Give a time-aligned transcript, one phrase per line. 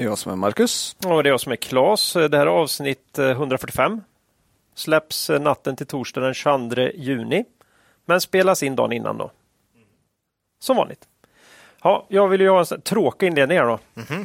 [0.00, 0.96] Det är jag som är Marcus.
[1.04, 2.12] Och det är jag som är Klas.
[2.12, 4.00] Det här är avsnitt eh, 145.
[4.74, 7.44] Släpps eh, natten till torsdag den 22 juni.
[8.04, 9.30] Men spelas in dagen innan då.
[10.60, 11.08] Som vanligt.
[11.82, 13.78] Ja, jag vill ju ha en tråkig inledning här då.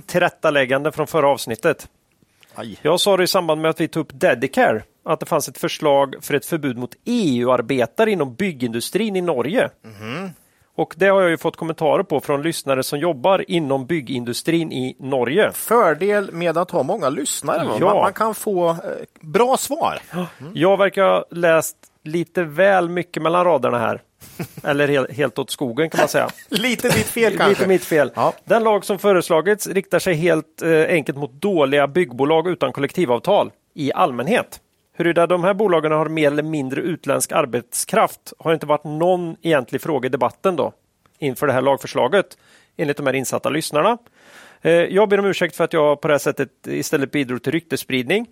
[0.05, 1.89] Tillrättaläggande från förra avsnittet.
[2.53, 2.79] Aj.
[2.81, 5.57] Jag sa det i samband med att vi tog upp Dedicare att det fanns ett
[5.57, 9.69] förslag för ett förbud mot EU-arbetare inom byggindustrin i Norge.
[10.75, 14.95] Och det har jag ju fått kommentarer på från lyssnare som jobbar inom byggindustrin i
[14.99, 15.51] Norge.
[15.51, 17.67] Fördel med att ha många lyssnare.
[17.79, 17.85] Ja.
[17.85, 18.75] Man, man kan få eh,
[19.21, 19.99] bra svar.
[20.53, 24.01] Jag verkar ha läst lite väl mycket mellan raderna här.
[24.63, 26.29] Eller helt, helt åt skogen kan man säga.
[26.49, 27.49] Lite ditt fel kanske.
[27.49, 28.11] Lite mitt fel.
[28.15, 28.33] Ja.
[28.43, 33.93] Den lag som föreslagits riktar sig helt eh, enkelt mot dåliga byggbolag utan kollektivavtal i
[33.93, 34.59] allmänhet.
[34.97, 39.81] Huruvida de här bolagen har mer eller mindre utländsk arbetskraft har inte varit någon egentlig
[39.81, 40.73] fråga i debatten då
[41.19, 42.37] inför det här lagförslaget
[42.77, 43.97] enligt de här insatta lyssnarna.
[44.61, 47.51] Eh, jag ber om ursäkt för att jag på det här sättet istället bidrog till
[47.51, 48.27] ryktesspridning.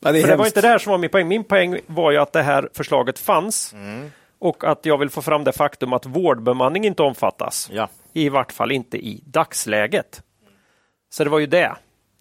[0.00, 1.28] Ja, det det var inte det här som var min poäng.
[1.28, 3.74] Min poäng var ju att det här förslaget fanns
[4.38, 7.70] och att jag vill få fram det faktum att vårdbemanning inte omfattas.
[7.72, 7.88] Ja.
[8.12, 10.22] I vart fall inte i dagsläget.
[11.10, 11.76] Så det var ju det.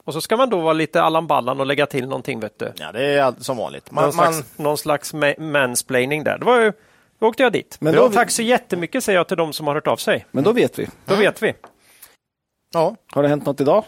[0.08, 2.40] Och så ska man då vara lite Allan Ballan och lägga till någonting.
[2.40, 2.72] Vet du.
[2.76, 3.92] ja, det är som vanligt.
[3.92, 6.38] någon, Man, man, slags, någon slags ma- mansplaining där.
[6.38, 6.74] Det var ju,
[7.20, 7.78] då åkte jag dit.
[7.80, 10.26] Men då- Tack så jättemycket säger jag till de som har hört av sig.
[10.32, 10.88] Men då vet vi.
[11.06, 11.54] Då vet vi.
[12.74, 12.96] ja.
[13.12, 13.84] Har det hänt något idag?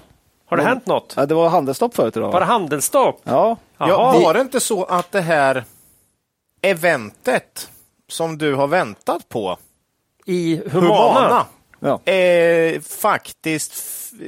[0.45, 1.13] Har det hänt något?
[1.17, 2.31] Ja, det var handelsstopp förut idag.
[2.31, 3.21] Var det handelsstopp?
[3.23, 5.63] Ja, Ja, var det inte så att det här
[6.61, 7.69] eventet
[8.11, 9.57] som du har väntat på,
[10.25, 10.87] I Humana?
[11.13, 11.45] Humana,
[11.79, 12.11] ja.
[12.13, 13.73] eh, faktiskt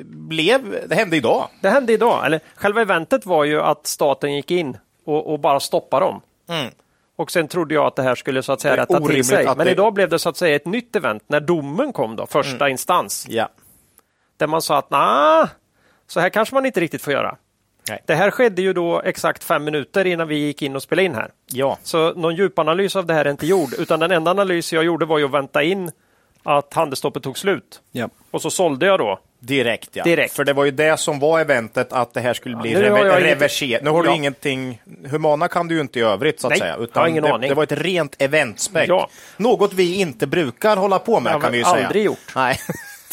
[0.06, 1.48] blev, det hände idag.
[1.62, 2.26] Det hände idag.
[2.26, 6.22] Eller, själva eventet var ju att staten gick in och, och bara stoppade dem.
[6.50, 6.72] Mm.
[7.16, 9.46] Och sen trodde jag att det här skulle så att säga rätta till sig.
[9.46, 12.26] Men det- idag blev det så att säga ett nytt event när domen kom då,
[12.26, 12.72] första Mm.
[12.72, 13.26] instans.
[13.30, 13.50] Ja.
[14.38, 15.46] Där man sa att nej,
[16.08, 17.38] så här kanske man inte riktigt får göra.
[17.90, 18.04] Nej.
[18.08, 21.16] Det här skedde ju då exakt fem minuter innan vi gick in och spelade in
[21.16, 21.32] här.
[21.46, 21.78] Ja.
[21.84, 25.06] Så någon djupanalys av det här är inte gjord, utan den enda analys jag gjorde
[25.06, 25.92] var ju att vänta in
[26.44, 27.82] att handelsstoppet tog slut.
[27.92, 28.10] ja.
[28.32, 29.20] Och så sålde jag då.
[29.40, 30.04] Direkt, ja.
[30.04, 30.34] Direkt.
[30.34, 33.24] För det var ju det som var eventet, att det här skulle bli rever- inget-
[33.24, 33.84] reverserat.
[33.84, 34.16] Nu har du Ja.
[34.16, 36.88] ingenting, Humana kan du ju inte i övrigt så att Nej, säga.
[36.94, 37.50] har ingen det, aning.
[37.50, 38.90] det var ett rent eventspäck.
[38.90, 39.10] Ja.
[39.38, 41.86] Något vi inte brukar hålla på med kan vi ju säga.
[41.88, 42.32] aldrig gjort.
[42.36, 42.60] Nej.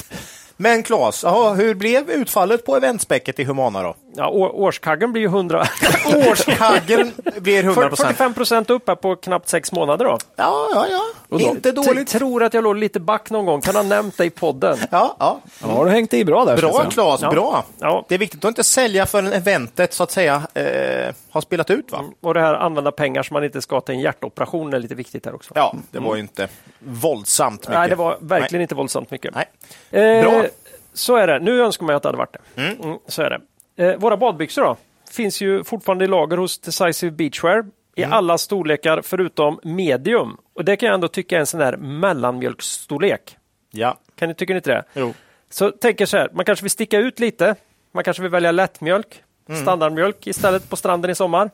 [0.56, 3.96] Men Claes, jaha, hur blev utfallet på eventspäcket i Humana då?
[4.16, 5.66] Ja, å- årskaggen blir ju 100...
[6.30, 8.08] Årskaggen blir 100 procent.
[8.08, 10.18] 45 procent upp här på knappt sex månader då.
[10.36, 11.00] Ja, ja, ja.
[11.28, 11.96] Och då- Inte dåligt.
[11.96, 13.60] Jag tror att jag låg lite back någon gång.
[13.60, 14.78] Kan ha nämnt det i podden.
[14.90, 15.40] Ja, ja.
[15.60, 16.56] ja, har du hängt i bra där.
[16.56, 16.84] Bra.
[16.90, 17.30] Claes, Ja.
[17.30, 17.64] bra.
[17.78, 18.04] Ja.
[18.08, 21.92] Det är viktigt att inte sälja förrän eventet så att säga eh, har spelat ut
[21.92, 22.04] va?
[22.20, 25.26] Och det här använda pengar som man inte ska till en hjärtoperation är lite viktigt
[25.26, 25.52] här också.
[25.54, 26.48] Ja, det var ju inte
[26.78, 27.74] våldsamt mycket.
[27.74, 29.34] Nej, det var verkligen inte våldsamt mycket.
[29.34, 29.46] Nej.
[30.18, 30.42] Eh, Bra.
[30.92, 31.38] Så är det.
[31.38, 32.62] Nu önskar man att det hade varit det.
[32.62, 33.40] Mm, så är det.
[33.78, 34.76] Eh, våra badbyxor då?
[35.10, 37.64] Finns ju fortfarande i lager hos Decisive Beachwear
[37.96, 38.12] i Mm.
[38.12, 40.36] alla storlekar förutom medium.
[40.54, 43.36] Och det kan jag ändå tycka är en sån där mellanmjölksstorlek.
[43.70, 43.98] Ja.
[44.18, 44.84] Kan ni, tycker ni inte det?
[44.94, 45.14] Jo.
[45.50, 47.54] Så tänker så här, man kanske vill sticka ut lite.
[47.92, 49.62] Man kanske vill välja lättmjölk, Mm.
[49.62, 51.50] standardmjölk istället på stranden i sommar.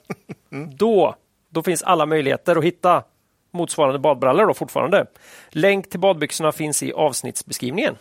[0.76, 1.14] Då,
[1.50, 3.02] då finns alla möjligheter att hitta
[3.50, 5.06] motsvarande badbrallor då fortfarande.
[5.50, 7.96] Länk till badbyxorna finns i avsnittsbeskrivningen.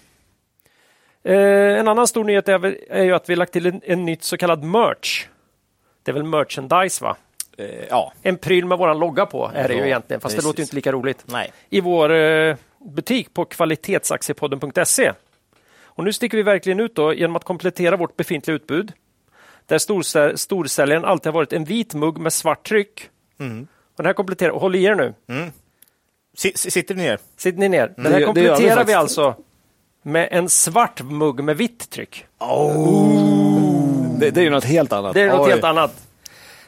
[1.23, 4.23] Eh, en annan stor nyhet är, är ju att vi lagt till en, en nytt
[4.23, 5.25] så kallad merch.
[6.03, 7.15] Det är väl merchandise va?
[7.57, 8.13] Eh, ja.
[8.21, 10.43] En pryl med våran logga på är det ju egentligen, fast precis.
[10.43, 11.51] det låter ju inte lika roligt Nej.
[11.69, 12.55] i vår eh,
[12.95, 15.11] butik på kvalitetsaktiepodden.se.
[15.95, 18.91] Och nu sticker vi verkligen ut då genom att komplettera vårt befintliga utbud.
[19.65, 23.09] Där storsä- storsäljaren alltid har varit en vit mugg med svart tryck.
[23.39, 23.67] Mm.
[23.83, 25.13] Och den här kompletterar, och håll i er nu,
[26.37, 27.19] si- Sitter ni ner?
[27.37, 27.87] sitter ni ner.
[27.95, 28.97] Den Det- här vi kompletterar vi, faktiskt.
[28.97, 29.35] alltså
[30.03, 32.25] med en svart mugg med vitt tryck.
[34.19, 35.13] Det, det är ju något helt annat.
[35.13, 35.51] Det är något Oj.
[35.51, 35.91] helt annat.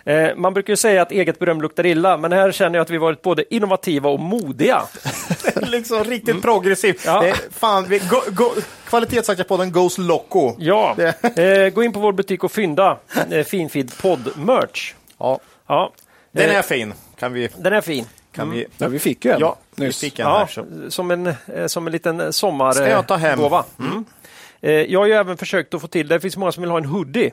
[0.05, 2.89] Eh, man brukar ju säga att eget beröm luktar illa, men här känner jag att
[2.89, 4.81] vi varit både innovativa och modiga.
[5.61, 7.01] liksom riktigt progressiv.
[7.05, 7.21] Ja.
[7.21, 8.51] Det är, fan, vi, go, go,
[8.87, 10.55] Kvalitetsaktiepodden goes loco.
[10.59, 10.95] Ja,
[11.35, 12.97] eh, gå in på vår butik och fynda
[13.31, 14.93] eh, Finfeed podd-merch.
[15.17, 15.39] Ja.
[15.67, 15.91] Ja,
[16.31, 16.93] Den eh, är fin.
[17.19, 17.49] Kan vi...
[17.57, 18.05] den är fin.
[18.31, 19.99] Kan vi Ja, vi fick ju en ja, vi nyss.
[19.99, 20.89] fick en Ja, här.
[20.89, 23.39] Som en, eh, som en liten sommar Ska jag ta hem?
[23.39, 23.65] gåva.
[23.79, 24.05] Mm.
[24.61, 26.77] Eh, Jag har ju även försökt att få till, det finns många som vill ha
[26.77, 27.31] en hoodie.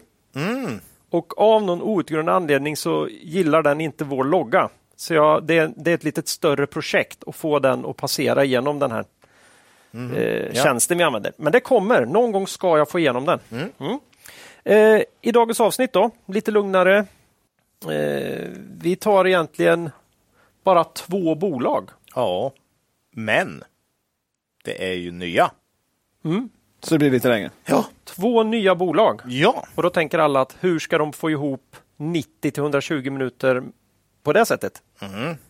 [1.11, 4.69] Och av någon outgrundlig anledning så gillar den inte vår logga.
[4.97, 8.79] Så jag, det, det är ett lite större projekt att få den att passera igenom
[8.79, 9.05] den här
[10.17, 10.23] eh,
[10.53, 10.63] Ja.
[10.63, 11.33] tjänsten vi använder.
[11.37, 13.39] Men det kommer, någon gång ska jag få igenom den.
[13.79, 13.99] Mm.
[14.65, 16.99] Eh, I dagens avsnitt då, lite lugnare.
[17.91, 18.49] Eh,
[18.81, 19.91] vi tar egentligen
[20.65, 21.89] bara två bolag.
[22.15, 22.53] Ja,
[23.11, 23.65] men
[24.65, 25.51] det är ju nya.
[26.83, 27.51] Så det blir lite längre.
[27.65, 27.85] Ja.
[28.05, 29.21] Två nya bolag.
[29.27, 33.63] Ja, Och då tänker alla att hur ska de få ihop 90 till 120 minuter
[34.23, 34.83] på det sättet?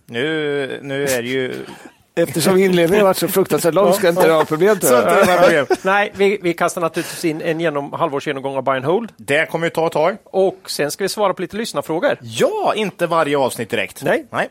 [0.06, 1.54] nu, nu är det ju...
[2.14, 5.66] Eftersom inledningen varit så fruktansvärt lång ska inte det vara tror problem.
[5.84, 9.66] Nej, vi, vi kastar naturligtvis in en genom, halvårsgenomgång av Buy and Hold det kommer
[9.66, 10.16] ju ta ett tag.
[10.24, 12.18] och sen ska vi svara på lite lyssnarfrågor.
[12.22, 14.02] Ja, inte varje avsnitt direkt.
[14.02, 14.26] Nej.
[14.30, 14.48] Nej.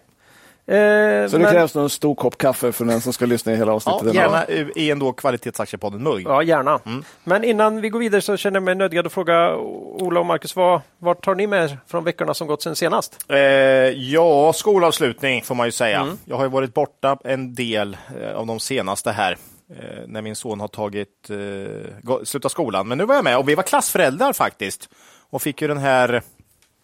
[0.71, 3.51] Eh, Så det men- krävs nog en stor kopp kaffe för den som ska lyssna
[3.51, 4.13] i hela Ja, avsnittet.
[4.15, 6.23] gärna i en då kvalitetsaktiepodden-mugg.
[6.25, 6.79] Ja, gärna.
[7.23, 10.55] Men innan vi går vidare så känner jag mig nödgad att fråga Ola och Marcus,
[10.55, 13.25] vad, vad tar ni med er från veckorna som gått sen senast?
[13.29, 16.07] Eh, ja, skolavslutning får man ju säga.
[16.25, 19.37] Jag har ju varit borta en del eh, av de senaste här
[19.69, 19.77] eh,
[20.07, 22.87] när min son har tagit eh, slutat skolan.
[22.87, 24.89] Men nu var jag med och vi var klassföräldrar faktiskt
[25.29, 26.21] och fick ju den här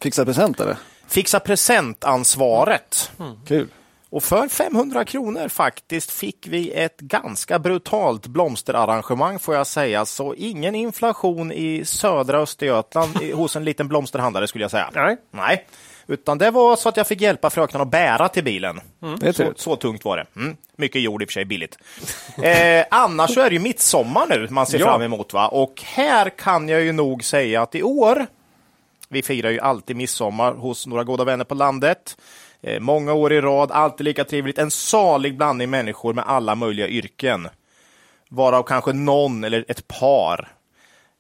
[0.04, 0.78] Fixa present eller?
[1.07, 3.12] Fixa presentansvaret.
[3.48, 3.68] Kul.
[4.09, 10.06] Och för 500 kronor faktiskt fick vi ett ganska brutalt blomsterarrangemang får jag säga.
[10.06, 14.89] Så ingen inflation i södra Östergötland i- hos en liten blomsterhandlare skulle jag säga.
[14.95, 15.18] Nej.
[15.31, 15.65] Nej,
[16.07, 18.81] utan det var så att jag fick hjälpa fröknarna att bära till bilen.
[19.19, 20.25] Det är Så, så tungt var det.
[20.36, 20.57] Mm.
[20.75, 21.77] Mycket jord i och för sig, billigt.
[22.44, 24.86] Eh, annars så är det ju midsommar nu man ser Ja.
[24.86, 25.33] fram emot.
[25.33, 25.48] Va?
[25.48, 28.25] Och här kan jag ju nog säga att i år,
[29.09, 32.18] vi firar ju alltid midsommar hos några goda vänner på landet.
[32.62, 34.57] Eh, många år i rad, alltid lika trevligt.
[34.57, 37.48] En salig blandning människor med alla möjliga yrken.
[38.30, 40.51] Varav kanske någon eller ett par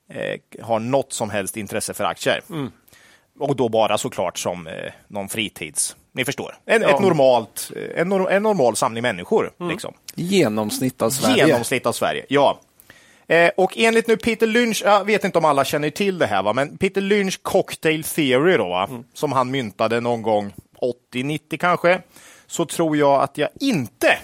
[0.09, 2.41] eh, har något som helst intresse för aktier.
[3.39, 5.95] Och då bara såklart som eh, någon fritids...
[6.11, 6.57] Ni förstår.
[6.65, 9.51] En, ett normalt, eh, en, en normal samling människor.
[9.69, 9.93] Liksom.
[10.15, 11.47] Genomsnitt av Sverige.
[11.47, 12.59] Genomsnitt av Sverige, ja.
[13.27, 16.43] Eh, och enligt nu Peter Lynch, jag vet inte om alla känner till det här,
[16.43, 16.53] va?
[16.53, 18.89] men Peter Lynch cocktail theory då, va?
[19.13, 20.53] som han myntade någon gång
[21.13, 22.01] 80-90 kanske,
[22.47, 24.17] så tror jag att jag inte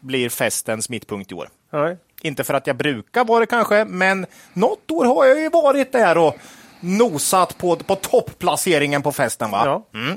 [0.00, 1.48] blir festens mittpunkt i år.
[1.72, 1.96] Nej.
[2.22, 5.92] Inte för att jag brukar vara det kanske, men något år har jag ju varit
[5.92, 6.36] där och
[6.80, 9.50] nosat på, på topplaceringen på festen.
[9.50, 9.62] va?
[9.92, 10.16] Ja.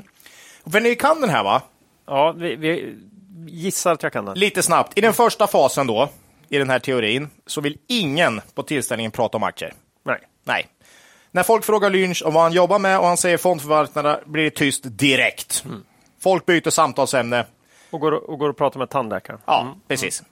[0.70, 1.62] För ni kan den här va?
[2.06, 2.94] Ja, vi, vi
[3.46, 4.38] gissar att jag kan den.
[4.38, 4.98] Lite snabbt.
[4.98, 6.08] I den första fasen då,
[6.48, 9.72] i den här teorin, så vill ingen på tillställningen prata om aktier.
[10.04, 10.18] Nej.
[10.44, 10.66] Nej.
[11.30, 14.50] När folk frågar Lynch om vad han jobbar med och han säger fondförvaltarna blir det
[14.50, 15.64] tyst direkt.
[16.22, 17.46] Folk byter samtalsämne.
[17.90, 19.40] Och går, och går och pratar med tandläkaren.
[19.46, 20.22] Ja, precis.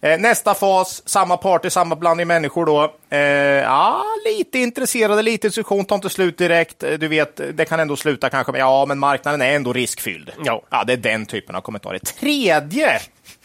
[0.00, 2.94] Eh, nästa fas, samma party, samma blandning människor då.
[3.10, 6.82] Eh, ja, lite intresserade, lite diskussion, tar inte slut direkt.
[6.82, 10.32] Eh, Du vet, det kan ändå sluta kanske med ja, men marknaden är ändå riskfylld.
[10.44, 10.62] Ja.
[10.70, 11.98] ja det är den typen av kommentarer.
[11.98, 13.00] Tredje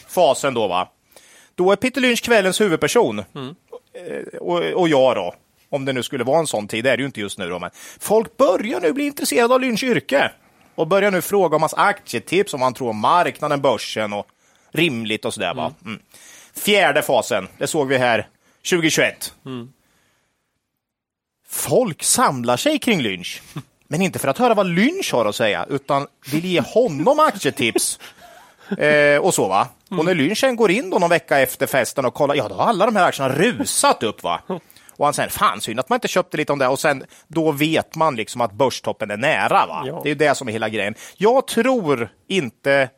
[0.07, 0.89] fasen då, va?
[1.55, 3.19] Då är Peter Lynch kvällens huvudperson.
[3.19, 5.35] Eh, och, och jag då.
[5.69, 7.49] Om det nu skulle vara en sån tid, det är det ju inte just nu
[7.49, 7.69] då, men
[7.99, 10.31] folk börjar nu bli intresserade av Lynchs yrke.
[10.75, 14.27] Och börjar nu fråga om hans aktietips, om han tror om marknaden, börsen och
[14.71, 15.53] rimligt och sådär.
[15.53, 15.73] Va?
[15.85, 15.99] Mm.
[16.55, 18.27] Fjärde fasen, det såg vi här
[18.69, 19.33] 2021.
[21.47, 23.41] Folk samlar sig kring Lynch.
[23.87, 27.99] Men inte för att höra vad Lynch har att säga, utan vill ge honom aktietips.
[28.77, 29.67] Eh, och så va.
[29.91, 32.55] Och när Lynch sen går in då någon vecka efter festen och kollar, ja då
[32.55, 34.41] har alla de här aktierna rusat upp va.
[34.97, 36.67] Och han säger, fan synd att man inte köpte lite om det.
[36.67, 39.83] Och sen, då vet man liksom att börstoppen är nära va.
[39.85, 39.99] Ja.
[40.03, 40.95] Det är ju det som är hela grejen.
[41.17, 42.89] Jag tror inte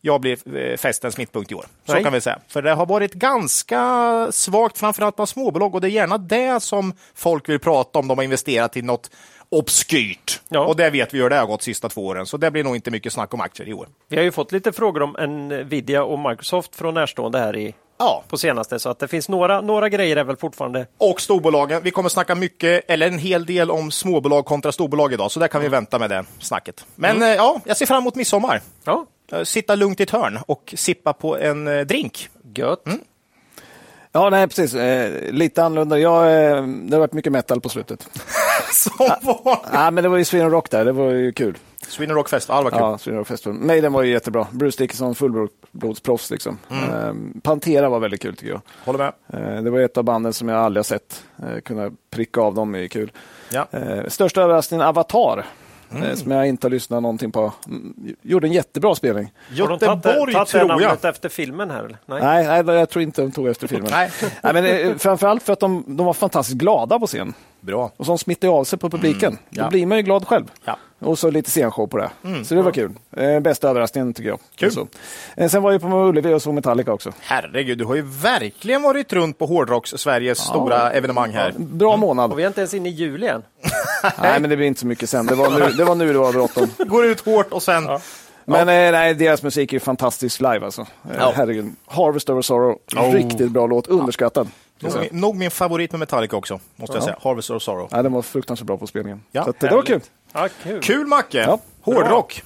[0.00, 1.66] jag blir eh, festens mittpunkt i år.
[1.84, 2.04] Så Nej.
[2.04, 2.38] kan vi säga.
[2.48, 5.74] För det har varit ganska svagt, framförallt på småbolag.
[5.74, 8.08] Och det är gärna det som folk vill prata om.
[8.08, 9.10] De har investerat i något
[9.48, 10.40] obskyrt.
[10.48, 10.66] Ja.
[10.66, 12.26] Och det vet vi hur det har gått sista två åren.
[12.26, 13.88] Så det blir nog inte mycket snack om aktier i år.
[14.08, 15.16] Vi har ju fått lite frågor om
[15.48, 18.78] Nvidia och Microsoft från närstående här i, Ja, på senaste.
[18.78, 20.86] Så att det finns några, några grejer är väl fortfarande...
[20.98, 21.82] och storbolagen.
[21.82, 25.30] Vi kommer snacka mycket, eller en hel del om småbolag kontra storbolag idag.
[25.30, 26.86] Så där kan vi vänta med det snacket.
[26.94, 28.60] Men eh, ja, jag ser fram emot midsommar.
[28.84, 32.28] Ja, Eh, Sitta lugnt i ett hörn och sippa på en eh, drink.
[32.54, 32.82] gött.
[34.12, 34.74] Ja, nej precis.
[34.74, 35.98] Eh, lite annorlunda.
[35.98, 38.08] Jag, eh, det har varit mycket metal på slutet.
[38.72, 40.84] Som var Ja, men det var ju Sweden Rock där.
[40.84, 41.58] Det var ju kul.
[41.88, 42.82] Sweden Rock Festival, vad kul.
[42.82, 43.58] Ja, Sweden Rock Festival.
[43.58, 44.46] Maiden var ju jättebra.
[44.50, 46.58] Bruce Dickinson, fullblodsproffs liksom.
[46.70, 47.12] Eh,
[47.42, 48.60] Pantera var väldigt kul tycker jag.
[48.84, 49.12] Håller med.
[49.56, 51.24] Eh, det var ett av banden som jag aldrig har sett.
[51.42, 53.12] Eh, kunna pricka av dem är kul.
[53.52, 53.66] Ja.
[53.70, 55.44] Eh, största överraskningen Avatar.
[56.02, 57.52] eh, Som jag inte har lyssnat någonting på.
[57.66, 59.32] Mm, gjorde en jättebra spelning.
[59.48, 60.68] Har de Göteborg, tagit det tror jag.
[60.80, 61.78] namnet efter filmen här?
[61.84, 61.98] Eller?
[62.06, 62.22] Nej.
[62.44, 63.90] Nej, nej, jag tror inte de tog efter filmen.
[63.90, 64.10] Nej.
[64.42, 67.34] Nej, men, eh, framförallt för att de, de var fantastiskt glada på scen.
[67.66, 67.92] Bra.
[67.96, 69.38] Och som smittar av sig på publiken.
[69.50, 69.62] ja.
[69.64, 70.44] Då blir man ju glad själv.
[70.64, 70.76] Ja.
[70.98, 72.10] Och så lite scenshow på det.
[72.44, 72.92] Så det var kul.
[73.16, 74.38] Eh, bästa överraskningen tycker jag.
[74.56, 74.72] Kul.
[74.72, 74.86] Så.
[75.36, 77.12] Eh, sen var jag på Ullevi och såg Metallica också.
[77.20, 81.54] Herregud, du har ju verkligen varit runt på Hårdrocks, Sveriges stora evenemang här.
[81.58, 82.32] Bra månad.
[82.32, 83.42] Och vi är inte ens inne i juli än.
[84.22, 85.26] Nej, men det blir inte så mycket sen.
[85.26, 86.68] Det var nu det var, nu det var bråttom.
[86.78, 87.88] Går ut hårt och sen...
[88.48, 90.80] Men eh, nej, deras musik är fantastisk live alltså.
[90.82, 91.32] Eh, Ja.
[91.36, 91.72] Herregud.
[91.86, 92.78] Harvest over Sorrow.
[92.96, 93.12] Oh.
[93.12, 93.86] Riktigt bra låt.
[93.86, 94.48] Underskattad.
[94.80, 97.16] Nog, min, nog min favorit med Metallica också, måste jag säga.
[97.22, 97.88] Harvest of Sorrow.
[97.90, 99.22] Ja, den var fruktansvärt bra på spelningen.
[99.32, 100.00] Ja, så att, det var kul.
[100.32, 100.82] Ja, kul.
[100.82, 101.38] Kul Macke!
[101.38, 101.58] Ja.
[101.80, 102.42] Hårdrock!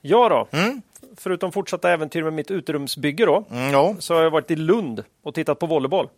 [0.00, 0.58] Ja då.
[0.58, 0.82] Mm.
[1.16, 3.94] Förutom fortsatta äventyr med mitt uterumsbygge då, Mm, ja.
[3.98, 6.08] så har jag varit i Lund och tittat på volleyboll.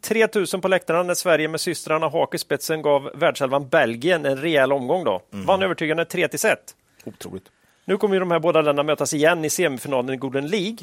[0.00, 4.72] 3000 på läktarna när Sverige med systrarna Haak i spetsen gav världselvan Belgien en rejäl
[4.72, 5.20] omgång då.
[5.32, 5.46] Mm.
[5.46, 6.40] Vann övertygande 3 1.
[7.04, 7.44] Otroligt.
[7.84, 10.76] Nu kommer ju de här båda länderna mötas igen i semifinalen i Golden League.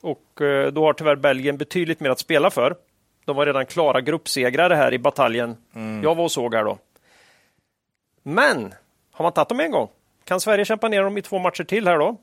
[0.00, 2.76] Och eh, då har tyvärr Belgien betydligt mer att spela för.
[3.24, 5.56] De var redan klara gruppsegrare här i bataljen
[6.02, 6.78] jag var och såg här då.
[8.22, 8.74] Men
[9.12, 9.88] har man tagit dem en gång,
[10.24, 12.16] kan Sverige kämpa ner dem i två matcher till här då,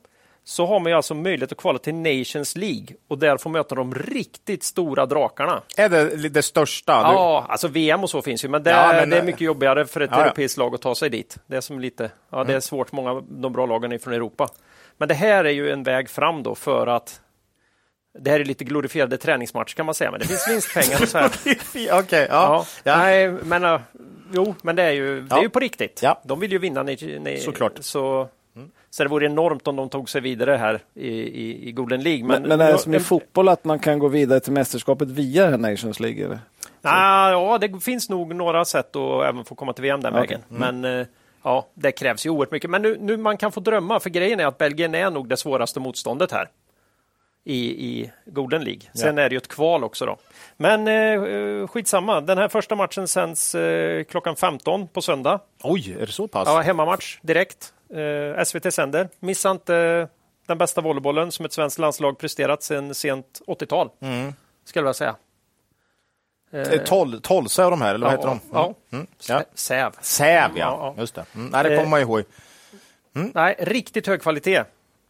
[0.44, 3.76] så har man ju alltså möjlighet att kvala till Nations League och där få möta
[3.76, 5.62] de riktigt stora drakarna.
[5.78, 6.94] Är det det största?
[7.08, 9.26] Du- Ja, alltså VM och så finns ju, men det, Ja, men, det är eh,
[9.26, 11.38] mycket jobbigare för ett ja, europeiskt lag att ta sig dit.
[11.48, 12.48] Det är som lite, ja, Mm.
[12.48, 12.92] det är svårt.
[12.92, 14.48] Många av de bra lagen är från Europa.
[14.98, 17.22] Men det här är ju en väg fram då för att
[18.20, 21.18] det här är lite glorifierade träningsmatcher kan man säga, men det finns vinstpengar och så
[21.18, 21.30] här.
[22.00, 22.30] Okej, ja.
[22.30, 22.98] Ja, Ja.
[22.98, 23.80] Nej, men uh,
[24.34, 26.00] jo, men det är ju, det är ju på riktigt.
[26.04, 26.22] Ja.
[26.24, 26.84] De vill ju vinna.
[26.84, 27.74] Ni, ni, Såklart.
[27.80, 28.28] Så,
[28.90, 32.24] så det vore enormt om de tog sig vidare här i, i, i Golden League.
[32.24, 35.58] Men, men är det som i fotboll att man kan gå vidare till mästerskapet via
[35.58, 36.26] Nations League?
[36.26, 36.40] Eller?
[36.82, 40.22] Ah, ja, det finns nog några sätt att även få komma till VM den Okej.
[40.22, 40.42] vägen.
[40.48, 41.08] Men eh,
[41.44, 42.70] ja, det krävs ju oerhört mycket.
[42.70, 45.38] Men nu, nu man kan få drömma, för grejen är att Belgien är nog det
[45.38, 46.50] svåraste motståndet här
[47.44, 48.82] i, i Golden League.
[48.94, 50.18] Sen är det ju ett kval också då.
[50.58, 55.40] Men eh, skitsamma, den här första matchen sänds eh, klockan 15 på söndag.
[55.64, 56.48] Oj, är det så pass?
[56.48, 57.74] Ja, hemmamatch direkt.
[57.94, 59.10] Eh, SVT sänder.
[59.20, 60.08] Missa inte eh,
[60.48, 63.90] den bästa volleybollen som ett svenskt landslag presterat sedan sent 80-tal.
[64.00, 64.34] Mm.
[64.66, 65.16] Skulle jag säga.
[66.52, 68.40] Eh, Tol, Tolsa och de här, eller vad heter de?
[68.52, 68.74] Ja.
[68.92, 69.08] Mm.
[69.28, 69.44] ja.
[69.54, 69.92] Säv.
[70.02, 70.50] Säv, ja.
[70.56, 71.02] Ja, ja.
[71.02, 71.26] Just det.
[71.36, 71.48] Mm.
[71.48, 72.24] Nej, det kommer man ihåg.
[73.14, 74.64] Nej, riktigt hög kvalitet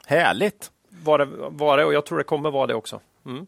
[0.06, 0.72] Härligt.
[1.04, 3.00] Var det, var det och jag tror det kommer vara det också.
[3.26, 3.46] Mm.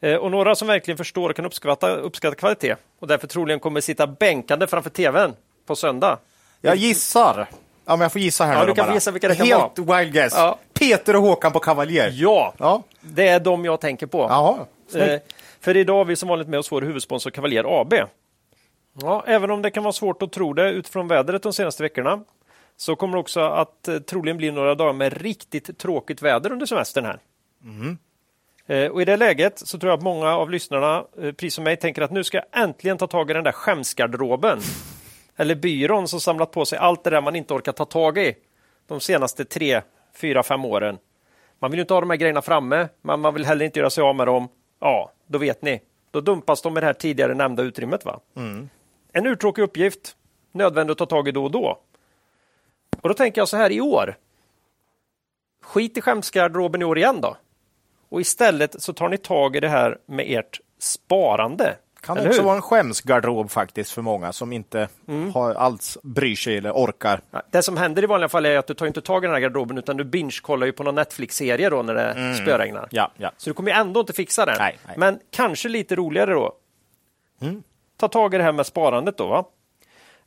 [0.00, 3.80] Eh, och några som verkligen förstår och kan uppskatta, uppskatta kvalitet och därför troligen kommer
[3.80, 5.34] sitta bänkade framför tvn
[5.66, 6.18] på söndag.
[6.60, 7.46] Jag gissar.
[7.84, 8.94] Ja, men jag får gissa här Ja, nu du kan bara.
[8.94, 10.32] gissa vilka det kan Helt wild guess.
[10.36, 10.58] Ja.
[10.74, 12.10] Peter och Håkan på Kavaljer.
[12.12, 12.82] Ja, Ja.
[13.00, 14.18] det är de jag tänker på.
[14.30, 14.56] Jaha.
[14.94, 15.20] Eh,
[15.60, 17.94] för idag har vi som vanligt med oss vår huvudsponsor Cavalier AB.
[19.00, 22.20] Ja, även om det kan vara svårt att tro det utifrån vädret de senaste veckorna
[22.76, 26.66] så kommer det också att eh, troligen bli några dagar med riktigt tråkigt väder under
[26.66, 27.18] semestern här.
[28.66, 31.64] Eh, och I det läget så tror jag att många av lyssnarna, eh, precis som
[31.64, 34.60] mig, tänker att nu ska jag äntligen ta tag i den där skämsgarderoben.
[35.36, 38.34] Eller byrån som samlat på sig allt det där man inte orkar ta tag i
[38.86, 39.82] de senaste tre,
[40.16, 40.98] fyra, fem åren.
[41.58, 44.02] Man vill inte ha de här grejerna framme, men man vill heller inte göra sig
[44.02, 44.48] av med dem.
[44.80, 45.80] Ja, då vet ni.
[46.10, 48.04] Då dumpas de i det här tidigare nämnda utrymmet.
[48.04, 48.20] Va?
[49.12, 50.16] En urtråkig uppgift,
[50.52, 51.78] nödvändig att ta tag i då och då.
[53.02, 54.16] Och då tänker jag så här i år.
[55.64, 57.36] Skit i skämsgarderoben i år igen då.
[58.08, 61.76] Och istället så tar ni tag i det här med ert sparande.
[62.00, 62.46] Kan Eller också hur?
[62.46, 64.88] vara en skämsgarderob faktiskt för många som inte
[65.34, 67.20] har alls bryr sig eller orkar.
[67.50, 69.40] Det som händer i vanliga fall är att du tar inte tag i den här
[69.40, 72.88] garderoben utan du binge-kollar ju på någon Netflix-serie då när det spöregnar.
[72.90, 73.30] Ja, ja.
[73.36, 74.56] Så du kommer ändå inte fixa den.
[74.58, 74.94] Nej, nej.
[74.98, 76.52] Men kanske lite roligare då.
[77.96, 79.26] Ta tag i det här med sparandet då.
[79.26, 79.44] Va?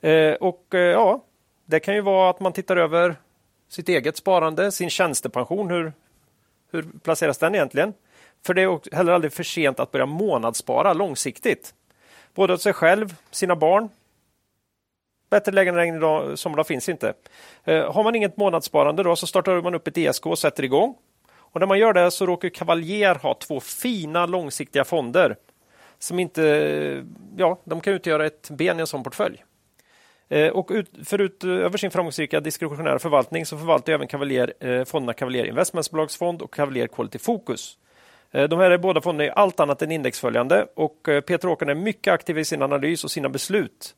[0.10, 1.24] Eh, och eh, ja,
[1.66, 3.16] det kan ju vara att man tittar över
[3.70, 5.70] sitt eget sparande, sin tjänstepension.
[5.70, 5.94] Hur,
[6.72, 7.94] hur placeras den egentligen?
[8.46, 11.74] För det är heller aldrig för sent att börja månadsspara långsiktigt.
[12.34, 13.90] Både åt sig själv, sina barn.
[15.30, 17.14] Bättre lägen än idag, sommardag finns inte.
[17.64, 20.96] Eh, har man inget månadssparande då så startar man upp ett ESK och sätter igång.
[21.34, 25.36] Och när man gör det så råkar Cavalier ha två fina långsiktiga fonder
[26.00, 27.06] som inte,
[27.38, 29.44] ja, de kan utgöra ett ben i en sån portfölj.
[30.30, 35.14] Eh, Och ut, förut över sin framgångsrika diskretionära förvaltning så förvaltar även Cavalier eh, fonderna
[35.14, 37.78] Cavalier Investmentsbolagsfond och Cavalier Quality Focus.
[38.32, 41.70] Eh, De här är båda fonderna är allt annat än indexföljande och eh, Peter Åkern
[41.70, 43.96] är mycket aktiv i sin analys och sina beslut.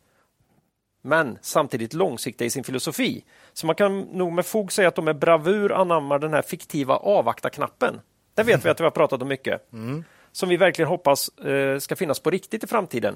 [1.01, 3.23] Men samtidigt långsiktiga i sin filosofi.
[3.53, 6.95] Så man kan nog med fog säga att de med bravur anammar den här fiktiva
[6.95, 8.01] avvakta-knappen.
[8.35, 9.69] Det vet vi att vi har pratat om mycket.
[10.31, 13.15] Som vi verkligen hoppas eh, ska finnas på riktigt i framtiden.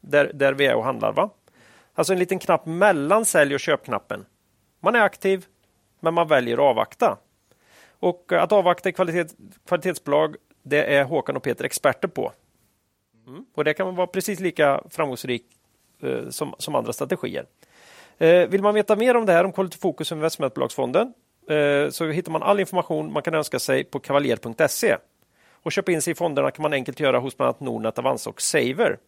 [0.00, 1.12] Där, där vi är och handlar.
[1.12, 1.30] va?
[1.94, 4.24] Alltså en liten knapp mellan sälj och köpknappen.
[4.80, 5.46] Man är aktiv,
[6.00, 7.18] men man väljer att avvakta.
[8.00, 9.34] Och eh, att avvakta i kvalitet,
[9.66, 12.32] kvalitetsbolag, det är Håkan och Peter experter på.
[13.26, 13.44] Mm.
[13.54, 15.46] Och det kan vara precis lika framgångsrikt
[16.02, 17.46] eh, som, som andra strategier.
[18.18, 21.12] Eh, vill man veta mer om det här, om Quality Focus och investmentbolagsfonden,
[21.48, 24.96] eh, så hittar man all information man kan önska sig på kavaljer.se.
[25.64, 28.30] Och köpa in sig i fonderna kan man enkelt göra hos bland annat Nordnet, Avanza
[28.30, 28.98] och Saver.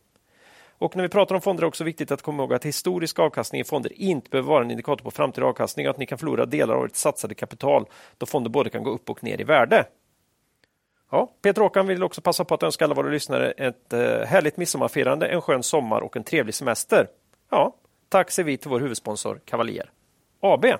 [0.78, 3.18] Och när vi pratar om fonder är det också viktigt att komma ihåg att historisk
[3.18, 6.18] avkastning i fonder inte behöver vara en indikator på framtida avkastning och att ni kan
[6.18, 7.86] förlora delar av ert satsade kapital
[8.18, 9.86] då fonder både kan gå upp och ner i värde.
[11.10, 14.56] Ja, Peter Håkan vill också passa på att önska alla våra lyssnare ett eh, härligt
[14.56, 17.08] midsommarfirande, en skön sommar och en trevlig semester.
[17.50, 17.76] Ja,
[18.08, 19.90] tack säger vi till vår huvudsponsor Cavalier
[20.40, 20.64] AB.
[20.64, 20.76] Eh,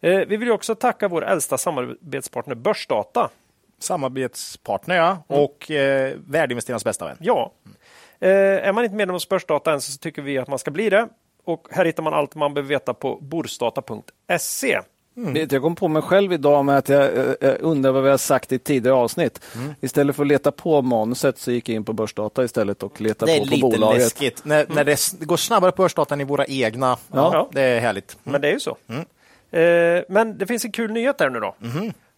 [0.00, 3.30] vi vill också tacka vår äldsta samarbetspartner Börsdata.
[3.78, 5.24] Samarbetspartner, ja.
[5.26, 7.16] Och eh, värdeinvesterarnas bästa vän.
[7.20, 7.70] Ja, eh,
[8.20, 11.08] är man inte medlem hos Börsdata än så tycker vi att man ska bli det.
[11.44, 14.80] Och här hittar man allt man behöver veta på borsdata.se.
[15.16, 15.48] Mm.
[15.50, 17.10] Jag kom på mig själv idag med att jag,
[17.40, 19.40] jag undrar vad vi har sagt i tidigare avsnitt.
[19.54, 19.74] Mm.
[19.80, 23.38] Istället för att leta på manuset så gick jag in på Börsdata istället och letade
[23.38, 23.80] på, på bolaget.
[23.80, 24.74] Det är lite läskigt när, mm.
[24.74, 26.96] när det går snabbare på Börsdata än i våra egna.
[27.12, 27.30] Ja.
[27.32, 28.18] ja det är härligt.
[28.24, 28.32] Mm.
[28.32, 28.76] Men det är ju så.
[28.88, 29.04] Mm.
[29.50, 31.54] Eh, men det finns en kul nyhet där nu då.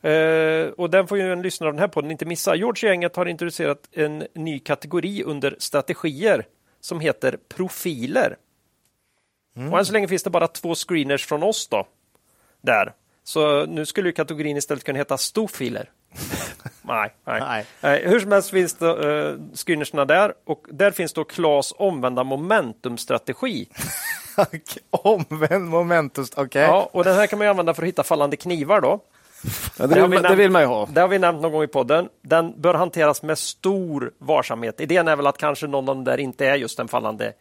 [0.04, 2.57] Uh, och den får ju en lyssnare av den här podden inte missa.
[2.57, 6.47] George Gänget har introducerat en ny kategori under strategier
[6.80, 8.37] som heter profiler.
[9.57, 9.73] Mm.
[9.73, 11.87] Och än så länge finns det bara två screeners från oss då.
[12.61, 12.92] Där.
[13.25, 15.90] Så nu skulle kategorin istället kunna heta storfiler.
[16.83, 17.40] nej, nej.
[17.40, 17.66] nej.
[17.80, 18.09] nej.
[18.09, 23.69] Hur som helst finns det uh, screenersna där och där finns då Klas omvända momentumstrategi.
[24.90, 26.45] Omvänd momentum, okej.
[26.45, 26.62] Okay.
[26.62, 29.00] Ja, och den här kan man använda för att hitta fallande knivar då.
[29.79, 30.87] Ja, det, vill, det, vill, man ju ha.
[30.87, 32.09] Det har vi nämnt någon gång i podden.
[32.23, 34.81] Den bör hanteras med stor varsamhet.
[34.81, 37.33] Idén är väl att kanske någon av dem där inte är just en fallande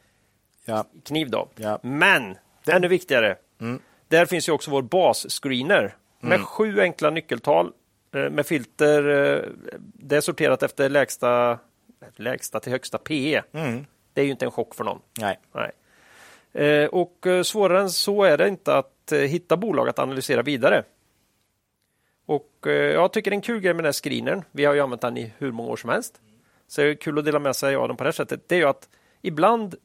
[0.65, 0.85] ja.
[1.05, 1.29] kniv.
[1.29, 1.49] Då.
[1.55, 1.79] Ja.
[1.83, 2.71] Men, det...
[2.71, 3.79] ännu viktigare, mm.
[4.07, 6.45] där finns ju också vår basscreener med mm.
[6.45, 7.71] sju enkla nyckeltal
[8.15, 9.09] eh, med filter.
[9.09, 9.43] Eh,
[9.93, 11.59] det är sorterat efter lägsta,
[12.15, 13.41] lägsta till högsta PE.
[13.53, 13.85] Mm.
[14.13, 14.99] Det är ju inte en chock för någon.
[15.19, 15.39] Nej.
[15.53, 15.71] Nej.
[16.67, 20.83] Eh, och svårare än så är det inte att hitta bolag att analysera vidare.
[22.29, 24.43] Och eh, jag tycker det är en kul grej med den här screenern.
[24.51, 26.21] Vi har ju använt den i hur många år som helst.
[26.67, 28.49] Så det är kul att dela med sig av den på det här sättet.
[28.49, 28.89] Det är ju att
[29.21, 29.75] ibland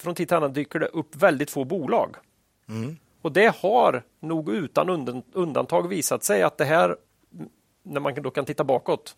[0.00, 2.16] från tid till annan dyker det upp väldigt få bolag.
[2.68, 2.96] Mm.
[3.22, 6.96] Och det har nog utan undantag visat sig att det här,
[7.82, 9.16] när man då kan titta bakåt,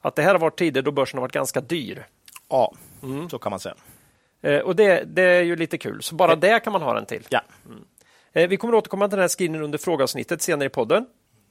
[0.00, 2.06] att det här har varit tider då börsen har varit ganska dyr.
[2.48, 3.30] Ja, mm.
[3.30, 3.74] så kan man säga.
[4.40, 6.94] Eh, och det, det, är ju lite kul, så bara det, det kan man ha
[6.94, 7.26] den till.
[7.30, 7.40] Ja.
[7.66, 7.84] Mm.
[8.32, 11.06] Eh, vi kommer återkomma till den här screenen under frågeavsnittet senare i podden.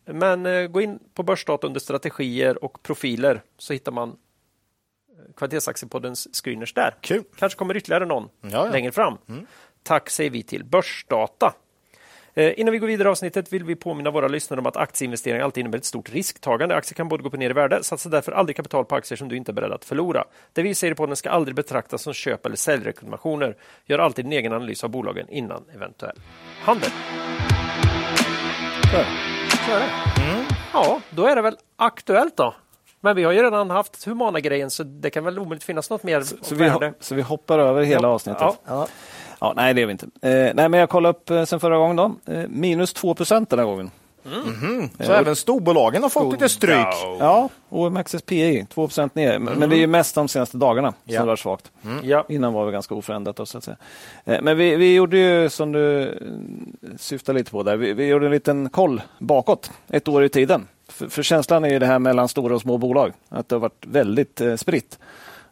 [0.05, 6.27] Men eh, gå in på Börsdata under strategier och profiler så hittar man eh, Kvalitetsaktiepoddens
[6.43, 6.95] screeners där.
[7.01, 7.23] Kul.
[7.35, 8.69] Kanske kommer ytterligare någon ja, ja.
[8.71, 9.17] längre fram.
[9.29, 9.45] Mm.
[9.83, 11.53] Tack säger vi till Börsdata.
[12.35, 15.41] Eh, innan vi går vidare i avsnittet vill vi påminna våra lyssnare om att aktieinvestering
[15.41, 16.75] alltid innebär ett stort risktagande.
[16.75, 17.83] Aktier kan både gå upp och ner i värde.
[17.83, 20.25] Satsa därför aldrig kapital på aktier som du inte är beredd att förlora.
[20.53, 23.55] Det vi säger på den ska aldrig betraktas som köp eller säljrekommendationer.
[23.85, 26.19] Gör alltid din egen analys av bolagen innan eventuell
[26.61, 26.91] handel.
[28.91, 29.32] Så.
[29.65, 30.21] Så är det.
[30.23, 30.45] Mm.
[30.73, 32.53] Ja, då är det väl aktuellt då.
[33.01, 36.21] Men vi har ju redan haft Humana-grejen så det kan väl omöjligt finnas något mer.
[36.21, 38.13] Så, så, vi, så vi, hoppar över hela ja.
[38.13, 38.41] avsnittet?
[38.41, 38.55] Ja.
[38.65, 38.87] ja.
[39.39, 39.53] Ja.
[39.55, 40.05] nej, det gör vi inte.
[40.05, 41.95] Eh, nej, men jag kollade upp eh, sen förra gången.
[41.95, 42.15] Då.
[42.33, 43.91] Eh, minus 2 procent den här gången.
[44.25, 44.75] Mm.
[44.75, 44.89] Mm.
[44.99, 46.87] Så eh, även storbolagen har fått lite stryk?
[47.19, 49.33] Ja, OMXSPI 2 procent ner.
[49.33, 49.53] Mm.
[49.59, 51.19] Men det är mest de senaste dagarna ja.
[51.19, 51.71] som det var svagt.
[51.85, 51.99] Mm.
[52.03, 52.25] Ja.
[52.29, 53.35] Innan var det ganska oförändrat.
[53.35, 53.77] Då, så att säga.
[54.25, 56.17] Eh, men vi, vi gjorde ju som du eh,
[56.97, 57.77] syftar lite på där.
[57.77, 60.67] Vi, vi, gjorde en liten koll bakåt, ett år i tiden.
[60.87, 63.59] För, för känslan är ju det här mellan stora och små bolag, att det har
[63.59, 64.99] varit väldigt eh, spritt.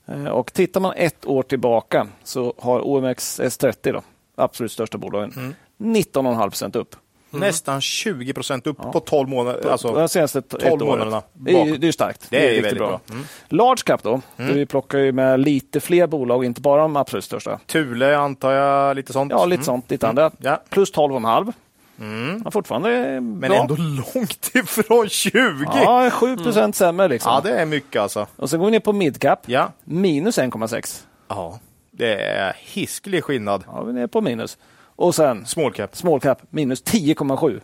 [0.05, 4.01] Eh, och tittar man ett år tillbaka så har OMX S30, då,
[4.35, 5.53] absolut största bolagen, mm.
[5.77, 6.95] 19,5 procent upp.
[7.33, 7.47] Mm.
[7.47, 8.91] Nästan 20 procent upp ja.
[8.91, 9.71] på 12 månader.
[9.71, 11.21] Alltså, de senaste 12 månaderna.
[11.33, 12.27] Det är, det är starkt.
[12.29, 12.87] Det är, det är väldigt bra.
[12.87, 12.99] bra.
[13.09, 13.23] Mm.
[13.49, 14.55] Large cap då, mm.
[14.55, 17.59] vi plockar ju med lite fler bolag, inte bara de absolut största.
[17.65, 19.31] Thule antar jag, lite sånt?
[19.31, 19.65] Ja, lite mm.
[19.65, 19.91] sånt.
[19.91, 20.31] Lite andra.
[20.37, 20.61] Ja.
[20.69, 21.53] Plus 12,5.
[21.99, 22.41] Mm.
[22.45, 22.89] Ja, fortfarande
[23.21, 23.61] Men bra.
[23.61, 25.65] ändå långt ifrån 20.
[25.73, 26.73] Ja, 7 procent mm.
[26.73, 27.07] sämre.
[27.07, 27.31] Liksom.
[27.33, 28.27] Ja, det är mycket alltså.
[28.35, 29.39] Och så går vi ner på midcap.
[29.45, 29.71] Ja.
[29.83, 31.03] Minus 1,6.
[31.27, 31.59] Ja,
[31.91, 33.63] det är hiskelig skillnad.
[33.67, 34.57] Ja, vi är på minus.
[34.95, 37.61] Och sen small cap, small cap minus 10,7.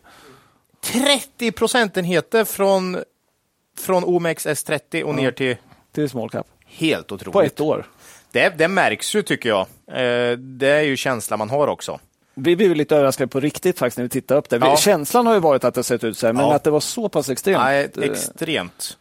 [0.84, 2.98] 30 procentenheter från,
[3.80, 5.16] från OMX S30 och ja.
[5.16, 5.56] ner till,
[5.92, 6.48] till small cap.
[6.66, 7.34] Helt otroligt.
[7.34, 7.86] På ett år.
[8.32, 9.62] Det, det märks ju tycker jag.
[9.88, 12.00] Eh, det är ju känslan man har också.
[12.34, 14.58] Vi blev lite överraskade på riktigt faktiskt när vi tittade upp det.
[14.58, 14.78] Ja.
[14.78, 16.56] Känslan har ju varit att det sett ut så här, men ja.
[16.56, 17.60] att det var så pass extremt.
[17.60, 18.98] Nej, extremt.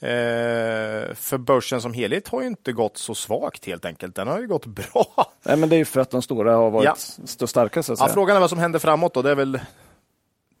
[0.00, 4.14] Eh, för börsen som helhet har ju inte gått så svagt helt enkelt.
[4.14, 5.32] Den har ju gått bra.
[5.42, 7.46] Nej, men det är ju för att de stora har varit ja.
[7.46, 7.82] starka.
[7.82, 8.08] Så att säga.
[8.08, 9.22] Ja, frågan är vad som händer framåt då.
[9.22, 9.60] Det är väl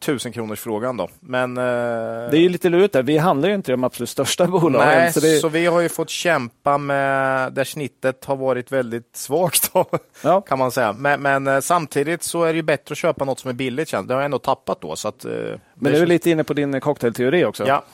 [0.00, 1.08] tusen kronors frågan då.
[1.20, 1.62] Men, eh...
[1.62, 3.02] Det är ju lite lurigt där.
[3.02, 4.88] Vi handlar ju inte i de absolut största bolagen.
[4.88, 5.48] Nej, så, så, det...
[5.48, 9.86] vi har ju fått kämpa med där snittet har varit väldigt svagt då,
[10.22, 10.40] ja.
[10.40, 10.92] kan man säga.
[10.92, 13.90] Men, men, eh, samtidigt så är det ju bättre att köpa något som är billigt.
[13.90, 14.96] Det har jag ändå tappat då.
[14.96, 15.32] Så att, eh,
[15.74, 17.66] men du är lite inne på din cocktailteori också.
[17.66, 17.84] Ja,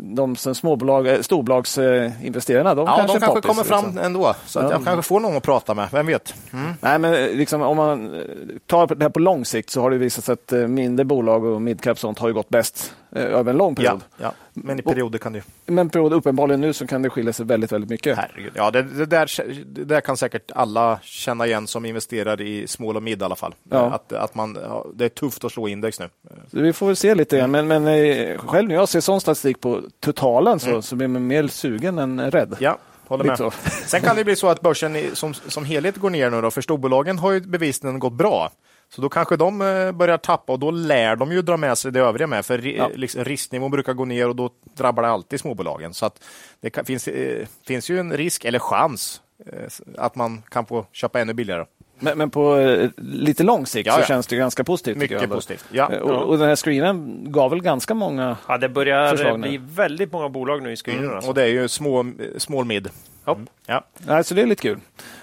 [0.00, 3.92] de som småbolag, eh, storbolagsinvesterarna, de ja, kanske, de kanske kommer liksom.
[3.92, 4.34] fram ändå.
[4.46, 4.70] Så ja.
[4.70, 6.34] jag kanske får någon att prata med, vem vet?
[6.52, 6.72] Mm.
[6.80, 8.22] Nej, men liksom, om man
[8.66, 11.44] tar det här på lång sikt så har det visat sig att eh, mindre bolag
[11.44, 14.00] och midcap sånt har gått bäst eh, över en lång period.
[14.16, 14.32] Ja, ja.
[14.52, 17.72] men i perioder kan det Men period, uppenbarligen nu så kan det skilja sig väldigt,
[17.72, 18.16] väldigt mycket.
[18.18, 18.52] Herregud.
[18.54, 19.30] Ja, det, det, där,
[19.64, 23.36] det där kan säkert alla känna igen som investerar i small och mid i alla
[23.36, 23.54] fall.
[23.70, 23.78] Ja.
[23.78, 24.58] Att, att man,
[24.94, 26.08] det är tufft att slå index nu.
[26.50, 29.82] Vi får väl se lite grann, men, men själv när jag ser sån statistik på
[30.00, 30.82] totalen så, mm.
[30.82, 32.56] så blir man mer sugen än rädd.
[32.58, 33.52] Ja, håller med.
[33.86, 36.60] Sen kan det bli så att börsen som, som helhet går ner nu då, för
[36.60, 38.50] storbolagen har ju bevisligen gått bra.
[38.90, 41.92] Så då kanske de eh, börjar tappa och då lär de ju dra med sig
[41.92, 42.46] det övriga med.
[42.46, 42.90] För ja.
[42.94, 45.94] liksom, risknivån brukar gå ner och då drabbar det alltid småbolagen.
[45.94, 46.24] Så att
[46.60, 50.86] det kan, finns, eh, finns ju en risk, eller chans, eh, att man kan få
[50.92, 51.64] köpa ännu billigare.
[52.00, 52.56] Men, men på
[52.96, 54.04] lite lång sikt ja, så ja.
[54.04, 54.96] känns det ganska positivt.
[54.96, 55.64] Mycket positivt.
[55.72, 56.00] Ja.
[56.00, 60.28] Och, och, den här screenen gav väl ganska många Ja, det börjar bli väldigt många
[60.28, 61.04] bolag nu i screenen.
[61.04, 61.16] Mm.
[61.16, 61.30] Alltså.
[61.30, 62.88] Och det är ju små, small mid.
[63.26, 63.46] Mm.
[63.66, 63.84] Ja.
[64.06, 64.78] Alltså det är lite kul.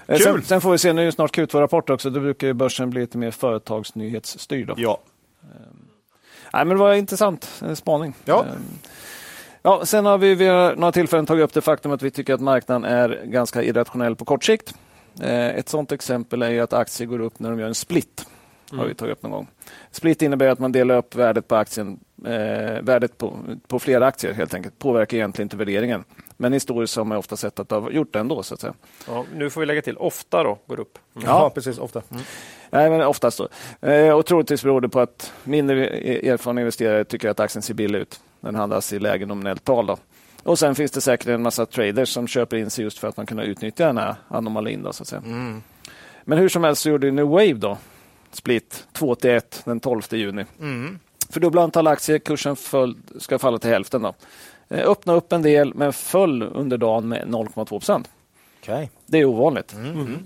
[0.07, 0.23] Eh, kul.
[0.23, 2.09] Sen, sen, får vi se, nu är det snart Q2-rapport också.
[2.09, 4.73] Då brukar börsen bli lite mer företagsnyhetsstyrd.
[4.77, 4.99] Ja.
[6.53, 8.13] Nej, men det var intressant spaning.
[8.25, 8.45] Ja.
[9.61, 12.41] Ja, sen har vi vid några tillfällen tagit upp det faktum att vi tycker att
[12.41, 14.73] marknaden är ganska irrationell på kort sikt.
[15.21, 18.25] Eh, ett sådant exempel är att aktier går upp när de gör en split.
[18.71, 18.79] Mm.
[18.79, 19.47] har vi tagit upp någon gång.
[19.91, 24.33] Split innebär att man delar upp värdet på aktien, eh, värdet på, på flera aktier
[24.33, 24.79] helt enkelt.
[24.79, 26.03] Påverkar egentligen inte värderingen.
[26.37, 28.43] Men historiskt har man ofta sett att det har gjort det ändå.
[28.43, 28.73] Så att säga.
[29.07, 30.97] Ja, nu får vi lägga till ofta då, går upp.
[31.15, 31.27] Mm.
[31.27, 31.77] Ja, precis.
[31.77, 32.01] Ofta.
[32.11, 32.23] Mm.
[32.69, 33.47] Nej, men oftast då.
[33.87, 37.99] Eh, och troligtvis beror det på att mindre erfarna investerare tycker att aktien ser billig
[37.99, 38.19] ut.
[38.39, 39.85] Den handlas i lägre nominellt tal.
[39.85, 39.97] Då.
[40.43, 43.17] Och sen finns det säkert en massa traders som köper in sig just för att
[43.17, 44.83] man kan utnyttja den här anomalin.
[44.83, 45.21] Då, så att säga.
[45.25, 45.61] Mm.
[46.23, 47.77] Men hur som helst så gjorde New Wave då,
[48.31, 50.45] split 2 till 1 den 12 juni.
[50.59, 50.99] Mm.
[51.29, 54.01] Fördubbla antal aktier, kursen föll, ska falla till hälften.
[54.01, 54.13] Då.
[54.69, 58.09] Eh, öppna upp en del men föll under dagen med 0,2 procent.
[58.61, 58.87] Okay.
[59.05, 59.73] Det är ovanligt.
[59.73, 60.25] Mm.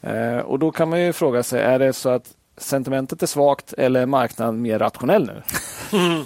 [0.00, 3.72] Eh, och då kan man ju fråga sig, är det så att sentimentet är svagt
[3.72, 5.42] eller är marknaden mer rationell nu?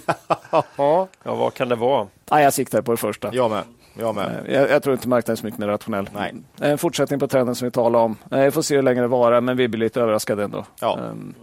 [0.76, 2.06] ja, vad kan det vara?
[2.30, 3.34] Ja, jag siktar på det första.
[3.34, 3.64] Jag med.
[3.98, 4.46] Jag, med.
[4.46, 6.10] Eh, jag, jag tror inte marknaden är så mycket mer rationell.
[6.14, 6.34] Nej.
[6.60, 8.16] En fortsättning på trenden som vi talade om.
[8.30, 10.64] Vi får se hur länge det varar, men vi blir lite överraskade ändå.
[10.80, 10.98] Ja.
[10.98, 11.34] Ehm,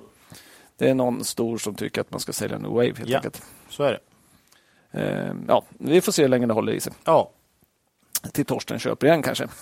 [0.77, 3.41] det är någon stor som tycker att man ska sälja New Wave helt ja, enkelt.
[3.69, 3.99] Så är det.
[4.91, 6.93] Ehm, ja, vi får se hur länge det håller i sig.
[7.03, 7.29] Ja.
[8.31, 9.47] Till Torsten köper igen kanske.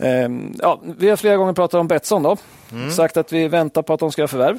[0.00, 2.22] Ehm, ja, vi har flera gånger pratat om Betsson.
[2.22, 2.36] Då.
[2.72, 2.90] Mm.
[2.90, 4.58] Sagt att vi väntar på att de ska göra förvärv.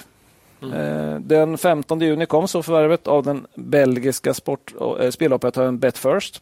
[0.61, 1.27] Mm.
[1.27, 6.41] Den 15 juni kom så förvärvet av den belgiska sport, äh, speloperatören Betfirst.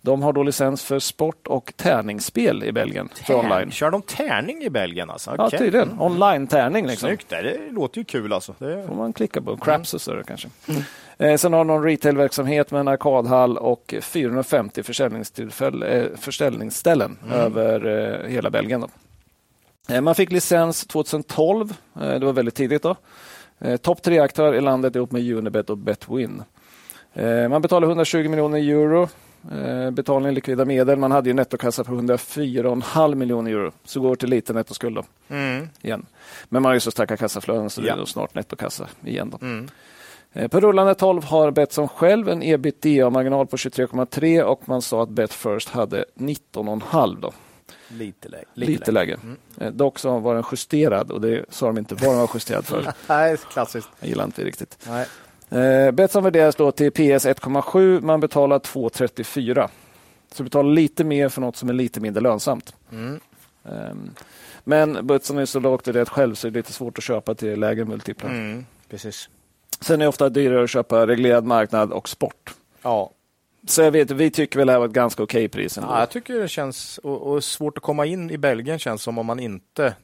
[0.00, 3.08] De har då licens för sport och tärningsspel i Belgien.
[3.26, 3.70] För online.
[3.70, 5.10] Kör de tärning i Belgien?
[5.10, 5.30] Alltså?
[5.30, 5.48] Okay.
[5.52, 5.88] Ja, tydligen.
[5.88, 6.00] Mm.
[6.00, 6.86] Online-tärning.
[6.86, 7.06] Liksom.
[7.08, 8.32] Snyggt, det låter ju kul.
[8.32, 8.54] Alltså.
[8.58, 9.56] Det får man klicka på.
[9.56, 10.48] Craps och så kanske.
[10.68, 10.82] Mm.
[11.18, 17.34] Eh, sen har de någon retailverksamhet med en arkadhall och 450 eh, försäljningsställen mm.
[17.40, 18.80] över eh, hela Belgien.
[18.80, 20.00] Då.
[20.00, 21.74] Man fick licens 2012.
[22.00, 22.82] Eh, det var väldigt tidigt.
[22.82, 22.96] då.
[23.82, 26.42] Topp tre-aktör i landet ihop med Unibet och Betwin.
[27.50, 29.08] Man betalade 120 miljoner euro
[29.52, 30.98] Eh, betalning likvida medel.
[30.98, 33.72] Man hade ju nettokassa på 104,5 miljoner euro.
[33.84, 34.98] Så går till lite nettoskuld
[35.28, 35.68] mm.
[35.82, 36.06] igen.
[36.48, 37.96] Men man har ju så starka kassaflöden så ja.
[37.96, 39.30] det är snart nettokassa igen.
[39.30, 39.46] Då.
[39.46, 39.68] Mm.
[40.32, 45.08] Eh, på rullande 12 har Betsson själv en ebitda-marginal på 23,3 och man sa att
[45.08, 47.32] Betfirst hade 19,5.
[47.88, 48.44] Lite läge.
[48.54, 49.18] Lite, Lite läge.
[49.22, 49.36] Mm.
[49.60, 52.66] Eh, dock så var den justerad och det sa de inte vad den var justerad
[52.66, 52.92] för.
[53.08, 53.88] Nej, klassiskt.
[54.00, 54.78] Jag gillar inte riktigt.
[54.88, 55.06] Nej.
[55.50, 58.00] Eh, Betsson värderas då till PS 1,7.
[58.00, 59.68] Man betalar 2,34.
[60.32, 62.74] Så betalar lite mer för något som är lite mindre lönsamt.
[62.92, 63.20] Mm.
[63.62, 64.10] Um,
[64.64, 67.60] men Betsson är så lågt rätt själv så det är lite svårt att köpa till
[67.60, 68.30] lägre multiplar.
[68.30, 69.28] Mm, precis.
[69.80, 72.54] Sen är det ofta dyrare att köpa reglerad marknad och sport.
[72.82, 73.10] Ja.
[73.66, 75.78] Så jag vet, vi tycker väl det här var ett ganska okej pris.
[75.82, 79.18] Ja, jag tycker det känns och, och svårt att komma in i Belgien känns som
[79.18, 79.94] om man inte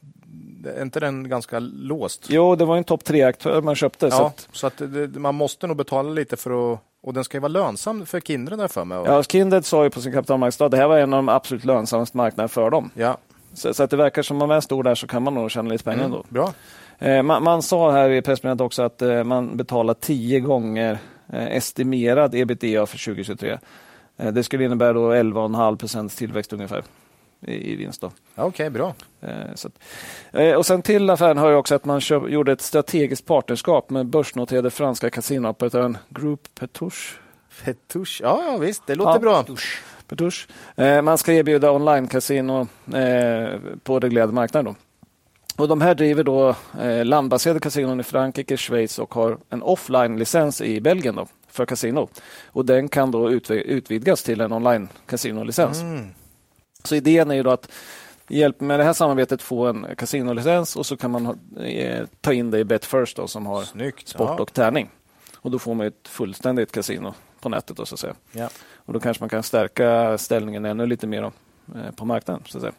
[0.65, 2.25] är inte den ganska låst?
[2.29, 4.05] Jo, det var en topp tre-aktör man köpte.
[4.05, 7.23] Ja, så att, så att det, man måste nog betala lite för att och den
[7.23, 9.03] ska ju vara lönsam för Kindred där för mig.
[9.05, 12.17] Ja, Kindred sa ju på sin kapitalmarknadsdag det här var en av de absolut lönsammaste
[12.17, 12.89] marknaderna för dem.
[12.93, 13.17] Ja.
[13.53, 15.51] Så, så, att det verkar som om man är stor där så kan man nog
[15.51, 16.23] tjäna lite pengar mm, ändå.
[16.29, 16.53] Bra.
[16.99, 20.97] Eh, man, man, sa här i pressmeddelandet också att eh, man betalar tio gånger
[21.33, 23.57] eh, estimerad ebitda för 2023.
[24.17, 26.83] Eh, det skulle innebära då 11,5 procents tillväxt ungefär
[27.47, 28.03] i, vinst.
[28.03, 28.95] Okej, okay, bra.
[29.21, 29.79] Eh, att,
[30.31, 33.89] eh, och sen till affären hör jag också att man köp, gjorde ett strategiskt partnerskap
[33.89, 37.17] med börsnoterade franska kasinooperatören Group Petouche.
[37.63, 39.43] Petouche, ja, ja visst, det låter ja, bra.
[39.43, 39.77] Petouche.
[40.07, 40.47] Petouche.
[40.75, 44.65] Eh, man ska erbjuda online-casino eh, på reglerad marknad.
[44.65, 44.75] Då.
[45.57, 46.55] Och de här driver då
[47.03, 52.09] landbaserade kasinon i Frankrike, Schweiz och har en offline-licens i Belgien då, för kasino.
[52.45, 55.81] Och den kan då utvidgas till en online-kasinolicens.
[55.81, 56.09] Mm.
[56.85, 57.71] Så idén är ju då att
[58.27, 62.33] hjälp med det här samarbetet få en kasinolicens och så kan man ha, eh, ta
[62.33, 64.41] in det i Betfirst då, som har Snyggt, sport ja.
[64.41, 64.89] och tärning.
[65.35, 67.77] Och då får man ett fullständigt kasino på nätet.
[67.77, 68.15] Då, så att säga.
[68.31, 68.49] Ja.
[68.75, 71.31] Och då kanske man kan stärka ställningen ännu lite mer då,
[71.79, 72.43] eh, på marknaden.
[72.45, 72.73] Så att säga.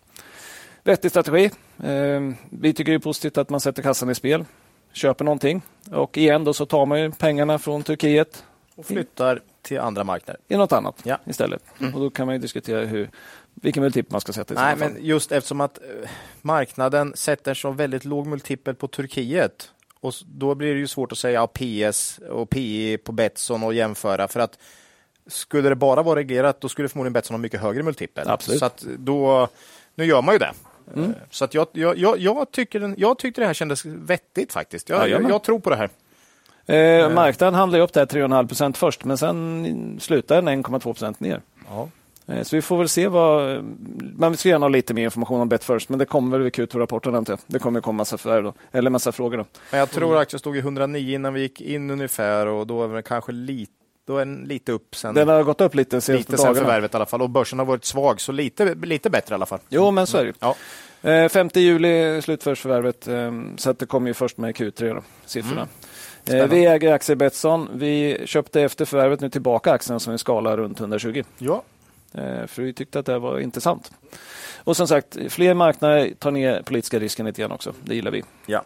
[0.82, 1.50] Vettig strategi.
[1.82, 4.44] Eh, vi tycker det är positivt att man sätter kassan i spel,
[4.92, 10.04] köper någonting och igen då så tar man pengarna från Turkiet och flyttar till andra
[10.04, 10.40] marknader.
[10.48, 11.18] I något annat ja.
[11.24, 11.62] istället.
[11.80, 11.94] Mm.
[11.94, 13.10] Och Då kan man diskutera hur,
[13.62, 14.54] vilken multipel man ska sätta.
[14.54, 16.10] I Nej, men just eftersom att eh,
[16.42, 21.18] marknaden sätter så väldigt låg multipel på Turkiet och då blir det ju svårt att
[21.18, 24.58] säga PS och PE på Betsson och jämföra för att
[25.26, 28.28] skulle det bara vara reglerat då skulle förmodligen Betsson ha mycket högre multipel.
[28.28, 28.58] Absolut.
[28.58, 29.48] Så att då,
[29.94, 30.52] nu gör man ju det.
[30.94, 31.14] Mm.
[31.30, 34.88] Så att jag, jag, jag, jag, tycker den, jag tyckte det här kändes vettigt faktiskt.
[34.88, 35.90] Jag, jag, jag tror på det här.
[36.66, 41.20] Eh, marknaden handlade upp det här 3,5 procent först, men sen slutade den 1,2 procent
[41.20, 41.40] ner.
[41.68, 41.88] Ja.
[42.26, 43.64] Eh, så vi får väl se vad...
[44.16, 47.26] Man ska gärna ha lite mer information om Betfirst, men det kommer väl vid Q2-rapporten.
[47.46, 49.38] Det kommer komma massa förvärv då, eller massa frågor.
[49.38, 49.44] Då.
[49.70, 52.88] Men jag tror aktien stod i 109 innan vi gick in ungefär och då är
[52.88, 53.72] det kanske lite
[54.06, 55.14] då är den lite upp sen.
[55.14, 57.66] Den har gått upp lite senaste lite sen förvärvet i alla fall och börsen har
[57.66, 59.58] varit svag så lite, lite bättre i alla fall.
[59.68, 60.32] Jo, men så är det.
[60.40, 60.56] Ja.
[61.28, 63.08] 5 eh, juli slutförs förvärvet
[63.56, 65.60] så att det kommer ju först med Q3 då, siffrorna.
[65.60, 65.68] Mm.
[66.24, 66.56] Spännande.
[66.56, 67.68] Vi äger aktier Betsson.
[67.72, 71.22] Vi köpte efter förvärvet nu tillbaka aktien som vi skalar runt 120.
[71.38, 71.62] Ja.
[72.16, 73.92] Eh, för vi tyckte att det var intressant.
[74.64, 77.74] Och som sagt, fler marknader tar ner politiska risken lite grann också.
[77.84, 78.22] Det gillar vi.
[78.46, 78.64] Ja.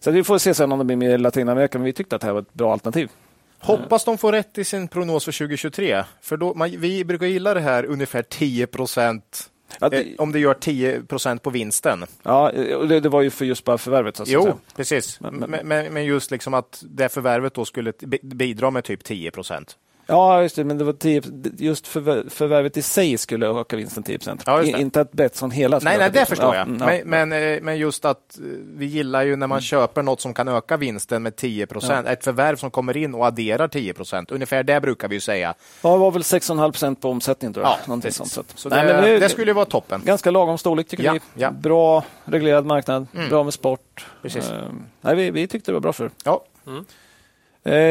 [0.00, 2.26] Så vi får se sen om det blir mer Latinamerika, men vi tyckte att det
[2.26, 3.10] här var ett bra alternativ.
[3.58, 6.04] Hoppas de får rätt i sin prognos för 2023.
[6.20, 9.96] För då, man, vi brukar gilla det här ungefär 10 procent det...
[9.96, 12.04] Eh, om det gör 10 procent på vinsten.
[12.22, 12.52] Ja,
[12.88, 14.16] det, det, var ju för just bara förvärvet.
[14.16, 14.56] Så jo, säga.
[14.76, 15.20] precis.
[15.20, 19.76] Men, men, men, just liksom att det förvärvet då skulle bidra med typ 10 procent.
[20.06, 21.22] Ja, just det, men det var 10,
[21.58, 25.98] just förvär, förvärvet i sig skulle öka vinsten 10 ja, Inte att Betsson hela Nej,
[25.98, 26.68] nej det förstår jag.
[26.68, 28.44] Ja, men, men, eh, men, just att eh,
[28.76, 29.62] vi gillar ju när man mm.
[29.62, 32.06] köper något som kan öka vinsten med 10 procent.
[32.08, 34.30] Ett förvärv som kommer in och adderar 10 procent.
[34.30, 35.54] Ungefär det brukar vi ju säga.
[35.82, 37.76] Ja, det var väl 6,5 procent på omsättningen tror jag.
[37.86, 40.02] Ja, det, sånt, så nej, det, det, det, skulle vara toppen.
[40.04, 41.20] Ganska lagom storlek tycker vi.
[41.34, 41.50] Ja.
[41.50, 43.28] Bra reglerad marknad, mm.
[43.28, 44.06] bra med sport.
[44.22, 44.50] Precis.
[44.50, 44.56] Uh,
[45.00, 46.10] nej, vi, vi tyckte det var bra för.
[46.24, 46.44] Ja.
[46.66, 46.84] Mm.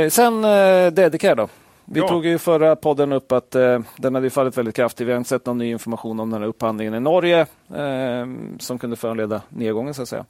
[0.04, 1.50] Uh, sen uh, Dedicare då.
[1.86, 2.08] Vi ja.
[2.08, 5.08] tog i förra podden upp att eh, den hade fallit väldigt kraftigt.
[5.08, 7.40] Vi har inte sett någon ny information om den här upphandlingen i Norge
[7.76, 8.28] eh,
[8.60, 9.94] som kunde föranleda nedgången.
[9.94, 10.26] Så att säga.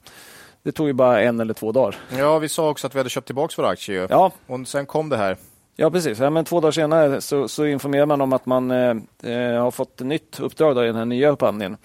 [0.62, 1.96] Det tog ju bara en eller två dagar.
[2.18, 4.06] Ja, vi sa också att vi hade köpt tillbaka våra aktier.
[4.10, 4.32] Ja.
[4.46, 5.36] Och sen kom det här.
[5.76, 6.18] Ja, precis.
[6.18, 9.70] Ja, men två dagar senare så, så informerar man om att man eh, eh har
[9.70, 11.76] fått ett nytt uppdrag då, i den här nya upphandlingen.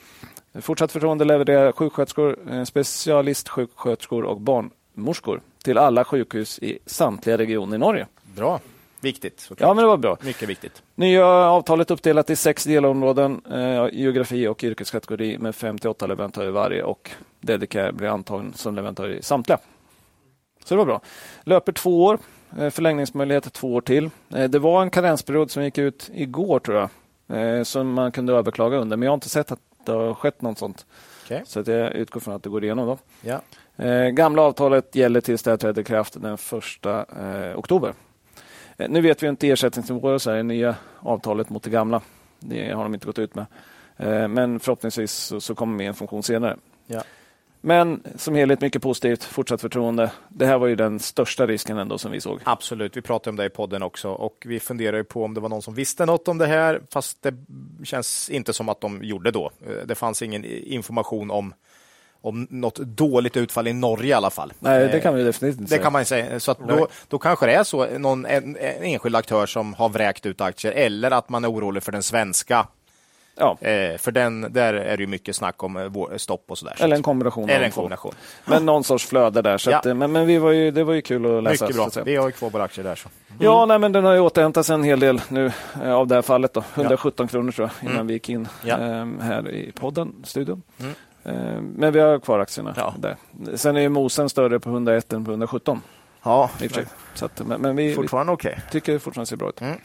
[0.62, 7.80] Fortsatt förtroende levererar sjuksköterskor, eh, specialistsjuksköterskor och barnmorskor till alla sjukhus i samtliga regioner i
[7.80, 8.08] Norge.
[8.36, 8.60] Bra.
[9.02, 9.40] Viktigt.
[9.40, 9.68] Såklart.
[9.68, 10.18] Ja, men det var bra.
[10.22, 10.84] Mycket viktigt.
[10.96, 17.12] Nya avtalet uppdelat i sex delområden, eh, geografi och yrkeskategori med 58 leverantörer varje och
[17.42, 19.58] Dedicare blir antagen som leverantör i samtliga.
[20.64, 21.02] Så det var bra.
[21.44, 22.20] Löper två år,
[22.60, 24.10] eh, förlängningsmöjlighet två år till.
[24.36, 28.34] Eh, det var en karensperiod som gick ut igår tror jag, eh, som man kunde
[28.34, 30.86] överklaga under, men jag har inte sett att det har skett något sånt.
[31.26, 31.42] Okay.
[31.46, 32.88] Så att jag utgår från att det går igenom.
[32.88, 32.98] Då.
[33.22, 33.42] Ja.
[33.86, 37.94] Eh, gamla avtalet gäller tills det träder i kraft den första eh, oktober.
[38.80, 42.02] Eh, nu vet vi inte ersättningsnivåer och så här, nya avtalet mot det gamla.
[42.40, 43.46] Det har de inte gått ut med.
[43.98, 46.58] Eh, men förhoppningsvis så, så kommer med en funktion senare.
[46.88, 47.04] Ja.
[47.62, 50.12] Men som helhet mycket positivt, fortsatt förtroende.
[50.30, 52.40] Det här var ju den största risken ändå som vi såg.
[52.44, 55.50] Absolut, vi pratade om det i podden också och vi funderade på om det var
[55.50, 57.34] någon som visste något om det här, fast det
[57.84, 59.52] känns inte som att de gjorde då.
[59.68, 61.54] Eh, det fanns ingen information om
[62.22, 64.54] om något dåligt utfall i Norge i alla fall.
[64.60, 65.84] Nej, det kan vi definitivt inte det säga.
[65.84, 66.40] kan man säga.
[66.40, 70.26] Så då, då kanske det är så någon en, en enskild aktör som har vräkt
[70.26, 72.68] ut aktier eller att man är orolig för den svenska
[73.40, 73.58] Ja.
[73.62, 76.76] Eh, för den, där är det mycket snack om eh, stopp och sådär.
[76.80, 77.50] Eller en kombination.
[77.50, 78.14] Eller en kombination.
[78.46, 79.58] Men någon sorts flöde där.
[79.58, 81.66] Så att, eh, men men vi var ju, det var ju kul att läsa.
[81.66, 82.04] Mycket bra.
[82.06, 82.96] Vi har ju kvar våra aktier där.
[82.96, 83.10] Så.
[83.30, 83.44] Mm.
[83.44, 85.52] Ja, nej, men den har ju återhämtat en hel del nu
[85.84, 86.54] eh, av det här fallet.
[86.54, 86.64] Då.
[86.76, 87.32] 117 ja.
[87.32, 88.08] kronor tror jag innan mm.
[88.08, 88.78] vi gick in ja.
[88.78, 90.62] eh, här i podden, studion.
[90.80, 90.94] Mm.
[91.24, 92.74] Eh, men vi har kvar aktierna.
[92.78, 92.94] Ja.
[92.98, 93.18] Där.
[93.56, 95.82] Sen är ju Mosen större på 101 än på 117.
[96.24, 96.50] Ja,
[97.14, 98.52] så att, men, men vi, fortfarande okej.
[98.52, 98.64] Okay.
[98.72, 99.62] tycker det fortfarande ser bra ut.
[99.62, 99.80] Mm.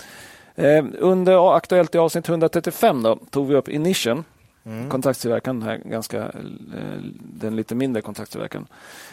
[0.55, 4.25] Eh, under Aktuellt i avsnitt 135 då, tog vi upp Inition.
[4.67, 4.91] Mm.
[4.91, 8.67] Kontraktstillverkaren, här ganska, eh, den lite mindre kontraktstillverkaren.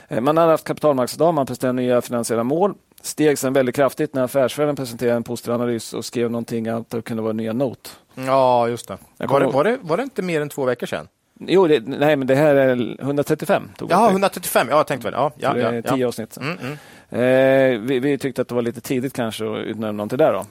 [0.07, 2.73] Eh, man har haft kapitalmarknadsdag, man presenterar nya finansiella mål.
[3.01, 7.01] Steg sen väldigt kraftigt när affärsvärlden presenterade en positiv analys och skrev någonting att det
[7.01, 7.89] kunde vara nya Note.
[8.15, 8.97] Ja, just det.
[9.17, 9.77] Var det, var det.
[9.81, 11.07] var det inte mer än två veckor sedan?
[11.47, 13.69] Jo, det, nej, men det här är 135.
[13.77, 14.67] Tog ja, 135.
[14.69, 15.13] Ja, jag tänkte väl.
[15.13, 16.37] Ja, ja, ja, tio avsnitt.
[16.37, 16.77] Mm, mm.
[17.09, 20.31] Eh, vi, vi, tyckte att det var lite tidigt kanske att utnämna någon till det.
[20.31, 20.45] Då.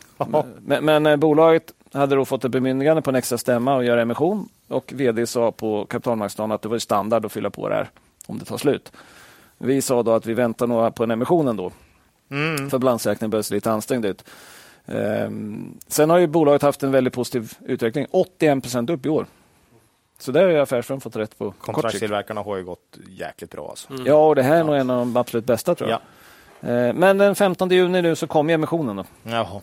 [0.61, 4.03] Men, men eh, bolaget hade då fått ett bemyndigande på en extra stämma att göra
[4.03, 7.90] emission och vd sa på kapitalmarknadsdagen att det var standard att fylla på det här
[8.26, 8.92] om det tar slut.
[9.59, 11.72] Vi sa då att vi väntar nog på en emission ändå.
[12.31, 12.70] Mm.
[12.70, 14.24] För balansräkningen börjar se lite ansträngd ut.
[14.87, 18.07] Um, sen har ju bolaget haft en väldigt positiv utveckling.
[18.11, 19.26] 81 procent upp i år.
[20.23, 23.69] Så där har ju affärsvärlden fått rätt på Kontraktstillverkarna har ju gått jäkligt bra.
[23.71, 23.93] Alltså.
[23.93, 24.07] Mm.
[24.07, 24.65] Ja, och det här är ja.
[24.65, 26.01] nog en av de absolut bästa tror jag.
[26.61, 26.89] Ja.
[26.89, 28.97] Uh, men den 15 juni nu så kom emissionen.
[28.97, 29.05] Då.
[29.23, 29.61] Jaha.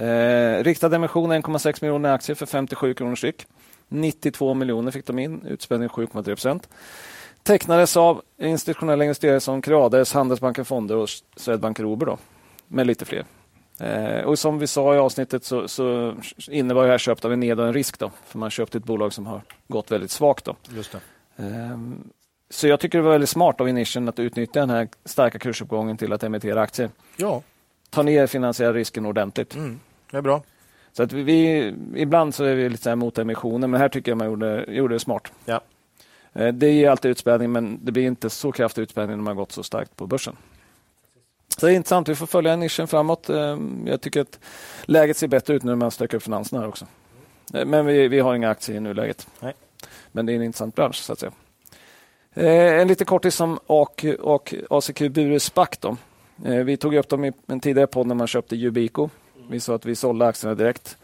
[0.00, 3.46] Uh, riktad emission 1,6 miljoner aktier för 57 kronor styck.
[3.88, 6.68] 92 miljoner fick de in, utspädning 7,3 procent.
[7.42, 12.06] Tecknades av institutionella investerare som Creades, Handelsbanken Fonder och Swedbank Robur.
[12.06, 12.18] Då,
[12.68, 13.24] med lite fler.
[13.80, 16.14] Eh, och som vi sa i avsnittet så, så
[16.50, 17.98] innebar det här köpet av en en risk.
[17.98, 20.44] Då, för man köpte ett bolag som har gått väldigt svagt.
[20.44, 20.56] Då.
[20.68, 20.94] Just.
[20.94, 21.78] Eh,
[22.50, 25.96] så jag tycker det var väldigt smart av Inition att utnyttja den här starka kursuppgången
[25.96, 26.90] till att emittera aktier.
[27.16, 27.42] Ja.
[27.90, 29.54] Ta ner finansiella risken ordentligt.
[29.54, 30.42] Mm, det är bra.
[30.92, 34.10] Så att vi, ibland så är vi lite så här mot emissioner, men här tycker
[34.10, 35.32] jag man gjorde, gjorde det smart.
[35.44, 35.60] Ja.
[36.32, 39.52] Eh, det ger alltid utspädning, men det blir inte så kraftig utspädning när man gått
[39.52, 40.36] så starkt på börsen.
[41.56, 42.08] Så det är intressant.
[42.08, 43.30] Vi får följa nischen framåt.
[43.30, 44.38] Eh, jag tycker att
[44.84, 46.86] läget ser bättre ut nu när man stökar upp finanserna här också.
[47.54, 49.26] Eh, men vi, vi har inga aktier i nuläget.
[49.40, 49.54] Nej.
[50.12, 51.32] Men det är en intressant bransch så att säga.
[52.80, 55.68] En lite kortis om AK och ACQ Bure SPAC.
[55.80, 55.96] Då.
[56.36, 59.08] Vi tog upp dem i en tidigare podd när man köpte Yubico.
[59.50, 60.96] Vi sa att vi sålde aktierna direkt.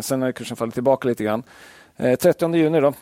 [0.00, 1.42] Sen har kursen fallit tillbaka lite grann.
[1.98, 2.92] 30 juni då,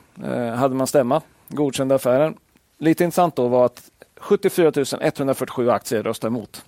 [0.56, 2.36] hade man stämma, godkände affären.
[2.78, 6.64] Lite intressant då var att 74 147 aktier röstade emot.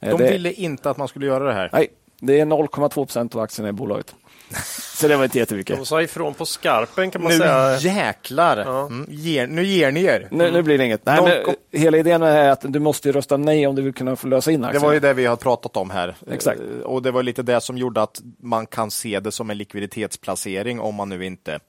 [0.00, 0.30] De det...
[0.30, 1.70] ville inte att man skulle göra det här?
[1.72, 1.88] Nej,
[2.20, 4.14] det är 0,2 procent av aktierna i bolaget.
[4.94, 5.76] Så det var inte jättemycket.
[5.76, 7.78] De sa ifrån på skarpen kan man nu säga.
[7.78, 8.56] jäklar!
[8.56, 8.86] Ja.
[8.86, 10.28] Mm, ger, nu ger ni er.
[10.30, 11.06] Nu, nu blir det inget.
[11.06, 14.26] Nej, men, hela idén är att du måste rösta nej om du vill kunna få
[14.26, 14.80] lösa in aktierna.
[14.80, 16.16] Det var ju det vi har pratat om här.
[16.30, 16.60] Exakt.
[16.84, 20.80] Och det var lite det som gjorde att man kan se det som en likviditetsplacering
[20.80, 21.60] om man nu inte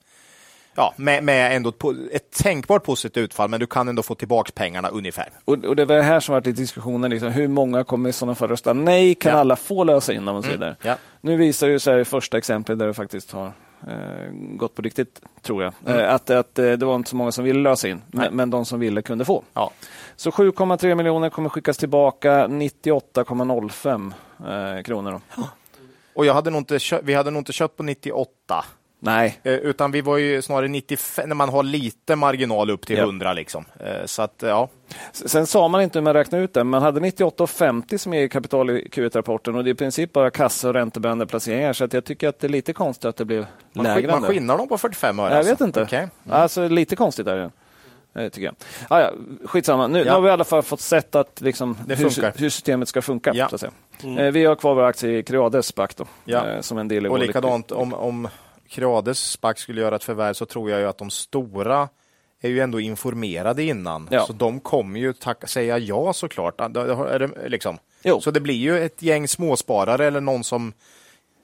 [0.74, 1.72] ja, med, med ändå
[2.12, 5.28] ett, tänkbart positivt utfall, men du kan ändå få tillbaka pengarna ungefär.
[5.44, 8.12] Och, och det var det här som varit i diskussionen, liksom, hur många kommer i
[8.12, 9.14] sådana fall rösta nej?
[9.14, 9.38] Kan ja.
[9.38, 10.28] alla få lösa in?
[10.28, 10.74] Och så mm.
[10.82, 10.96] Ja.
[11.20, 13.52] Nu visar det sig i första exemplet där det faktiskt har
[13.86, 15.74] eh, gått på riktigt, tror jag.
[15.86, 15.98] Mm.
[15.98, 18.50] Eh, att, att eh, det var inte så många som ville lösa in, men, men,
[18.50, 19.42] de som ville kunde få.
[19.54, 19.70] Ja.
[20.16, 24.12] Så 7,3 miljoner kommer skickas tillbaka, 98,05
[24.78, 25.20] eh, kronor.
[25.36, 25.42] Då.
[26.14, 28.64] Och jag hade nog inte vi hade nog inte köpt på 98
[29.04, 29.38] Nej.
[29.42, 33.02] Eh, utan vi var ju snarare 95, när man har lite marginal upp till ja.
[33.02, 33.32] 100.
[33.32, 33.64] Liksom.
[33.80, 34.68] Eh, så att, ja.
[35.12, 38.70] Sen sa man inte hur man räknade ut det, man hade 98,50 som är kapital
[38.70, 41.72] i Q1-rapporten och det är i princip bara kassa och räntebärande placeringar.
[41.72, 44.10] Så att jag tycker att det är lite konstigt att det blev man lägre.
[44.10, 45.28] Man skinnar dem på 45 öre?
[45.28, 45.52] Jag alltså.
[45.52, 45.82] vet inte.
[45.82, 45.98] Okay.
[45.98, 46.10] Mm.
[46.28, 47.50] Alltså, lite konstigt är det.
[48.14, 48.54] Eh, tycker jag.
[48.88, 49.10] Ah, ja,
[49.44, 50.04] skitsamma, nu, ja.
[50.04, 53.32] nu har vi i alla fall fått sett att liksom, hur, hur, systemet ska funka.
[53.34, 53.48] Ja.
[53.48, 53.72] Så att säga.
[54.02, 54.32] Mm.
[54.32, 56.62] Vi har kvar våra aktier i Creades back då, ja.
[56.62, 58.28] som en del i Och likadant om, om
[58.72, 61.88] Creades SPAC skulle göra ett förvärv så tror jag ju att de stora
[62.40, 64.08] är ju ändå informerade innan.
[64.10, 64.26] Ja.
[64.26, 66.60] Så de kommer ju tacka, säga ja såklart.
[66.60, 67.78] Är det, liksom.
[68.20, 70.72] Så det blir ju ett gäng småsparare eller någon som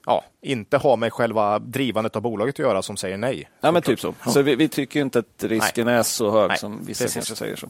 [0.05, 3.49] ja, inte har med själva drivandet av bolaget att göra som säger nej.
[3.61, 4.13] Ja, men typ så.
[4.27, 5.95] Så vi, vi, tycker inte att risken nej.
[5.95, 6.57] är så hög nej.
[6.57, 7.15] som vissa Precis.
[7.15, 7.69] kanske säger så.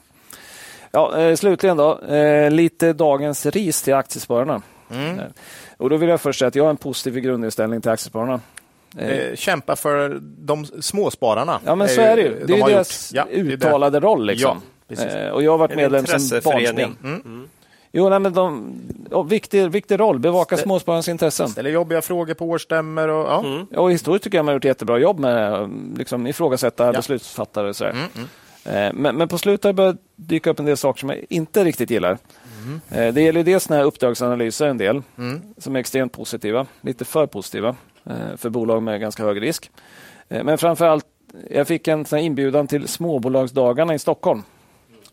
[0.92, 4.62] Ja, eh, slutligen då, eh, lite dagens ris till aktiespararna.
[4.92, 5.20] Mm.
[5.20, 5.26] Eh,
[5.78, 8.40] och då vill jag först säga att jag har en positiv grundinställning till aktiespararna.
[8.98, 11.60] Eh, eh, kämpa för de småspararna.
[11.66, 12.30] Ja, men så är det ju.
[12.30, 14.06] Det är de deras ja, uttalade det.
[14.06, 14.26] roll.
[14.26, 14.62] Liksom.
[14.88, 16.98] Ja, eh, och jag har varit medlem som barnsben.
[17.04, 17.22] Mm.
[17.26, 17.50] Mm.
[17.92, 18.74] Jo, nej, men de,
[19.12, 21.50] ja, viktig, viktig roll, bevaka Stä, småspararnas intressen.
[21.50, 23.08] Ställer jobbiga frågor på årsstämmor.
[23.08, 23.40] Och, ja.
[23.40, 23.66] Mm.
[23.66, 26.92] och historiskt tycker jag man har gjort jättebra jobb med liksom, ifrågasätta ja.
[26.92, 27.70] beslutsfattare.
[27.70, 28.28] Och så mm, mm.
[28.66, 31.26] Eh, men, men, på slutet har det börjat dyka upp en del saker som jag
[31.30, 32.18] inte riktigt gillar.
[32.64, 32.82] Mm.
[32.90, 35.42] Eh, det gäller dels när uppdragsanalyser en del, mm.
[35.58, 37.76] som är extremt positiva, lite för positiva.
[38.10, 39.72] Eh, för bolag med ganska hög risk.
[40.30, 41.06] Eh, men framför allt,
[41.50, 44.44] jag fick en inbjudan till småbolagsdagarna i Stockholm.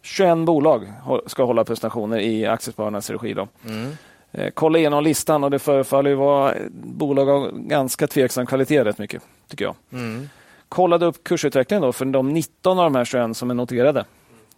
[0.02, 0.92] 21 bolag
[1.26, 3.34] ska hålla presentationer i Aktiespararnas regi.
[3.34, 3.48] Då.
[3.68, 3.92] Mm.
[4.32, 9.22] Eh, kolla igenom listan och det förefaller vara bolag av ganska tveksam kvalitet rätt mycket,
[9.48, 9.74] tycker jag.
[9.92, 10.28] Mm.
[10.68, 14.04] Kollade upp kursutvecklingen då för de 19 av de här 21 som är noterade.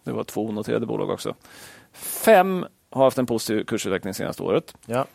[0.04, 1.34] Det var två onoterade bolag också.
[1.92, 4.74] Fem har haft en positiv kursutveckling senaste året.
[4.86, 5.06] Ja.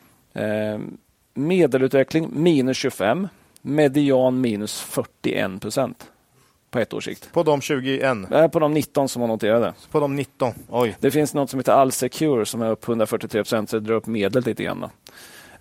[1.34, 3.28] Medelutveckling minus 25.
[3.62, 6.12] median minus 41 procent
[6.72, 7.30] på ett års sikt.
[7.32, 8.18] På de 21?
[8.30, 9.74] Nej, på de 19 som var noterade.
[9.92, 10.54] På de 19?
[10.70, 10.96] Oj.
[11.00, 14.06] Det finns något som heter Allsecure som är upp 143 procent, så det drar upp
[14.06, 14.86] medlet lite grann.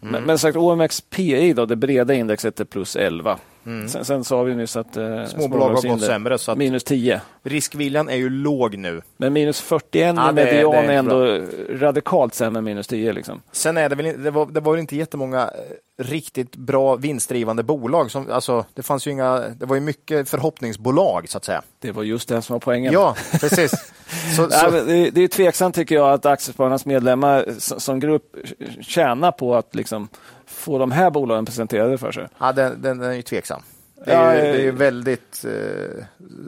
[0.03, 0.12] Mm.
[0.12, 3.38] Men, men sagt, OMXPI, då, det breda indexet, är plus 11.
[3.66, 3.88] Mm.
[3.88, 6.38] Sen, sen sa vi nyss att eh, småbolag har gått sämre.
[6.38, 7.20] Så att minus 10.
[7.42, 9.03] Riskviljan är ju låg nu.
[9.16, 11.38] Men minus 41 ja, i median är, är ändå bra.
[11.68, 13.12] radikalt sämre än minus 10.
[13.12, 13.42] Liksom.
[13.53, 18.11] Sen är det väl det var, det var inte jättemånga eh, riktigt bra vinstdrivande bolag.
[18.11, 21.62] Som, alltså, det, fanns ju inga, det var ju mycket förhoppningsbolag så att säga.
[21.78, 22.92] Det var just det som var poängen.
[22.92, 23.92] Ja, precis.
[24.37, 24.71] Så, så.
[24.71, 28.37] det, det är tveksamt tycker jag att Aktiespararnas medlemmar som grupp
[28.81, 30.09] tjänar på att liksom
[30.47, 32.27] få de här bolagen presenterade för sig?
[32.39, 33.63] Ja, den, den, den är ju tveksam.
[34.05, 36.05] Det är, ja, det är väldigt eh,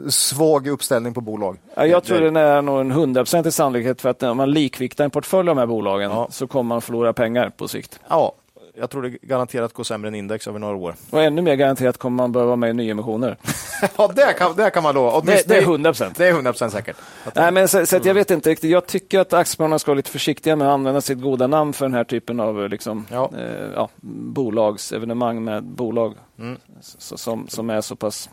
[0.09, 1.57] svag uppställning på bolag.
[1.75, 5.11] Ja, jag tror det är nog en hundraprocentig sannolikhet för att om man likviktar en
[5.11, 6.27] portfölj av de här bolagen ja.
[6.31, 7.99] så kommer man förlora pengar på sikt.
[8.07, 8.33] Ja,
[8.77, 10.95] jag tror det garanterat går sämre än index över några år.
[11.09, 13.37] Och ännu mer garanterat kommer man behöva vara med i nyemissioner.
[13.97, 15.21] ja, det kan, det kan man lova.
[15.21, 16.17] Det, det, är 100 procent.
[16.17, 16.97] Det är 100 procent säkert.
[17.35, 18.71] Nej, men så, så jag vet inte riktigt.
[18.71, 21.85] Jag tycker att aktiespararna ska vara lite försiktiga med att använda sitt goda namn för
[21.85, 23.31] den här typen av liksom, ja.
[23.37, 26.57] Eh, ja, bolagsevenemang med bolag mm.
[26.97, 28.29] som, som är så pass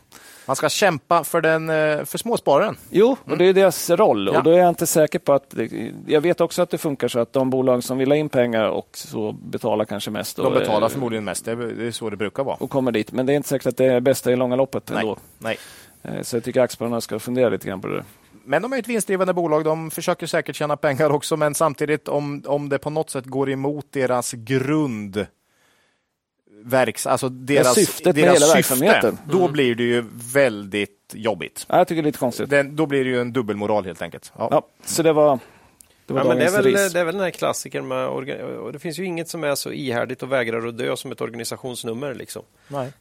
[0.46, 2.76] man ska kämpa för, den, eh, för småspararen.
[2.90, 4.30] Jo, och det är deras roll.
[4.32, 4.38] Ja.
[4.38, 5.54] Och då är jag inte säker på att...
[6.06, 8.68] Jag vet också att det funkar så att de bolag som vill ha in pengar
[8.68, 10.36] och så betalar kanske mest.
[10.36, 11.44] De betalar förmodligen mest.
[11.44, 12.56] Det är så det brukar vara.
[12.56, 13.12] Och kommer dit.
[13.12, 15.00] Men det är inte säkert att det är bästa i långa loppet Nej.
[15.00, 15.16] ändå.
[15.38, 15.58] Nej.
[16.02, 18.04] Eh, så jag tycker aktiespararna ska fundera lite grann på det.
[18.44, 19.64] Men de är ett vinstdrivande bolag.
[19.64, 23.50] De försöker säkert tjäna pengar också, men samtidigt om, om det på något sätt går
[23.50, 25.26] emot deras grund
[26.64, 29.18] verks, alltså deras, syftet deras med hela syfte, verksamheten.
[29.28, 29.52] Då mm.
[29.52, 31.66] blir det ju väldigt jobbigt.
[31.68, 32.50] Ja, jag tycker det är lite konstigt.
[32.50, 34.32] Den, då blir det ju en dubbelmoral helt enkelt.
[34.38, 34.48] Ja.
[34.50, 35.38] ja så det var
[36.14, 38.78] det, ja, men det, är väl, det är väl den här klassikern med och det
[38.78, 42.14] finns ju inget som är så ihärdigt och vägrar att dö som ett organisationsnummer.
[42.14, 42.42] Liksom.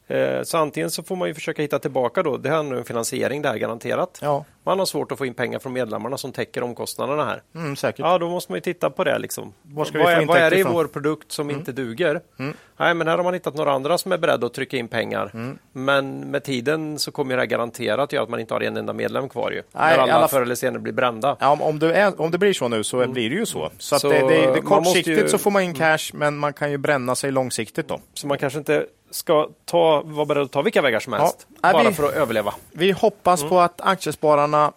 [0.06, 2.36] Eh, så antingen så får man ju försöka hitta tillbaka då.
[2.36, 4.18] Det handlar om finansiering det här garanterat.
[4.22, 4.44] Ja.
[4.64, 7.42] Man har svårt att få in pengar från medlemmarna som täcker omkostnaderna här.
[7.54, 7.98] Mm, säkert.
[7.98, 9.18] Ja, då måste man ju titta på det.
[9.18, 9.52] Liksom.
[9.62, 11.58] vad, är, vad är det i vår produkt som mm.
[11.58, 12.20] inte duger?
[12.38, 12.56] Mm.
[12.76, 15.30] Nej, men här har man hittat några andra som är beredda att trycka in pengar.
[15.34, 15.58] Mm.
[15.72, 18.92] Men med tiden så kommer det här garanterat göra att man inte har en enda
[18.92, 19.50] medlem kvar.
[19.50, 21.36] Ju, Nej, när alla, alla förr eller senare blir brända.
[21.40, 23.14] Ja, om, det är, om det blir så nu så mm.
[23.14, 23.70] blir det ju så.
[23.78, 25.28] Så, så det, det, det, kortsiktigt ju...
[25.28, 28.00] så får man in cash, men man kan ju bränna sig långsiktigt då.
[28.14, 31.72] Så man kanske inte ska ta, vara beredd att ta vilka vägar som helst, ja,
[31.72, 32.54] bara vi, för att överleva.
[32.72, 33.50] Vi hoppas mm.
[33.50, 34.72] på att aktiespararna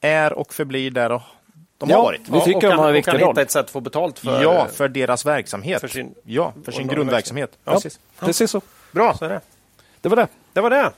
[0.00, 1.08] är och förblir där
[1.78, 2.20] de ja, har varit.
[2.28, 3.28] Vi tycker och kan, de har en viktig roll.
[3.28, 5.80] hitta ett sätt att få betalt för, ja, för deras verksamhet.
[5.80, 7.58] För sin, ja, för sin grundverksamhet.
[7.64, 8.00] Ja, precis.
[8.20, 8.26] Ja.
[8.26, 8.60] precis så.
[8.90, 9.14] Bra.
[9.14, 9.40] Så det.
[10.00, 10.28] det var det.
[10.52, 10.92] Det var det.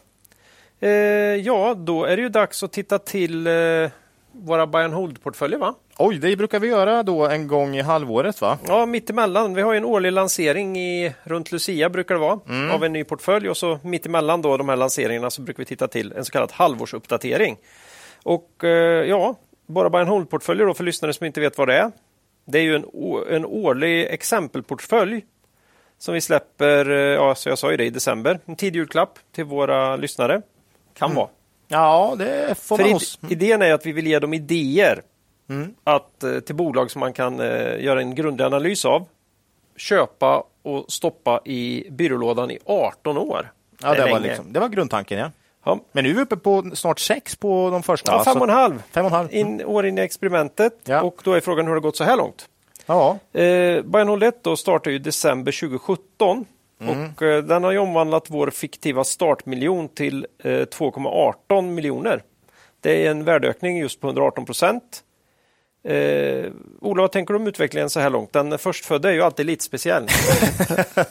[0.80, 0.90] Eh,
[1.36, 3.52] ja, då är det ju dags att titta till eh,
[4.40, 5.74] våra buy and hold-portföljer, va?
[5.98, 8.58] Oj, det brukar vi göra då en gång i halvåret, va?
[8.66, 9.54] Ja, mittemellan.
[9.54, 12.70] Vi har en årlig lansering i, runt Lucia, brukar det vara, mm.
[12.70, 15.88] av en ny portfölj och så mittemellan då de här lanseringarna så brukar vi titta
[15.88, 17.56] till en så kallad halvårsuppdatering.
[18.22, 19.34] Och eh, ja,
[19.66, 21.92] bara buy and hold-portföljer då för lyssnare som inte vet vad det är.
[22.44, 22.84] Det är ju en,
[23.30, 25.24] en årlig exempelportfölj
[25.98, 28.40] som vi släpper, eh, ja, så jag sa ju det, i december.
[28.44, 30.42] En tidig julklapp till våra lyssnare.
[30.94, 31.16] Kan mm.
[31.16, 31.28] vara.
[31.70, 33.32] Ja, det får För man id mm.
[33.32, 35.02] Idén är att vi vill ge dem idéer
[35.48, 35.74] mm.
[35.84, 39.06] att, eh, till bolag som man kan eh, göra en grundlig analys av,
[39.76, 43.52] köpa och stoppa i byrålådan i 18 år.
[43.82, 45.18] Ja, det, det var, liksom, det var grundtanken.
[45.18, 45.30] Ja.
[45.64, 45.80] Ja.
[45.92, 48.12] Men nu är vi uppe på snart sex på de första.
[48.12, 49.34] Ja, fem och en halv, fem och en halv.
[49.34, 50.72] In, år in i experimentet.
[50.84, 51.02] Ja.
[51.02, 52.48] Och då är frågan hur det har gått så här långt.
[52.86, 53.18] Ja.
[53.32, 56.46] Eh, Bayern 01 då startade i december 2017
[56.80, 57.10] mm.
[57.16, 62.22] och eh, den har ju omvandlat vår fiktiva startmiljon till eh, 2,18 miljoner.
[62.80, 65.02] Det är en värdeökning just på 118 procent.
[65.84, 66.46] Eh,
[66.80, 68.32] Ola, vad tänker du om utvecklingen så här långt?
[68.32, 70.06] Den förstfödda är ju alltid lite speciell.
[70.96, 71.04] ja,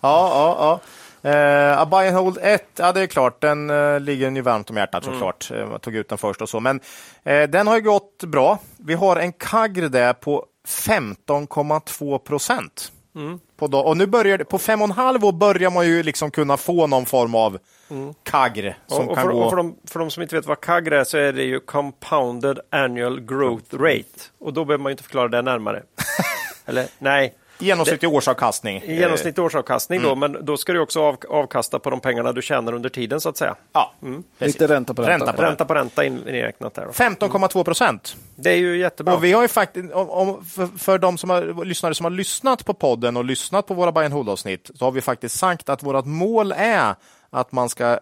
[0.00, 0.80] ja, ja.
[1.24, 4.76] Uh, buy and hold 1, ja det är klart, den uh, ligger ju varmt om
[4.76, 5.14] hjärtat mm.
[5.14, 5.50] såklart.
[5.50, 6.80] Uh, tog ut den först och så, men
[7.28, 8.58] uh, den har ju gått bra.
[8.78, 12.92] Vi har en kagr där på 15,2 procent.
[13.14, 13.40] Mm.
[13.60, 16.30] På och nu börjar det, på fem och en halv år börjar man ju liksom
[16.30, 17.58] kunna få någon form av
[17.90, 18.14] mm.
[18.22, 18.78] kagr.
[18.86, 19.42] Som och, och kan för, gå...
[19.42, 21.60] och för, de, för de som inte vet vad kagr är så är det ju
[21.60, 24.20] compounded annual growth rate.
[24.38, 25.82] Och då behöver man inte förklara det närmare.
[26.66, 28.82] Eller nej, Genomsnittlig årsavkastning.
[28.86, 30.08] Genomsnittlig årsavkastning mm.
[30.08, 33.20] då, men då ska du också av, avkasta på de pengarna du tjänar under tiden
[33.20, 33.56] så att säga.
[33.72, 34.22] Ja, mm.
[34.38, 35.26] Lite ränta på ränta.
[35.26, 36.78] Ränta på ränta, på ränta inräknat.
[36.78, 38.16] 15,2 procent.
[38.36, 39.14] Det är ju jättebra.
[39.14, 42.10] Och vi har ju faktiskt, om, om, för, för de som har, lyssnare som har
[42.10, 45.68] lyssnat på podden och lyssnat på våra buy and hold-avsnitt så har vi faktiskt sagt
[45.68, 46.94] att vårt mål är
[47.30, 47.98] att man ska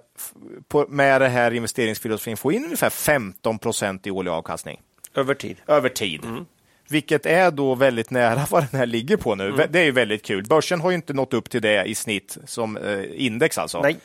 [0.68, 4.80] på, med det här investeringsfilosofin få in ungefär 15 procent i årlig avkastning.
[5.14, 5.56] Över tid.
[5.66, 6.24] Över tid.
[6.24, 6.46] Mm.
[6.88, 9.48] Vilket är då väldigt nära vad den här ligger på nu.
[9.48, 9.66] Mm.
[9.70, 10.44] Det är ju väldigt kul.
[10.44, 13.80] Börsen har ju inte nått upp till det i snitt som eh, index alltså.
[13.82, 13.96] Nej.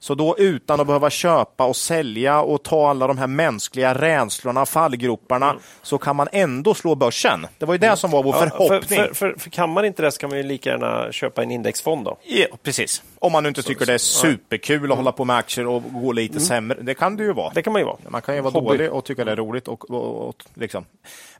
[0.00, 4.66] Så då utan att behöva köpa och sälja och ta alla de här mänskliga rädslorna,
[4.66, 5.62] fallgroparna, mm.
[5.82, 7.46] så kan man ändå slå börsen.
[7.58, 7.96] Det var ju det mm.
[7.96, 8.98] som var vår ja, förhoppning.
[8.98, 11.50] För, för, för, kan man inte det så kan man ju lika gärna köpa en
[11.50, 12.18] indexfond då.
[12.24, 13.02] Ja, precis.
[13.18, 14.96] Om man nu inte så, tycker så, det är superkul att mm.
[14.96, 16.44] hålla på med aktier och gå lite mm.
[16.44, 16.78] sämre.
[16.82, 17.52] Det kan det ju vara.
[17.54, 17.96] Det kan man ju vara.
[18.08, 18.66] Man kan ju vara Hobby.
[18.66, 19.68] dålig och tycka det är roligt.
[19.68, 20.84] Och, och, och, liksom.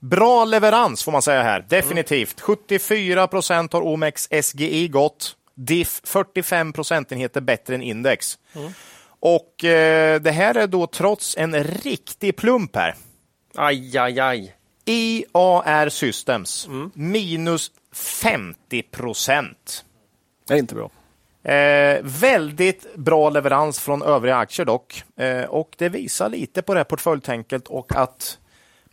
[0.01, 2.41] Bra leverans får man säga här, definitivt.
[2.41, 5.35] 74 procent har Omex SGI gått.
[5.59, 8.39] DIF 45 procentenheter bättre än index.
[8.55, 8.73] Mm.
[9.21, 12.95] Och eh, det här är då trots en riktig plump här.
[13.55, 14.55] Aj, aj, aj.
[14.85, 16.91] IAR Systems, mm.
[16.95, 19.85] minus 50 procent.
[20.47, 20.91] Det är inte bra.
[21.53, 25.03] Eh, väldigt bra leverans från övriga aktier dock.
[25.17, 28.39] Eh, och det visar lite på det här portföljtänket och att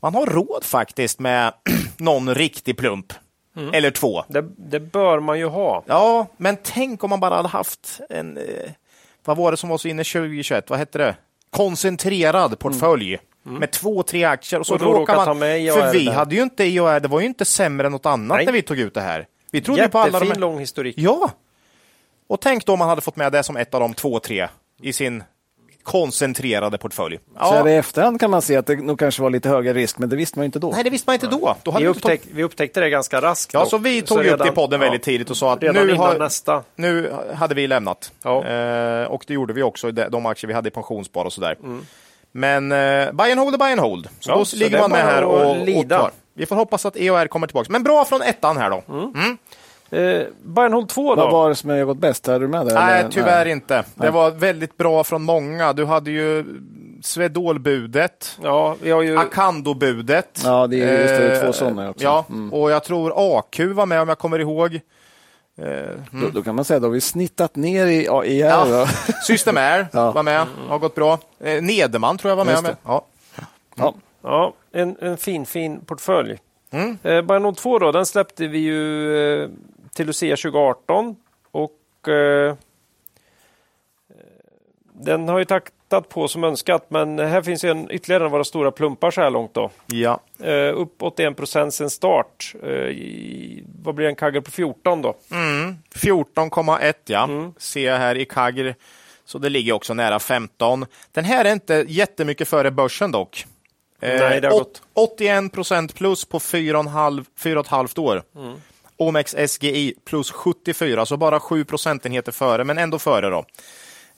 [0.02, 1.54] man har råd faktiskt med
[1.98, 3.14] någon riktig plump.
[3.56, 3.74] Mm.
[3.74, 4.24] Eller två.
[4.28, 5.84] Det, det, bör man ju ha.
[5.86, 8.38] Ja, men tänk om man bara hade haft en...
[8.38, 8.72] Eh,
[9.26, 10.70] vad var det som var så inne 2021?
[10.70, 11.16] Vad hette det?
[11.50, 13.08] Koncentrerad portfölj.
[13.08, 13.26] Mm.
[13.46, 13.60] Mm.
[13.60, 15.40] med två, tre aktier och så och råkar man...
[15.40, 16.14] Med för vi där.
[16.14, 18.46] hade ju inte IOR, det var ju inte sämre än något annat Nej.
[18.46, 19.28] när vi tog ut det här.
[19.52, 20.36] Vi trodde Jättefin på alla de här...
[20.36, 20.96] lång historik.
[20.98, 21.32] Ja!
[22.28, 24.48] Och tänk då om man hade fått med det som ett av de två, tre
[24.82, 25.24] i sin
[25.86, 27.20] koncentrerade portfölj.
[27.40, 27.46] Ja.
[27.46, 29.98] Så här i efterhand kan man se att det nog kanske var lite högre risk,
[29.98, 30.72] men det visste man inte då.
[30.72, 31.56] Nej, det visste man inte då.
[31.64, 33.54] då vi, upptäck, vi upptäckte det ganska raskt.
[33.54, 35.94] Ja, så vi tog så upp det i podden väldigt tidigt och sa att nu,
[35.94, 36.64] har, nästa.
[36.76, 38.12] nu hade vi lämnat.
[38.24, 38.46] Ja.
[38.46, 41.58] Eh, och det gjorde vi också, de aktier vi hade i pensionsspar och sådär.
[41.64, 41.86] Mm.
[42.32, 44.10] Men eh, buy and hold är buy and hold.
[44.20, 46.12] Så ja, då så ligger man med här och, och tar.
[46.34, 47.72] Vi får hoppas att EOR kommer tillbaka.
[47.72, 48.84] Men bra från ettan här då.
[48.90, 49.14] Mm.
[49.16, 49.38] Mm.
[49.90, 51.22] Eh, Bayern Hold 2 då?
[51.22, 52.28] Vad var det som har gått bäst?
[52.28, 52.74] Är du med där?
[52.74, 53.52] Nej, tyvärr Nej.
[53.52, 53.84] inte.
[53.96, 55.74] Det var väldigt bra från många.
[55.74, 56.46] Du hade ju
[57.02, 59.18] Swedol-budet, ja, vi har ju...
[59.18, 60.42] Acando-budet.
[60.44, 62.04] Ja, det är just det, två eh, sådana också.
[62.04, 62.54] Ja, mm.
[62.54, 64.80] och jag tror AQ var med om jag kommer ihåg.
[65.58, 66.00] Mm.
[66.12, 68.46] Då, då, kan man säga att vi snittat ner i AIR.
[68.46, 68.88] Ja.
[69.28, 70.12] System Air ja.
[70.12, 71.20] var med, har gått bra.
[71.40, 72.64] Eh, Nederman tror jag var med.
[72.64, 72.76] med.
[72.86, 73.06] Ja.
[73.76, 73.94] Ja.
[74.22, 76.38] ja, en, en fin, fin portfölj.
[76.72, 76.98] Mm.
[77.04, 79.50] Eh, Bayanod 2 då, den släppte vi ju eh,
[79.96, 81.16] till Lucia 2018
[81.52, 82.56] och eh,
[84.94, 88.44] den har ju taktat på som önskat, men här finns en, ytterligare en av våra
[88.44, 89.54] stora plumpar så här långt.
[89.54, 89.72] Då.
[89.86, 90.20] Ja.
[90.40, 92.54] Eh, upp 81 procent sen start.
[92.64, 95.16] Eh, i, vad blir en kagger på 14 då?
[95.32, 95.78] Mm.
[95.96, 97.54] 14,1 ja, mm.
[97.58, 98.76] ser jag här i kagger.
[99.26, 100.86] Så det ligger också nära 15.
[101.12, 103.46] Den här är inte jättemycket före börsen dock.
[104.00, 104.82] Nej, det har gått.
[104.94, 108.24] 81 procent plus på 4,5 år.
[108.36, 108.56] Mm.
[108.98, 113.46] OMX SGI plus 74, så bara 7 procentenheter före, men ändå före då.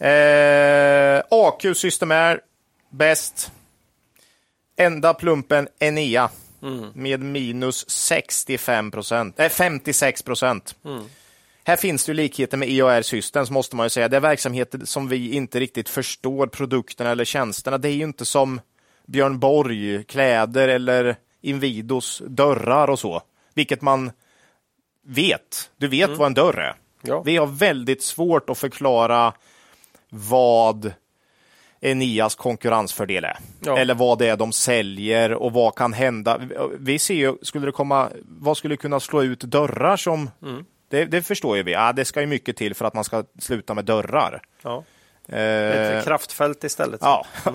[0.06, 2.42] Eh, AQ System är
[2.90, 3.52] bäst.
[4.76, 6.30] Enda plumpen Enea
[6.62, 6.90] mm.
[6.94, 10.76] med minus 65 procent, äh, 56 procent.
[10.86, 11.04] Mm.
[11.64, 14.08] Här finns det likheter med EOR Systems måste man ju säga.
[14.08, 17.78] Det är verksamheter som vi inte riktigt förstår produkterna eller tjänsterna.
[17.78, 18.62] Det är ju inte som
[19.06, 23.22] Björn Borg, kläder eller Invidos dörrar och så,
[23.54, 24.12] vilket man
[25.08, 25.72] vet.
[25.78, 26.18] Du vet mm.
[26.18, 26.76] vad en dörr är.
[27.02, 27.22] Ja.
[27.26, 29.34] Vi har väldigt svårt att förklara
[30.10, 30.94] vad
[31.82, 33.38] Enias konkurrensfördel är.
[33.60, 33.78] Ja.
[33.78, 36.42] Eller vad det är de säljer och vad kan hända.
[36.80, 40.66] Vi ser ju, skulle det komma, vad skulle kunna slå ut dörrar som mm.
[40.90, 41.72] det, det, förstår ju vi.
[41.72, 44.42] Ja, det ska ju mycket till för att man ska sluta med dörrar.
[44.62, 44.84] Ja.
[45.30, 47.00] Ett eh, kraftfält istället.
[47.04, 47.26] Ja,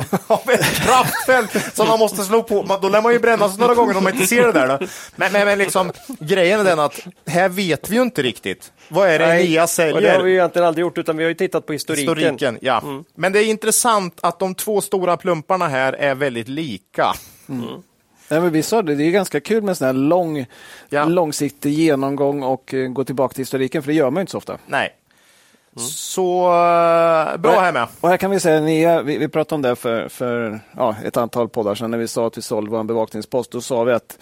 [0.49, 2.79] ett kraftfält som man måste slå på.
[2.83, 4.68] Då lär man ju brännas några gånger om man inte ser det där.
[4.68, 4.87] Då.
[5.16, 8.73] Men, men, men liksom, grejen är den att här vet vi ju inte riktigt.
[8.89, 9.95] Vad är det Nej, nya säljer?
[9.95, 12.09] Och det har vi ju egentligen aldrig gjort, utan vi har ju tittat på historiken.
[12.09, 12.81] historiken ja.
[12.81, 13.05] Mm.
[13.14, 17.14] Men det är intressant att de två stora plumparna här är väldigt lika.
[17.49, 17.83] Mm.
[18.29, 20.47] Nej, men vi sa det, det är ganska kul med sån här lång,
[20.89, 21.05] ja.
[21.05, 24.59] långsiktig genomgång och uh, gå tillbaka till historiken, för det gör man inte så ofta.
[24.66, 24.91] Nej,
[25.77, 25.89] Mm.
[25.89, 27.87] Så uh, bra här med.
[28.01, 31.16] Och här kan vi säga, ni, vi, vi pratade om det för, för ja, ett
[31.16, 33.53] antal poddar sedan när vi sa att vi sålde vår bevakningspost.
[33.53, 34.18] Då sa vi att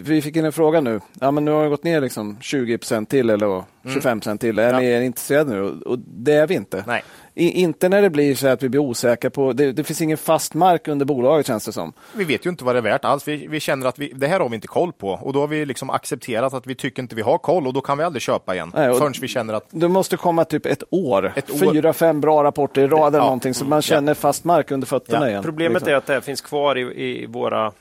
[0.00, 1.00] vi fick in en fråga nu.
[1.20, 4.38] Ja, men nu har det gått ner liksom 20% till eller 25 mm.
[4.38, 4.58] till.
[4.58, 4.80] Är ja.
[4.80, 5.62] ni intresserade nu?
[5.62, 6.84] Och det är vi inte.
[6.86, 7.04] Nej.
[7.38, 9.52] I, inte när det blir så att vi blir osäkra på...
[9.52, 11.92] Det, det, finns ingen fast mark under bolaget känns det som.
[12.14, 13.28] Vi vet ju inte vad det är värt alls.
[13.28, 15.46] Vi, vi känner att vi, det här har vi inte koll på och då har
[15.46, 18.22] vi liksom accepterat att vi tycker inte vi har koll och då kan vi aldrig
[18.22, 19.66] köpa igen Nej, förrän vi känner att...
[19.70, 21.32] Det måste komma typ ett år.
[21.36, 21.72] Ett år.
[21.72, 23.24] Fyra, fem bra rapporter i rad eller ja.
[23.24, 25.28] någonting så man känner fast mark under fötterna ja.
[25.28, 25.42] igen.
[25.42, 25.92] Problemet liksom.
[25.92, 26.80] är att det finns kvar i,
[27.22, 27.72] i våra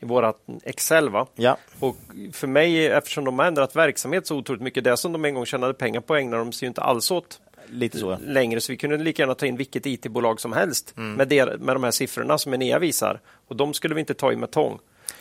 [0.00, 1.08] i vårat Excel.
[1.08, 1.26] Va?
[1.34, 1.56] Ja.
[1.80, 1.96] Och
[2.32, 5.46] för mig, eftersom de har ändrat verksamhet så otroligt mycket, det som de en gång
[5.46, 7.40] tjänade pengar på ägnar de sig inte alls åt
[7.70, 8.18] Lite så.
[8.20, 8.60] längre.
[8.60, 11.14] Så vi kunde lika gärna ta in vilket IT-bolag som helst mm.
[11.14, 13.20] med, det, med de här siffrorna som Enea visar.
[13.48, 14.78] Och de skulle vi inte ta i med tång.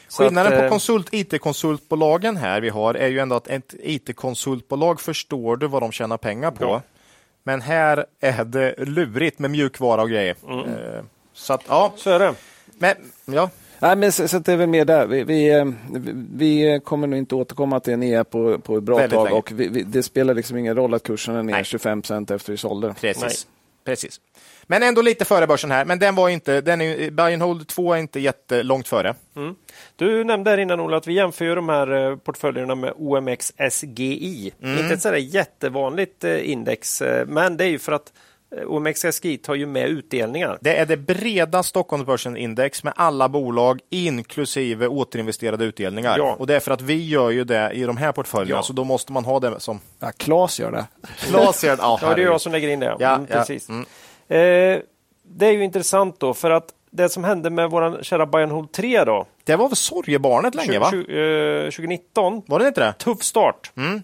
[0.10, 5.02] Skillnaden att, på eh, konsult, IT-konsultbolagen här vi har är ju ändå att ett IT-konsultbolag
[5.02, 6.64] förstår du vad de tjänar pengar på.
[6.64, 6.82] Ja.
[7.44, 10.36] Men här är det lurigt med mjukvara och grejer.
[10.48, 10.60] Mm.
[10.60, 11.94] Eh, så att, ja.
[11.96, 12.36] Så är det.
[12.66, 13.50] Men, ja.
[13.84, 15.06] Nej, men så, så det är väl mer där.
[15.06, 15.66] Vi, vi, eh,
[16.36, 19.38] vi, kommer nog inte återkomma till NEA på, på ett bra Väldigt tag länge.
[19.38, 21.64] och vi, det spelar liksom ingen roll att kursen är ner Nej.
[21.64, 22.96] 25 procent efter vi sålde.
[23.02, 23.48] Precis.
[23.86, 24.22] Precis.
[24.64, 25.86] Men ändå lite före börsen här.
[25.86, 29.16] Men den var inte, den är, buy and hold 2 är inte jättelångt före.
[29.36, 29.56] Mm.
[29.96, 34.52] Du nämnde här innan Ola att vi jämför de här eh, portföljerna med OMX SGI.
[34.62, 34.80] Mm.
[34.80, 38.14] Inte ett sådär jättevanligt eh, index, men det är ju för att
[38.66, 40.58] OMX SGI tar ju med utdelningar.
[40.62, 46.18] Det är det breda Stockholmsbörsen index med alla bolag inklusive återinvesterade utdelningar.
[46.18, 46.36] Ja.
[46.40, 48.64] Och det är för att vi gör ju det i de här portföljerna, ja.
[48.64, 49.80] så då måste man ha det som...
[50.00, 50.86] Ja, Klas gör det.
[51.18, 51.82] Klas gör det.
[51.82, 52.96] Ja, ja, det är jag som lägger in det.
[53.00, 53.70] Ja, mm, precis.
[53.70, 53.86] Mm.
[54.28, 54.82] Eh,
[55.24, 58.72] det är ju intressant då, för att det som hände med vår kära Bayern Hold
[58.72, 59.26] 3 då.
[59.44, 60.92] Det var väl sorgebarnet länge va?
[60.92, 62.42] 20, 2019.
[62.46, 62.94] Var det inte det?
[62.94, 63.72] Tuff start.
[63.78, 64.02] Mm.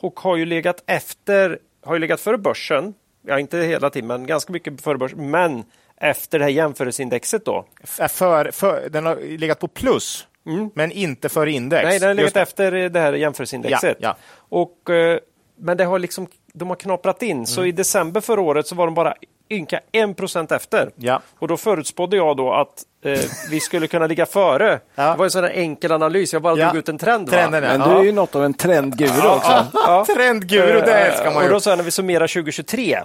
[0.00, 2.94] Och har ju legat efter, har ju legat före börsen.
[3.26, 5.30] Ja, inte hela tiden, men ganska mycket före börsen.
[5.30, 5.64] Men
[5.96, 7.64] efter det här jämförelseindexet då.
[7.84, 10.70] För, för, den har legat på plus, mm.
[10.74, 11.84] men inte för index.
[11.84, 13.96] Nej, den har legat efter det här jämförelseindexet.
[14.00, 14.16] Ja, ja.
[14.48, 15.18] Och, eh,
[15.56, 17.46] men det har liksom, de har knaprat in, mm.
[17.46, 19.14] så i december förra året så var de bara
[19.50, 20.90] ynka 1 procent efter.
[20.96, 21.22] Ja.
[21.38, 23.20] Och då förutspådde jag då att eh,
[23.50, 24.80] vi skulle kunna ligga före.
[24.94, 25.10] Ja.
[25.10, 26.64] Det var en sån enkel analys, jag bara ja.
[26.64, 27.30] drog ut en trend.
[27.30, 29.66] Trenden, Men du är ju något av en trendguru också.
[29.72, 30.04] Ja.
[30.16, 31.48] Trendguru, det älskar man ju.
[31.48, 33.00] Och då sa jag när vi summerar 2023.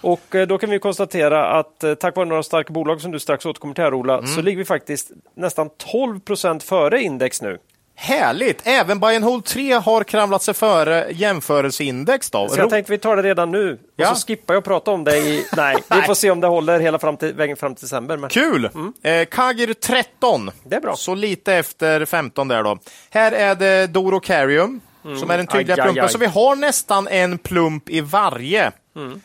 [0.00, 3.18] Och eh, då kan vi konstatera att eh, tack vare några starka bolag som du
[3.18, 4.26] strax återkommer till här Ola, mm.
[4.26, 7.58] så ligger vi faktiskt nästan 12 procent före index nu.
[8.02, 8.60] Härligt!
[8.64, 12.30] Även buy and hold 3 har kravlat sig före jämförelseindex.
[12.30, 12.48] Då.
[12.48, 13.78] Så jag tänkte vi tar det redan nu.
[13.96, 14.10] Ja.
[14.10, 15.46] Och så skippar jag att prata om det i...
[15.56, 18.16] Nej, vi får se om det håller hela fram till, vägen fram till december.
[18.16, 18.30] Men...
[18.30, 18.70] Kul!
[18.74, 18.92] Mm.
[19.02, 20.50] Eh, Kagir 13.
[20.64, 20.96] Det är bra.
[20.96, 22.78] Så lite efter 15 där då.
[23.10, 25.18] Här är det Doro Carium mm.
[25.18, 26.02] som är den tydliga aj, plumpen.
[26.02, 26.12] Aj, aj.
[26.12, 28.72] Så vi har nästan en plump i varje.
[28.96, 29.20] Mm.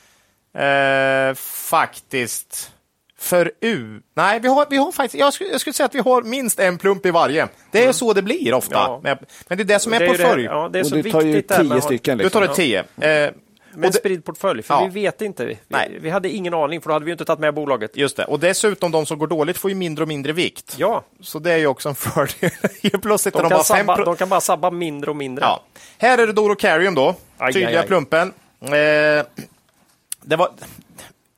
[0.58, 1.36] Eh,
[1.70, 2.72] faktiskt
[3.26, 4.02] för U.
[4.14, 6.60] Nej, vi har, vi har faktiskt, jag skulle, jag skulle säga att vi har minst
[6.60, 7.48] en plump i varje.
[7.72, 7.94] Det är mm.
[7.94, 8.76] så det blir ofta.
[8.76, 9.00] Ja.
[9.04, 9.18] Men,
[9.48, 10.44] men, det är det som är, är portfölj.
[10.44, 12.18] Ja, det är så du tar ju tio stycken.
[12.18, 12.42] Liksom.
[12.42, 12.80] Du tar tio.
[12.80, 13.32] Eh,
[13.78, 14.90] med en spridd portfölj, för ja.
[14.92, 15.46] vi vet inte.
[15.46, 15.98] Vi, Nej.
[16.02, 17.98] vi hade ingen aning, för då hade vi inte tagit med bolaget.
[17.98, 20.76] Just det, och dessutom de som går dåligt får ju mindre och mindre vikt.
[20.78, 21.04] Ja.
[21.22, 22.52] Så det är ju också en fördel.
[23.02, 25.46] Plötsligt de, de, kan sabba, de kan bara sabba mindre och mindre.
[25.46, 25.64] Ja.
[25.98, 27.88] Här är det Doro Carium då, aj, tydliga aj, aj.
[27.88, 28.34] plumpen.
[28.62, 28.72] Eh,
[30.22, 30.50] det var,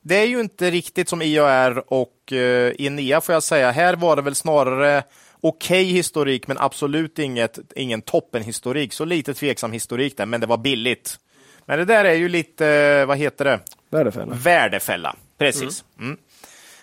[0.08, 3.70] det är ju inte riktigt som IAR och eh, Enea får jag säga.
[3.70, 5.02] Här var det väl snarare
[5.40, 8.92] okej okay historik, men absolut inget, ingen toppenhistorik.
[8.92, 11.18] Så lite tveksam historik där, men det var billigt.
[11.66, 13.60] Men det där är ju lite, vad heter det?
[13.90, 14.34] Värdefälla.
[14.34, 15.84] Värdefälla, precis.
[15.98, 16.08] Mm.
[16.08, 16.20] Mm.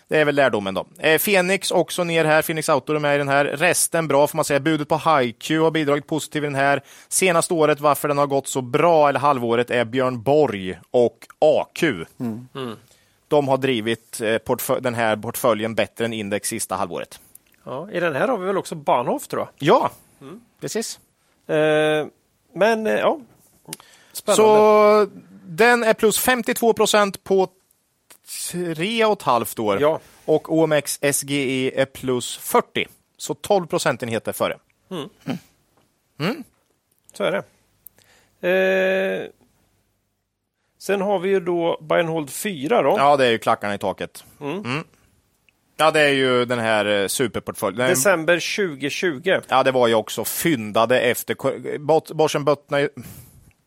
[0.07, 0.85] Det är väl lärdomen då.
[0.99, 2.41] Eh, Fenix också ner här.
[2.41, 3.45] Fenix Auto är med i den här.
[3.45, 4.59] Resten bra får man säga.
[4.59, 6.81] Budet på HiQ har bidragit positivt i den här.
[7.07, 11.83] Senaste året, varför den har gått så bra, eller halvåret, är Björn Borg och AQ.
[12.19, 12.47] Mm.
[13.25, 17.19] Mm de har drivit eh, den här portföljen bättre än index sista halvåret.
[17.63, 19.49] Ja, I den här har vi väl också Bahnhof tror jag?
[19.59, 20.41] Ja, mm.
[20.59, 20.99] precis.
[21.47, 22.07] Eh,
[22.53, 23.19] men eh, ja,
[24.11, 24.43] Spännande.
[24.43, 25.07] Så
[25.43, 27.47] den är plus 52 procent på
[28.51, 29.81] tre och ett halvt år.
[29.81, 29.99] Ja.
[30.25, 32.87] Och OMX SGE är plus 40.
[33.17, 34.57] Så 12 procentenheter före.
[34.91, 35.09] Mm.
[36.19, 36.43] Mm.
[37.13, 37.43] Så är det.
[38.49, 39.29] Eh,
[40.85, 42.95] Sen har vi ju då Buy and Hold 4 då.
[42.97, 44.23] Ja, det är ju klackarna i taket.
[44.41, 44.57] Mm.
[44.57, 44.83] Mm.
[45.77, 47.89] Ja, det är ju den här eh, superportföljen.
[47.89, 49.41] December 2020.
[49.47, 51.35] Ja, det var ju också fyndade efter
[52.13, 52.89] börsen bottnade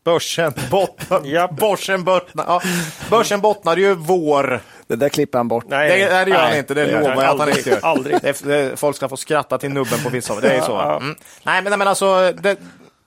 [0.05, 1.51] Börsen bottnar, ja.
[1.59, 2.61] börsen bottnar, ja.
[3.09, 5.65] börsen bottnade ju vår det där klipper han bort.
[5.67, 7.79] Nej, det, det gör han inte, det lovar jag att han inte gör.
[7.81, 8.17] Aldrig.
[8.43, 10.79] Det, folk ska få skratta till nubben på vissa Det är så.
[10.79, 11.15] Mm.
[11.43, 12.57] Nej, men, men alltså, det,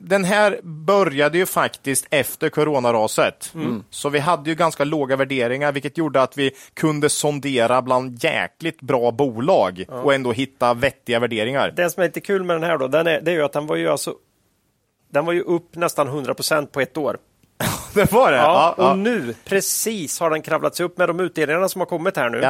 [0.05, 3.51] den här började ju faktiskt efter coronaraset.
[3.55, 3.85] Mm.
[3.91, 8.81] Så vi hade ju ganska låga värderingar, vilket gjorde att vi kunde sondera bland jäkligt
[8.81, 9.95] bra bolag ja.
[9.95, 11.73] och ändå hitta vettiga värderingar.
[11.77, 13.53] Det som är lite kul med den här då, den är, det är ju att
[13.53, 14.15] den var ju alltså
[15.11, 17.19] den var ju upp nästan 100% på ett år.
[17.95, 18.37] det var det?
[18.37, 18.95] Ja, ja och ja.
[18.95, 22.41] nu precis har den kravlat sig upp med de utdelningarna som har kommit här nu.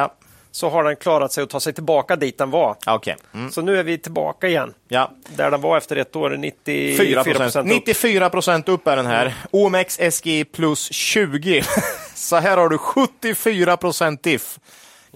[0.55, 2.75] Så har den klarat sig att ta sig tillbaka dit den var.
[2.87, 3.15] Okay.
[3.33, 3.51] Mm.
[3.51, 4.73] Så nu är vi tillbaka igen.
[4.87, 5.11] Ja.
[5.35, 9.33] Där den var efter ett år, 94 procent 94 procent upp är den här.
[9.51, 11.63] OMX SG plus 20.
[12.15, 14.59] så här har du 74 procent diff.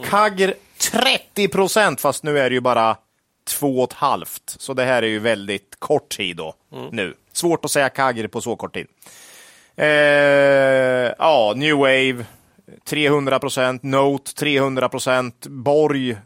[0.10, 0.54] Kagr
[0.92, 2.98] 30 procent, fast nu är det ju bara
[3.48, 4.56] två och ett halvt.
[4.58, 6.90] Så det här är ju väldigt kort tid då, mm.
[6.92, 7.14] nu.
[7.34, 8.88] Svårt att säga Kagr på så kort tid.
[9.76, 9.88] Eh,
[11.18, 12.26] ja, New Wave
[12.88, 16.18] 300 procent, Note 300 procent, Borg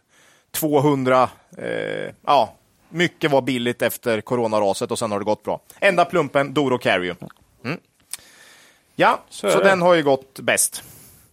[0.51, 1.30] 200.
[1.57, 2.57] Eh, ja,
[2.93, 5.62] Mycket var billigt efter coronaraset och sen har det gått bra.
[5.80, 7.14] Enda plumpen, Doro Carry.
[7.66, 7.80] Mm.
[8.95, 10.84] Ja, så, så den har ju gått bäst.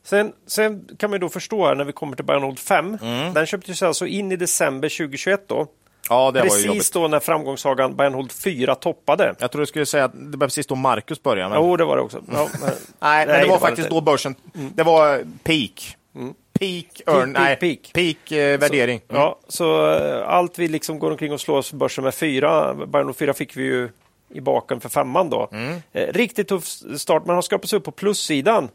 [0.02, 2.98] Sen, sen kan man då förstå här när vi kommer till Bionode 5.
[3.02, 3.34] Mm.
[3.34, 5.66] Den köptes alltså in i december 2021 då.
[6.08, 9.34] Ja, det precis var då när framgångssagan Bionhold 4 toppade.
[9.38, 11.48] Jag tror du skulle säga att det var precis då Marcus började.
[11.48, 11.58] Men...
[11.58, 12.22] Jo, det var det också.
[12.32, 12.70] Ja, men...
[12.98, 14.72] nej, men det var det faktiskt var då börsen, mm.
[14.74, 15.96] det var peak.
[16.14, 16.34] Mm.
[16.52, 17.92] Peak, earn, peak, peak, peak.
[17.92, 19.00] peak eh, värdering.
[19.08, 19.22] Så, mm.
[19.22, 23.16] Ja, så uh, allt vi liksom går omkring och slår oss börsen med fyra, Bionhold
[23.16, 23.88] 4 fick vi ju
[24.28, 25.48] i baken för femman då.
[25.52, 25.82] Mm.
[25.92, 26.64] Eh, riktigt tuff
[26.96, 27.26] start.
[27.26, 28.68] Man har skapat sig upp på plussidan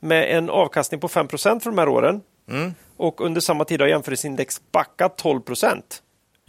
[0.00, 2.20] med en avkastning på 5 för de här åren.
[2.50, 2.74] Mm.
[2.96, 5.40] Och under samma tid har jämförelseindex backat 12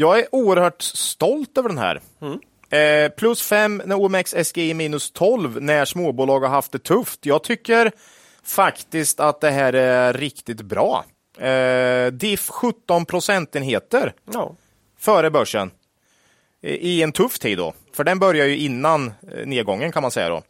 [0.01, 2.01] Jag är oerhört stolt över den här.
[2.21, 2.39] Mm.
[2.69, 7.25] Eh, plus 5 när OMX SGI minus 12 när småbolag har haft det tufft.
[7.25, 7.91] Jag tycker
[8.43, 11.05] faktiskt att det här är riktigt bra.
[11.37, 14.55] Eh, DIF 17 procentenheter ja.
[14.99, 15.71] före börsen
[16.61, 17.73] i en tuff tid då.
[17.93, 20.43] För den börjar ju innan eh, nedgången kan man säga då.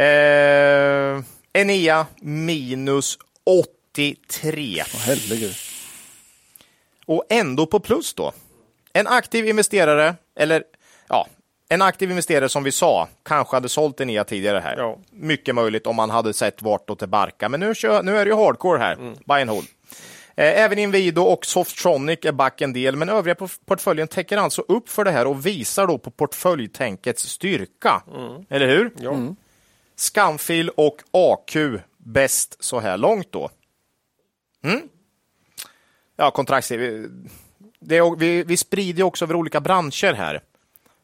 [0.00, 4.82] Eh, Enea minus 83.
[4.82, 5.54] Oh, herregud.
[7.06, 8.32] Och ändå på plus då.
[8.92, 10.64] En aktiv investerare, eller
[11.08, 11.26] ja,
[11.68, 14.76] en aktiv investerare som vi sa, kanske hade sålt Enea tidigare här.
[14.76, 14.98] Ja.
[15.10, 17.48] Mycket möjligt om man hade sett vartåt det barkar.
[17.48, 19.14] Men nu, kör, nu är det ju hardcore här, mm.
[19.26, 19.66] buy and hold.
[20.36, 24.88] Eh, även Inwido och Softronic är back en del, men övriga portföljen täcker alltså upp
[24.88, 28.02] för det här och visar då på portföljtänkets styrka.
[28.16, 28.44] Mm.
[28.48, 28.90] Eller hur?
[28.98, 29.12] Ja.
[29.12, 29.36] Mm.
[29.96, 31.56] Scanfil och AQ
[31.98, 33.50] bäst så här långt då.
[34.64, 34.80] Mm?
[36.16, 36.72] Ja, kontrakts...
[37.80, 40.42] Det vi, vi sprider också över olika branscher här.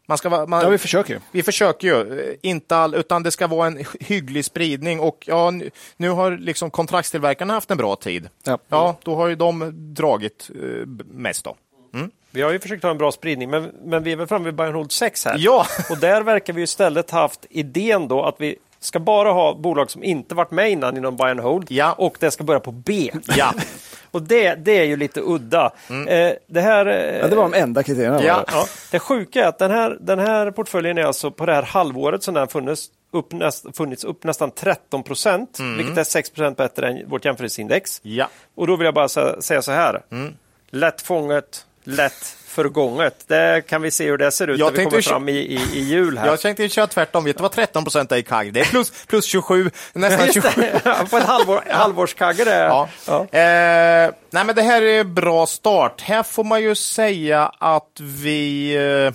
[0.09, 3.66] Man ska, man, ja, vi försöker Vi försöker ju, inte all, utan det ska vara
[3.66, 8.29] en hygglig spridning och ja, nu, nu har liksom kontraktstillverkarna haft en bra tid.
[8.45, 11.57] Ja, ja då har ju de dragit eh, mest då.
[11.95, 12.11] Mm.
[12.31, 14.74] Vi har ju försökt ha en bra spridning, men, men vi är väl framme vid
[14.74, 15.37] Hold 6 här.
[15.39, 15.66] Ja.
[15.91, 18.57] och där verkar vi istället haft idén då att vi
[18.87, 21.93] ska bara ha bolag som inte varit med innan inom Buy and Hold ja.
[21.93, 23.11] och det ska börja på B.
[23.37, 23.55] Ja.
[24.11, 25.72] och det, det är ju lite udda.
[25.91, 26.09] Mm.
[26.09, 28.24] Eh, det, här, eh, ja, det var de enda kriterierna.
[28.24, 28.45] Ja.
[28.53, 28.66] ja.
[28.91, 32.22] Det sjuka är att den här, den här portföljen är alltså på det här halvåret
[32.22, 35.76] som den funnits upp, näst, funnits upp nästan 13 procent, mm.
[35.76, 38.01] vilket är 6 procent bättre än vårt jämförelseindex.
[38.03, 38.28] Ja.
[38.55, 40.03] Och då vill jag bara säga så här.
[40.11, 40.34] Mm.
[40.70, 43.24] Lätt fånget, lätt förgånget.
[43.28, 45.61] Det kan vi se hur det ser ut jag när vi kommer fram i, i,
[45.72, 46.18] i jul.
[46.18, 46.26] Här.
[46.26, 47.24] Jag tänkte köra tvärtom.
[47.24, 48.53] Vet du vad 13 procent är i kagg?
[48.53, 50.62] Det är plus, plus 27, nästan 27.
[51.11, 52.57] På ett halvår, halvårskagge det.
[52.57, 52.89] Ja.
[53.07, 53.20] ja.
[53.20, 56.01] Eh, nej, men det här är bra start.
[56.01, 59.14] Här får man ju säga att vi eh,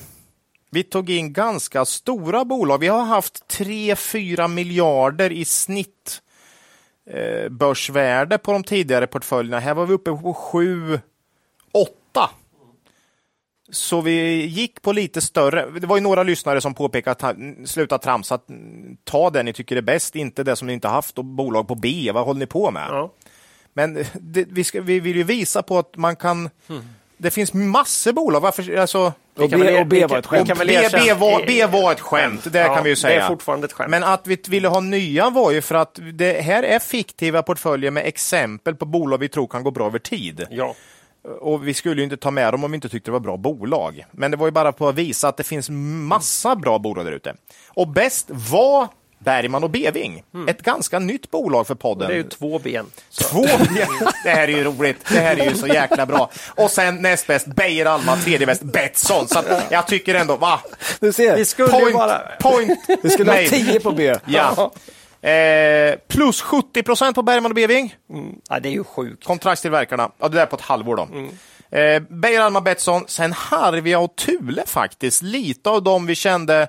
[0.72, 2.78] vi tog in ganska stora bolag.
[2.78, 6.22] Vi har haft 3-4 miljarder i snitt
[7.09, 9.59] eh, börsvärde på de tidigare portföljerna.
[9.59, 10.99] Här var vi uppe på 7
[11.72, 12.30] 8
[13.72, 15.80] så vi gick på lite större.
[15.80, 18.39] Det var ju några lyssnare som påpekade att sluta tramsa,
[19.03, 21.76] ta det ni tycker är bäst, inte det som ni inte haft och bolag på
[21.76, 22.11] B.
[22.13, 22.88] Vad håller ni på med?
[22.89, 23.13] Ja.
[23.74, 26.84] Men det, vi, ska, vi vill ju visa på att man kan hmm.
[27.22, 28.41] Det finns massor bolag.
[28.41, 30.47] Varför, alltså, och, B, och B var ett skämt.
[30.47, 33.15] B, B, var, B var ett skämt, det ja, kan vi ju säga.
[33.15, 33.89] Det är fortfarande ett skämt.
[33.89, 37.91] Men att vi ville ha nya var ju för att det här är fiktiva portföljer
[37.91, 40.45] med exempel på bolag vi tror kan gå bra över tid.
[40.49, 40.76] Ja.
[41.41, 43.38] Och vi skulle ju inte ta med dem om vi inte tyckte det var bra
[43.38, 44.05] bolag.
[44.11, 47.11] Men det var ju bara på att visa att det finns massa bra bolag där
[47.11, 47.34] ute.
[47.67, 48.88] Och bäst var
[49.19, 50.24] Bergman och Beving.
[50.34, 50.47] Mm.
[50.47, 52.07] Ett ganska nytt bolag för podden.
[52.07, 52.86] Det är ju två ben.
[53.09, 53.24] Så.
[53.24, 53.41] Två
[53.76, 53.88] ben!
[54.24, 54.97] Det här är ju roligt.
[55.09, 56.30] Det här är ju så jäkla bra.
[56.55, 59.28] Och sen näst bäst Beijer Alma, tredje bäst Betsson.
[59.28, 60.59] Så jag tycker ändå, va?
[60.99, 62.19] Du ser, vi skulle point, bara...
[62.39, 64.15] point Vi skulle ha tio på B.
[64.26, 64.72] Ja.
[65.22, 67.95] Eh, plus 70 procent på Bergman och Beving.
[68.09, 68.36] Mm.
[68.49, 69.24] Ja, det är ju sjukt.
[69.24, 70.11] Kontraktstillverkarna.
[70.17, 71.03] Ja, det där på ett halvår då.
[71.03, 71.30] Mm.
[71.72, 75.22] Eh, Beijer Alma Betsson, sen Harvia och Thule faktiskt.
[75.22, 76.67] Lite av dem vi kände,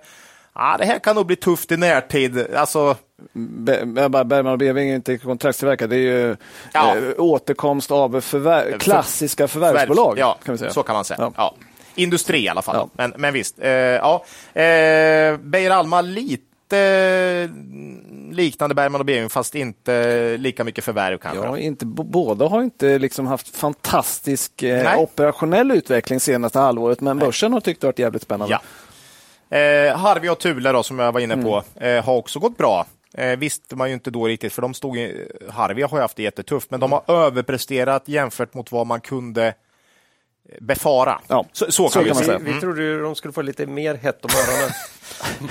[0.53, 2.55] ah, det här kan nog bli tufft i närtid.
[2.57, 2.97] Alltså,
[3.33, 6.37] Bergman och Beving är inte kontraktstillverkare, det är ju
[6.73, 6.97] ja.
[6.97, 10.19] äh, återkomst av förvär klassiska förvärvsbolag.
[10.19, 10.71] Ja, kan vi säga.
[10.71, 11.19] så kan man säga.
[11.21, 11.33] Ja.
[11.37, 11.55] ja.
[11.95, 12.77] Industri i alla fall.
[12.77, 12.89] Ja.
[12.93, 14.25] Men, men visst, eh, ja.
[14.53, 16.43] Eh, Beijer Alma lite
[18.35, 21.45] liknande Bergman och Beving fast inte lika mycket förvärv kanske.
[21.45, 27.27] Ja, inte, båda har inte liksom haft fantastisk eh, operationell utveckling senaste halvåret men Nej.
[27.27, 28.55] börsen har tyckt det varit jävligt spännande.
[28.55, 28.61] Ja.
[29.59, 31.99] Eh, Harvey och Thule då, som jag var inne på mm.
[31.99, 32.87] eh, har också gått bra.
[33.15, 36.17] Eh, visste man ju inte då riktigt, för de stod i, Harvey har ju haft
[36.17, 39.55] det jättetufft, men de har överpresterat jämfört mot vad man kunde
[40.61, 41.21] befara.
[41.29, 42.39] Ja, så, så, kan, så man säga.
[42.39, 44.71] Vi, vi trodde de skulle få lite mer hett om öronen.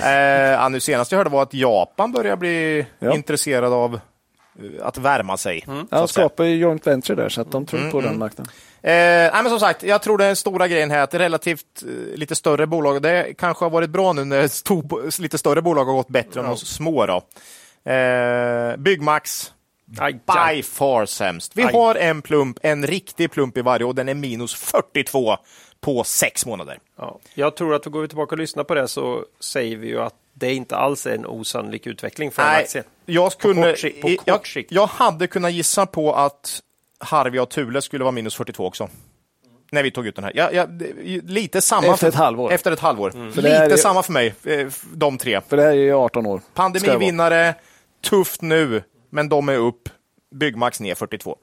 [0.02, 3.14] eh, ja, nu senast jag hörde var att Japan börjar bli ja.
[3.14, 5.64] intresserad av eh, att värma sig.
[5.66, 6.06] Ja, att säga.
[6.06, 8.52] skapar ju joint venture där, så att de tror på den marknaden.
[8.84, 11.18] Eh, nej, men som sagt, jag tror den stora grejen här är att det är
[11.18, 13.02] relativt eh, lite större bolag.
[13.02, 16.46] Det kanske har varit bra nu när stor, lite större bolag har gått bättre än
[16.46, 17.06] de små.
[17.06, 17.22] Då.
[17.90, 19.52] Eh, Byggmax.
[20.26, 21.52] By far sämst.
[21.54, 21.72] Vi Aj.
[21.72, 25.36] har en plump, en riktig plump i varje och den är minus 42
[25.80, 26.78] på sex månader.
[26.98, 27.18] Ja.
[27.34, 30.14] Jag tror att går vi tillbaka och lyssnar på det så säger vi ju att
[30.34, 32.82] det inte alls är en osannolik utveckling för Nej, aktie.
[33.06, 34.72] jag, kunde, kort sikt- på kort jag, sikt.
[34.72, 36.60] jag hade kunnat gissa på att
[36.98, 38.88] Harvia och Thule skulle vara minus 42 också.
[39.72, 40.32] När vi tog ut den här.
[40.36, 40.82] Jag, jag,
[41.24, 42.52] lite samma Efter ett halvår.
[42.52, 43.10] Efter ett halvår.
[43.16, 45.40] Här Lite är- samma för mig, eh, de tre.
[45.48, 46.40] För det här är ju 18 år.
[46.54, 47.54] Pandemivinnare,
[48.04, 48.82] tufft nu,
[49.12, 49.88] men de är upp.
[50.34, 51.36] Byggmax ner 42.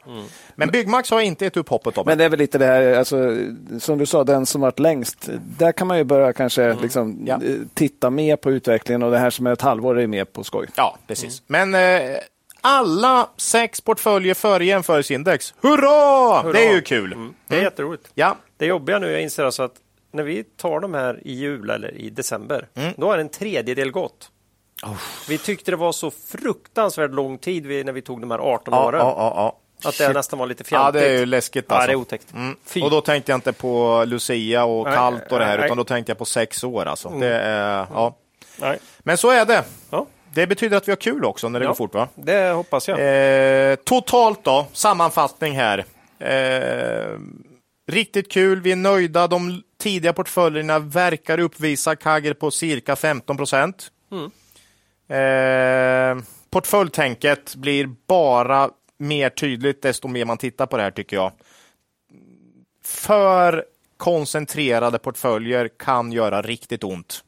[0.56, 2.94] Men Byggmax har inte gett upp hoppet om Men det är väl lite det här,
[2.94, 3.38] alltså,
[3.80, 5.30] som du sa, den som varit längst.
[5.58, 7.34] Där kan man ju börja kanske liksom, Ja.
[7.46, 10.44] eh, titta mer på utvecklingen och det här som är ett halvår är mer på
[10.44, 10.68] skoj.
[10.76, 11.44] Ja, precis.
[11.48, 12.18] Men eh,
[12.62, 15.54] alla sex portföljer före jämförelseindex.
[15.62, 16.42] Hurra!
[16.42, 16.54] Hurra!
[16.54, 17.14] Det är ju kul.
[17.14, 17.34] Mm.
[17.48, 18.12] Det är jätteroligt.
[18.14, 19.74] Ja, Det jobbiga nu, jag inser alltså att
[20.12, 22.94] när vi tar de här i jul eller i december, Mm.
[22.98, 24.32] då har en tredjedel gått.
[25.30, 28.74] Vi tyckte det var så fruktansvärt lång tid vi, när vi tog de här 18
[28.74, 29.00] ja, åren.
[29.00, 29.56] ja, ja, ja.
[29.90, 30.16] Att det Shit.
[30.16, 31.02] nästan var lite Ja, fjantigt.
[31.02, 31.88] det är ju läskigt Ja, alltså.
[31.88, 32.34] det är otäckt.
[32.34, 32.56] Mm.
[32.84, 35.66] Och då tänkte jag inte på Lucia och Nej, kallt och det här, nej.
[35.66, 37.10] utan då tänkte jag på sex år alltså.
[37.10, 38.16] Det är, ja.
[38.58, 38.80] Nej.
[39.00, 39.64] Men så är det.
[39.90, 41.70] Ja, Det betyder att vi har kul också när det Ja.
[41.70, 42.08] går fort va?
[42.16, 43.00] det hoppas jag.
[43.72, 45.86] Eh, totalt då, sammanfattning här.
[46.20, 47.18] Eh,
[47.92, 49.28] riktigt kul, vi är nöjda.
[49.28, 53.92] De tidiga portföljerna verkar uppvisa kagger på cirka 15 procent.
[55.10, 56.18] Eh,
[56.50, 61.32] portföljtänket blir bara mer tydligt desto mer man tittar på det här tycker jag.
[62.84, 63.66] För
[63.98, 67.24] koncentrerade portföljer kan göra riktigt ont.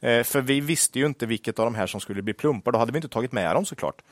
[0.00, 2.72] Eh, för vi visste ju inte vilket av de här som skulle bli plumpar.
[2.72, 4.02] Då hade vi inte tagit med dem såklart.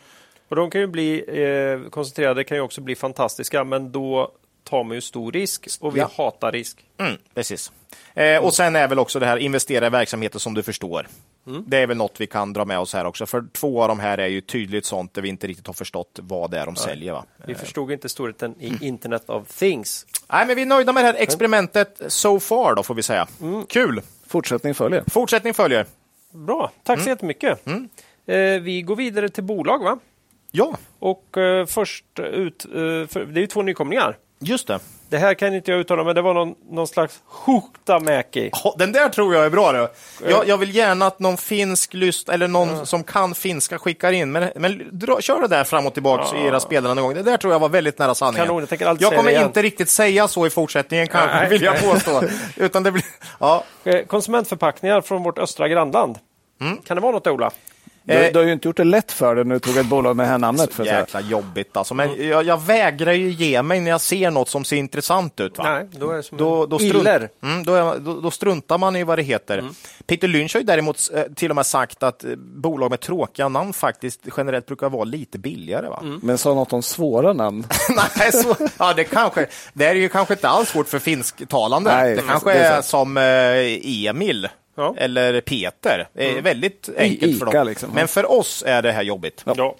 [0.48, 4.32] Och de kan ju bli eh, koncentrerade, kan ju också bli fantastiska, men då
[4.70, 6.10] tar man ju stor risk och vi Ja.
[6.16, 6.84] hatar risk.
[6.98, 7.72] Mm, precis.
[8.14, 11.06] Eh, och sen är väl också det här investera i verksamheter som du förstår.
[11.66, 13.26] Det är väl något vi kan dra med oss här också.
[13.26, 16.18] För två av de här är ju tydligt sånt där vi inte riktigt har förstått
[16.22, 17.12] vad det är de säljer.
[17.12, 17.24] Va?
[17.46, 20.06] Vi förstod inte storheten i Internet of Things.
[20.32, 23.28] Nej, men vi är nöjda med det här experimentet so far då får vi säga.
[23.68, 24.00] Kul!
[24.26, 25.04] Fortsättning följer.
[25.06, 25.86] Fortsättning följer.
[26.32, 27.04] Bra, tack Mm.
[27.04, 27.66] så jättemycket.
[27.66, 29.98] Eh, vi går vidare till bolag, va?
[30.50, 32.70] Ja, Och eh, först ut, eh,
[33.06, 34.16] för, det är ju två nykomlingar.
[34.40, 34.78] Just det.
[35.08, 38.50] Det här kan inte jag uttala, men det var någon, någon slags Huhtamäki.
[38.52, 39.72] Ja, Den där tror jag är bra.
[39.72, 39.88] Då.
[40.28, 44.32] Jag, jag vill gärna att någon finsk lyst eller någon som kan finska skickar in.
[44.32, 47.14] Men, men dra, kör det där fram och tillbaka i era spelare någon gång.
[47.14, 48.46] Det där tror jag var väldigt nära sanningen.
[48.46, 49.46] Kanon, jag tänker säga kommer det igen.
[49.46, 51.48] inte riktigt säga så i fortsättningen kanske, Nej.
[51.48, 52.22] vill jag påstå.
[52.56, 53.04] Utan det blir...
[53.38, 53.64] Ja.
[53.84, 56.18] Eh, konsumentförpackningar från vårt östra grannland.
[56.60, 56.76] Mm.
[56.76, 57.50] Kan det vara något, Ola?
[58.04, 59.86] Du, Eh, du har ju inte gjort det lätt för dig när du tog ett
[59.86, 60.74] bolag med det här namnet.
[60.74, 61.00] För att säga.
[61.00, 61.94] Jäkla jobbigt alltså.
[61.94, 65.58] Men jag, jag vägrar ju ge mig när jag ser något som ser intressant ut.
[65.58, 65.64] Va?
[65.64, 67.28] Nej, då är det som Då, då, strunt, iller.
[67.42, 69.58] mm, då, är, då, då struntar man i vad det heter.
[69.58, 69.74] Mm.
[70.06, 73.48] Peter Lynch har ju däremot eh, till och med sagt att eh, bolag med tråkiga
[73.48, 75.88] namn faktiskt generellt brukar vara lite billigare.
[75.88, 75.98] Va?
[76.02, 76.20] Mm.
[76.22, 77.66] Men sa något om svåra namn.
[78.18, 81.96] Nej, så, ja, det, kanske, det är ju kanske inte alls svårt för finsktalande.
[81.96, 84.94] Nej, det kanske det är är, som eh, Emil Ja.
[84.98, 86.08] eller Peter.
[86.12, 87.66] Det är väldigt enkelt för Ica, dem.
[87.66, 87.90] liksom.
[87.94, 89.42] Men för oss är det här jobbigt.
[89.46, 89.76] Ja.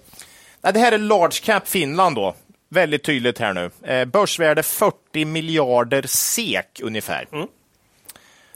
[0.61, 2.35] Det här är large cap Finland då.
[2.69, 3.71] Väldigt tydligt här nu.
[3.93, 7.27] Eh, börsvärde 40 miljarder SEK ungefär.
[7.31, 7.47] Mm.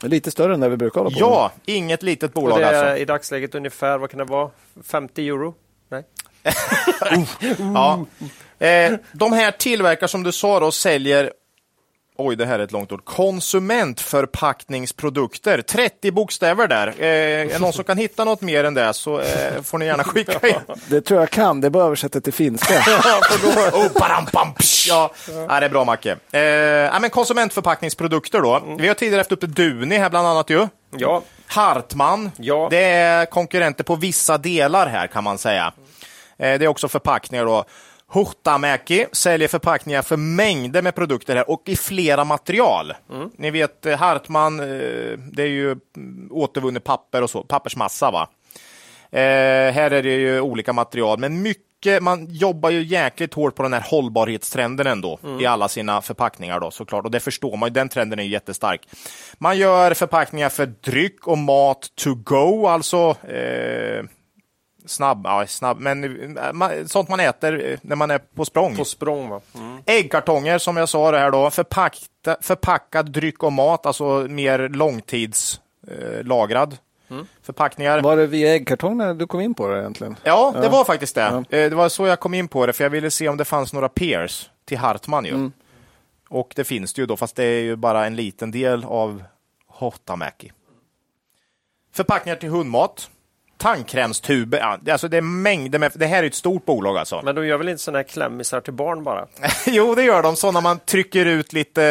[0.02, 2.84] Lite större än det vi brukar hålla på Ja, inget litet Och bolag det är
[2.84, 3.02] alltså.
[3.02, 4.50] i dagsläget ungefär, vad kan det vara?
[4.84, 5.54] 50 euro?
[5.90, 6.04] Nej.
[7.60, 8.06] Ja.
[8.66, 11.32] Eh, de här tillverkar som du sa då säljer
[12.18, 13.06] Oj, det här är ett långt ord.
[13.06, 15.62] Konsumentförpackningsprodukter.
[15.62, 16.88] 30 bokstäver där.
[16.88, 19.86] Eh, är det någon som kan hitta något mer än det så eh, får ni
[19.86, 20.56] gärna skicka in.
[20.88, 21.62] Det tror jag kan.
[21.62, 22.74] Det är bara att översätta till finska.
[23.74, 24.48] Oh, badam, bam,
[24.88, 25.12] ja.
[25.50, 26.18] ja, det är bra Macke.
[26.32, 28.76] Eh, ja, men konsumentförpackningsprodukter då.
[28.80, 30.68] Vi har tidigare haft uppe Duni här bland annat ju.
[30.98, 32.32] Ja, Hartman.
[32.38, 32.68] Ja.
[32.72, 35.74] Det är konkurrenter på vissa delar här kan man säga.
[36.40, 37.66] Eh, Det är också förpackningar då.
[38.16, 42.94] Huhtamäki säljer förpackningar för mängder med produkter här och i flera material.
[43.38, 44.66] Ni vet eh, Hartman, eh,
[45.32, 48.30] det är ju mm, återvunnet papper och så, pappersmassa va.
[49.12, 53.64] Eh, här är det ju olika material, men mycket, man jobbar ju jäkligt hårt på
[53.64, 57.06] den här hållbarhetstrenden ändå i alla sina förpackningar då såklart.
[57.06, 58.82] Och det förstår man ju, den trenden är ju jättestark.
[59.38, 64.06] Man gör förpackningar för dryck och mat to go, alltså eh,
[64.88, 68.76] snabb, ja, snabb, men eh, sånt man äter eh, när man är på språng.
[68.76, 69.42] på språng va?
[69.56, 69.78] Mm.
[69.86, 75.60] Äggkartonger som jag sa det här då, förpackta, förpackad dryck och mat, alltså mer långtidslagrad.
[76.20, 76.78] Eh, lagrad.
[77.42, 78.02] förpackningar.
[78.02, 80.16] Var det via äggkartong när du kom in på det egentligen?
[80.24, 81.22] Ja, det var faktiskt det.
[81.26, 83.46] Eh, Det var så jag kom in på det, för jag ville se om det
[83.46, 85.26] fanns några peers till Hartman.
[85.26, 85.52] Ju.
[86.30, 89.24] Och det finns det ju då, fast det är ju bara en liten del av
[89.68, 90.52] Hotamäki.
[91.94, 93.10] Förpackningar till hundmat.
[93.66, 94.58] Tandkrämstuber.
[94.86, 95.92] Ja, alltså det är mängder med...
[95.96, 97.22] Det här är ett stort bolag alltså.
[97.24, 99.26] Men de gör väl inte sådana här klämmisar till barn bara?
[99.66, 100.36] jo, det gör de.
[100.36, 101.84] Sådana man trycker ut lite...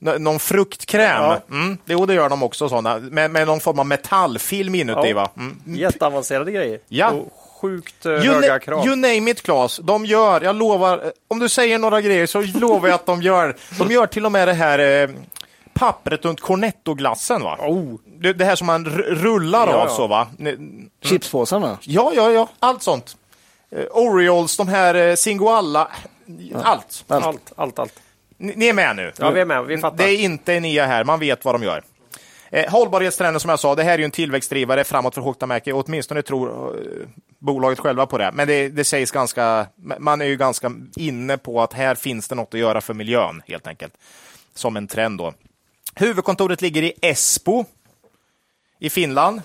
[0.00, 1.22] eh, Någon fruktkräm.
[1.22, 1.40] Ja.
[1.50, 2.98] Mm, jo, det gör de också sådana.
[2.98, 5.14] Med, med någon form av metallfilm inuti, Ja.
[5.14, 5.30] va?
[5.36, 5.58] Mm.
[5.64, 6.78] Jätteavancerade grejer.
[6.88, 7.10] Ja.
[7.10, 8.86] Och sjukt eh, You, höga krav.
[8.86, 9.76] you name it, Claes.
[9.82, 13.22] De gör, jag lovar, eh, om du säger några grejer så lovar jag att de
[13.22, 13.56] gör.
[13.78, 15.08] De gör till och med det här eh,
[15.78, 17.42] pappret runt cornettoglassen.
[17.42, 17.58] Va?
[17.60, 17.94] Oh.
[18.20, 19.94] Det, det här som man rullar Ja, av ja.
[19.94, 20.26] så va?
[21.02, 21.78] Chipspåsarna?
[21.82, 23.16] Ja, ja, ja, allt sånt.
[23.70, 25.88] Eh, Oreos, de här eh, Singoalla,
[26.62, 27.04] allt.
[27.08, 27.92] Allt, allt, allt.
[28.36, 29.12] Ni, ni är med nu?
[29.18, 29.64] Ja, vi är med.
[29.64, 29.96] Vi fattar.
[29.96, 31.82] Det är inte nya här, man vet vad de gör.
[32.50, 35.72] Eh, hållbarhetstrenden som jag sa, det här är ju en tillväxtdrivare framåt för Huhtamäki.
[35.72, 37.08] Åtminstone tror eh,
[37.38, 38.30] bolaget själva på det.
[38.34, 39.66] Men det, det sägs ganska,
[39.98, 43.42] man är ju ganska inne på att här finns det något att göra för miljön
[43.46, 43.94] helt enkelt.
[44.54, 45.32] Som en trend då.
[46.00, 47.64] Huvudkontoret ligger i Esbo
[48.78, 49.42] i Finland.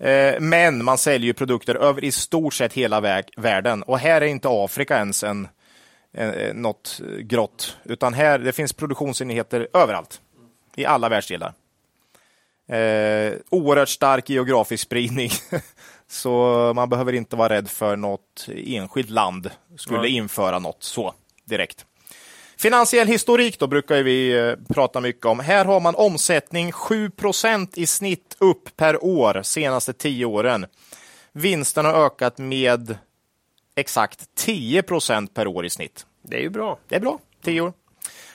[0.00, 3.82] Eh, men man säljer produkter över i stort sett hela väg, världen.
[3.82, 5.48] Och här är inte Afrika ens en,
[6.12, 10.20] eh, något grått, utan här det finns produktionsenheter överallt
[10.76, 11.52] i alla världsdelar.
[12.68, 15.30] Eh, oerhört stark geografisk spridning,
[16.08, 20.16] så man behöver inte vara rädd för något enskilt land skulle Nej.
[20.16, 21.14] införa något så
[21.44, 21.86] direkt.
[22.58, 25.40] Finansiell historik då brukar vi eh, prata mycket om.
[25.40, 30.66] Här har man omsättning 7% i snitt upp per år senaste 10 åren.
[31.32, 32.98] Vinsten har ökat med
[33.74, 36.06] exakt 10% per år i snitt.
[36.22, 36.78] Det är ju bra.
[36.88, 37.18] Det är bra.
[37.42, 37.72] 10 år.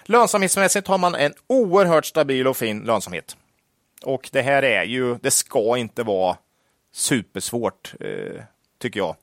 [0.04, 3.38] Lönsamhetsmässigt har man en oerhört stabil och fin lönsamhet.
[4.04, 6.38] Och det här är ju, det ska inte vara
[6.94, 8.44] supersvårt, eh,
[8.80, 9.16] tycker jag.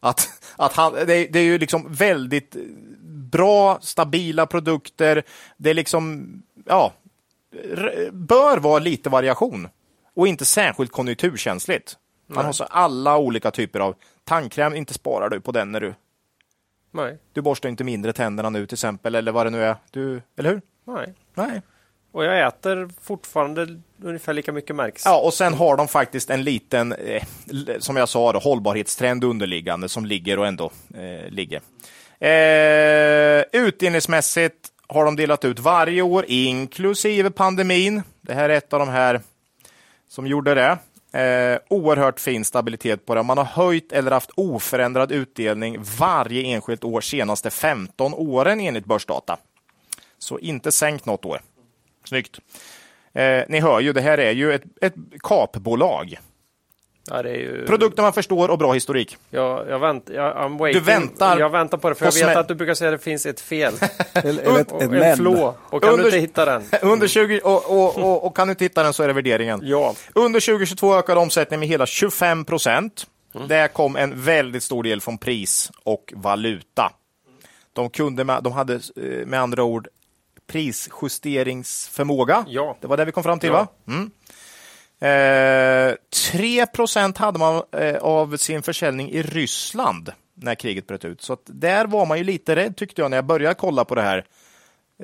[0.00, 2.56] Att, att han, det, är- det är ju liksom väldigt
[3.32, 5.22] bra, stabila produkter.
[5.56, 6.32] Det är liksom,
[6.64, 6.92] ja,
[8.12, 9.68] bör vara lite variation
[10.14, 11.96] och inte särskilt konjunkturkänsligt.
[12.26, 13.94] Man har så alla olika typer av
[14.24, 15.94] tandkräm, inte sparar du på den när du
[16.90, 17.18] Nej.
[17.32, 19.76] du borstar inte mindre tänderna nu till exempel, eller vad det nu är.
[19.90, 20.62] Du, eller hur?
[20.84, 21.14] Nej.
[21.34, 21.62] Nej.
[22.16, 25.02] Och jag äter fortfarande ungefär lika mycket märks.
[25.04, 27.22] Ja, och sen har de faktiskt en liten, eh,
[27.78, 31.60] som jag sa, då, hållbarhetstrend underliggande som ligger och ändå eh, ligger.
[32.18, 38.02] Eh, utdelningsmässigt har de delat ut varje år, inklusive pandemin.
[38.20, 39.20] Det här är ett av de här
[40.08, 40.78] som gjorde det.
[41.20, 43.22] Eh, oerhört fin stabilitet på det.
[43.22, 49.36] Man har höjt eller haft oförändrad utdelning varje enskilt år senaste 15 åren enligt börsdata.
[50.18, 51.40] Så inte sänkt något år.
[52.08, 52.40] Snyggt.
[53.14, 56.18] Eh, ni hör ju, det här är ju ett, ett kapbolag.
[57.10, 57.66] Ja, det är ju...
[57.66, 59.16] Produkter man förstår och bra historik.
[59.30, 60.58] Jag, jag, vänt, jag.
[60.72, 63.04] Du väntar Jag väntar på det, för jag vet att du brukar säga att det
[63.04, 63.74] finns ett fel.
[64.12, 65.54] Eller, eller ett, Och ett en flå.
[65.60, 66.62] Och kan Under- du inte hitta den?
[66.82, 69.60] Under 20, och, och, och, och kan du inte hitta den så är det värderingen.
[69.62, 69.94] Ja.
[70.14, 73.06] Under 2022 ökade omsättningen med hela 25 procent.
[73.34, 73.48] Mm.
[73.48, 76.92] Det kom en väldigt stor del från pris och valuta.
[77.72, 79.88] De, kunde med, de hade eh, med andra ord
[80.46, 82.44] prisjusteringsförmåga.
[82.48, 82.76] Ja.
[82.80, 83.66] Det var det vi kom fram till, Ja.
[83.84, 83.94] va?
[83.94, 84.10] Mm.
[85.00, 85.94] Eh,
[86.32, 91.22] 3 procent hade man eh, av sin försäljning i Ryssland när kriget bröt ut.
[91.22, 94.02] Så där var man ju lite rädd tyckte jag när jag började kolla på det
[94.02, 94.24] här.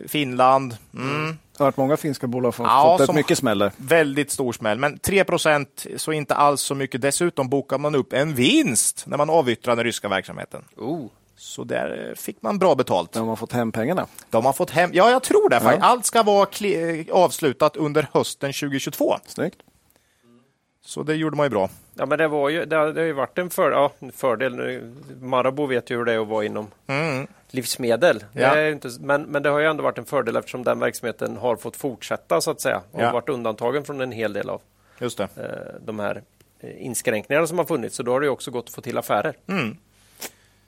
[0.09, 1.37] Finland, mm.
[1.53, 3.73] Jag har hört många finska bolag som Ja, fått ett mycket smäll där.
[3.77, 7.01] Väldigt stor smäll, men 3 procent så inte alls så mycket.
[7.03, 10.65] Dessutom bokar man upp en vinst när man avyttrar den ryska verksamheten.
[10.77, 11.07] Oh.
[11.43, 13.13] Så där eh, fick man bra betalt.
[13.13, 14.07] De har fått hem pengarna.
[14.31, 15.61] De har fått hem, ja jag tror det.
[15.61, 15.83] faktiskt.
[15.83, 15.89] Ja.
[15.89, 19.17] Allt ska vara kli- avslutat under hösten 2022.
[19.27, 19.59] Snyggt.
[20.85, 21.71] Så det gjorde man ju bra.
[21.95, 24.81] Ja, men det, var ju, det, har, det har ju varit en för, ja, fördel.
[25.21, 27.27] Marabou vet ju hur det är att vara inom Mm.
[27.51, 28.25] livsmedel.
[28.33, 28.49] Det Ja.
[28.57, 31.37] är ju inte, men, men det har ju ändå varit en fördel eftersom den verksamheten
[31.37, 32.81] har fått fortsätta så att säga.
[32.91, 33.13] Och Ja.
[33.13, 34.61] varit undantagen från en hel del av
[34.99, 35.29] Just det.
[35.37, 36.23] eh, de här
[36.61, 37.97] eh, inskränkningarna som har funnits.
[37.97, 39.35] Så då har det ju också gått att få till affärer.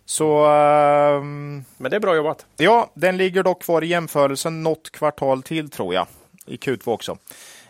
[0.07, 2.47] Så ehm, Men det är bra jobbat.
[2.57, 6.07] ja, den ligger dock kvar i jämförelsen något kvartal till tror jag.
[6.47, 7.19] I Q2 också.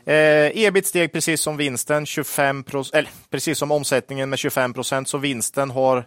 [0.07, 5.18] Eh, ebit steg precis som vinsten 25 eller precis som omsättningen med 25 procent, så
[5.18, 6.07] vinsten har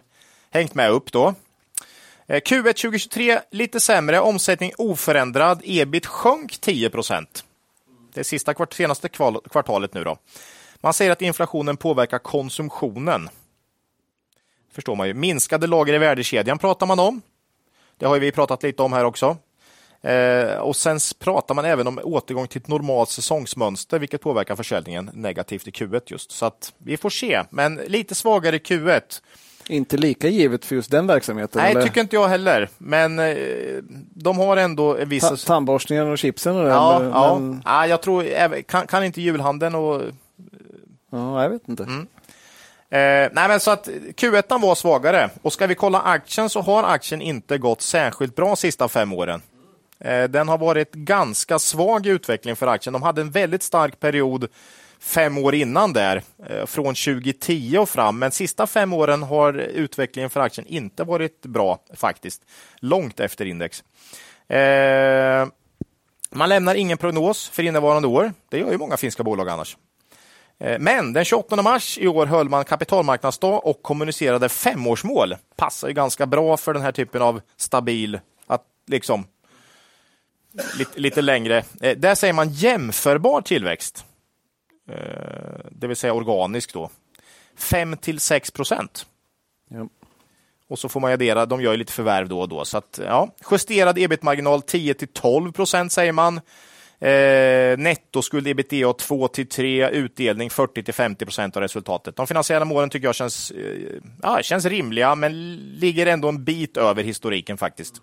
[0.50, 1.34] hängt med upp då.
[2.26, 7.44] Eh, Q1 2023 lite sämre, omsättning oförändrad, ebit sjönk 10 procent.
[8.14, 10.18] Det sista kvart, senaste kval, kvartalet nu då.
[10.80, 13.28] Man säger att inflationen påverkar konsumtionen.
[14.72, 15.14] Förstår man ju.
[15.14, 17.22] Minskade lager i värdekedjan pratar man om.
[17.96, 19.36] Det har vi pratat lite om här också.
[20.02, 25.10] Eh, och sen pratar man även om återgång till ett normalt säsongsmönster, vilket påverkar försäljningen
[25.14, 26.30] negativt i Q1 just.
[26.30, 29.22] Så att vi får se, men lite svagare i Q1.
[29.68, 31.62] Inte lika givet för just den verksamheten?
[31.62, 31.82] Nej, eller?
[31.82, 32.68] tycker inte jag heller.
[32.78, 33.36] Men eh,
[34.14, 35.28] de har ändå en viss...
[35.28, 36.56] Ta tandborstningen och chipsen?
[36.56, 37.38] Och ja, eller, ja.
[37.38, 37.62] Men...
[37.64, 38.62] ja, jag tror...
[38.62, 40.02] Kan, kan inte julhandeln och...
[41.10, 41.82] Ja, jag vet inte.
[41.82, 42.06] Mm.
[42.90, 46.82] Eh, nej, men så att Q1 var svagare och ska vi kolla aktien så har
[46.82, 49.42] aktien inte gått särskilt bra de sista fem åren.
[50.00, 52.92] Eh, den har varit ganska svag i utveckling för aktien.
[52.92, 54.48] De hade en väldigt stark period
[55.00, 58.18] fem år innan där, eh, från 2010 och fram.
[58.18, 62.42] Men sista fem åren har utvecklingen för aktien inte varit bra faktiskt.
[62.80, 63.84] Långt efter index.
[64.48, 65.46] Eh,
[66.30, 68.32] man lämnar ingen prognos för innevarande år.
[68.48, 69.76] Det gör ju många finska bolag annars.
[70.60, 75.36] Eh, men den 28 mars i år höll man kapitalmarknadsdag och kommunicerade femårsmål.
[75.56, 79.26] Passar ju ganska bra för den här typen av stabil, att liksom
[80.78, 81.64] lite, lite längre.
[81.80, 84.04] Eh, där säger man jämförbar tillväxt.
[84.90, 84.96] Eh,
[85.70, 86.90] det vill säga organisk då.
[87.56, 89.06] 5 till 6 procent.
[89.68, 89.88] Ja.
[90.68, 92.64] Och så får man addera, de gör ju lite förvärv då och då.
[92.64, 96.40] Så att, ja, justerad ebit-marginal 10 till 12 procent säger man.
[97.00, 102.16] Eh, nettoskuld ebitda 2 till 3, utdelning 40 till 50 procent av resultatet.
[102.16, 106.76] De finansiella målen tycker jag känns, eh, ja, känns rimliga, men ligger ändå en bit
[106.76, 107.94] över historiken faktiskt.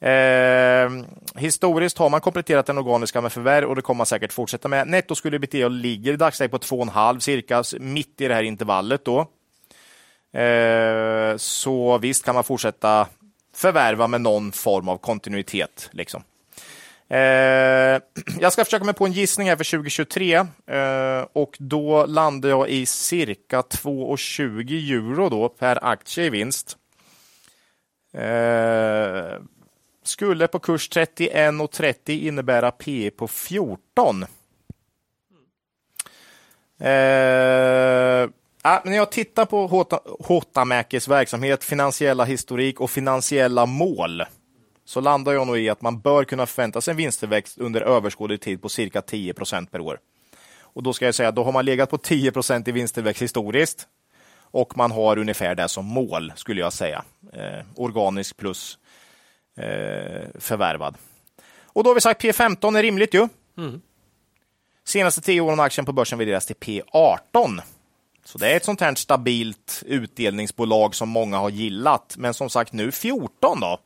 [0.00, 0.90] Eh,
[1.36, 4.88] historiskt har man kompletterat den organiska med förvärv och det kommer man säkert fortsätta med.
[4.88, 9.20] Nettoskuld ebitda ligger i dagsläget på 2,5 cirka, mitt i det här intervallet då.
[10.40, 13.06] Eh, så visst kan man fortsätta
[13.54, 15.88] förvärva med någon form av kontinuitet.
[15.92, 16.22] Liksom.
[17.08, 18.00] Eh,
[18.40, 20.46] jag ska försöka mig på en gissning här för 2023 eh,
[21.32, 26.76] och då landar jag i cirka 2,20 euro då per aktie i vinst.
[28.14, 29.40] Eh,
[30.04, 34.24] skulle på kurs 31,30 innebära P på 14.
[36.80, 38.28] Eh, ah,
[38.66, 39.86] Ja, när jag tittar på
[40.20, 44.22] Hotamäkis verksamhet, finansiella historik och finansiella mål
[44.84, 48.40] så landar jag nog i att man bör kunna förvänta sig en vinsttillväxt under överskådlig
[48.40, 49.98] tid på cirka 10 procent per år.
[50.60, 53.88] Och då ska jag säga, då har man legat på 10 procent i vinsttillväxt historiskt
[54.54, 57.04] och man har ungefär det som mål, skulle jag säga.
[57.32, 58.78] Eh, organisk plus
[59.56, 60.96] eh, förvärvad.
[61.64, 63.28] Och då har vi sagt P15 är rimligt ju.
[63.58, 63.80] Mm.
[64.84, 67.60] Senaste tio åren har aktien på börsen värderas till P18.
[68.24, 72.14] Så det är ett sånt här stabilt utdelningsbolag som många har gillat.
[72.18, 73.78] Men som sagt nu 14 då.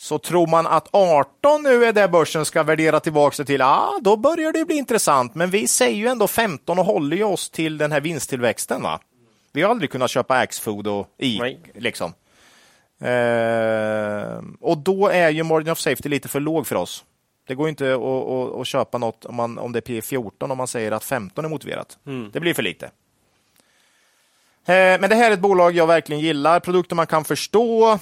[0.00, 3.98] Så tror man att 18 nu är det börsen ska värdera tillbaka sig till, ja,
[4.00, 5.34] då börjar det bli intressant.
[5.34, 8.82] Men vi säger ju ändå 15 och håller ju oss till den här vinsttillväxten.
[8.82, 9.00] Va?
[9.52, 11.40] Vi har aldrig kunnat köpa Axfood och i,
[11.74, 12.12] liksom.
[13.00, 17.04] Eh, och då är ju margin of safety lite för låg för oss.
[17.46, 20.58] Det går inte att, att, att köpa något om, man, om det är P14 om
[20.58, 21.98] man säger att 15 är motiverat.
[22.06, 22.30] Mm.
[22.32, 22.86] Det blir för lite.
[24.66, 26.60] Eh, men det här är ett bolag jag verkligen gillar.
[26.60, 27.98] Produkter man kan förstå,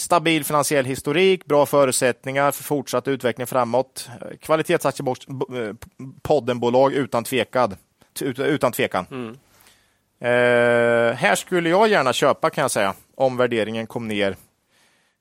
[0.00, 4.08] stabil finansiell historik, bra förutsättningar för fortsatt utveckling framåt.
[4.20, 7.76] Eh, Kvalitetsaktiepoddenbolag utan tvekad.
[8.20, 9.06] Utan tvekan.
[9.10, 9.36] Mm.
[10.20, 14.36] Eh, här skulle jag gärna köpa kan jag säga, om värderingen kom ner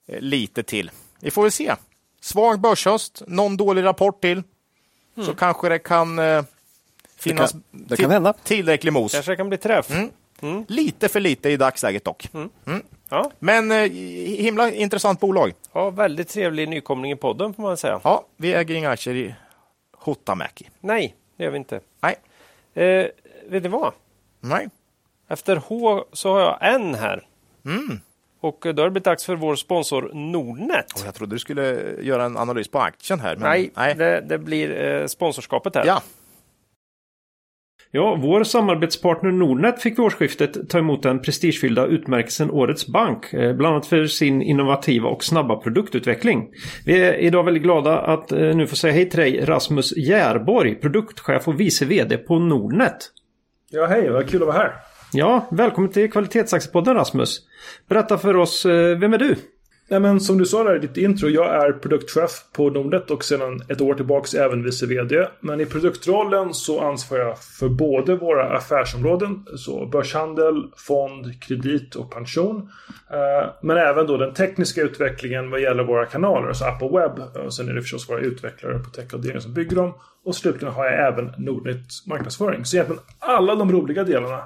[0.07, 0.91] eh, lite till.
[1.19, 1.75] Vi får väl se.
[2.21, 4.43] Svag börshöst, någon dålig rapport till,
[5.15, 5.27] mm.
[5.27, 6.43] så kanske det kan eh,
[7.17, 8.33] finnas det kan, det kan hända.
[8.43, 9.11] tillräcklig mos.
[9.11, 9.91] Kanske det kan bli träff.
[9.91, 10.09] Mm.
[10.41, 10.65] Mm.
[10.67, 12.29] Lite för lite i dagsläget dock.
[13.09, 13.31] Ja.
[13.39, 13.91] Men eh,
[14.37, 15.53] himla intressant bolag.
[15.73, 18.01] Ja, väldigt trevlig nykomling i podden får man säga.
[18.03, 19.35] Ja, vi äger inga aktier i
[19.97, 20.69] Hotamäki.
[20.79, 21.79] Nej, det gör vi inte.
[22.01, 22.15] Nej.
[22.73, 23.07] Eh,
[23.49, 23.93] vet ni vad?
[24.39, 24.69] Nej.
[25.27, 27.27] Efter H så har jag en här.
[27.65, 27.99] Mm.
[28.41, 30.85] Och då har det blivit dags för vår sponsor Nordnet.
[30.95, 33.35] Oh, jag trodde du skulle göra en analys på aktien här.
[33.35, 33.95] Men nej, nej.
[33.95, 35.85] Det, det, blir eh, sponsorskapet här.
[35.85, 36.01] Ja.
[37.91, 43.33] Ja, vår samarbetspartner Nordnet fick vid årsskiftet ta emot den prestigefyllda utmärkelsen Årets Bank.
[43.33, 46.49] Eh, bland annat för sin innovativa och snabba produktutveckling.
[46.85, 50.75] Vi är idag väldigt glada att eh, nu få säga hej till dig Rasmus Järborg,
[50.75, 52.97] produktchef och vice VD på Nordnet.
[53.69, 54.73] Ja, hej, vad kul att vara här.
[55.13, 57.39] Ja, välkommen till Kvalitetsaktiepodden Rasmus.
[57.87, 59.35] Berätta för oss, eh, vem är du?
[59.91, 63.23] Ja, men som du sa där i ditt intro, jag är produktchef på Nordnet och
[63.23, 65.27] sedan ett år tillbaks även vice VD.
[65.39, 72.11] Men i produktrollen så ansvarar jag för både våra affärsområden, så börshandel, fond, kredit och
[72.11, 72.69] pension.
[73.11, 77.19] Eh, men även då den tekniska utvecklingen vad gäller våra kanaler, alltså app och webb.
[77.35, 79.93] Eh, och sen är det förstås våra utvecklare på techavdelningen som bygger dem.
[80.25, 82.65] Och slutligen har jag även Nordnet marknadsföring.
[82.65, 84.41] Så egentligen alla de roliga delarna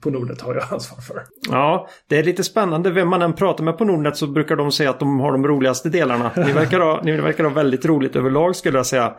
[0.00, 1.22] på Nordnet har jag ansvar för.
[1.50, 2.90] Ja, det är lite spännande.
[2.90, 5.46] Vem man än pratar med på Nordnet så brukar de säga att de har de
[5.46, 6.30] roligaste delarna.
[6.36, 9.14] Ni verkar ha, ni verkar ha väldigt roligt överlag skulle jag säga.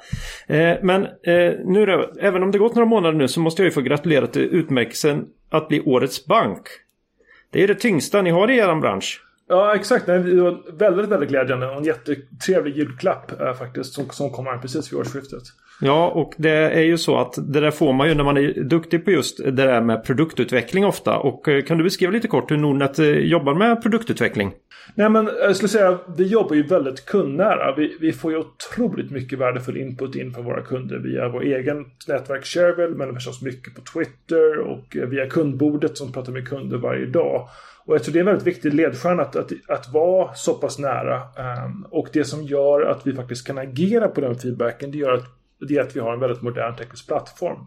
[0.47, 3.65] Eh, men eh, nu då, även om det gått några månader nu så måste jag
[3.65, 6.61] ju få gratulera till utmärkelsen att bli Årets Bank.
[7.51, 9.21] Det är det tyngsta ni har i er bransch.
[9.51, 10.05] Ja, exakt.
[10.05, 14.57] Det var väldigt, väldigt glädjande och en jättetrevlig julklapp äh, faktiskt som, som kom här
[14.57, 15.43] precis vid årsskiftet.
[15.81, 18.63] Ja, och det är ju så att det där får man ju när man är
[18.63, 21.17] duktig på just det där med produktutveckling ofta.
[21.17, 24.51] Och eh, kan du beskriva lite kort hur Nordnet eh, jobbar med produktutveckling?
[24.95, 27.75] Nej, men jag skulle säga vi jobbar ju väldigt kundnära.
[27.75, 31.85] Vi, vi får ju otroligt mycket värdefull input in från våra kunder via vår egen
[32.07, 36.77] nätverk Shareville, men förstås mycket på Twitter och eh, via kundbordet som pratar med kunder
[36.77, 37.49] varje dag.
[37.85, 40.79] Och jag tror det är en väldigt viktig ledstjärna att, att, att vara så pass
[40.79, 41.21] nära.
[41.65, 45.13] Um, och det som gör att vi faktiskt kan agera på den feedbacken, det gör
[45.13, 45.25] att
[45.67, 47.57] det är att vi har en väldigt modern teknisk plattform.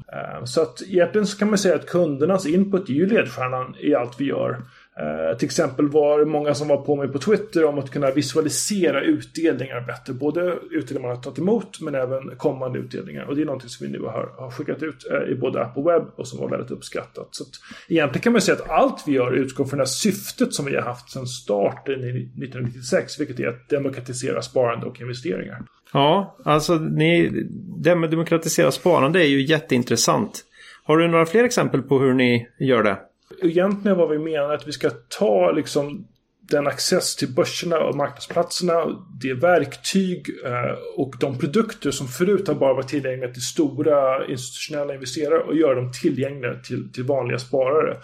[0.41, 3.95] Um, så att egentligen så kan man säga att kundernas input är ju ledstjärnan i
[3.95, 4.63] allt vi gör.
[5.01, 8.11] Uh, till exempel var det många som var på mig på Twitter om att kunna
[8.11, 10.13] visualisera utdelningar bättre.
[10.13, 13.25] Både utdelningar man har tagit emot men även kommande utdelningar.
[13.25, 15.77] Och det är någonting som vi nu har, har skickat ut uh, i både app
[15.77, 17.29] och webb och som var väldigt uppskattat.
[17.31, 17.51] Så att,
[17.89, 20.75] egentligen kan man säga att allt vi gör utgår från det här syftet som vi
[20.75, 23.21] har haft sedan starten i 1996.
[23.21, 25.63] Vilket är att demokratisera sparande och investeringar.
[25.93, 27.31] Ja, alltså ni,
[27.77, 30.45] det med demokratisera sparande är ju jätteintressant.
[30.85, 32.99] Har du några fler exempel på hur ni gör det?
[33.43, 36.09] Egentligen vad vi menar är att vi ska ta liksom
[36.51, 42.55] den access till börserna och marknadsplatserna, det verktyg eh, och de produkter som förut har
[42.55, 47.97] bara varit tillgängliga till stora institutionella investerare och göra dem tillgängliga till, till vanliga sparare.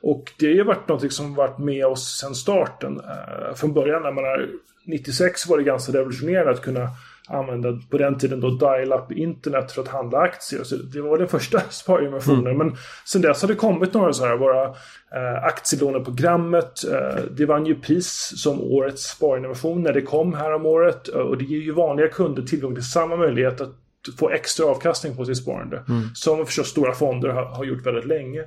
[0.00, 3.00] Och det har varit något som varit med oss sedan starten.
[3.00, 4.50] Eh, från början när man är
[4.84, 6.88] 96 var det ganska revolutionerande att kunna
[7.32, 10.64] använda på den tiden då dial-up internet för att handla aktier.
[10.64, 12.46] Så det var den första sparemissionen.
[12.46, 12.58] Mm.
[12.58, 12.76] Men
[13.06, 16.84] sen dess har det kommit några så här, våra eh, aktielåneprogrammet.
[16.84, 21.08] Eh, det vann ju pris som årets sparinnovation när det kom här om året.
[21.08, 23.72] Och det ger ju vanliga kunder tillgång till samma möjlighet att
[24.18, 25.84] få extra avkastning på sitt sparande.
[25.88, 26.02] Mm.
[26.14, 28.44] Som förstås stora fonder har, har gjort väldigt länge.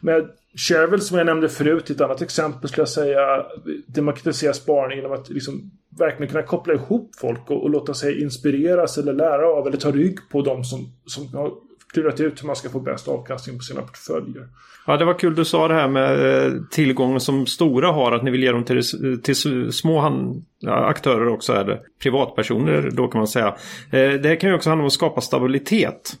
[0.00, 3.46] Men Shareville som jag nämnde förut, ett annat exempel skulle jag säga,
[3.86, 8.98] demokratisera sparande genom att liksom verkligen kunna koppla ihop folk och, och, låta sig inspireras
[8.98, 11.52] eller lära av eller ta rygg på de som, som har
[11.92, 14.48] klurat ut hur man ska få bäst avkastning på sina portföljer.
[14.86, 18.22] Ja, det var kul du sa det här med eh, tillgången som stora har, att
[18.22, 18.82] ni vill ge dem till,
[19.22, 23.46] till små hand, aktörer också, eller privatpersoner då kan man säga.
[23.90, 26.12] Eh, det här kan ju också handla om att skapa stabilitet.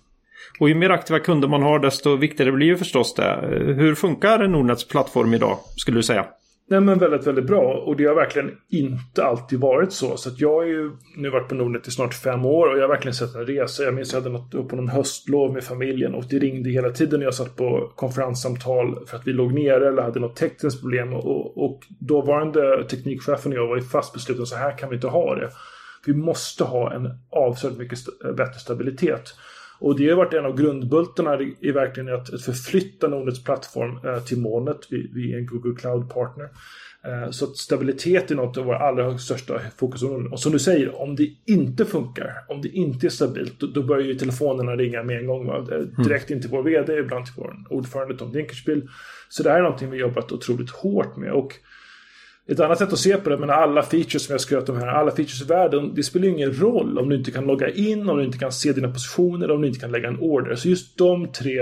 [0.60, 3.32] Och ju mer aktiva kunder man har desto viktigare blir ju förstås det.
[3.32, 6.26] Eh, hur funkar Nordnets plattform idag, skulle du säga?
[6.70, 7.82] Nej men väldigt, väldigt bra.
[7.86, 10.16] Och det har verkligen inte alltid varit så.
[10.16, 12.82] Så att jag har ju nu varit på Nordnet i snart fem år och jag
[12.82, 13.82] har verkligen sett en resa.
[13.82, 16.70] Jag minns att jag hade något upp på någon höstlov med familjen och det ringde
[16.70, 20.36] hela tiden när jag satt på konferenssamtal för att vi låg nere eller hade något
[20.36, 21.12] tekniskt problem.
[21.12, 25.08] Och, och dåvarande teknikchefen och jag var ju fast beslutna så här kan vi inte
[25.08, 25.50] ha det.
[26.06, 29.34] Vi måste ha en avsevärt mycket st bättre stabilitet.
[29.80, 34.38] Och det har varit en av grundbultarna i verkligen att, förflytta Nordnets plattform eh, till
[34.38, 34.78] molnet.
[34.90, 36.48] Vi, vi, är en Google Cloud-partner.
[37.04, 40.32] Eh, så stabilitet är något av våra allra största fokusområden.
[40.32, 43.82] Och som du säger, om det inte funkar, om det inte är stabilt, då, då
[43.82, 45.46] börjar ju telefonerna ringa med en gång.
[45.46, 45.56] Va?
[45.56, 45.90] Mm.
[46.04, 48.88] Direkt in till vår VD, ibland till vår ordförande Tom Dinkelspiel.
[49.28, 51.32] Så det här är någonting vi jobbat otroligt hårt med.
[51.32, 51.54] Och
[52.52, 54.86] ett annat sätt att se på det, men alla features som jag skröt om här,
[54.86, 58.18] alla features i världen, det spelar ingen roll om du inte kan logga in, om
[58.18, 60.54] du inte kan se dina positioner, om du inte kan lägga en order.
[60.54, 61.60] Så just de tre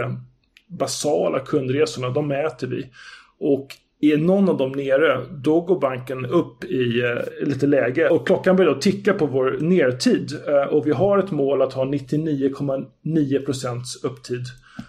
[0.67, 2.87] basala kundresorna, de mäter vi.
[3.39, 8.09] Och är någon av dem nere, då går banken upp i eh, lite läge.
[8.09, 10.33] Och klockan börjar då ticka på vår nertid.
[10.49, 14.45] Eh, och vi har ett mål att ha 99,9% upptid.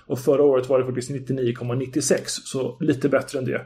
[0.06, 3.62] Och förra året var det faktiskt 99,96 så lite bättre än det.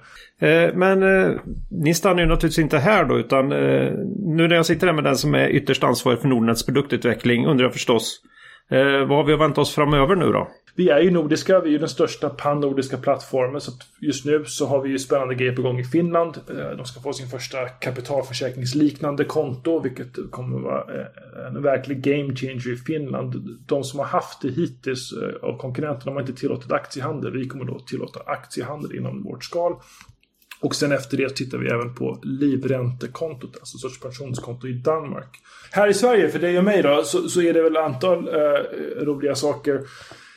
[0.47, 1.31] Eh, men eh,
[1.69, 5.03] ni stannar ju naturligtvis inte här då utan eh, nu när jag sitter här med
[5.03, 8.21] den som är ytterst ansvarig för Nordnets produktutveckling undrar jag förstås
[8.71, 10.47] Eh, vad har vi att vänta oss framöver nu då?
[10.75, 13.61] Vi är ju nordiska, vi är ju den största pan-nordiska plattformen.
[13.61, 16.37] Så just nu så har vi ju spännande grejer på gång i Finland.
[16.49, 22.01] Eh, de ska få sin första kapitalförsäkringsliknande konto, vilket kommer att vara eh, en verklig
[22.01, 23.59] game changer i Finland.
[23.67, 27.31] De som har haft det hittills av konkurrenterna har inte tillåtit aktiehandel.
[27.31, 29.75] Vi kommer då tillåta aktiehandel inom vårt skal.
[30.61, 35.39] Och sen efter det tittar vi även på livräntekontot, alltså sorts pensionskonto i Danmark.
[35.71, 38.27] Här i Sverige, för dig och mig då, så, så är det väl ett antal
[38.27, 39.81] eh, roliga saker.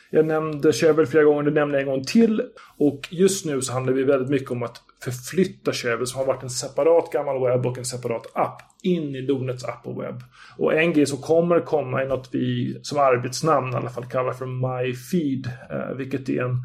[0.09, 2.41] Jag nämnde Chevel flera gånger, det nämner jag en gång till.
[2.77, 6.43] Och just nu så handlar vi väldigt mycket om att förflytta Chevel som har varit
[6.43, 10.21] en separat gammal webb och en separat app in i Donets app och webb.
[10.57, 14.33] Och en grej som kommer komma är något vi som arbetsnamn i alla fall kallar
[14.33, 15.49] för MyFeed.
[15.71, 16.57] Eh, vilket är en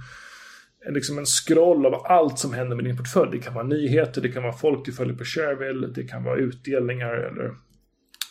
[0.89, 3.31] liksom en scroll av allt som händer med din portfölj.
[3.33, 6.37] Det kan vara nyheter, det kan vara folk du följer på Shareville, det kan vara
[6.37, 7.55] utdelningar eller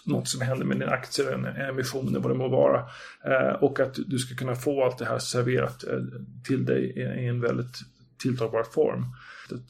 [0.05, 2.79] något som händer med dina aktier, en emission eller vad det må vara.
[3.25, 5.99] Eh, och att du ska kunna få allt det här serverat eh,
[6.47, 7.77] till dig i, i en väldigt
[8.21, 9.05] tilltagbar form.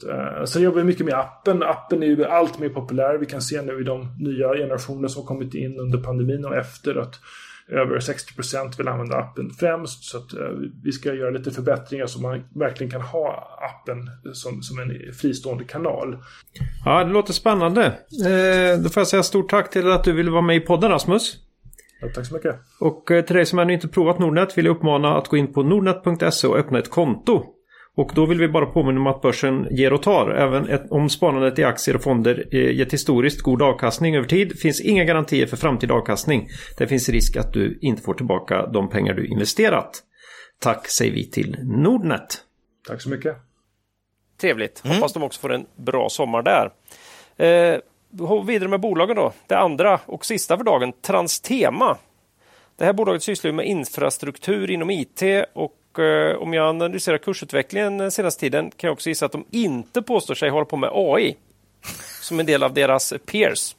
[0.08, 1.62] Eh, sen jobbar vi mycket med appen.
[1.62, 3.18] Appen är ju allt mer populär.
[3.18, 6.94] Vi kan se nu i de nya generationer som kommit in under pandemin och efter
[6.94, 7.20] att
[7.70, 10.04] över 60 procent vill använda appen främst.
[10.04, 10.40] Så att, uh,
[10.82, 15.64] vi ska göra lite förbättringar så man verkligen kan ha appen som, som en fristående
[15.64, 16.18] kanal.
[16.84, 17.84] Ja, det låter spännande.
[18.26, 20.90] Eh, då får jag säga stort tack till att du ville vara med i podden
[20.90, 21.36] Rasmus.
[22.00, 22.56] Ja, tack så mycket.
[22.80, 25.52] Och eh, till dig som ännu inte provat Nordnet vill jag uppmana att gå in
[25.52, 27.44] på nordnet.se och öppna ett konto.
[27.96, 30.30] Och då vill vi bara påminna om att börsen ger och tar.
[30.30, 34.58] Även ett, om sparandet i aktier och fonder eh, gett historiskt god avkastning över tid
[34.58, 36.48] finns inga garantier för framtida avkastning.
[36.78, 40.02] Det finns risk att du inte får tillbaka de pengar du investerat.
[40.60, 42.44] Tack säger vi till Nordnet.
[42.88, 43.36] Tack så mycket.
[44.40, 44.82] Trevligt.
[44.84, 44.96] Mm.
[44.96, 46.70] Hoppas de också får en bra sommar där.
[47.36, 47.80] Eh,
[48.46, 49.32] vidare med bolagen då.
[49.46, 51.96] Det andra och sista för dagen, Transtema.
[52.76, 55.22] Det här bolaget sysslar med infrastruktur inom IT
[55.52, 55.72] och
[56.38, 60.34] om jag analyserar kursutvecklingen den senaste tiden kan jag också gissa att de inte påstår
[60.34, 61.36] sig hålla på med AI
[62.22, 63.76] som en del av deras peers.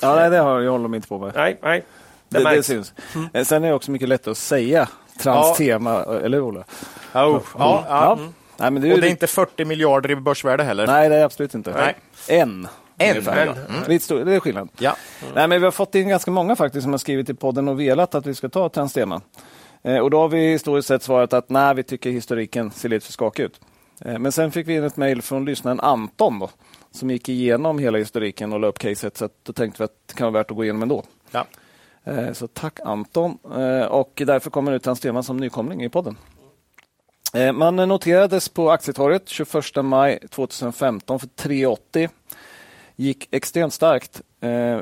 [0.00, 1.32] Ja, nej, det håller de inte på med.
[1.34, 1.84] Nej, nej.
[2.28, 2.92] Det, det, det syns.
[3.14, 3.28] Mm.
[3.32, 4.88] Eh, sen är det också mycket lättare att säga
[5.20, 6.20] Transtema, ja.
[6.20, 6.60] eller hur Ola?
[6.60, 6.64] Oh.
[7.12, 8.12] Ja, ja, ja.
[8.12, 8.34] Mm.
[8.56, 10.86] Nej, men det, och det är inte 40 miljarder i börsvärde heller?
[10.86, 11.70] Nej, det är absolut inte.
[11.70, 11.96] Nej.
[12.28, 12.68] En.
[12.98, 13.10] En?
[13.10, 13.56] Ungefär, mm.
[13.88, 14.68] Lite stor, det är skillnad.
[14.78, 14.96] Ja.
[15.22, 15.34] Mm.
[15.34, 17.80] Nej, men vi har fått in ganska många faktiskt som har skrivit i podden och
[17.80, 19.20] velat att vi ska ta Transtema.
[19.82, 23.06] Eh, och då har vi historiskt sett svarat att nej, vi tycker historiken ser lite
[23.06, 23.60] för skakig ut.
[24.00, 26.50] Eh, men sen fick vi in ett mejl från lyssnaren Anton då,
[26.90, 29.16] som gick igenom hela historiken och la upp caset.
[29.16, 31.04] Så då tänkte vi att det kan vara värt att gå igenom ändå.
[31.30, 31.46] Ja.
[32.04, 33.36] Eh, så tack Anton.
[33.88, 36.16] Och därför kommer nu Transtema som nykomling i podden.
[37.54, 42.08] Man noterades på Aktietorget 21 maj 2015 för 3,80.
[42.96, 44.20] Gick extremt starkt.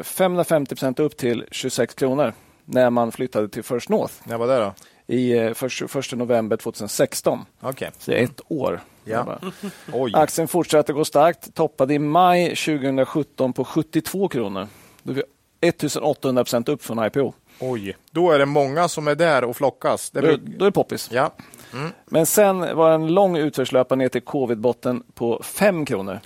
[0.03, 2.33] 550 procent upp till 26 kronor
[2.65, 4.15] när man flyttade till First North.
[4.25, 4.75] När var det då?
[5.11, 5.55] I eh,
[5.89, 7.45] första november 2016.
[7.63, 7.91] Okay.
[7.99, 8.81] Så det är ett år.
[9.05, 9.39] Ja.
[10.13, 11.55] Aktien fortsatte gå starkt.
[11.55, 14.69] Toppade i maj 2017 på 72 kronor.
[15.03, 15.23] Då är vi
[15.69, 17.33] 1800 procent upp från IPO.
[17.61, 20.11] Oj, då är det många som är där och flockas.
[20.11, 21.09] Det då, då är det poppis.
[21.13, 21.33] Ja.
[21.73, 21.91] Mm.
[22.07, 26.21] Men sen var det en lång utförslöpa ner till covid-botten på 5 kronor.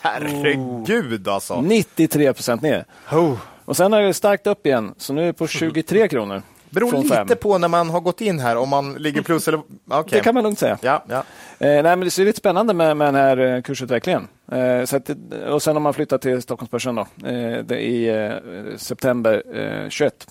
[0.00, 1.60] Herregud alltså!
[1.60, 2.84] 93 procent ner.
[3.12, 3.38] Oh.
[3.64, 6.42] Och sen har det starkt upp igen, så nu är det på 23 kronor.
[6.80, 7.28] Beror lite fem.
[7.40, 9.58] på när man har gått in här, om man ligger plus eller...
[9.58, 10.18] Okay.
[10.18, 10.78] Det kan man lugnt säga.
[10.82, 11.16] Ja, ja.
[11.16, 11.22] Eh,
[11.58, 14.28] nej, men det är lite spännande med, med den här eh, kursutvecklingen.
[14.52, 15.10] Eh, så att,
[15.50, 19.42] och sen har man flyttat till Stockholmsbörsen då, eh, i eh, september
[19.88, 20.26] 21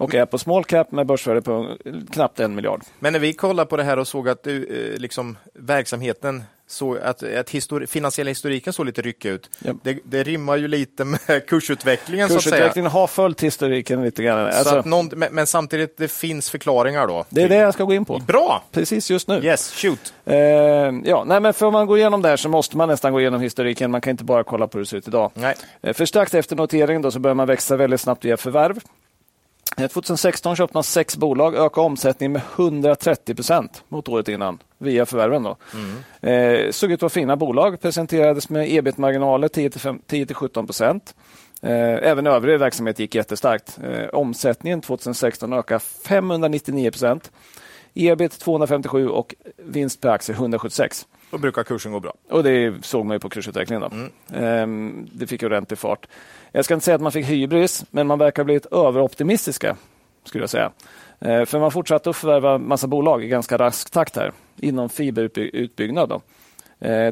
[0.00, 1.76] och är på small cap med börsvärde på
[2.10, 2.82] knappt en miljard.
[2.98, 4.54] Men när vi kollade på det här och såg att eh,
[4.96, 9.50] liksom, verksamheten så att, att histori finansiella historiken såg lite ryckig ut.
[9.64, 9.76] Yep.
[9.82, 12.28] Det, det, rimmar ju lite med kursutvecklingen.
[12.28, 14.46] Kursutvecklingen har följt historiken lite grann.
[14.46, 17.24] Alltså, någon, men, men, samtidigt, det finns förklaringar då?
[17.28, 18.18] Det är det jag ska gå in på.
[18.18, 18.64] Bra!
[18.72, 19.44] Precis just nu.
[19.44, 20.14] Yes, shoot.
[20.24, 20.36] Eh,
[21.04, 23.40] ja, nej, men för man går igenom det här så måste man nästan gå igenom
[23.40, 23.90] historiken.
[23.90, 25.30] Man kan inte bara kolla på hur det ser ut idag.
[25.34, 25.54] Nej.
[25.82, 28.80] Eh, för strax efter noteringen då så börjar man växa väldigt snabbt via förvärv.
[29.76, 35.42] 2016 köpte man sex bolag, ökade omsättningen med 130 procent mot året innan via förvärven.
[35.42, 35.56] Då.
[35.74, 36.64] Mm.
[36.66, 41.14] Eh, såg ut att vara fina bolag, presenterades med ebit-marginaler 10-17 procent.
[41.62, 43.78] Eh, även övrig verksamhet gick jättestarkt.
[43.82, 47.30] Eh, omsättningen 2016 ökade 599 procent.
[47.94, 51.06] Ebit 257 och vinst per aktie 176.
[51.30, 52.14] Då brukar kursen gå bra.
[52.30, 54.10] Och det såg man ju på kursutvecklingen.
[54.32, 54.96] Mm.
[54.98, 56.06] Eh, det fick ordentlig fart.
[56.52, 59.76] Jag ska inte säga att man fick hybris, men man verkar ha blivit överoptimistiska.
[60.24, 60.72] skulle jag säga.
[61.18, 66.08] Eh, för man fortsatte att förvärva massa bolag i ganska rask takt här inom fiberutbyggnad.
[66.08, 66.20] Då.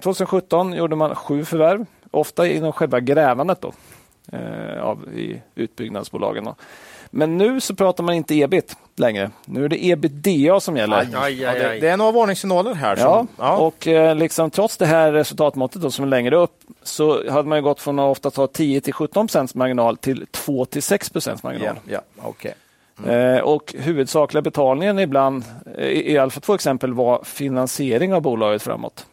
[0.03, 3.73] 2017 eh, gjorde man sju förvärv, ofta inom själva grävandet då,
[4.81, 6.45] av, i utbyggnadsbolagen.
[6.45, 6.55] Då.
[7.11, 9.31] Men nu så pratar man inte ebit längre.
[9.45, 10.97] Nu är det ebitda som gäller.
[10.97, 12.97] Aj, aj, aj, det, det, är några varningssignaler här.
[12.97, 16.61] Som, ja, ja, och eh, liksom, trots det här resultatmåttet då, som är längre upp
[16.83, 20.65] så hade man gått från att ofta ta 10 till 17 procents marginal till 2
[20.65, 21.77] till 6 procents marginal.
[21.85, 22.53] Ja, ja, okay.
[23.05, 23.37] Mm.
[23.37, 25.45] Eh, och huvudsakliga betalningen ibland,
[25.77, 29.07] eh, i, i alla fall två exempel, var finansiering av bolaget framåt.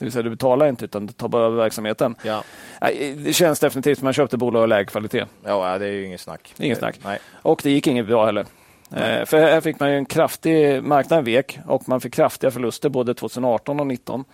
[0.00, 2.14] Det vill säga du betalar inte utan du tar bara över verksamheten.
[2.22, 2.42] Ja.
[3.16, 5.24] Det känns definitivt som att man köpte bolag av lägre kvalitet.
[5.44, 6.54] Ja, det är ju inget snack.
[6.58, 6.98] Inget snack.
[7.04, 7.18] Nej.
[7.42, 8.46] Och det gick inget bra heller.
[8.88, 9.26] Nej.
[9.26, 13.80] För här fick man en kraftig, marknaden vek och man fick kraftiga förluster både 2018
[13.80, 14.24] och 2019.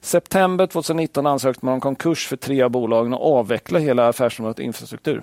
[0.00, 5.22] September 2019 ansökte man om konkurs för tre av bolagen och avveckla hela affärsområdet infrastruktur.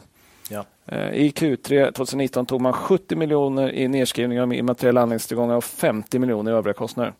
[0.49, 0.65] Ja.
[0.85, 6.19] Eh, I Q3 2019 tog man 70 miljoner i nedskrivningar av immateriella anläggningstillgångar och 50
[6.19, 7.13] miljoner i övriga kostnader.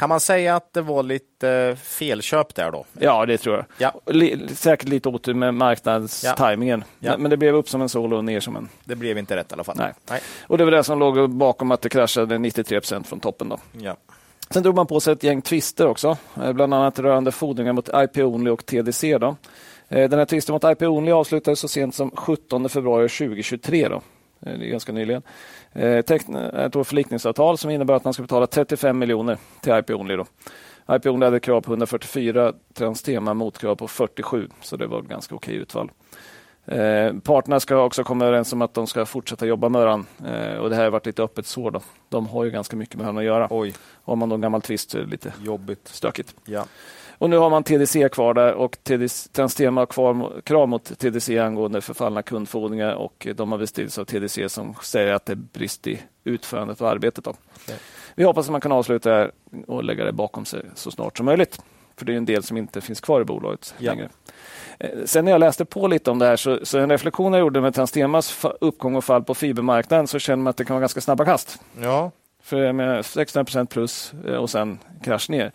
[0.00, 2.84] Kan man säga att det var lite felköp där då?
[2.98, 3.64] Ja, det tror jag.
[4.14, 4.14] Ja.
[4.48, 6.84] Säkert lite otur med marknadstajmingen.
[6.98, 7.16] Ja.
[7.18, 8.68] Men det blev upp som en sol och ner som en...
[8.84, 9.76] Det blev inte rätt i alla fall.
[9.78, 9.92] Nej.
[10.10, 10.20] Nej.
[10.46, 13.48] Och det var det som låg bakom att det kraschade 93 procent från toppen.
[13.48, 13.58] Då.
[13.72, 13.96] Ja.
[14.50, 17.88] Sen drog man på sig ett gäng tvister också, eh, bland annat rörande fordringar mot
[17.88, 19.18] IP-Only och TDC.
[19.18, 19.36] Då.
[19.88, 23.88] Eh, Den här tvisten mot IP-Only avslutades så sent som 17 februari 2023.
[23.88, 23.94] Då.
[24.46, 25.22] Eh, Det är ganska nyligen.
[25.72, 30.16] Eh, Teckna ett förlikningsavtal som innebär att man ska betala 35 miljoner till IP-Only.
[30.16, 30.24] Då.
[30.94, 35.54] IP-Only hade krav på 144, Transtema motkrav på 47, så det var ett ganska okej
[35.54, 35.90] utfall.
[36.66, 40.06] Eh, parterna ska också komma överens om att de ska fortsätta jobba med varandra.
[40.26, 41.70] Eh, och det här har varit lite öppet sår.
[41.70, 41.80] Då.
[42.08, 43.46] De har ju ganska mycket med varandra att göra.
[43.50, 43.74] Oj,
[44.04, 45.88] Har man då en gammal tvist så är det lite jobbigt.
[45.88, 46.34] stökigt.
[46.44, 46.64] Ja.
[47.20, 48.78] Och nu har man TDC kvar där och
[49.32, 54.48] Transtema har kvar krav mot TDC angående förfallna kundfordringar och de har bestritts av TDC
[54.48, 57.24] som säger att det är brist i utförandet av arbetet.
[57.24, 57.34] Då.
[58.14, 59.30] Vi hoppas att man kan avsluta det här
[59.66, 61.60] och lägga det bakom sig så snart som möjligt.
[61.96, 63.92] För det är en del som inte finns kvar i bolaget Ja.
[63.92, 64.08] längre.
[64.78, 67.40] Eh, Sen när jag läste på lite om det här så, så en reflektion jag
[67.40, 70.80] gjorde med Transtemas uppgång och fall på fibermarknaden så känner man att det kan vara
[70.80, 71.58] ganska snabba kast.
[71.80, 72.10] ja,
[72.42, 75.52] För med 16 procent plus eh, och sen krasch ner.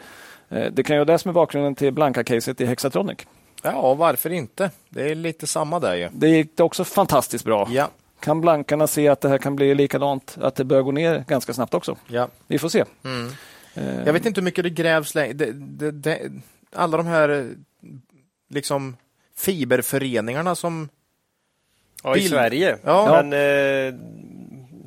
[0.50, 3.18] Eh, Det kan ju vara det som är bakgrunden till Blanka-caset i Hexatronic.
[3.64, 4.72] ja, varför inte?
[4.90, 6.10] Det är lite samma där ju.
[6.14, 7.68] Det gick också fantastiskt bra.
[7.72, 7.90] Ja,
[8.20, 11.54] Kan blankarna se att det här kan bli likadant, att det börjar gå ner ganska
[11.54, 11.96] snabbt också?
[12.08, 12.28] ja.
[12.48, 12.84] Vi får se.
[13.04, 13.32] Mm.
[13.74, 15.34] Eh, Jag vet inte hur mycket det grävs längre.
[15.34, 16.20] Det, det, det,
[16.76, 17.50] alla de här
[18.50, 18.96] liksom
[19.38, 20.90] fiberföreningarna som...
[22.04, 22.78] Ja, i Bil- Sverige.
[22.84, 23.22] Ja.
[23.24, 23.94] Men eh,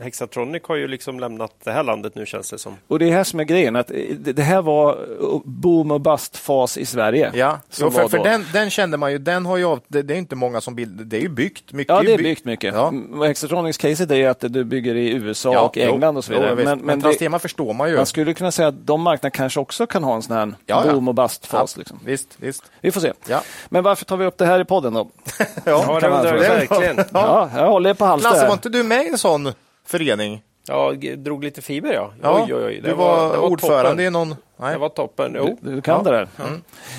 [0.00, 2.76] Hexatronic har ju liksom lämnat det här landet nu känns det som.
[2.88, 6.00] Och det är här som är grejen, att eh, det här var eh, boom och
[6.00, 7.30] bust-fas i Sverige.
[7.34, 9.18] Ja, jo, för, för den, den kände man ju.
[9.18, 11.04] Den har ju, av- det, det är inte många som bildar.
[11.04, 11.72] Det är ju byggt.
[11.72, 12.74] Mycket Ja, det är by- byggt mycket.
[12.74, 12.88] Ja.
[12.88, 16.48] Mm, Hexatronics-caset är ju att du bygger i USA Ja, och England och så vidare.
[16.50, 17.96] Jo, men men men Transtema förstår man ju.
[17.96, 20.82] man skulle kunna säga att de marknaderna kanske också kan ha en sån här Ja,
[20.86, 20.92] ja.
[20.92, 21.74] boom och bust-fas.
[21.76, 22.00] Ja, Liksom.
[22.04, 22.62] Visst, visst.
[22.80, 23.12] Vi får se.
[23.28, 23.40] Ja.
[23.68, 25.08] Men varför tar vi upp det här i podden då?
[25.64, 26.48] Ja, det undrar fråga.
[26.54, 27.04] verkligen.
[27.12, 28.30] Ja, jag håller på halster.
[28.30, 29.52] Lasse, var inte du med i en sån
[29.88, 30.42] förening?
[30.70, 32.12] Ja, drog lite fiber ja.
[32.22, 32.80] Ja, oj, oj, oj.
[32.84, 34.00] du var, ordförande toppen.
[34.06, 34.34] i någon...
[34.56, 34.72] Nej.
[34.72, 35.32] Det var toppen.
[35.36, 35.58] Jo.
[35.60, 36.10] Du, du kan Ja.
[36.10, 36.28] det där.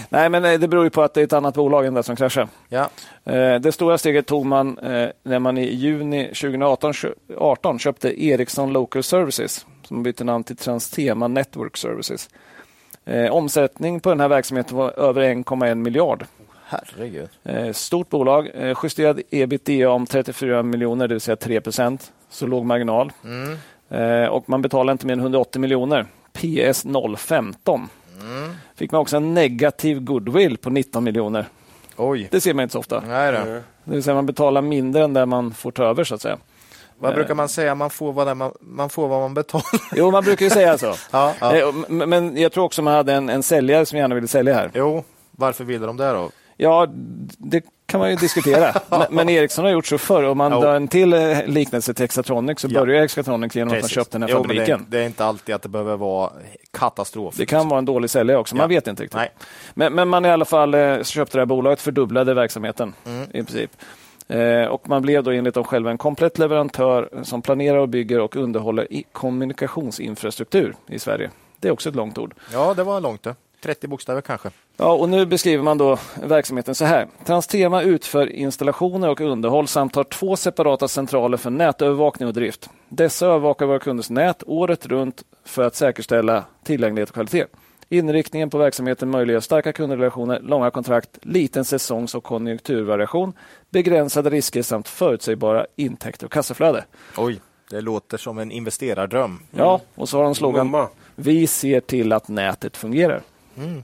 [0.10, 2.04] Nej, men eh, det beror ju på att det är ett annat bolag än det
[2.04, 2.48] som kraschade.
[2.70, 2.90] Ja.
[3.26, 8.24] Eh, Det stora steget tog man eh, när man i juni 2018 kö- 18 köpte
[8.26, 12.30] Ericsson Local Services som bytte namn till Transtema Network Services.
[13.32, 16.26] Omsättning på den här verksamheten var över 1,1 miljard.
[16.66, 17.30] Herregud.
[17.76, 18.50] Stort bolag.
[18.84, 22.12] Justerad ebitda om 34 miljoner, det vill säga 3 procent.
[22.30, 23.12] Så låg marginal.
[23.24, 23.58] Mm.
[23.90, 26.06] Eh, Och man betalade inte mer än 180 miljoner.
[26.34, 26.86] PS
[27.18, 27.90] 015.
[28.22, 28.52] Mm.
[28.76, 31.46] Fick man också en negativ goodwill på 19 miljoner.
[31.98, 32.28] Oj.
[32.32, 33.04] Det ser man inte så ofta.
[33.08, 33.38] Nej då.
[33.40, 36.38] Det vill säga man betalar mindre än det man får ta över så att säga.
[37.02, 37.76] Vad brukar man säga?
[37.76, 39.66] Man får vad, man, man, får vad man betalar.
[39.96, 40.94] Jo, man brukar ju säga så.
[41.12, 41.56] ja, ja.
[41.56, 44.72] Eh, Men jag tror också man hade en, en säljare som gärna ville sälja här.
[44.74, 46.30] Jo, varför ville de det då?
[46.58, 46.88] Ja,
[47.38, 48.74] det kan man ju diskutera.
[48.90, 50.24] men, men Ericsson har gjort så förr.
[50.24, 50.62] Om man Jo.
[50.62, 52.80] drar en till eh, liknelse till Hexatronic så Ja.
[52.80, 53.96] börjar Hexatronic genom att man Precis.
[53.96, 54.86] köpte den här Jo, fabriken.
[54.90, 56.30] Det, det är inte alltid att det behöver vara
[56.72, 57.36] katastrof.
[57.38, 58.68] Det kan vara en dålig säljare också, man Ja.
[58.68, 59.18] vet inte riktigt.
[59.18, 59.30] Nej.
[59.74, 63.24] Men, men man i alla fall eh, köpte det här bolaget, fördubblade verksamheten Mm.
[63.30, 63.72] i princip.
[64.28, 68.20] Eh, och man blev då enligt dem själva en komplett leverantör som planerar och bygger
[68.20, 71.30] och underhåller kommunikationsinfrastruktur i Sverige.
[71.60, 72.34] Det är också ett långt ord.
[72.54, 73.36] Ja, det var långt det.
[73.62, 74.50] 30 bokstäver kanske.
[74.78, 77.08] Ja, och nu beskriver man då verksamheten så här.
[77.26, 82.70] Transtema utför installationer och underhåll samt har två separata centraler för nätövervakning och drift.
[82.90, 87.46] Dessa övervakar våra kunders nät året runt för att säkerställa tillgänglighet och kvalitet.
[87.92, 93.34] Inriktningen på verksamheten möjliggör starka kundrelationer, långa kontrakt, liten säsongs och konjunkturvariation,
[93.70, 96.86] begränsade risker samt förutsägbara intäkter och kassaflöde.
[97.18, 99.40] Oj, det låter som en investerardröm.
[99.52, 100.88] Ja, och så har de slogan Mamma.
[101.16, 103.22] Vi ser till att nätet fungerar.
[103.60, 103.84] Mm.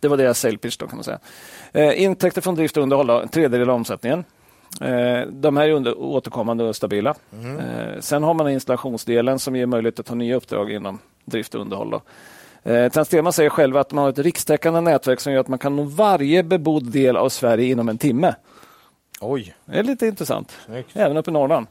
[0.00, 1.18] Det var deras sale pitch då kan man säga.
[1.72, 4.24] Eh, intäkter från drift och underhåll, en tredjedel av omsättningen.
[4.80, 7.14] Eh, de här är under, återkommande och stabila.
[7.32, 7.58] Mm.
[7.58, 11.60] Eh, sen har man installationsdelen som ger möjlighet att ta nya uppdrag inom drift och
[11.60, 11.90] underhåll.
[11.90, 12.02] Då.
[12.72, 15.76] Eh, Transtema säger själva att man har ett rikstäckande nätverk som gör att man kan
[15.76, 18.34] nå varje bebodd del av Sverige inom en timme.
[19.20, 20.56] Oj, Det är lite intressant.
[20.66, 20.90] snyggt.
[20.92, 21.66] Även uppe i Norrland.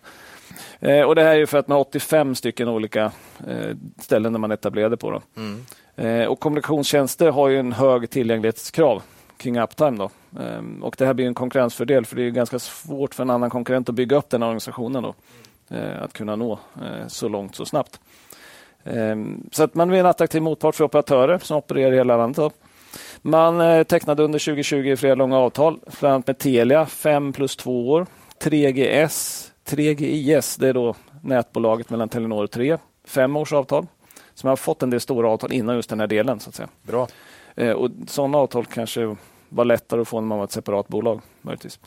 [0.80, 3.12] Eh, och det här är ju för att man har 85 stycken olika
[3.48, 5.12] eh, ställen där man etablerade på.
[5.12, 5.22] Då.
[5.38, 5.66] Mm.
[5.96, 9.04] Eh, och kommunikationstjänster har ju en hög tillgänglighetskrav
[9.38, 9.98] kring uptime.
[9.98, 10.10] Då.
[10.42, 13.50] Ehm, och det här blir en konkurrensfördel för det är ganska svårt för en annan
[13.50, 15.04] konkurrent att bygga upp den här organisationen.
[15.04, 15.16] Då.
[15.76, 18.00] Eh, att kunna nå eh, så långt så snabbt.
[18.84, 22.38] Ehm, så att man blir en attraktiv motpart för operatörer som opererar i hela landet.
[22.38, 22.52] Då.
[23.22, 28.06] Man tecknade under 2020 flera långa avtal, bland annat med Telia, 5 plus 2 år.
[28.40, 32.78] 3GS, 3GIS, det är då nätbolaget mellan Telenor och 3,
[33.08, 33.88] fem års avtal.
[34.36, 36.40] Så man har fått en del stora avtal innan just den här delen.
[36.40, 36.70] så att säga.
[36.82, 37.08] Bra.
[37.56, 39.16] Eh, och sådana avtal kanske
[39.50, 41.22] var lättare att få när man var ett separat bolag.
[41.42, 41.80] Möjligtvis.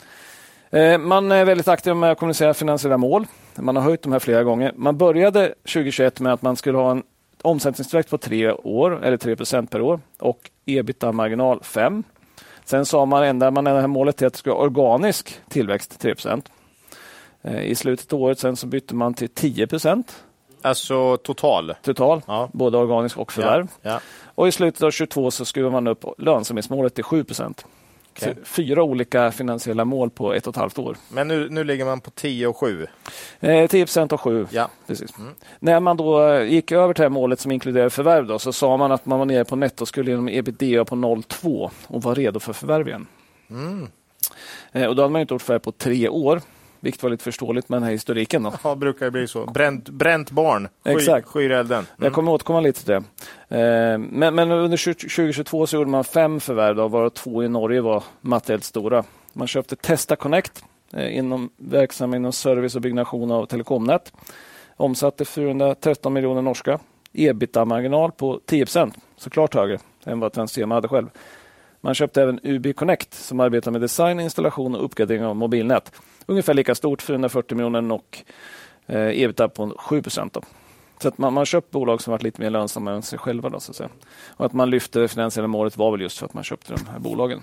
[0.69, 3.27] Eh, man är väldigt aktiv med att kommunicera finansiella mål.
[3.55, 4.73] Man har höjt de här flera gånger.
[4.75, 7.03] Man började 2021 med att man skulle ha en
[7.41, 12.03] omsättningstillväxt på tre år, eller 3 procent per år och ebitda-marginal 5.
[12.65, 15.99] Sen sa man, ändrade man det här målet till att det skulle vara organisk tillväxt
[15.99, 16.51] 3 procent.
[17.41, 20.23] Eh, I slutet av året sen så bytte man till 10 procent.
[20.61, 21.73] Alltså total?
[21.83, 22.49] Total, ja.
[22.53, 23.67] både organisk och förvärv.
[23.81, 23.91] Ja.
[23.91, 23.99] Ja.
[24.35, 27.65] Och I slutet av 2022 så skruvar man upp lönsamhetsmålet till 7 procent.
[28.21, 28.35] Okay.
[28.43, 30.97] Fyra olika finansiella mål på ett och ett halvt år.
[31.09, 32.87] Men nu, nu ligger man på 10 och 7?
[33.39, 34.47] Eh, 10 procent och 7.
[34.51, 34.69] Ja.
[34.87, 35.17] Precis.
[35.19, 35.33] Mm.
[35.59, 38.53] När man då eh, gick över till det här målet som inkluderar förvärv då, så
[38.53, 42.39] sa man att man var nere på nettoskuld genom ebitda på 0,2 och var redo
[42.39, 43.07] för förvärv igen.
[43.49, 43.87] Mm.
[44.71, 46.41] Eh, och då hade man inte gjort förvärv på tre år
[46.79, 48.43] vilket var lite förståeligt med den här historiken.
[48.43, 48.53] Då.
[48.63, 49.45] Ja, brukar det bli så.
[49.45, 51.27] Bränt, bränt barn sky, Exakt.
[51.27, 51.77] skyr elden.
[51.77, 51.87] Mm.
[51.97, 53.03] Jag kommer återkomma lite till det.
[53.57, 57.81] Eh, men, men, under 2022 så gjorde man fem förvärv, då, varav två i Norge
[57.81, 59.03] var materiellt stora.
[59.33, 64.13] Man köpte Testa Connect, eh, inom, verksam inom service och byggnation av telekomnät.
[64.77, 66.79] Omsatte 413 miljoner norska.
[67.13, 71.07] Ebitda-marginal på 10 procent, såklart högre än vad Transema hade själv.
[71.81, 75.91] Man köpte även UB Connect som arbetar med design, installation och uppgradering av mobilnät.
[76.25, 78.17] Ungefär lika stort, 440 miljoner och
[78.87, 80.37] eh, ebitda på 7 procent.
[81.01, 83.49] Så att man, har köpt bolag som varit lite mer lönsamma än sig själva.
[83.49, 83.89] Då, så att säga.
[84.27, 86.99] Och att man lyfte finansiella målet var väl just för att man köpte de här
[86.99, 87.41] bolagen.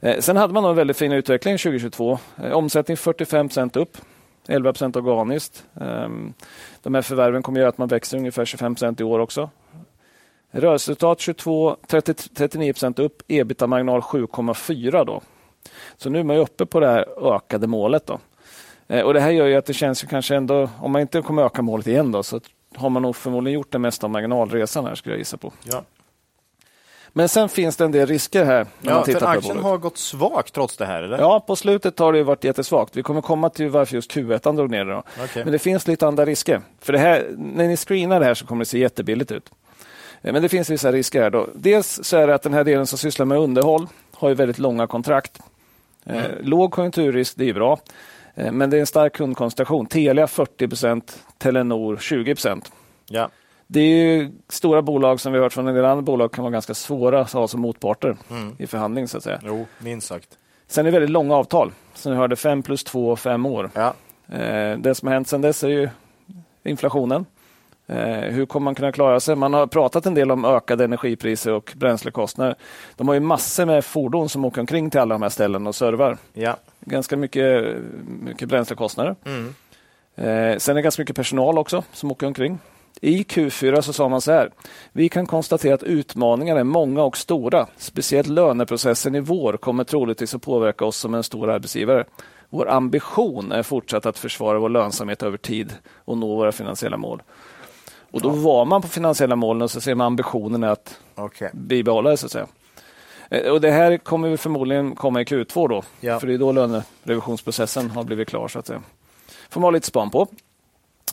[0.00, 2.18] Eh, sen hade man en väldigt fin utveckling 2022.
[2.42, 3.98] Eh, omsättning 45 procent upp.
[4.48, 5.64] 11 procent organiskt.
[5.80, 6.08] Eh,
[6.82, 9.50] de här förvärven kommer att göra att man växer ungefär 25 procent i år också.
[10.50, 15.20] Rörelseresultat 22, 30, 39 procent upp, ebitda-marginal 7,4 då.
[15.96, 18.06] Så nu är man uppe på det här ökade målet.
[18.06, 18.18] Då.
[18.88, 21.22] Eh, och Det här gör ju att det känns ju kanske ändå, om man inte
[21.22, 22.40] kommer öka målet igen då, så
[22.76, 25.52] har man nog förmodligen gjort det mesta av marginalresan här skulle jag gissa på.
[25.64, 25.82] Ja.
[27.16, 28.66] Men sen finns det en del risker här.
[28.80, 31.02] När ja, man tittar för aktien har gått svagt trots det här?
[31.02, 31.18] Eller?
[31.18, 32.96] Ja, på slutet har det varit jättesvagt.
[32.96, 35.02] Vi kommer komma till varför just Q1 drog ner det.
[35.24, 35.44] Okay.
[35.44, 36.60] Men det finns lite andra risker.
[36.80, 39.50] För det här, när ni screenar det här så kommer det se jättebilligt ut.
[40.22, 41.30] Eh, men det finns vissa risker här.
[41.30, 41.48] Då.
[41.54, 44.58] Dels så är det att den här delen som sysslar med underhåll har ju väldigt
[44.58, 45.38] långa kontrakt.
[46.06, 46.30] Eh, mm.
[46.42, 47.78] Låg konjunkturrisk, det är bra.
[48.34, 49.86] Eh, men det är en stark kundkoncentration.
[49.86, 52.72] Telia 40 procent, Telenor 20 procent.
[53.08, 53.28] Ja.
[53.66, 56.52] Det är stora bolag som vi har hört från en del andra bolag kan vara
[56.52, 58.56] ganska svåra att ha som motparter mm.
[58.58, 59.08] i förhandling.
[59.08, 59.40] så att säga.
[59.44, 60.28] Jo, minst sagt.
[60.66, 61.72] Sen är det väldigt långa avtal.
[61.94, 63.70] Som vi hörde, 5 plus 2 och 5 år.
[63.74, 63.94] Ja.
[64.78, 65.88] Det som har hänt sen dess är ju
[66.64, 67.26] inflationen.
[67.88, 69.36] Eh, hur kommer man kunna klara sig?
[69.36, 72.54] Man har pratat en del om ökade energipriser och bränslekostnader.
[72.96, 75.74] De har ju massor med fordon som åker omkring till alla de här ställena och
[75.74, 76.18] servar.
[76.32, 76.56] Ja.
[76.80, 77.76] Ganska mycket,
[78.20, 79.16] mycket bränslekostnader.
[79.24, 79.54] Mm.
[80.14, 82.58] Eh, sen är det ganska mycket personal också som åker omkring.
[83.00, 84.50] I Q4 så sa man så här.
[84.92, 87.66] Vi kan konstatera att utmaningarna är många och stora.
[87.76, 92.04] Speciellt löneprocessen i vår kommer troligtvis att påverka oss som en stor arbetsgivare.
[92.50, 95.72] Vår ambition är fortsatt att försvara vår lönsamhet över tid
[96.04, 97.22] och nå våra finansiella mål.
[98.16, 98.32] Och då ja.
[98.32, 101.48] var man på finansiella målen och så ser man ambitionen att okay.
[101.52, 102.16] bibehålla det.
[102.16, 102.46] Så att säga.
[103.30, 105.82] Eh, och det här kommer vi förmodligen komma i Q2 då.
[106.00, 106.20] Ja.
[106.20, 108.48] För det är då lönerevisionsprocessen har blivit klar.
[108.48, 108.82] Så att säga.
[109.50, 110.28] får man ha lite span på.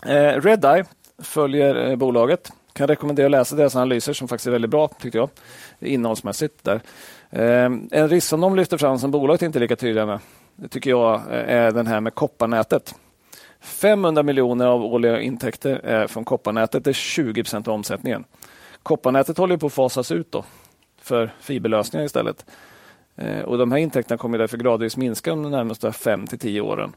[0.06, 0.86] Eh, Redeye
[1.18, 2.52] följer eh, bolaget.
[2.74, 5.30] Kan rekommendera att läsa deras analyser som faktiskt är väldigt bra tyckte jag.
[5.80, 6.64] Innehållsmässigt.
[6.64, 6.82] Där.
[7.30, 10.20] Eh, en risk som de lyfter fram som bolaget inte är lika tydliga med.
[10.56, 12.96] Det tycker jag eh, är den här med kopparnätet.
[13.64, 16.84] 500 miljoner av årliga intäkter är eh, från kopparnätet.
[16.84, 18.24] Det är 20 procent av omsättningen.
[18.84, 20.46] Kopparnätet håller på att fasas ut då
[21.02, 22.46] för fiberlösningar istället.
[23.16, 26.96] Eh, och De här intäkterna kommer därför gradvis minska de närmaste 5 till 10 åren.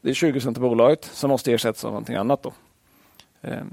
[0.00, 2.42] Det är 20 procent av bolaget som måste ersättas av någonting annat.
[2.42, 2.52] Då.
[3.40, 3.64] Eh,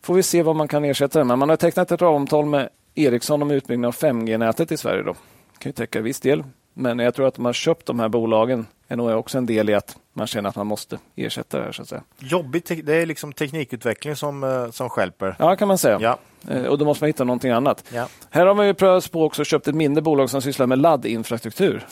[0.00, 1.38] får vi se vad man kan ersätta det med.
[1.38, 5.02] Man har tecknat ett avtal med Ericsson om utbyggnad av 5G-nätet i Sverige.
[5.02, 5.12] Då.
[5.12, 6.44] Det kan ju täcka viss del.
[6.78, 9.74] Men jag tror att har köpt de här bolagen är nog också en del i
[9.74, 11.72] att man känner att man måste ersätta det här.
[11.72, 12.02] Så att säga.
[12.18, 15.36] Jobbigt, det är liksom teknikutveckling som, eh, som skälper.
[15.38, 15.98] Ja, kan man säga.
[16.00, 16.18] Ja.
[16.48, 17.84] Eh, och då måste man hitta någonting annat.
[17.92, 18.08] Ja.
[18.30, 21.86] Här har man ju prövat på också köpt ett mindre bolag som sysslar med laddinfrastruktur.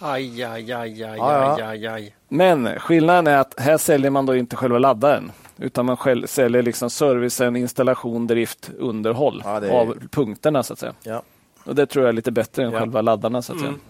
[0.00, 2.14] Aj, aj, aj, aj, aj, aj, aj.
[2.28, 6.62] Men skillnaden är att här säljer man då inte själva laddaren utan man själv säljer
[6.62, 9.70] liksom servicen, installation, drift, underhåll ja, är...
[9.70, 10.94] av punkterna så att säga.
[11.02, 11.22] Ja.
[11.64, 13.42] Och Det tror jag är lite bättre än själva laddarna.
[13.42, 13.68] så att säga.
[13.68, 13.80] Mm.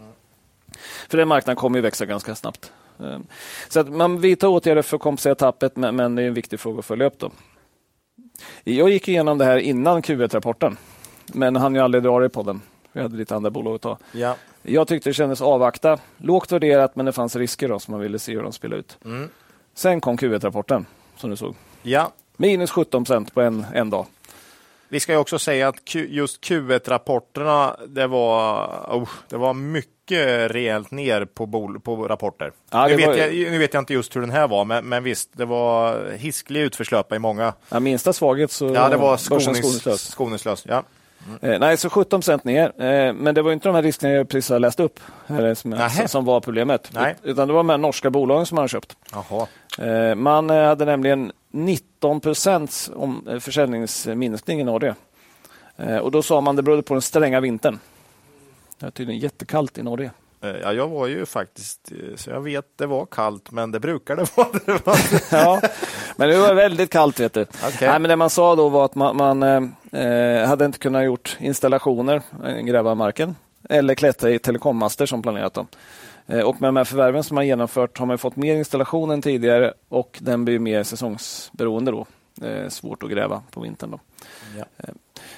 [1.09, 2.73] För den marknaden kommer ju växa ganska snabbt.
[3.01, 3.27] Ehm,
[3.69, 6.79] så att man vidtar åtgärder för att kompensera tappet, men det är en viktig fråga
[6.79, 7.19] att följa upp.
[7.19, 7.31] Då.
[8.65, 10.77] Jag gick igenom det här innan Q1-rapporten,
[11.27, 12.63] men han ju aldrig dra det i podden.
[12.93, 13.99] Vi hade lite andra bolag att ta.
[14.13, 14.37] Ja.
[14.63, 15.99] Jag tyckte det kändes avvakta.
[16.17, 18.99] Lågt värderat, men det fanns risker då, som man ville se hur de spelade ut.
[19.05, 19.29] Mm.
[19.75, 20.87] Sen kom Q1-rapporten,
[21.17, 21.55] som du såg.
[21.83, 22.13] Ja.
[22.37, 24.07] Minus 17 procent på en, en dag.
[24.89, 30.91] Vi ska ju också säga att just Q1-rapporterna, det var, oh, det var mycket rejält
[30.91, 32.53] ner på, bol, på rapporter.
[32.71, 34.85] Ja, nu, vet var- jag, nu vet jag inte just hur den här var, men,
[34.85, 37.53] men visst, det var hisklig utförslöpa i många.
[37.69, 40.09] Ja, minsta svaghet så Ja, det var skoningslös.
[40.11, 40.65] skoningslös.
[40.69, 40.83] Ja.
[41.41, 42.83] Eh, nej, så 17 procent ner.
[42.83, 45.01] Eh, men det var inte de här riskerna jag precis har läst upp
[45.55, 46.91] som, som var problemet.
[46.93, 47.13] Nej.
[47.23, 48.97] Ut- Utan det var de här norska bolagen som man har köpt.
[49.79, 52.91] Eh, man hade nämligen 19 procents
[53.41, 54.95] försäljningsminskning i Norge.
[56.03, 57.79] Och då sa man det berodde på den stränga vintern.
[58.83, 60.11] Det är tydligen jättekallt i Norge.
[60.41, 63.81] Eh, Ja, jag var ju faktiskt, eh, så jag vet det var kallt, men det
[63.81, 64.97] brukar det vara.
[65.31, 65.61] Ja,
[66.17, 67.21] men det var väldigt kallt.
[67.21, 67.43] Vet du.
[67.43, 67.89] Okej.
[67.89, 71.05] Nej, men det man sa då var att man, man eh, eh, hade inte kunnat
[71.05, 72.23] gjort installationer,
[72.63, 73.37] gräva marken
[73.69, 75.55] eller klättra i telekommaster som planerat.
[75.55, 75.67] Dem.
[76.27, 79.23] Eh, och med de här förvärven som man genomfört har man fått mer installation än
[79.23, 82.07] tidigare och den blir mer säsongsberoende då.
[82.47, 83.91] Eh, svårt att gräva på vintern.
[83.91, 84.01] Då.
[84.59, 84.65] Ja.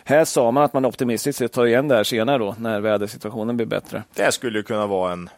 [0.04, 3.56] Här sa man att man optimistiskt sett tar igen det här senare då när vädersituationen
[3.56, 4.02] blir bättre.
[4.14, 5.30] Det skulle ju kunna vara en,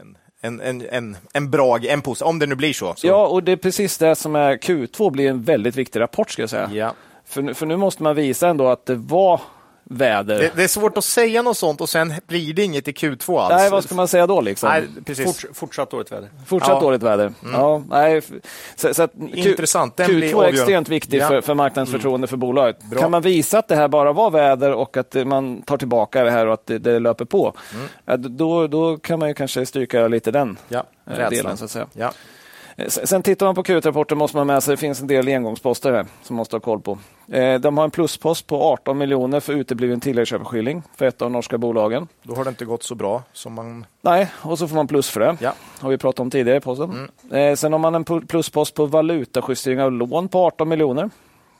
[0.00, 2.94] en, en, en, en, en bra, en pos, om det nu blir så.
[2.96, 3.06] så.
[3.06, 6.42] Ja, och det är precis det som är Q2 blir en väldigt viktig rapport ska
[6.42, 6.70] jag säga.
[6.72, 6.94] Ja.
[7.24, 9.40] För, för nu måste man visa ändå att det var
[9.90, 10.38] väder.
[10.38, 13.40] Det, det är svårt att säga något sånt och sen blir det inget i Q2
[13.40, 13.50] alls.
[13.50, 14.40] Nej, vad ska man säga då?
[14.40, 14.68] Liksom?
[14.68, 15.24] Nej, precis.
[15.42, 16.28] Fort, fortsatt dåligt väder.
[16.46, 16.80] Fortsatt Ja.
[16.80, 17.32] dåligt väder.
[17.52, 18.22] Ja, nej,
[18.76, 19.96] så, så att Q- Intressant.
[19.96, 21.28] Den blir Q2 är extremt viktig Ja.
[21.28, 22.82] för, för marknadens förtroende för bolaget.
[22.82, 23.00] Bra.
[23.00, 26.30] Kan man visa att det här bara var väder och att man tar tillbaka det
[26.30, 27.52] här och att det, det löper på,
[28.04, 31.56] ja, då, då kan man ju kanske stryka lite den Ja, eh, delen.
[31.56, 31.86] Så att säga.
[31.92, 32.12] Ja.
[32.76, 35.92] Eh, Sen tittar man på Q1-rapporten måste man med sig, det finns en del engångsposter
[35.92, 36.98] här som man måste ha koll på.
[37.32, 41.32] Eh, De har en pluspost på 18 miljoner för utebliven tilläggsköpeskilling för ett av de
[41.32, 42.08] norska bolagen.
[42.22, 43.86] Då har det inte gått så bra som man...
[44.00, 45.36] Nej, och så får man plus för det.
[45.40, 45.52] Ja.
[45.80, 47.08] har vi pratat om tidigare i podden.
[47.32, 51.10] Eh, sen har man en pluspost på valutajustering av lån på 18 miljoner.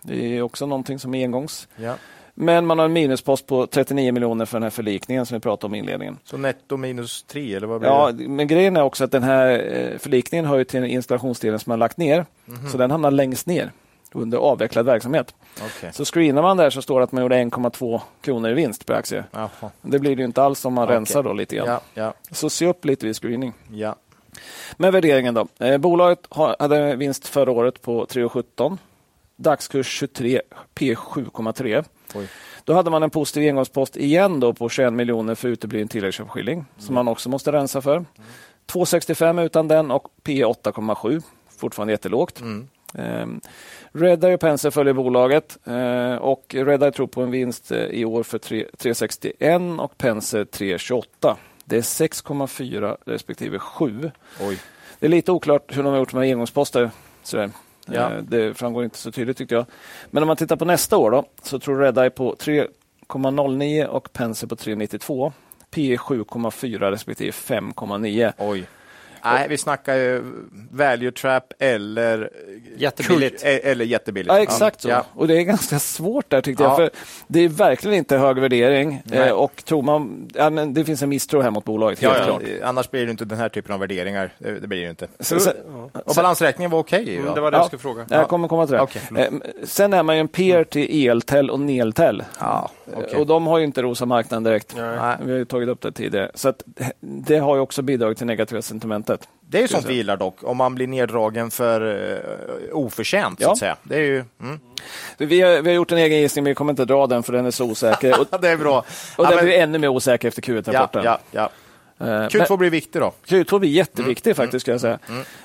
[0.02, 1.68] Det är också någonting som är engångs.
[1.76, 1.94] Ja.
[2.38, 5.66] Men man har en minuspost på 39 miljoner för den här förlikningen som vi pratade
[5.66, 6.18] om i inledningen.
[6.24, 8.28] Så netto minus tre, eller vad blir Ja, det?
[8.28, 9.48] men grejen är också att den här
[9.92, 12.26] eh, förlikningen hör ju till installationsdelen som man lagt ner.
[12.72, 13.70] Så den hamnar längst ner
[14.12, 15.34] under avvecklad verksamhet.
[15.66, 15.90] Okej.
[15.92, 18.94] Så screenar man där så står det att man gjorde 1,2 kronor i vinst per
[18.94, 19.24] aktie.
[19.30, 19.70] Jaha.
[19.82, 20.96] Det blir det ju inte alls om man Okej.
[20.96, 21.68] rensar då lite grann.
[21.68, 23.52] Ja, ja, Så se upp lite vid screening.
[23.72, 23.96] ja.
[24.76, 25.46] Men värderingen då.
[25.58, 26.18] Eh, bolaget
[26.58, 28.78] hade vinst förra året på 3,17.
[29.36, 30.40] Dagskurs 23,
[30.74, 31.84] P 7,3.
[32.14, 32.28] Oj.
[32.64, 36.94] Då hade man en positiv engångspost igen då på 21 miljoner för utebliven tilläggsköpeskilling som
[36.94, 38.04] man också måste rensa för.
[38.66, 41.22] 2,65 utan den och P 8,7.
[41.58, 42.40] Fortfarande jättelågt.
[42.94, 43.40] Um,
[43.92, 48.22] Redeye och Penser följer bolaget eh, och Redeye tror på en vinst eh, i år
[48.22, 51.36] för 3 3,61 och Penser 3,28.
[51.64, 54.10] Det är 6,4 respektive 7.
[54.40, 54.58] Oj.
[54.98, 56.90] Det är lite oklart hur de har gjort med engångsposter.
[57.22, 57.50] Sådär.
[57.86, 58.12] Ja.
[58.12, 59.66] Eh, Det framgår inte så tydligt tyckte jag.
[60.10, 64.46] Men om man tittar på nästa år då, så tror Redeye på 3,09 och Penser
[64.46, 65.32] på 3,92.
[65.70, 68.32] P 7,4 respektive 5,9.
[69.34, 70.22] Nej, vi snackar ju
[70.70, 72.30] value trap eller
[72.76, 73.42] Jättebilligt.
[73.44, 74.34] kurs- eller jättebilligt.
[74.34, 74.88] Ja, exakt så.
[74.88, 75.04] Ja.
[75.14, 76.68] Och det är ganska svårt där tyckte Ja.
[76.68, 76.76] jag.
[76.76, 76.90] För
[77.26, 79.02] det är verkligen inte hög värdering.
[79.04, 79.18] Nej.
[79.18, 82.24] Eh, och tror man, ja, men det finns en misstro här mot bolaget, helt Ja,
[82.24, 82.42] klart.
[82.62, 84.30] Annars blir det inte den här typen av värderingar.
[84.38, 85.08] Det, det blir det ju inte.
[85.20, 85.50] Så, så,
[86.04, 87.10] Och balansräkningen var okej.
[87.10, 87.60] ju, Mm, det var det Ja.
[87.60, 88.06] jag skulle fråga.
[88.10, 88.86] jag kommer komma till det.
[89.08, 89.18] Förlåt.
[89.32, 92.24] Eh, sen är man ju en peer till Eltel och Neltel.
[92.40, 93.18] Ja, okej.
[93.20, 94.74] Och de har ju inte rosa marknaden direkt.
[94.76, 95.16] Nej.
[95.22, 96.30] Vi har tagit upp det tidigare.
[96.34, 96.52] Så
[97.00, 99.28] det har ju också bidragit till negativa sentimentet.
[99.48, 102.18] Det är ju sånt vi gillar dock, om man blir neddragen för uh,
[102.72, 103.52] oförtjänt, så Ja.
[103.52, 103.76] att säga.
[103.82, 104.24] Det är ju...
[104.40, 104.60] Mm.
[105.18, 107.32] Vi har, vi har gjort en egen gissning, men vi kommer inte dra den för
[107.32, 108.20] den är så osäker.
[108.32, 108.78] Och, det är bra.
[108.78, 108.84] och
[109.24, 111.04] Ja, den men- blir ännu mer osäker efter ja, Q1-rapporten.
[111.04, 111.50] ja, ja.
[112.00, 113.12] Eh, Q2 blir viktig då.
[113.26, 114.36] Q2 blir jätteviktig Mm.
[114.36, 114.98] faktiskt, ska jag säga.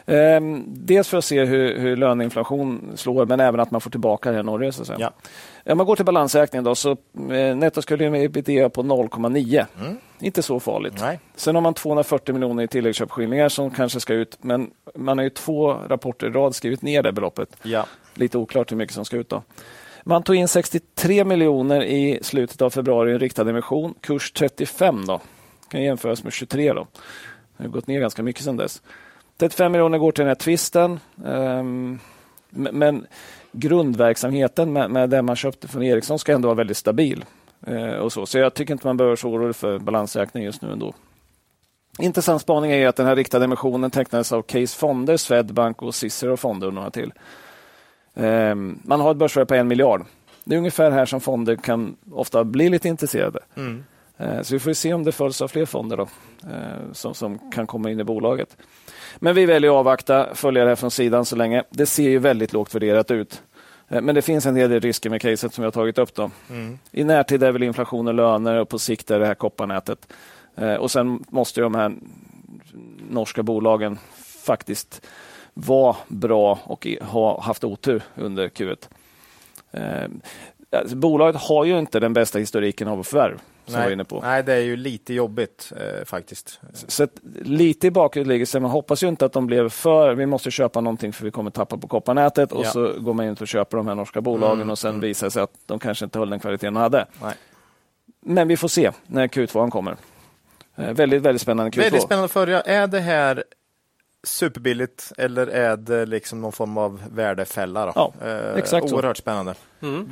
[0.06, 4.32] Ehm, dels för att se hur, hur löneinflation slår, men även att man får tillbaka
[4.32, 4.72] det.
[4.72, 4.98] Så säga.
[5.02, 5.12] Ja.
[5.66, 9.66] Om man går till balansräkningen då, så eh, nettoskulden med ebitda på 0,9.
[10.20, 10.94] Inte så farligt.
[11.02, 11.20] Nej.
[11.36, 15.30] Sen har man 240 miljoner i tilläggsköpeskillingar som kanske ska ut, men man har ju
[15.30, 17.58] två rapporter i rad skrivit ner det beloppet.
[17.64, 17.86] Ja.
[18.14, 19.30] Lite oklart hur mycket som ska ut.
[19.30, 19.44] då.
[20.04, 23.94] Man tog in 63 miljoner i slutet av februari i en riktad emission.
[24.02, 25.22] Kurs 35 då.
[25.70, 26.88] Kan jämföras med 23 då.
[27.58, 28.82] Det har gått ner ganska mycket sedan dess.
[29.40, 31.00] 35 miljoner går till den här twisten.
[31.26, 32.00] Ehm,
[32.50, 33.06] men- men
[33.52, 37.26] grundverksamheten med, med det man köpte från Ericsson ska ändå vara väldigt stabil.
[37.68, 38.26] Eh, och så.
[38.26, 40.94] så jag tycker inte man behöver så orolig för balansräkning just nu ändå.
[42.00, 46.38] Intressant spaning är att den här riktade emissionen tecknades av Case Fonder, Swedbank och Cicero
[46.38, 47.14] Fonder och några till.
[48.16, 50.06] Ehm, man har ett börsvärde på en miljard.
[50.44, 53.40] Det är ungefär här som fonder kan ofta bli lite intresserade.
[53.58, 53.84] Mm.
[54.18, 56.08] Eh, Så vi får se om det följs av fler fonder då,
[56.44, 58.58] eh, som, som kan komma in i bolaget.
[59.20, 61.64] Men vi väljer att avvakta, följa det här från sidan så länge.
[61.70, 63.42] Det ser ju väldigt lågt värderat ut.
[63.90, 66.14] Eh, Men det finns en hel del risker med caset som jag har tagit upp.
[66.16, 66.32] Då.
[66.92, 70.14] I närtid är väl inflation och löner och på sikt är det här kopparnätet.
[70.56, 71.94] Eh, Och sen måste de här
[73.10, 74.00] norska bolagen
[74.46, 75.06] faktiskt
[75.54, 78.78] vara bra och ha haft otur under Q1.
[79.72, 80.10] Eh,
[80.80, 84.20] alltså, Bolaget har ju inte den bästa historiken av förvärv som jag var inne på.
[84.22, 86.60] Nej, det är ju lite jobbigt eh, faktiskt.
[86.74, 87.12] Så att,
[87.42, 87.92] lite i
[88.46, 91.32] så man hoppas ju inte att de blev för, vi måste köpa någonting för vi
[91.32, 92.70] kommer tappa på kopparnätet och Ja.
[92.72, 95.32] så går man in och köper de här norska bolagen Mm, och sen visar det
[95.32, 97.06] sig att de kanske inte höll den kvaliteten de hade.
[97.22, 97.34] Nej.
[98.26, 99.96] Men vi får se när Q2 kommer.
[100.76, 101.82] Eh, väldigt, väldigt spännande Q2.
[101.82, 102.62] Väldigt spännande att följa.
[102.62, 103.44] Är det här
[104.24, 107.86] superbilligt eller är det liksom någon form av värdefälla?
[107.86, 107.92] Då?
[107.96, 108.96] Ja, Eh, exakt så.
[108.96, 109.54] Oerhört spännande.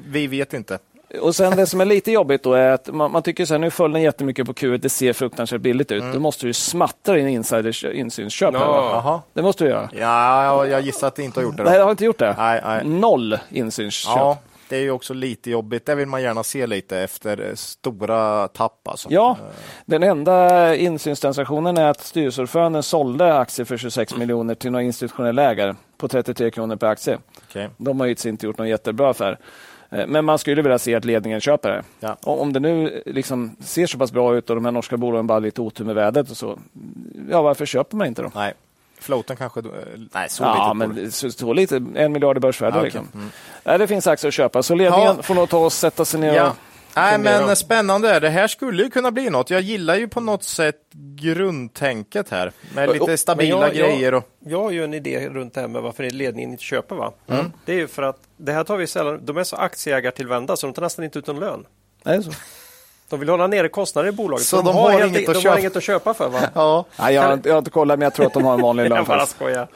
[0.08, 0.80] Vi vet inte.
[1.22, 3.60] Och sen det som är lite jobbigt då är att man, man tycker så här,
[3.60, 6.04] nu föll den jättemycket på Q1, det ser fruktansvärt billigt ut.
[6.14, 8.54] Då måste du smattra in insiders insynsköp.
[8.54, 8.90] här, va?
[8.94, 9.22] Jaha.
[9.34, 9.90] Det måste du göra.
[9.94, 11.64] Ja, jag- jag gissar att det inte har gjort det.
[11.64, 11.80] Nej, Då.
[11.80, 12.36] jag har inte gjort det.
[12.38, 12.86] Nej, nej.
[12.86, 14.16] Noll insynsköp.
[14.18, 14.38] Ja,
[14.70, 15.86] det är ju också lite jobbigt.
[15.86, 18.88] Det vill man gärna se lite efter eh, stora tapp.
[18.88, 19.08] Alltså.
[19.12, 19.38] Ja,
[19.86, 25.76] den enda insynstransaktionen är att styrelseordföranden sålde aktier för 26 miljoner till några institutionella ägare
[25.98, 27.18] på 33 kronor per aktie.
[27.50, 27.70] Okej.
[27.78, 29.38] De har ju inte gjort någon jättebra affär.
[29.92, 31.84] Eh, Men man skulle vilja se att ledningen köper det.
[32.00, 32.18] Ja.
[32.24, 35.28] Och Om det nu liksom ser så pass bra ut och de här norska bolagen
[35.28, 36.60] bara lite otur med vädret och så,
[37.30, 38.32] ja varför köper man inte dem?
[38.36, 38.54] Nej,
[39.00, 39.62] floaten kanske...
[39.62, 39.76] då- eh,
[40.14, 42.76] Nej, så Ja, litet men så, så lite, en miljard i börsvärde.
[42.78, 43.02] Ja, okej.
[43.04, 43.32] liksom.
[43.64, 45.24] Nej, det finns aktier att köpa, så ledningen Ja.
[45.24, 46.50] får nog ta och sätta sig ner Ja.
[46.50, 46.56] och
[47.02, 48.20] Nej, men spännande.
[48.20, 49.50] Det här skulle ju kunna bli något.
[49.50, 54.14] Jag gillar ju på något sätt grundtänket här med lite stabila jag- jag- grejer.
[54.14, 54.24] Och...
[54.46, 56.96] Jag har ju en idé runt det här med varför ledningen inte köper.
[56.96, 57.12] Va?
[57.28, 57.52] Mm.
[57.66, 60.68] Det är ju för att det här tar vi sällan, de är så aktieägartillvända så
[60.68, 61.66] de tar nästan inte ut någon lön.
[62.04, 62.32] Nej, så.
[63.10, 64.46] De vill hålla nere kostnader i bolaget.
[64.46, 65.54] Så de har helt- inget att de köpa.
[65.54, 66.30] har inget att köpa för.
[66.30, 66.40] Va?
[66.54, 66.86] Ja.
[67.00, 68.62] Nej, jag, har inte, jag har inte kollat, men jag tror att de har en
[68.62, 68.96] vanlig lön.
[68.98, 69.68] Jag bara skojar.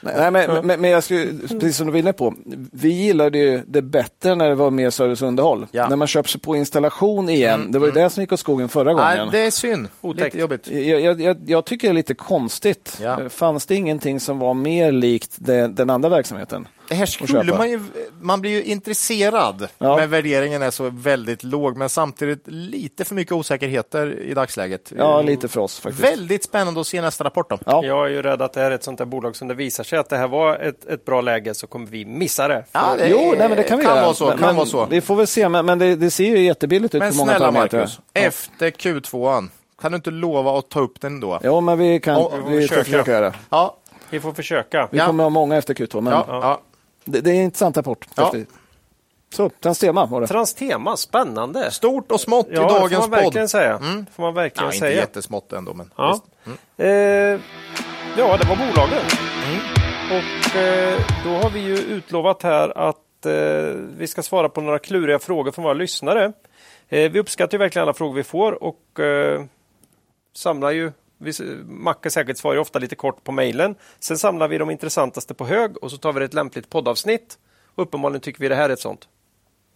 [0.00, 2.34] Nej, men, men, men jag skulle, precis som du var inne på,
[2.72, 5.66] vi gillade ju det bättre när det var mer service och underhåll.
[5.70, 5.88] Ja.
[5.88, 7.72] När man köper sig på installation igen.
[7.72, 9.32] det var ju det som gick åt skogen förra Nej, gången.
[9.32, 9.88] det är synd.
[10.00, 10.24] Otäckt.
[10.24, 10.68] Lite jobbigt.
[10.70, 12.98] Jag, jag, jag, jag tycker det är lite konstigt.
[13.02, 13.28] Ja.
[13.28, 16.68] Fanns det ingenting som var mer likt det, den andra verksamheten?
[16.90, 17.80] Det här skulle man ju...
[18.20, 19.96] Man blir ju intresserad, Ja.
[19.96, 21.76] men värderingen är så väldigt låg.
[21.76, 24.92] Men samtidigt lite för mycket osäkerheter i dagsläget.
[24.96, 26.04] Ja, lite för oss faktiskt.
[26.04, 27.58] Väldigt spännande att se nästa rapport då.
[27.66, 27.84] Ja.
[27.84, 29.84] Jag är ju rädd att det här är ett sånt där bolag som det visar
[29.84, 32.64] sig att det här var ett, ett bra läge så kommer vi missa det.
[32.72, 34.04] Ja, det Jo, nej, men det kan vi kan göra.
[34.04, 34.26] vara så.
[34.28, 34.86] Men, kan men vara så.
[34.90, 37.30] Vi får väl se, men, men det, det ser ju jättebilligt ut Men på många
[37.30, 37.80] snälla parametrar.
[37.80, 39.48] Marcus, efter Q2,
[39.82, 41.40] kan du inte lova att ta upp den då?
[41.44, 42.84] Jo, men vi kan Ja, vi får försöka.
[42.84, 43.34] försöka göra det.
[43.50, 43.76] Ja,
[44.10, 44.88] Vi får försöka.
[44.92, 45.06] Vi Ja.
[45.06, 46.60] kommer ha många efter Q2, men ja, ja.
[47.10, 48.06] Det, det är en intressant rapport.
[48.16, 48.32] Ja.
[49.34, 50.26] Så, Transtema var det.
[50.26, 51.70] Transtema, spännande.
[51.70, 53.50] Stort och smått Ja, i det får dagens man verkligen podd.
[53.50, 53.76] säga.
[53.76, 54.06] Mm.
[54.14, 54.96] Får man verkligen Ja, inte säga.
[55.00, 56.12] jättesmått ändå, men Ja.
[56.44, 56.54] visst.
[56.76, 58.98] Eh, ja, det var bolagen.
[59.46, 59.60] Mm.
[60.10, 63.32] Och eh, då har vi ju utlovat här att eh,
[63.98, 66.32] vi ska svara på några kluriga frågor från våra lyssnare.
[66.88, 69.44] Eh, vi uppskattar ju verkligen alla frågor vi får och eh,
[70.36, 71.32] samlar ju vi,
[71.64, 73.74] Macke säkert svarar ju ofta lite kort på mejlen.
[74.00, 77.38] Sen samlar vi de intressantaste på hög och så tar vi ett lämpligt poddavsnitt.
[77.74, 79.08] Och uppenbarligen tycker vi det här är ett sånt.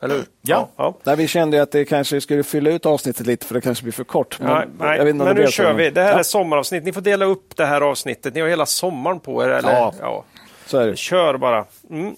[0.02, 0.24] Eller hur?
[0.42, 0.68] Ja.
[0.76, 0.94] ja.
[1.02, 3.92] Där vi kände att det kanske skulle fylla ut avsnittet lite för det kanske blir
[3.92, 4.40] för kort.
[4.40, 4.98] Men, Nej, nej.
[4.98, 5.90] jag vet inte om men nu kör vi.
[5.90, 6.84] Det här ja, är sommaravsnitt.
[6.84, 8.34] Ni får dela upp det här avsnittet.
[8.34, 9.48] Ni har hela sommaren på er.
[9.48, 9.72] Eller?
[9.72, 9.94] Ja.
[10.00, 10.24] ja.
[10.66, 10.96] Så är det.
[10.96, 11.64] Kör bara.
[11.90, 12.16] Mm.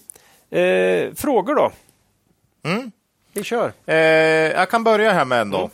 [0.49, 1.71] Eh, frågor då?
[2.63, 2.91] Mm.
[3.33, 3.73] Vi kör.
[3.85, 5.69] Eh, jag kan börja här med en då.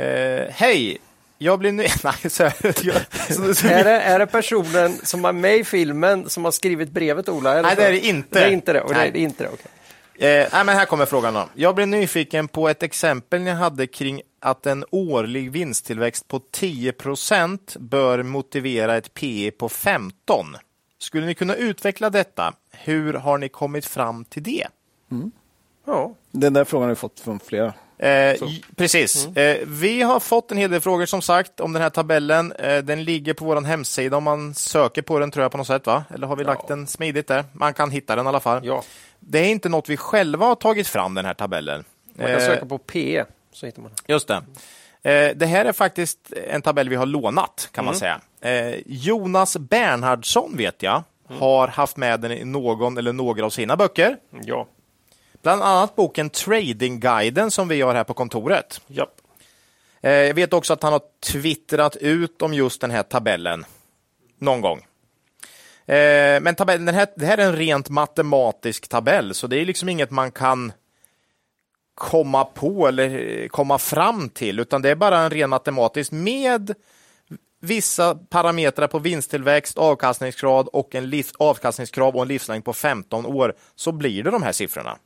[0.00, 0.98] Eh, Hej!
[1.38, 1.86] Jag blir ny...
[2.04, 2.54] Nej, så här.
[2.62, 6.52] Jag- så- så- är, det, är det personen som är med i filmen som har
[6.52, 7.54] skrivit brevet, Ola?
[7.58, 7.80] Är Nej, så?
[7.80, 8.40] det är det inte.
[8.40, 8.80] Det är inte det.
[8.80, 9.08] Och det Nej.
[9.08, 9.50] är inte det.
[9.52, 9.70] okej.
[10.28, 11.48] Eh, nej, men här kommer frågan då.
[11.54, 17.78] Jag blev nyfiken på ett exempel ni hade kring att en årlig vinsttillväxt på 10%
[17.78, 20.56] bör motivera ett PE på 15.
[20.98, 22.54] Skulle ni kunna utveckla detta?
[22.72, 24.66] Hur har ni kommit fram till det?
[25.86, 26.14] Ja.
[26.30, 27.74] Den där frågan har vi fått från flera.
[27.98, 28.34] Eh,
[28.76, 29.26] precis.
[29.36, 32.52] Eh, vi har fått en hel del frågor som sagt om den här tabellen.
[32.52, 35.66] Eh, den ligger på vår hemsida om man söker på den tror jag på något
[35.66, 35.86] sätt.
[35.86, 36.04] va?
[36.14, 37.44] Eller har vi lagt den smidigt där?
[37.52, 38.66] Man kan hitta den i alla fall.
[38.66, 38.82] ja.
[39.20, 41.84] Det är inte något vi själva har tagit fram den här tabellen.
[42.14, 43.90] Man kan Eh, söka på PE så hittar man.
[44.06, 44.34] Just det.
[45.02, 46.18] Eh, Det här är faktiskt
[46.50, 47.98] en tabell vi har lånat, kan man Mm.
[48.00, 48.20] säga.
[48.70, 51.40] Eh, Jonas Bernhardsson vet jag Mm.
[51.40, 54.16] har haft med den i någon eller några av sina böcker.
[54.44, 54.66] Ja.
[55.42, 58.80] Bland annat boken Tradingguiden som vi har här på kontoret.
[58.86, 59.20] Japp.
[60.00, 61.02] Eh, Jag vet också att han har
[61.32, 63.64] twittrat ut om just den här tabellen
[64.38, 64.78] någon gång.
[65.86, 69.64] Eh, Men tabellen, den här, det här är en rent matematisk tabell, så det är
[69.64, 70.72] liksom inget man kan
[71.94, 76.74] komma på eller eh, komma fram till, utan det är bara en ren matematisk med
[77.60, 83.54] vissa parametrar på vinsttillväxt, avkastningsgrad och en liv, avkastningskrav och en livslängd på 15 år
[83.74, 84.98] så blir det de här siffrorna.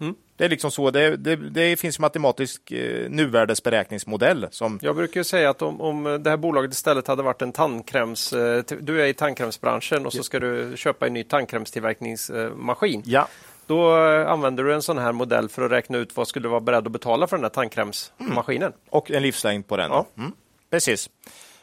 [0.00, 0.14] Mm.
[0.36, 0.90] Det är liksom så.
[0.90, 4.46] Det, det, det finns en matematisk eh, nuvärdesberäkningsmodell.
[4.50, 4.78] Som...
[4.82, 8.32] Jag brukar säga att om, om det här bolaget istället hade varit en tandkräms...
[8.32, 13.02] Eh, du är i tandkrämsbranschen och så ska du köpa en ny tandkrämstillverkningsmaskin.
[13.06, 13.28] Ja.
[13.66, 16.48] Då eh, använder du en sån här modell för att räkna ut vad skulle du
[16.48, 18.68] vara beredd att betala för den här tandkrämsmaskinen.
[18.68, 18.78] Mm.
[18.90, 19.90] Och en livslängd på den.
[19.90, 20.06] Ja.
[20.18, 20.32] Mm.
[20.70, 21.10] Precis.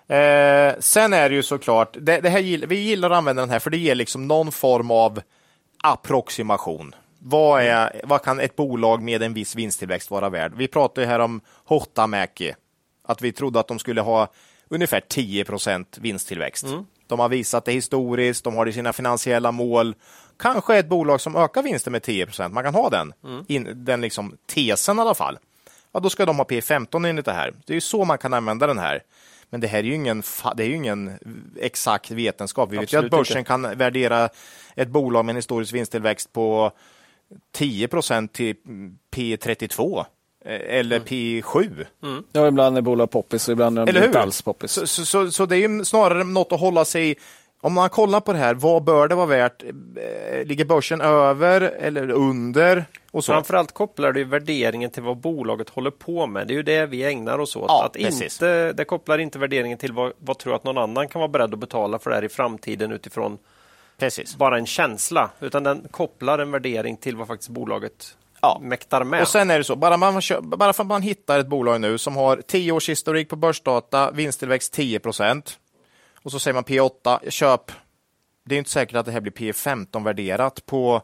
[0.08, 3.60] Eh, sen är det ju såklart, det, det här, vi gillar att använda den här
[3.60, 5.22] för det ger liksom någon form av
[5.84, 6.96] approximation.
[7.28, 10.54] Vad, är, vad kan ett bolag med en viss vinsttillväxt vara värd?
[10.56, 12.54] Vi pratade här om Hotamäki,
[13.04, 14.28] att vi trodde att de skulle ha
[14.70, 15.46] ungefär 10
[15.98, 16.64] vinsttillväxt.
[16.64, 16.86] Mm.
[17.08, 19.96] De har visat det historiskt, de har det i sina finansiella mål.
[20.38, 23.46] Kanske ett bolag som ökar vinsten med 10% man kan ha den, mm.
[23.48, 25.38] in, den liksom tesen i alla fall.
[25.92, 27.54] Ja, då ska de ha P 15 enligt det här.
[27.66, 29.04] Det är ju så man kan använda den här.
[29.50, 30.24] Men det här är ju ingen,
[30.56, 31.12] det är ingen
[31.60, 32.72] exakt vetenskap.
[32.72, 33.48] Vi vet ju att börsen inte.
[33.48, 34.30] kan värdera
[34.76, 36.72] ett bolag med en historisk vinsttillväxt på
[37.58, 38.56] 10% till
[39.12, 40.06] P32
[40.46, 41.08] eh, eller mm.
[41.08, 41.86] P7.
[42.04, 42.24] Mm.
[42.32, 44.72] Ja, ibland är bolag poppis och ibland är de inte alls poppis.
[44.72, 47.18] Så, så, så, så, det är ju snarare något att hålla sig
[47.66, 49.64] om man kollar på det här, vad bör det vara värt?
[49.64, 52.86] Eh, ligger börsen över eller under?
[53.12, 53.32] Och så?
[53.32, 56.48] Framförallt kopplar det värderingen till vad bolaget håller på med.
[56.48, 57.66] Det är ju det vi ägnar oss åt.
[57.68, 61.20] Ja, att inte, det kopplar inte värderingen till vad, vad tror att någon annan kan
[61.20, 63.38] vara beredd att betala för det här i framtiden utifrån
[63.98, 64.36] Precis.
[64.36, 68.60] bara en känsla, utan den kopplar en värdering till vad faktiskt bolaget ja.
[68.62, 69.22] mäktar med.
[69.22, 71.98] Och sen är det så, bara, man, bara för att man hittar ett bolag nu
[71.98, 75.60] som har 10 års historik på börsdata, vinsttillväxt 10 procent
[76.24, 77.72] och så säger man P8, köp.
[78.46, 81.02] Det är inte säkert att det här blir P15 värderat på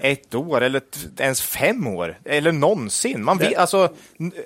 [0.00, 0.82] ett år eller
[1.18, 3.24] ens fem år eller någonsin.
[3.24, 3.88] Man vet, alltså,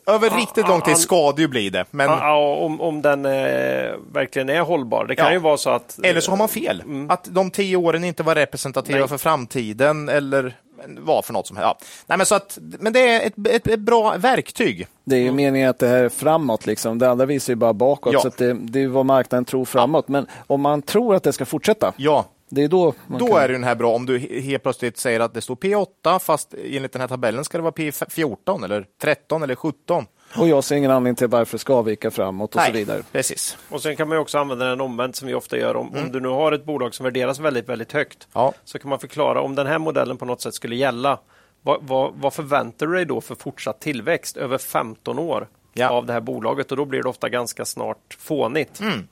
[0.06, 1.84] över riktigt lång tid ska det ju bli det.
[1.90, 2.10] Men...
[2.32, 3.32] om, om den eh,
[4.12, 5.06] verkligen är hållbar.
[5.06, 5.32] Det kan ja.
[5.32, 5.98] ju vara så att...
[6.02, 6.80] Eller så har man fel.
[6.80, 7.10] Mm.
[7.10, 9.08] Att de tio åren inte var representativa Nej.
[9.08, 10.56] för framtiden eller
[10.88, 11.76] vad för något som helst.
[11.80, 11.86] Ja.
[12.06, 14.86] Nej, men, så att, men det är ett, ett, ett bra verktyg.
[15.04, 15.36] Det är ju mm.
[15.36, 16.66] meningen att det här är framåt.
[16.66, 16.98] Liksom.
[16.98, 18.12] Det andra visar ju bara bakåt.
[18.12, 18.20] Ja.
[18.20, 20.04] Så det, det är vad marknaden tror framåt.
[20.08, 20.12] Ja.
[20.12, 21.92] Men om man tror att det ska fortsätta.
[21.96, 23.36] Ja, det är då då kan...
[23.36, 26.92] är den här bra om du helt plötsligt säger att det står P8 fast enligt
[26.92, 30.06] den här tabellen ska det vara P14 eller 13 eller 17.
[30.36, 33.02] Och jag ser ingen anledning till varför det ska vika framåt och Nej, så vidare.
[33.12, 33.58] Precis.
[33.68, 35.76] Och sen kan man också använda den omvänt som vi ofta gör.
[35.76, 36.04] Om, mm.
[36.04, 38.52] om du nu har ett bolag som värderas väldigt, väldigt högt ja.
[38.64, 41.18] så kan man förklara om den här modellen på något sätt skulle gälla.
[41.62, 45.88] Vad, vad, vad förväntar du dig då för fortsatt tillväxt över 15 år ja.
[45.88, 46.70] av det här bolaget?
[46.70, 48.80] Och då blir det ofta ganska snart fånigt.
[48.80, 49.08] Mm.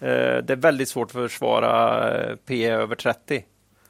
[0.00, 0.08] Eh,
[0.44, 3.44] det är väldigt svårt att försvara eh, P över 30.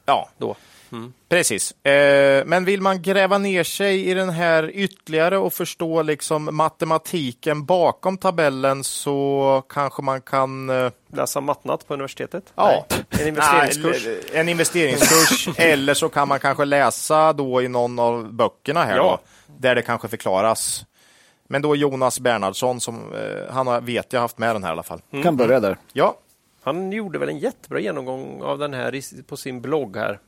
[0.06, 0.56] Ja, då.
[0.92, 1.12] Mm.
[1.28, 1.84] Precis.
[1.86, 7.64] Eh, men vill man gräva ner sig i den här ytterligare och förstå liksom matematiken
[7.64, 10.70] bakom tabellen så kanske man kan
[11.12, 12.44] läsa matnat på universitetet?
[12.54, 13.04] Ja, Nej.
[13.20, 14.06] en investeringskurs.
[14.06, 18.96] Nej, en investeringskurs eller så kan man kanske läsa då i någon av böckerna här
[18.96, 19.02] ja.
[19.02, 19.18] då,
[19.58, 20.84] där det kanske förklaras
[21.54, 24.72] men då Jonas Bernhardsson, som eh, han har, vet jag haft med den här i
[24.72, 25.00] alla fall.
[25.10, 25.22] Mm.
[25.22, 25.76] Kan börja där.
[25.92, 26.18] Ja.
[26.62, 30.18] Han gjorde väl en jättebra genomgång av den här på sin blogg här.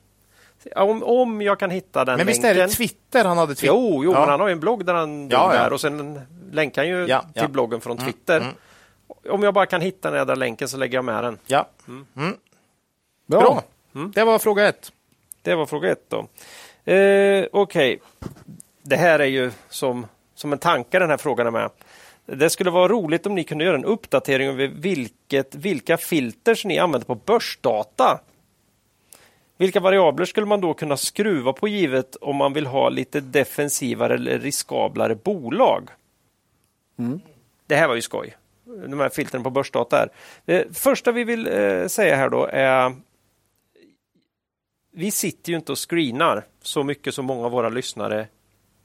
[0.76, 3.54] Om, om jag kan hitta den Men visst är det Twitter han hade?
[3.54, 3.74] Twitter?
[3.74, 4.20] Jo, jo ja.
[4.20, 5.74] men han har ju en blogg där han ja, ja.
[5.74, 6.20] och sen
[6.52, 8.40] länkar han ju ja, till bloggen från mm, Twitter.
[8.40, 8.54] Mm.
[9.30, 11.38] Om jag bara kan hitta den där länken så lägger jag med den.
[11.46, 11.68] Ja.
[11.88, 12.06] Mm.
[12.16, 12.36] mm.
[13.26, 13.40] Bra.
[13.40, 13.62] Bra.
[13.94, 14.12] Mm.
[14.14, 14.92] Det var fråga ett.
[15.42, 16.18] Det var fråga ett då.
[16.18, 16.24] Eh,
[16.92, 17.46] Okej.
[17.52, 17.98] Okay.
[18.82, 20.06] Det här är ju som
[20.36, 21.70] som en tanke den här frågan är med.
[22.26, 26.78] Det skulle vara roligt om ni kunde göra en uppdatering över vilket, vilka filters ni
[26.78, 28.20] använder på börsdata.
[29.56, 34.14] Vilka variabler skulle man då kunna skruva på givet om man vill ha lite defensivare
[34.14, 35.88] eller riskablare bolag?
[36.98, 37.20] Mm.
[37.66, 38.36] Det här var ju skoj.
[38.64, 39.96] De här filtren på börsdata.
[39.96, 40.08] Här.
[40.44, 42.92] Det första vi vill eh, säga här då är
[44.92, 48.28] vi sitter ju inte och screenar så mycket som många av våra lyssnare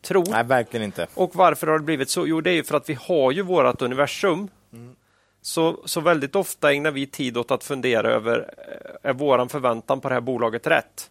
[0.02, 0.26] tror.
[0.30, 1.07] Nej, verkligen inte.
[1.14, 2.28] Och varför har det blivit så?
[2.28, 4.48] Jo, det är ju för att vi har ju vårt universum.
[4.73, 4.95] Mm.
[5.41, 10.02] Så, så väldigt ofta ägnar vi tid åt att fundera över, eh, är våran förväntan
[10.02, 11.10] på det här bolaget rätt?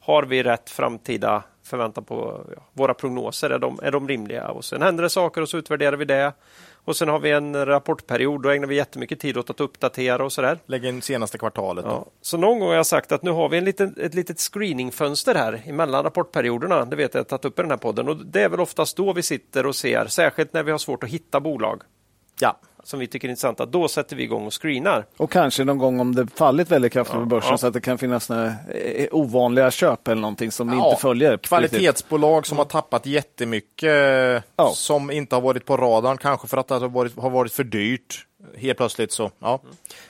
[0.00, 3.50] Har vi rätt framtida förväntan på ja, våra prognoser?
[3.50, 4.48] Är de, är de rimliga?
[4.48, 6.32] Och sen händer det saker och så utvärderar vi det.
[6.84, 8.42] Och sen har vi en rapportperiod.
[8.42, 10.58] Då ägnar vi jättemycket tid åt att uppdatera och sådär.
[10.66, 11.84] Lägga in senaste kvartalet.
[11.88, 12.06] Ja.
[12.22, 15.34] Så någon gång har jag sagt att nu har vi en liten, ett litet screeningfönster
[15.34, 16.84] här emellan rapportperioderna.
[16.84, 18.08] Det vet jag att jag tagit upp i den här podden.
[18.08, 21.04] Och det är väl oftast då vi sitter och ser, särskilt när vi har svårt
[21.04, 21.82] att hitta bolag.
[22.40, 25.06] Ja som vi tycker är intressanta, då sätter vi igång och screenar.
[25.16, 27.58] Och kanske någon gång om det fallit väldigt kraftigt ja, på börsen ja.
[27.58, 31.36] så att det kan finnas några eh, ovanliga köp eller någonting som ja, inte följer.
[31.36, 34.72] Kvalitetsbolag som har tappat jättemycket ja.
[34.74, 37.64] som inte har varit på radarn, kanske för att det har varit, har varit för
[37.64, 38.26] dyrt.
[38.56, 39.60] helt plötsligt så, ja.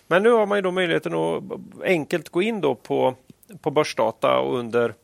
[0.06, 1.42] Men nu har man ju då möjligheten att
[1.84, 3.14] enkelt gå in då på,
[3.60, 4.94] på börsdata och under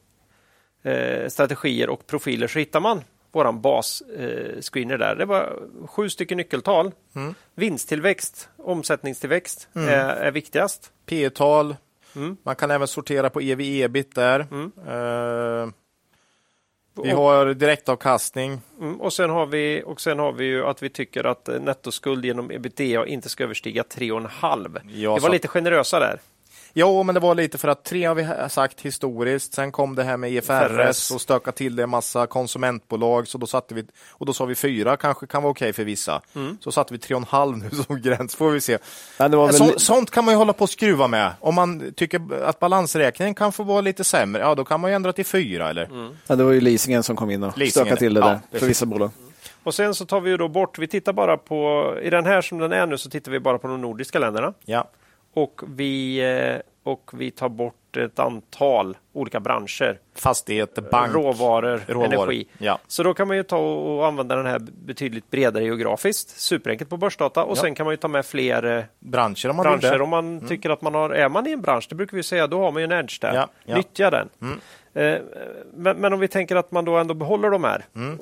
[0.82, 3.02] eh, strategier och profiler så hittar man
[3.35, 5.15] våran basscreener eh, där.
[5.15, 6.93] Det var sju stycken nyckeltal.
[7.16, 7.35] Mm.
[7.55, 9.89] Vinsttillväxt, omsättningstillväxt mm.
[9.89, 10.93] är, är viktigast.
[11.06, 11.77] P tal
[12.16, 12.36] mm.
[12.43, 14.47] Man kan även sortera på ev-ebit där.
[14.51, 14.73] Mm.
[14.89, 15.69] Uh,
[17.02, 18.61] vi har direktavkastning.
[18.81, 22.24] Mm, och, sen har vi, och sen har vi ju att vi tycker att nettoskuld
[22.24, 24.81] genom ebitda inte ska överstiga 3,5.
[24.89, 26.20] Ja, det var lite generösa där.
[26.76, 29.55] Jo, men det var lite för att tre har vi sagt historiskt.
[29.55, 33.28] Sen kom det här med IFRS och stöka till det en massa konsumentbolag.
[33.28, 35.84] Så då satte vi, och då sa vi fyra kanske kan vara okej okay för
[35.84, 36.22] vissa.
[36.34, 36.59] Mm.
[36.60, 38.78] Så satte vi tre och en halv nu som gräns, får vi se.
[39.18, 39.55] Ja, väl...
[39.55, 41.32] så, sånt kan man ju hålla på och skruva med.
[41.40, 44.94] Om man tycker att balansräkningen kan få vara lite sämre, ja då kan man ju
[44.94, 45.70] ändra till fyra.
[45.70, 45.84] Eller?
[45.84, 46.16] Mm.
[46.26, 48.66] Ja, det var ju leasingen som kom in och stökade till det där ja, för
[48.66, 49.10] vissa bolag.
[49.62, 52.59] Och sen så tar vi då bort, vi tittar bara på, i den här som
[52.59, 54.55] den är nu så tittar vi bara på de nordiska länderna.
[54.64, 54.90] Ja.
[55.35, 59.98] Och vi, eh, och vi tar bort ett antal olika branscher.
[60.15, 62.15] Fastigheter, bank, råvaror, råvaror.
[62.15, 62.48] energi.
[62.59, 62.78] Ja.
[62.86, 66.28] Så då kan man ju ta och använda den här betydligt bredare geografiskt.
[66.40, 67.61] Superenkelt på börsdata och ja.
[67.61, 70.48] sen kan man ju ta med fler eh, branscher om man, branscher, om man mm.
[70.48, 72.73] tycker att man har, är man i en bransch, det brukar vi säga, då har
[72.73, 73.47] man ju en edge där.
[73.65, 73.77] Ja.
[73.77, 74.28] Nyttja den.
[74.40, 74.61] Mm.
[74.94, 75.20] Eh,
[75.74, 77.85] men, men, om vi tänker att man då ändå behåller de här.
[77.97, 78.19] Mm.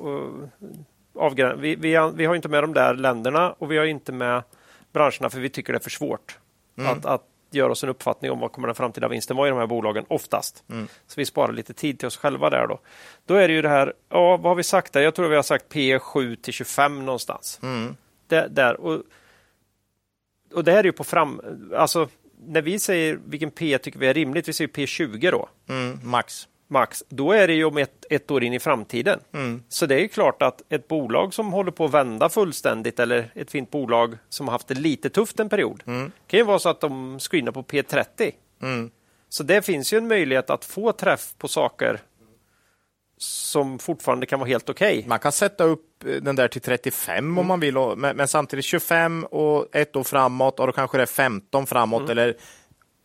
[1.13, 4.43] Och, vi, vi, vi har inte med de där länderna och vi har inte med
[4.93, 6.37] branscherna för vi tycker det är för svårt.
[6.77, 6.91] Mm.
[6.91, 9.59] Att, att göra oss en uppfattning om vad kommer den framtida vinsten vara i de
[9.59, 10.63] här bolagen oftast.
[10.69, 10.87] Mm.
[11.07, 12.79] Så vi sparar lite tid till oss själva där då.
[13.25, 15.01] Då är det ju det här, ja vad har vi sagt där?
[15.01, 17.59] Jag tror vi har sagt P 7 till 25 någonstans.
[17.63, 17.95] Mm.
[18.27, 18.79] Det, där.
[18.79, 19.01] Och,
[20.53, 21.41] och det här är ju på fram,
[21.75, 22.09] alltså
[22.47, 25.49] när vi säger vilken P tycker vi är rimligt, vi säger P20 då.
[25.69, 29.19] Mm, max max, då är det ju om ett, ett år in i framtiden.
[29.33, 29.63] Mm.
[29.69, 33.51] Så det är klart att ett bolag som håller på att vända fullständigt eller ett
[33.51, 36.11] fint bolag som har haft det lite tufft en period mm.
[36.27, 38.31] kan ju vara så att de screenar på P30.
[38.61, 38.91] Mm.
[39.29, 41.99] Så det finns ju en möjlighet att få träff på saker
[43.17, 44.97] som fortfarande kan vara helt okej.
[44.97, 45.09] Okay.
[45.09, 47.37] Man kan sätta upp eh, den där till 35 mm.
[47.37, 51.01] om man vill, men, men, samtidigt 25 och ett år framåt och då kanske det
[51.01, 52.11] är 15 framåt mm.
[52.11, 52.35] eller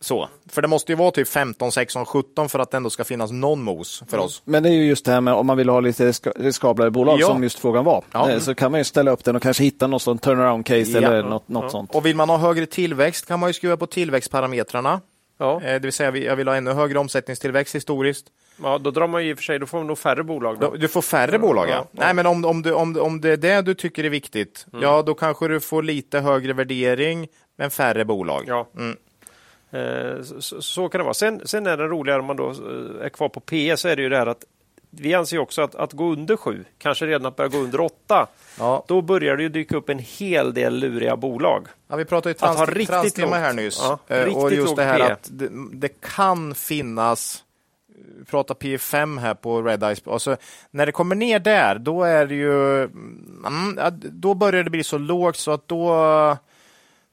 [0.01, 0.29] så.
[0.49, 3.31] För det måste ju vara typ 15, 16, 17 för att det ändå ska finnas
[3.31, 4.25] någon mos för mm.
[4.25, 4.41] oss.
[4.45, 7.19] Men det är ju just det här med om man vill ha lite riskablare bolag
[7.19, 7.27] ja.
[7.27, 8.03] som just frågan var.
[8.11, 8.31] Ja.
[8.31, 10.91] Eh, så kan man ju ställa upp den och kanske hitta något sånt turnaround case
[10.91, 10.97] ja.
[10.97, 11.95] eller något, något sånt.
[11.95, 15.01] Och vill man ha högre tillväxt kan man ju skruva på tillväxtparametrarna.
[15.37, 15.61] Ja.
[15.61, 18.25] Eh, det vill säga jag vill ha ännu högre omsättningstillväxt historiskt.
[18.63, 20.59] Ja, då drar man ju i och för sig, då får man nog färre bolag.
[20.59, 20.75] Då.
[20.75, 21.73] Du får färre bolag, ja.
[21.73, 21.87] ja.
[21.91, 24.83] Nej, men om, om, du, om, om det är det du tycker är viktigt, mm.
[24.83, 27.27] ja, då kanske du får lite högre värdering,
[27.57, 28.43] men färre bolag.
[28.47, 28.67] Ja.
[28.77, 28.97] Mm.
[29.71, 31.13] Eh, så, så, kan det vara.
[31.13, 33.95] Sen, sen är det roligare om man då eh, är kvar på P så är
[33.95, 34.45] det ju det här att
[34.89, 38.27] vi anser också att, att gå under 7, kanske redan att börja gå under 8,
[38.59, 38.85] ja.
[38.87, 41.67] då börjar det ju dyka upp en hel del luriga bolag.
[41.87, 43.79] Ja, vi pratade ju trans, att transtema här nyss.
[43.81, 45.03] Ja, eh, och just det här P.
[45.03, 47.43] att det, det, kan finnas
[48.19, 50.07] vi pratar P5 här på Red Eyes.
[50.07, 50.37] Alltså,
[50.71, 52.83] när det kommer ner där, då är det ju...
[52.83, 55.93] Mm, då börjar det bli så lågt så att då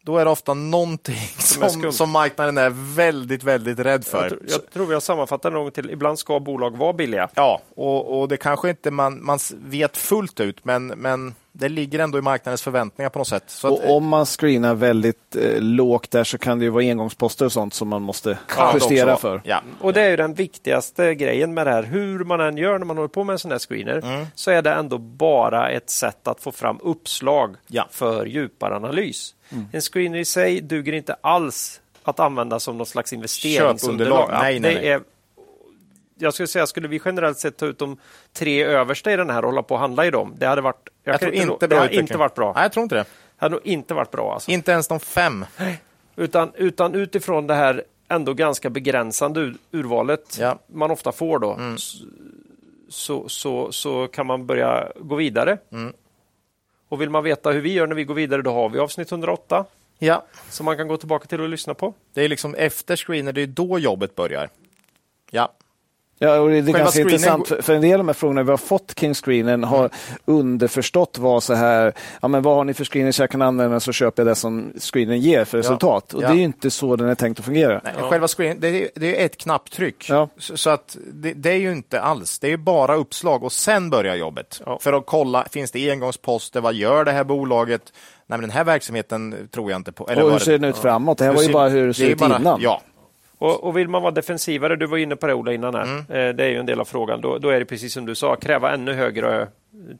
[0.06, 4.30] då är det ofta någonting som, som marknaden är väldigt, väldigt rädd för.
[4.30, 5.90] Jag, jag tror vi har sammanfattat det något till.
[5.90, 7.28] Ibland ska bolag vara billiga.
[7.34, 11.98] Ja, och, och det kanske inte man, man vet fullt ut, men, men det ligger
[11.98, 13.44] ändå i marknadens förväntningar på något sätt.
[13.46, 16.84] Så och att, om man screenar väldigt eh, lågt där så kan det ju vara
[16.84, 18.38] engångsposter och sånt som man måste
[18.74, 19.42] justera för.
[19.44, 19.62] Ja.
[19.80, 21.82] Och det är ju den viktigaste grejen med det här.
[21.82, 24.26] Hur man än gör när man håller på med en sån här screener mm.
[24.34, 27.86] så är det ändå bara ett sätt att få fram uppslag ja.
[27.90, 29.34] för djupare analys.
[29.48, 29.66] Mm.
[29.72, 34.28] En screener i sig duger inte alls att använda som något slags investeringsunderlag.
[34.32, 34.88] Nej, nej, nej.
[34.88, 35.00] Är,
[36.18, 37.96] jag skulle säga, skulle vi generellt sett ta ut de
[38.32, 40.88] tre översta i den här och hålla på och handla i dem, det hade varit,
[41.04, 42.52] jag jag tror inte, inte, bra det inte varit bra.
[42.52, 43.02] Nej, jag tror inte det.
[43.02, 43.06] Det
[43.36, 44.34] hade nog inte varit bra.
[44.34, 44.50] Alltså.
[44.50, 45.44] Inte ens de fem.
[46.16, 50.58] Utan, utan utifrån det här ändå ganska begränsande ur, urvalet ja.
[50.66, 51.76] man ofta får då, mm.
[52.88, 55.58] så, så, så kan man börja gå vidare.
[55.72, 55.92] Mm.
[56.88, 59.12] Och vill man veta hur vi gör när vi går vidare, då har vi avsnitt
[59.12, 59.64] 108.
[59.98, 60.24] Ja.
[60.50, 61.94] Som man kan gå tillbaka till och lyssna på.
[62.14, 64.48] Det är liksom efter screener, det är då jobbet börjar.
[65.30, 65.52] Ja.
[66.18, 68.50] Ja, och det är Själva ganska intressant, för, en del av de här frågorna vi
[68.50, 69.90] har fått kring screenen har
[70.24, 73.80] underförstått var så här, ja men vad har ni för screener så jag kan använda
[73.80, 76.04] så köper jag det som screenen ger för resultat.
[76.10, 76.16] Ja.
[76.16, 76.28] Och ja.
[76.28, 77.80] det är inte så den är tänkt att fungera.
[77.84, 78.10] Nej, ja.
[78.10, 80.04] Själva screenen, det är, det är ett knapptryck.
[80.04, 83.90] Så, så, att det, det, är ju inte alls, det är bara uppslag och sen
[83.90, 84.62] börjar jobbet.
[84.80, 87.92] För att kolla, finns det engångsposter, vad gör det här bolaget?
[88.26, 90.08] Nej, men den här verksamheten tror jag inte på.
[90.08, 91.18] Eller och hur ser den ut framåt?
[91.18, 92.58] Det här var ju bara hur det ser ut innan.
[92.60, 92.82] Ja,
[93.38, 95.98] och, och, vill man vara defensivare, du var inne på det Ola innan här, mm.
[95.98, 98.14] Eh, det är ju en del av frågan, då, då, är det precis som du
[98.14, 99.48] sa, kräva ännu högre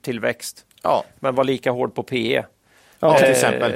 [0.01, 0.65] tillväxt.
[0.83, 1.03] Ja.
[1.19, 2.43] Men vara lika hård på PE.
[2.99, 3.73] Ja, till eh, exempel.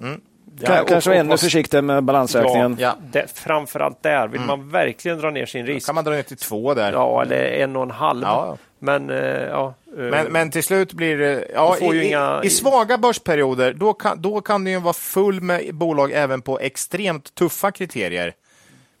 [0.00, 0.20] Mm.
[0.60, 2.76] Ja, kanske och, och, ännu försiktig med balansräkningen.
[2.80, 4.46] Ja, det, framförallt där vill mm.
[4.46, 5.86] man verkligen dra ner sin risk.
[5.86, 6.92] kan man dra ner till två där.
[6.92, 8.22] Ja, eller en och en halv.
[8.22, 8.56] Ja.
[8.78, 11.48] Men, eh, ja, eh, men, men till slut blir det...
[11.54, 12.40] Ja, i, inga...
[12.44, 16.58] i, svaga börsperioder då kan, då kan det ju vara full med bolag även på
[16.58, 18.34] extremt tuffa kriterier.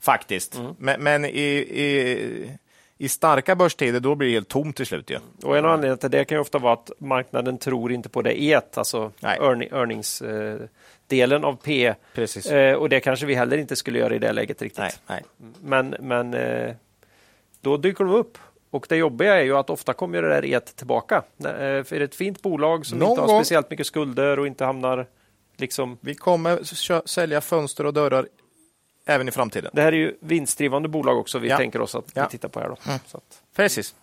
[0.06, 0.56] Faktiskt.
[0.56, 0.74] Mm.
[0.78, 2.56] Men, men i, i,
[2.98, 5.10] i, starka börstider då blir det helt tomt till slut.
[5.10, 5.18] Ja.
[5.42, 8.42] Och en anledning till det kan ju ofta vara att marknaden tror inte på det
[8.42, 10.22] E, alltså earning, earnings...
[10.22, 10.58] Eh,
[11.06, 11.94] delen av P.
[12.14, 12.46] Precis.
[12.46, 14.78] Eh, och det kanske vi heller inte skulle göra i det läget riktigt.
[14.78, 15.24] Nej, nej.
[15.60, 16.74] Men, men eh,
[17.60, 18.38] då dyker de upp.
[18.70, 21.22] Och det jobbiga är ju att ofta kommer det där et tillbaka.
[21.38, 23.40] Eh, för ett fint bolag som Någon inte har gång.
[23.40, 25.06] speciellt mycket skulder och inte hamnar
[25.56, 25.98] liksom...
[26.00, 28.28] Vi kommer sälja fönster och dörrar
[29.06, 29.70] även i framtiden.
[29.74, 31.56] Det här är ju vinstdrivande bolag också vi ja.
[31.56, 32.22] tänker oss att ja.
[32.22, 32.68] vi tittar på här.
[32.68, 32.76] Då.
[32.86, 32.98] Mm.
[33.12, 33.42] Att...
[33.56, 33.94] Precis.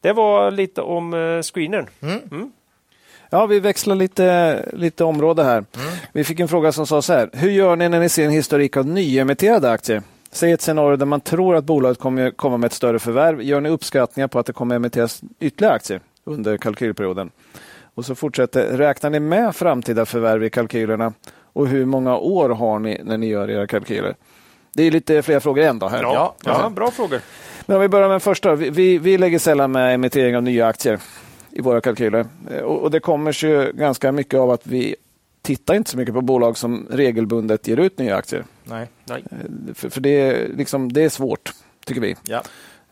[0.00, 1.86] Det var lite om uh, screenern.
[2.00, 2.20] Mm.
[2.30, 2.52] Mm.
[3.30, 5.56] Ja, vi växlar lite, lite område här.
[5.56, 5.92] Mm.
[6.12, 7.30] Vi fick en fråga som sa så här.
[7.32, 10.02] Hur gör ni när ni ser en historik av nyemitterade aktier?
[10.30, 13.42] Säg ett scenario där man tror att bolaget kommer komma med ett större förvärv.
[13.42, 17.30] Gör ni uppskattningar på att det kommer emitteras ytterligare aktier under kalkylperioden?
[17.94, 18.76] Och så fortsätter.
[18.76, 21.12] Räknar ni med framtida förvärv i kalkylerna?
[21.58, 24.14] Och hur många år har ni när ni gör era kalkyler?
[24.74, 26.02] Det är lite fler frågor än då här.
[26.02, 27.20] Ja, ja, bra frågor.
[27.66, 28.54] Men om vi börjar med den första.
[28.54, 31.00] Vi, vi, vi lägger sällan med emittering av nya aktier
[31.50, 32.26] i våra kalkyler.
[32.50, 34.96] Eh, och, och det kommer sig ganska mycket av att vi
[35.42, 38.44] tittar inte så mycket på bolag som regelbundet ger ut nya aktier.
[38.64, 38.86] Nej.
[39.04, 39.24] Nej.
[39.30, 41.52] Eh, för, för det, liksom, det är svårt,
[41.86, 42.16] tycker vi.
[42.22, 42.42] Ja.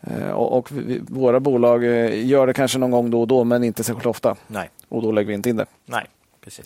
[0.01, 1.83] Eh, och, och vi, våra bolag
[2.13, 4.35] gör det kanske någon gång då och då, men inte särskilt ofta.
[4.47, 4.69] Nej.
[4.89, 5.65] Och då lägger vi inte in det.
[5.85, 6.07] Nej.
[6.47, 6.65] Precis.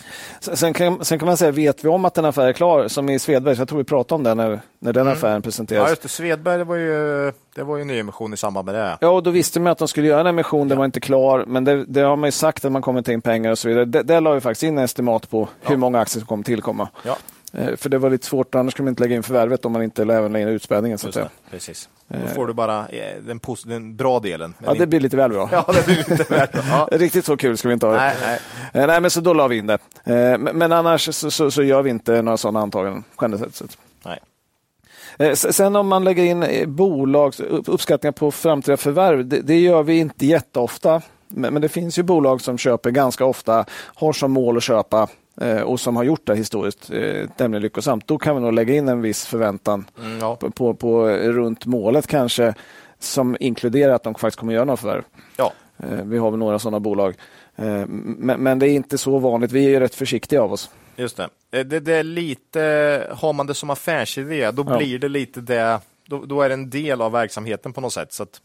[0.59, 2.87] Sen, kan, sen kan man säga, vet vi om att en affär är klar?
[2.87, 5.13] Som i Svedberg, jag tror vi pratade om det när, när den mm.
[5.13, 5.87] affären presenterades.
[5.87, 6.09] Ja, just det.
[6.09, 8.97] Svedberg det var ju, det var ju en nyemission i samband med det.
[9.01, 10.79] Ja, och då visste man att de skulle göra en emission, den ja.
[10.79, 11.45] var inte klar.
[11.47, 13.67] Men det, det, har man ju sagt att man kommer ta in pengar och så
[13.67, 13.85] vidare.
[13.85, 15.69] Det, det la vi faktiskt in estimat på ja.
[15.69, 16.89] hur många aktier som kommer tillkomma.
[17.03, 17.17] Ja.
[17.53, 19.83] Eh, för det var lite svårt, annars skulle man inte lägga in förvärvet om man
[19.83, 20.97] inte även lägger in utspädningen.
[20.97, 21.89] Så att Precis.
[22.07, 22.33] Då eh.
[22.33, 24.53] får du bara eh, den, den bra delen.
[24.65, 25.49] Ja, det blir lite väl bra.
[25.51, 26.87] ja, det blir lite väl bra.
[26.91, 27.99] Riktigt så kul ska vi inte ha det.
[27.99, 28.39] Nej,
[28.73, 28.87] nej.
[28.87, 29.79] nej men så då la vi in det.
[30.37, 33.77] Men annars så, så, så gör vi inte några sådana antaganden generellt sett.
[34.05, 35.35] Nej.
[35.35, 36.45] Sen om man lägger in
[36.75, 41.01] bolags uppskattningar på framtida förvärv, det, det gör vi inte jätteofta.
[41.27, 43.65] Men, men det finns ju bolag som köper ganska ofta,
[43.95, 45.07] har som mål att köpa
[45.63, 48.87] och som har gjort det historiskt eh, tämligen lyckosamt, då kan vi nog lägga in
[48.87, 50.35] en viss förväntan mm, ja.
[50.35, 52.53] på, på, på, runt målet kanske,
[52.99, 55.03] som inkluderar att de faktiskt kommer göra några förvärv.
[55.37, 55.53] Ja.
[55.77, 57.15] Eh, vi har väl några sådana bolag.
[57.55, 59.51] Eh, men, men, det är inte så vanligt.
[59.51, 60.69] Vi är rätt försiktiga av oss.
[60.95, 61.29] Just det.
[61.51, 64.77] Eh, det, det är lite, har man det som affärsidé, då ja.
[64.77, 68.13] blir det lite det, då, då, är det en del av verksamheten på något sätt.
[68.13, 68.41] Så att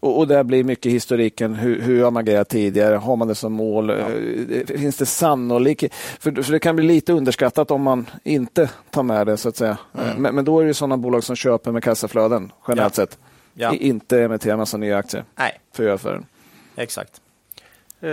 [0.00, 1.54] och, och där blir mycket historiken.
[1.54, 2.96] Hur, hur har man agerat tidigare?
[2.96, 3.88] Har man det som mål?
[3.88, 3.94] Ja.
[3.94, 5.94] Eh, finns det sannolikhet?
[5.94, 9.56] För, för det kan bli lite underskattat om man inte tar med det så att
[9.56, 9.78] säga.
[9.98, 10.22] Mm.
[10.22, 13.06] Men, men, då är det sådana bolag som köper med kassaflöden generellt ja.
[13.06, 13.18] sett.
[13.54, 13.74] Ja.
[13.74, 15.60] Inte emitterar massa nya aktier Nej.
[15.72, 16.26] för affären.
[16.76, 17.20] Exakt.
[18.00, 18.10] Eh,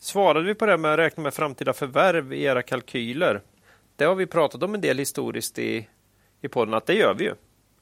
[0.00, 3.40] svarade vi på det med att räkna med framtida förvärv i era kalkyler?
[3.96, 5.88] Det har vi pratat om en del historiskt i,
[6.40, 7.34] i podden att det gör vi ju.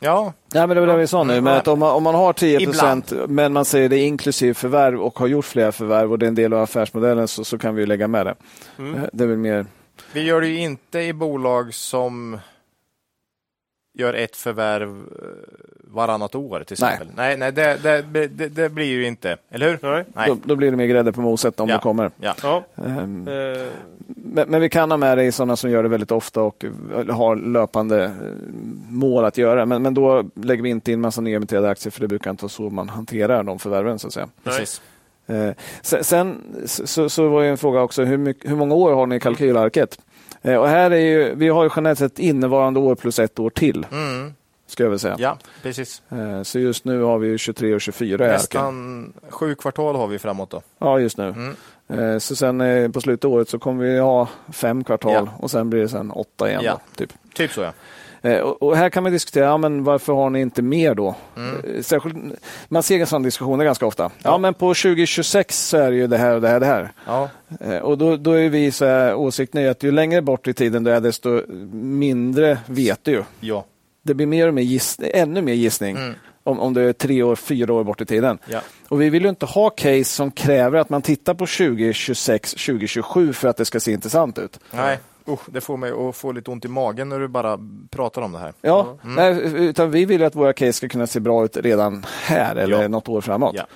[0.03, 0.33] Ja.
[0.53, 1.41] ja, men det var det vi sa nu.
[1.41, 5.01] Men att om, man, om man har 10 procent, men man säger det inklusive förvärv
[5.01, 7.74] och har gjort flera förvärv och det är en del av affärsmodellen så, så kan
[7.74, 8.35] vi lägga med det.
[8.79, 9.01] Mm.
[9.12, 9.66] Det är väl mer...
[10.12, 12.39] Vi gör det ju inte i bolag som
[13.93, 15.27] gör ett förvärv eh,
[15.85, 17.06] varannat år till exempel.
[17.16, 19.78] Nej, nej, nej det, det, det, det, blir ju inte, eller hur?
[19.82, 20.05] Nej.
[20.14, 20.28] nej.
[20.28, 21.74] Då, då, blir det mer grädde på moset om ja.
[21.74, 22.10] det kommer.
[22.20, 22.35] Ja.
[22.43, 22.62] ja.
[22.74, 23.69] Um, uh.
[24.06, 26.64] men, men, vi kan ha med det i sådana som gör det väldigt ofta och
[27.10, 28.10] har löpande
[28.89, 29.66] mål att göra.
[29.66, 32.51] Men, men då lägger vi inte in massa nyemitterade aktier för det brukar inte vara
[32.51, 34.28] så man hanterar de förvärven så att säga.
[34.44, 34.82] Precis.
[35.31, 35.52] Uh,
[35.82, 39.16] sen så, så var det en fråga också, hur, mycket, hur många år har ni
[39.16, 39.98] i kalkylarket?
[40.43, 43.51] Eh, och här är ju, vi har ju generellt sett innevarande år plus ett år
[43.51, 43.86] till.
[43.93, 44.35] Mm.
[44.66, 45.16] Ska jag väl säga.
[45.19, 46.02] Ja, precis.
[46.09, 50.51] Eh, så just nu har vi 23 och 24 Nästan sju kvartal har vi framåt
[50.51, 50.62] då.
[50.78, 51.28] Ja, just nu.
[51.28, 51.56] Mm.
[51.89, 55.39] Eh, så sen på slutet av året så kommer vi ha fem kvartal ja.
[55.39, 56.62] och sen blir det sen åtta igen.
[56.64, 56.73] Ja.
[56.73, 57.12] Då, typ.
[57.35, 57.73] typ så ja.
[58.23, 61.15] Eh, och här kan man diskutera, ja, men varför har ni inte mer då?
[61.36, 61.57] Mm.
[61.65, 62.16] Eh, särskilt,
[62.69, 64.03] man ser sådana diskussioner ganska ofta.
[64.03, 64.11] Ja.
[64.23, 64.39] ja.
[64.39, 66.61] men på 2026 så är det ju det här och det här.
[66.61, 66.93] Det här.
[67.07, 67.28] Ja.
[67.61, 70.55] Eh, och då, då är vi så här, åsikten är att ju längre bort i
[70.55, 71.43] tiden det är, desto
[71.73, 73.24] mindre vet du.
[73.40, 73.65] Ja.
[74.03, 75.97] Det blir mer och mer giss, ännu mer gissning.
[75.97, 76.15] Mm.
[76.44, 78.39] Om, om det är tre år, fyra år bort i tiden.
[78.49, 78.61] Ja.
[78.89, 83.32] Och Vi vill ju inte ha case som kräver att man tittar på 2026, 2027
[83.32, 84.61] för att det ska se intressant ut.
[84.70, 84.99] Nej.
[85.28, 87.59] Usch, det får mig att få lite ont i magen när du bara
[87.90, 88.53] pratar om det här.
[88.61, 89.15] Ja, mm.
[89.15, 92.82] nej, utan vi vill att våra case ska kunna se bra ut redan här eller
[92.82, 92.89] ja.
[92.89, 93.55] något år framåt.
[93.57, 93.66] Ja.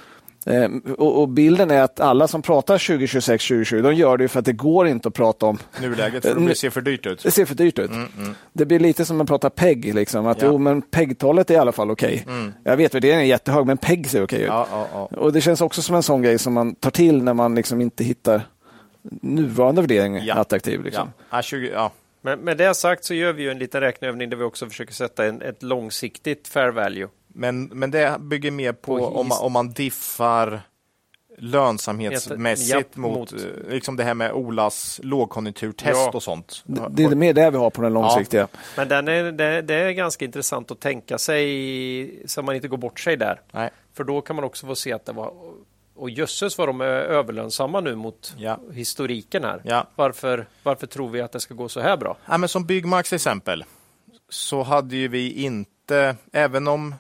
[0.46, 4.38] Eh, och, och, bilden är att alla som pratar 2026, 2020, de gör det för
[4.38, 7.22] att det går inte att prata om nuläget, för det ser för dyrt ut.
[7.22, 7.90] Det ser för dyrt ut.
[7.90, 8.34] Mm, mm.
[8.52, 10.48] Det blir lite som att prata PEG, liksom, att ja.
[10.50, 12.22] jo, men PEG-talet är i alla fall okej.
[12.24, 12.38] Okay.
[12.38, 12.52] Mm.
[12.64, 14.48] Jag vet, värderingen är jättehög, men PEG ser okej okay ut.
[14.70, 17.34] Ja, ja, och det känns också som en sån grej som man tar till när
[17.34, 18.42] man liksom inte hittar
[19.10, 20.84] nuvarande värdering attraktiv.
[20.84, 21.12] Liksom.
[21.30, 21.42] Ja.
[21.42, 21.92] 20, ja.
[22.20, 25.26] Men med det sagt så gör vi en liten räkneövning där vi också försöker sätta
[25.26, 27.08] en, ett långsiktigt fair value.
[27.28, 30.62] Men, men det bygger mer på, på om, man, om man diffar
[31.38, 36.10] lönsamhetsmässigt ja, mot, mot liksom det här med Olas lågkonjunkturtest ja.
[36.14, 36.64] och sånt.
[36.90, 38.40] Det är mer det vi har på den långsiktiga.
[38.52, 38.58] Ja.
[38.76, 42.76] Men den är, det, det, är ganska intressant att tänka sig så man inte går
[42.76, 43.40] bort sig där.
[43.52, 43.70] Nej.
[43.94, 45.32] För då kan man också få se att det var
[45.96, 48.60] och jösses vad de är överlönsamma nu mot ja.
[48.72, 49.60] historiken här.
[49.64, 49.86] Ja.
[49.94, 52.16] Varför, varför tror vi att det ska gå så här bra?
[52.26, 53.64] Ja, men som Byggmax exempel
[54.28, 56.94] så hade ju vi inte, även om,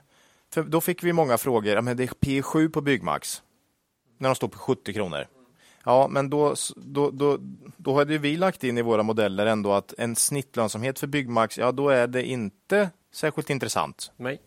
[0.66, 3.42] då fick vi många frågor, ja, men det är P7 på Byggmax
[4.18, 5.26] när de står på 70 kronor.
[5.84, 7.38] Ja, men då, då, då,
[7.76, 11.72] då hade vi lagt in i våra modeller ändå att en snittlönsamhet för Byggmax, ja
[11.72, 14.12] då är det inte särskilt intressant.
[14.16, 14.40] Nej.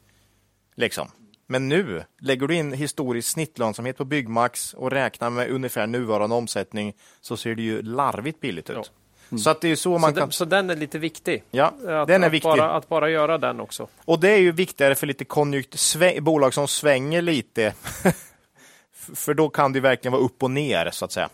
[0.76, 1.12] Liksom.
[1.52, 6.94] Men nu lägger du in historisk snittlönsamhet på Byggmax och räknar med ungefär nuvarande omsättning
[7.22, 8.76] så ser det ju larvigt billigt ut.
[8.76, 8.84] Ja.
[9.32, 9.40] Mm.
[9.40, 10.16] Så, att det är så, man så, kan...
[10.16, 11.44] den, så den är lite viktig?
[11.52, 12.50] Ja, att, den är att viktig.
[12.50, 13.88] Bara, att bara göra den också.
[14.06, 15.26] Och det är ju viktigare för lite
[15.78, 17.74] sväng, bolag som svänger lite.
[19.14, 21.30] för då kan det verkligen vara upp och ner så att säga.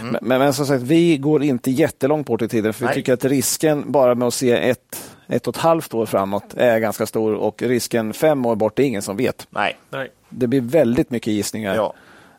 [0.00, 0.16] Mm.
[0.22, 2.94] Men, men, som sagt, vi går inte jättelångt bort i tiden för Nej.
[2.94, 6.54] vi tycker att risken bara med att se ett ett och ett halvt år framåt
[6.56, 9.46] är ganska stor och risken fem år bort är ingen som vet.
[9.50, 9.76] Nej.
[9.90, 10.10] Nej.
[10.28, 11.74] Det blir väldigt mycket gissningar.
[11.74, 11.94] Ja.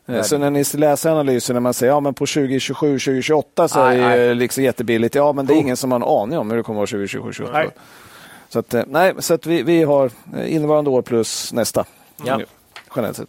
[0.06, 3.84] Eh, så när ni läser analysen när man säger ja, men på 2027, 2028 så
[3.84, 5.14] nej, är det liksom jättebilligt.
[5.14, 7.00] Ja, men det är ingen som har en aning om hur det kommer att vara
[7.00, 7.70] 2027, 2028.
[8.48, 11.84] Så att, eh, nej, så att vi, vi har eh, innevarande år plus nästa.
[12.24, 12.40] Ja.
[12.96, 13.28] Generellt sett.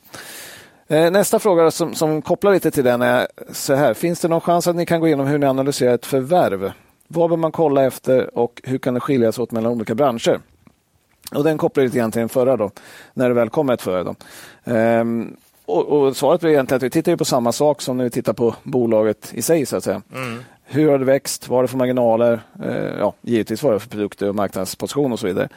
[0.89, 3.93] Nästa fråga som, som kopplar lite till den är så här.
[3.93, 6.71] Finns det någon chans att ni kan gå igenom hur ni analyserar ett förvärv?
[7.07, 10.39] Vad bör man kolla efter och hur kan det skilja sig åt mellan olika branscher?
[11.35, 12.71] Och Den kopplar lite grann till den förra, då,
[13.13, 14.15] när det väl kommer ett förvärv.
[14.63, 15.35] Ehm,
[15.65, 18.33] och, och svaret är egentligen att vi tittar på samma sak som när vi tittar
[18.33, 19.65] på bolaget i sig.
[19.65, 20.01] så att säga.
[20.13, 20.39] Mm.
[20.65, 21.49] Hur har det växt?
[21.49, 22.41] Vad har det för marginaler?
[22.63, 25.49] Ehm, ja, givetvis vad det för produkter och marknadsposition och så vidare.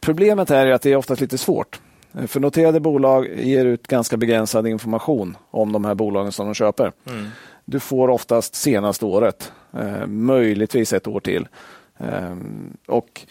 [0.00, 1.80] Problemet är att det är oftast lite svårt.
[2.26, 6.92] För noterade bolag ger ut ganska begränsad information om de här bolagen som de köper.
[7.10, 7.26] Mm.
[7.64, 9.57] Du får oftast senaste året, eh,
[10.06, 11.48] möjligtvis ett år till.
[11.98, 12.36] Eh,
[12.86, 13.26] och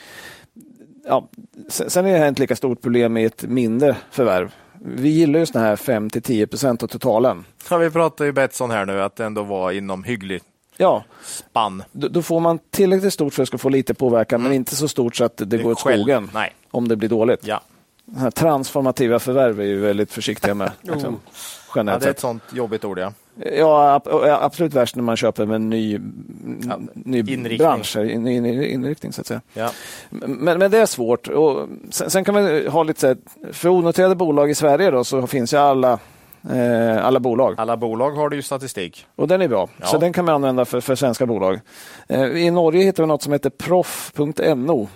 [1.08, 1.28] ja,
[1.70, 4.54] Sen är det ett lika stort problem i ett mindre förvärv.
[4.86, 7.46] Vi gillar ju såna här 5 10 procent av totalen.
[7.70, 10.46] Ja, vi pratar ju Betsson här nu, att det ändå var inom hyggligt
[10.78, 11.04] ja.
[11.24, 11.84] spann.
[11.92, 14.50] Då, då, får man tillräckligt stort för att ska få lite påverkan, mm.
[14.50, 16.54] men inte så stort så att det, det går åt skogen Nej.
[16.72, 17.48] om det blir dåligt.
[17.48, 17.62] Ja.
[18.34, 20.72] Transformativa förvärv är ju väldigt försiktiga med.
[20.82, 21.20] Liksom, oh.
[21.76, 23.14] ja, det är ett sånt jobbigt ord, ja.
[23.56, 24.02] Ja,
[24.42, 26.00] absolut värst när man köper en ny,
[26.68, 27.58] ja, ny inriktning.
[27.58, 28.38] bransch, ny
[28.72, 29.42] inriktning så att säga.
[29.54, 29.70] Ja.
[30.10, 31.28] Men, men det är svårt.
[31.28, 33.18] Och sen, sen kan man ha lite så här,
[33.52, 36.00] för onoterade bolag i Sverige då, så finns ju alla
[36.50, 37.56] eh, alla bolag.
[37.58, 39.06] Alla bolag har du ju statistik.
[39.16, 39.86] Och den är bra, ja.
[39.86, 41.60] så den kan man använda för, för svenska bolag.
[42.08, 44.88] Eh, I Norge hittar vi något som heter proff.no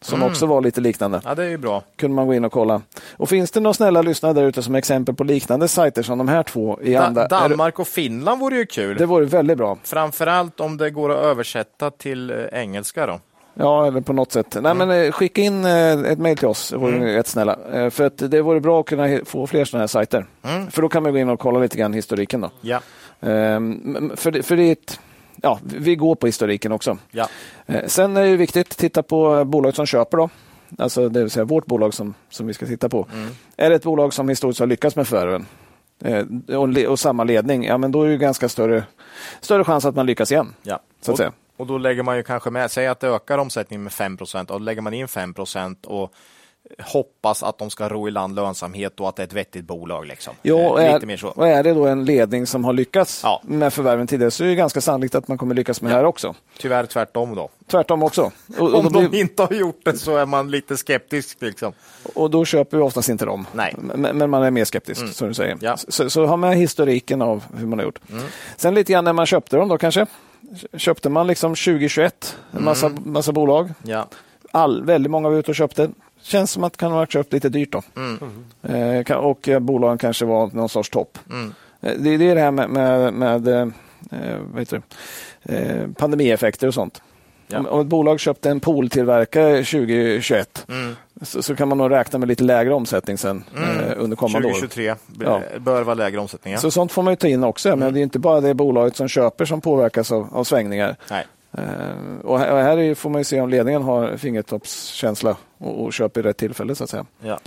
[0.00, 0.30] som mm.
[0.30, 1.20] också var lite liknande.
[1.24, 1.82] Ja, det är ju bra.
[1.96, 2.82] kunde man gå in och kolla.
[3.16, 6.28] Och Finns det några snälla lyssnare där ute som exempel på liknande sajter som de
[6.28, 6.78] här två?
[6.82, 7.28] I da andra?
[7.28, 8.96] Danmark och Finland vore ju kul.
[8.96, 9.78] Det vore väldigt bra.
[9.82, 13.06] Framförallt om det går att översätta till eh, engelska.
[13.06, 13.20] då.
[13.54, 14.56] Ja, eller på något sätt.
[14.60, 14.88] Nej, mm.
[14.88, 17.24] men, eh, skicka in eh, ett mejl till oss, vore mm.
[17.24, 17.58] snälla.
[17.90, 20.26] För att det vore bra att kunna få fler sådana här sajter.
[20.42, 20.70] Mm.
[20.70, 22.40] För då kan man gå in och kolla lite grann historiken.
[22.40, 22.50] Då.
[22.60, 22.80] Ja.
[23.20, 25.00] Um, för, det, för det är ett
[25.42, 26.98] ja, vi går på historiken också.
[27.10, 27.28] Ja.
[27.66, 30.16] Eh, sen är det viktigt att titta på bolag som köper.
[30.16, 30.28] Då.
[30.78, 33.06] Alltså det vill säga vårt bolag som, som vi ska titta på.
[33.12, 33.28] Mm.
[33.56, 35.46] Är det ett bolag som historiskt har lyckats med förvärven
[36.04, 36.24] eh,
[36.56, 38.84] och, och, samma ledning, ja, men då är det ganska större,
[39.40, 40.54] större chans att man lyckas igen.
[40.62, 40.80] Ja.
[41.00, 41.32] Så att och, säga.
[41.56, 44.46] och då lägger man ju kanske med, säg att det ökar omsättningen med 5 och
[44.46, 45.34] då lägger man in 5
[45.86, 46.12] och
[46.78, 50.06] hoppas att de ska ro i land lönsamhet och att det är ett vettigt bolag.
[50.06, 50.34] Liksom.
[50.42, 51.28] Jo, eh, är, Lite mer så.
[51.28, 53.42] Och är det då en ledning som har lyckats ja.
[53.44, 55.96] med förvärven tidigare så är det ganska sannolikt att man kommer lyckas med ja.
[55.96, 56.34] här också.
[56.58, 57.48] Tyvärr tvärtom då.
[57.66, 58.30] Tvärtom också.
[58.58, 59.20] Och, Om de blir...
[59.20, 61.36] inte har gjort det så är man lite skeptisk.
[61.40, 61.72] Liksom.
[62.14, 63.46] Och då köper vi oftast inte dem.
[63.52, 63.74] Nej.
[63.78, 65.12] Men, men man är mer skeptisk, mm.
[65.12, 65.58] som du säger.
[65.60, 65.76] Ja.
[65.76, 67.98] Så, så ha med historiken av hur man har gjort.
[68.10, 68.24] Mm.
[68.56, 70.06] Sen lite grann när man köpte dem då kanske.
[70.76, 73.02] Köpte man liksom 2021 en massa, mm.
[73.06, 73.70] massa bolag.
[73.82, 74.08] Ja.
[74.52, 75.90] All, väldigt många var ute och köpte
[76.26, 77.72] känns som att det kan ha köpt lite dyrt.
[77.72, 77.82] Då.
[77.96, 79.04] Mm.
[79.06, 81.18] Eh, och bolagen kanske var någon sorts topp.
[81.30, 81.54] Mm.
[81.80, 83.68] Eh, det, är det här med, med, med eh,
[84.52, 84.82] vad heter
[85.42, 85.56] det?
[85.56, 87.02] Eh, pandemieffekter och sånt.
[87.48, 87.68] Ja.
[87.68, 90.96] Om, ett bolag köpte en pooltillverkare 2021 mm.
[91.22, 93.80] så, så, kan man nog räkna med lite lägre omsättning sen mm.
[93.80, 94.94] eh, under kommande 2023 år.
[94.94, 95.58] 2023 ja.
[95.60, 96.54] bör vara lägre omsättning.
[96.54, 96.60] Ja.
[96.60, 97.68] Så sånt får man ju ta in också.
[97.68, 97.78] Mm.
[97.78, 100.96] Men det är inte bara det bolaget som köper som påverkas av, av svängningar.
[101.10, 101.26] Nej.
[101.58, 106.36] Uh, och här, får man se om ledningen har fingertoppskänsla och, och köper i rätt
[106.36, 107.06] tillfälle så att säga.
[107.20, 107.38] Ja.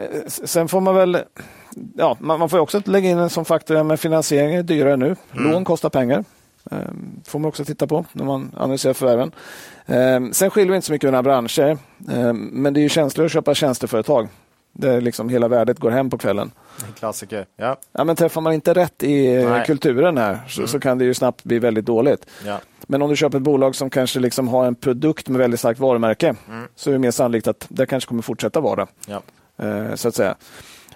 [0.00, 1.18] Uh, sen får man väl,
[1.96, 5.16] ja, man, får också lägga in en sån faktor med finansiering är dyrare nu.
[5.32, 5.52] Mm.
[5.52, 6.24] Lån kostar pengar.
[6.72, 6.78] Uh,
[7.24, 9.32] får man också titta på när man analyserar förvärven.
[10.34, 11.78] sen skiljer vi inte så mycket mellan branscher,
[12.52, 14.28] men det är ju känsligare att köpa tjänsteföretag
[14.72, 16.50] där liksom hela värdet går hem på kvällen.
[16.86, 17.46] En klassiker.
[17.56, 17.76] Ja.
[17.92, 19.66] Ja, men träffar man inte rätt i Nej.
[19.66, 20.68] kulturen här så, mm.
[20.68, 22.26] så, kan det ju snabbt bli väldigt dåligt.
[22.46, 22.60] Ja.
[22.90, 25.80] Men om du köper ett bolag som kanske liksom har en produkt med väldigt starkt
[25.80, 26.68] varumärke mm.
[26.74, 28.86] så är det mer sannolikt att det kanske kommer fortsätta vara.
[29.06, 29.22] Ja.
[29.64, 30.34] Eh, så att säga.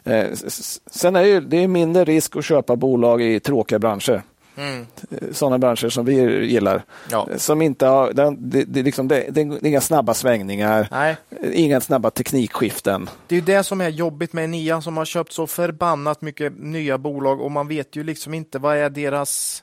[0.05, 0.27] Eh,
[0.91, 4.23] sen är det, är mindre risk att köpa bolag i tråkiga branscher.
[4.57, 4.87] Mm.
[5.33, 6.15] Sådana branscher som vi
[6.47, 6.85] gillar.
[7.11, 7.29] Ja.
[7.37, 11.17] Som inte har, det, det, det, liksom, det, det är inga snabba svängningar, Nej.
[11.53, 13.11] inga snabba teknikskiften.
[13.27, 16.99] Det är det som är jobbigt med Nia som har köpt så förbannat mycket nya
[16.99, 19.63] bolag och man vet ju liksom inte vad är deras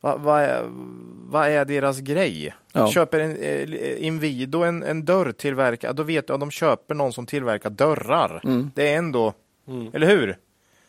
[0.00, 0.62] vad, vad, är,
[1.28, 2.54] vad är deras grej?
[2.72, 2.88] Ja.
[2.88, 7.26] Köper en, eh, Inwido en, en dörrtillverkare, då vet du att de köper någon som
[7.26, 8.40] tillverkar dörrar.
[8.44, 8.70] Mm.
[8.74, 9.32] Det är ändå,
[9.68, 9.90] mm.
[9.92, 10.36] eller hur?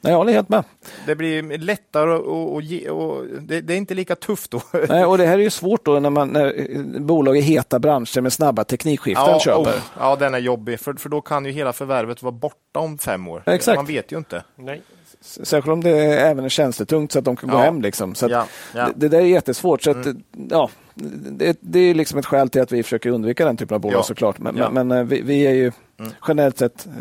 [0.02, 0.64] Nej, jag håller helt med.
[1.06, 4.62] Det blir lättare och, och, ge, och det, det, är inte lika tufft då.
[4.90, 8.22] Nej, och det här är ju svårt då när, man, när bolag i heta branscher
[8.22, 9.72] med snabba teknikskiften ja, köper.
[9.72, 12.98] Oh, ja, den är jobbig, för, för då kan ju hela förvärvet vara borta om
[12.98, 13.44] fem år.
[13.46, 13.76] Exakt.
[13.76, 14.44] Man vet ju inte.
[14.56, 14.82] Nej.
[15.28, 17.56] Särskilt om det även är tjänstetungt så att de kan ja.
[17.56, 17.82] gå hem.
[17.82, 18.16] Liksom.
[18.16, 18.46] Så ja,
[18.76, 18.86] ja.
[18.86, 19.82] Det, det, där är jättesvårt.
[19.82, 20.22] Så att, mm.
[20.50, 23.82] ja, det, det, är liksom ett skäl till att vi försöker undvika den typen av
[23.82, 24.40] bolag såklart.
[24.40, 26.12] Men, men, eh, vi, vi, är ju mm.
[26.28, 26.92] generellt sett eh,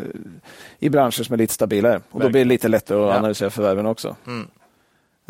[0.79, 1.95] i branscher som är lite stabilare.
[1.95, 2.21] Och Verkligen.
[2.21, 4.15] då blir det lite lättare att analysera förvärven också.
[4.27, 4.47] Mm.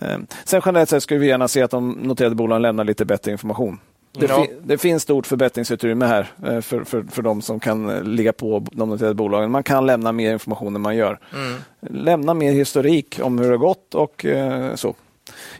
[0.02, 3.32] Ehm, sen generellt sett skulle vi gärna se att de noterade bolagen lämnar lite bättre
[3.32, 3.80] information.
[4.12, 4.44] Det, ja.
[4.44, 8.34] fi det, finns stort förbättringsutrymme här eh, för, för, för de som kan eh, ligga
[8.34, 9.52] på de noterade bolagen.
[9.52, 11.20] Man kan lämna mer information än man gör.
[11.34, 11.60] Mm.
[11.80, 14.96] Lämna mer historik om hur det har gått och eh, så.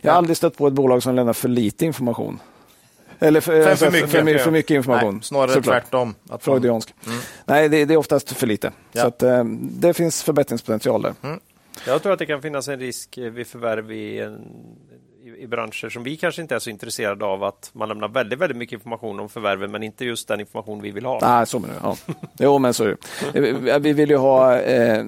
[0.00, 0.18] Jag har ja.
[0.18, 2.40] aldrig stött på ett bolag som lämnar för lite information.
[3.18, 5.14] Eller för, för, för, mycket, för, för mycket information.
[5.14, 5.82] Nej, snarare såklart.
[5.82, 6.14] tvärtom.
[6.40, 6.94] Freudiansk.
[7.06, 7.18] Mm.
[7.44, 8.72] Nej, det, det, är oftast för lite.
[8.92, 9.00] Ja.
[9.00, 9.22] Så att,
[9.60, 11.14] det finns förbättringspotential där.
[11.22, 11.40] Mm.
[11.86, 14.40] Jag tror att det kan finnas en risk vid förvärv i en
[15.38, 18.56] i, branscher som vi kanske inte är så intresserade av att man lämnar väldigt, väldigt
[18.56, 21.18] mycket information om förvärven men inte just den information vi vill ha.
[21.22, 21.96] Nej, så menar jag.
[22.06, 22.14] Ja.
[22.38, 22.96] Jo, men så är
[23.32, 23.78] det.
[23.78, 25.04] Vi vill ju ha eh,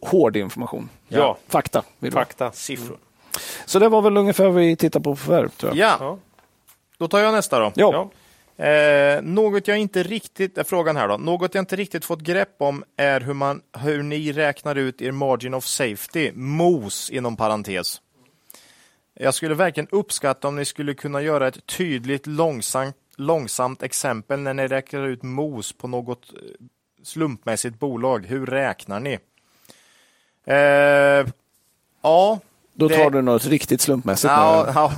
[0.00, 0.88] hård information.
[1.08, 1.36] Ja.
[1.48, 1.82] Fakta.
[2.12, 2.96] Fakta, siffror.
[3.64, 5.48] Så det var väl ungefär vad vi tittar på förvärv.
[5.48, 5.98] Tror jag.
[6.00, 6.18] Ja.
[6.98, 7.72] Då tar jag nästa då.
[7.74, 8.10] Ja.
[8.64, 12.54] Eh, något jag inte riktigt, är frågan här då, något jag inte riktigt fått grepp
[12.58, 18.00] om är hur, man, hur ni räknar ut er margin of safety, MOS inom parentes.
[19.22, 24.54] Jag skulle verkligen uppskatta om ni skulle kunna göra ett tydligt långsamt, långsamt exempel när
[24.54, 26.66] ni räknar ut MOS på något eh,
[27.02, 28.26] slumpmässigt bolag.
[28.26, 29.18] Hur räknar ni?
[30.44, 31.26] Eh,
[32.02, 32.38] ja.
[32.74, 33.18] Då tar det...
[33.18, 34.30] du något riktigt slumpmässigt.
[34.30, 34.92] Ja, ja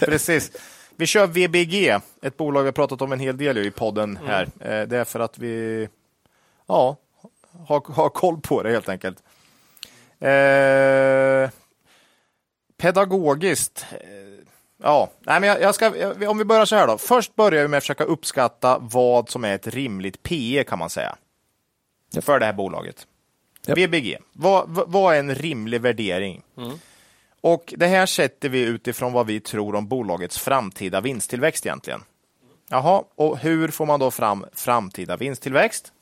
[0.00, 0.50] precis.
[0.96, 4.28] Vi kör VBG, ett bolag vi pratat om en hel del i podden mm.
[4.28, 4.48] här.
[4.60, 4.88] Mm.
[4.88, 5.88] Det är för att vi
[6.66, 6.96] ja,
[7.66, 9.18] har, har koll på det helt enkelt.
[10.20, 11.61] Eh,
[12.82, 13.86] pedagogiskt.
[13.90, 13.98] Eh,
[14.82, 15.92] ja, nej, men jag, ska,
[16.28, 16.98] om vi börjar så här då.
[16.98, 20.90] Först börjar vi med att försöka uppskatta vad som är ett rimligt PE kan man
[20.90, 21.16] säga.
[22.14, 22.24] Yep.
[22.24, 23.06] För det här bolaget.
[23.66, 23.78] Yep.
[23.78, 26.42] VBG, vad, vad är en rimlig värdering?
[26.56, 26.72] Mm.
[27.40, 32.04] Och det här sätter vi utifrån vad vi tror om bolagets framtida vinsttillväxt egentligen.
[32.68, 35.92] Jaha, och hur får man då fram framtida vinsttillväxt?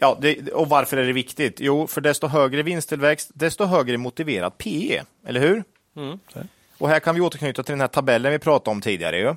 [0.00, 1.60] Ja, det, och varför är det viktigt?
[1.60, 5.64] Jo, för desto högre vinsttillväxt, desto högre motiverat PE, eller hur?
[5.96, 6.18] Mm.
[6.78, 9.18] Och här kan vi återknyta till den här tabellen vi pratade om tidigare.
[9.18, 9.34] Ju.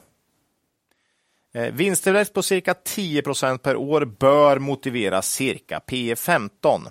[1.53, 6.87] Eh, vinsttillväxt på cirka 10% per år bör motivera cirka P 15.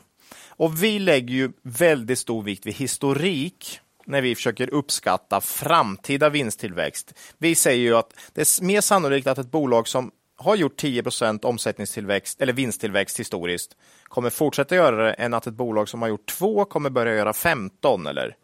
[0.48, 7.14] Och vi lägger ju väldigt stor vikt vid historik när vi försöker uppskatta framtida vinsttillväxt.
[7.38, 11.44] Vi säger ju att det är mer sannolikt att ett bolag som har gjort 10%
[11.44, 16.26] omsättningstillväxt eller vinsttillväxt historiskt kommer fortsätta göra det än att ett bolag som har gjort
[16.26, 18.36] 2 kommer börja göra 15 eller,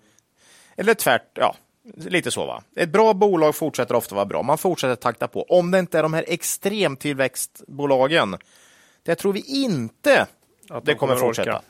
[0.76, 1.56] eller tvärt, ja,
[1.96, 2.62] lite så va.
[2.76, 4.42] Ett bra bolag fortsätter ofta vara bra.
[4.42, 5.42] Man fortsätter takta på.
[5.42, 8.36] Om det inte är de här extremtillväxtbolagen,
[9.02, 10.26] det tror vi inte
[10.68, 11.62] att det kommer, kommer fortsätta.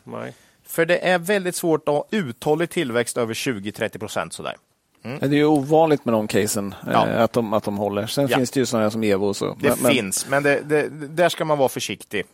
[0.65, 4.57] För det är väldigt svårt att ha uthållig tillväxt över 20-30 procent sådär.
[5.05, 5.19] Mm.
[5.19, 7.09] Det är ju ovanligt med de casen, ja.
[7.09, 8.07] eh, att, de, att de håller.
[8.07, 8.37] Sen ja.
[8.37, 9.57] finns det ju sådana som Evo och så.
[9.61, 12.25] Det men, finns, men det, det, där ska man vara försiktig.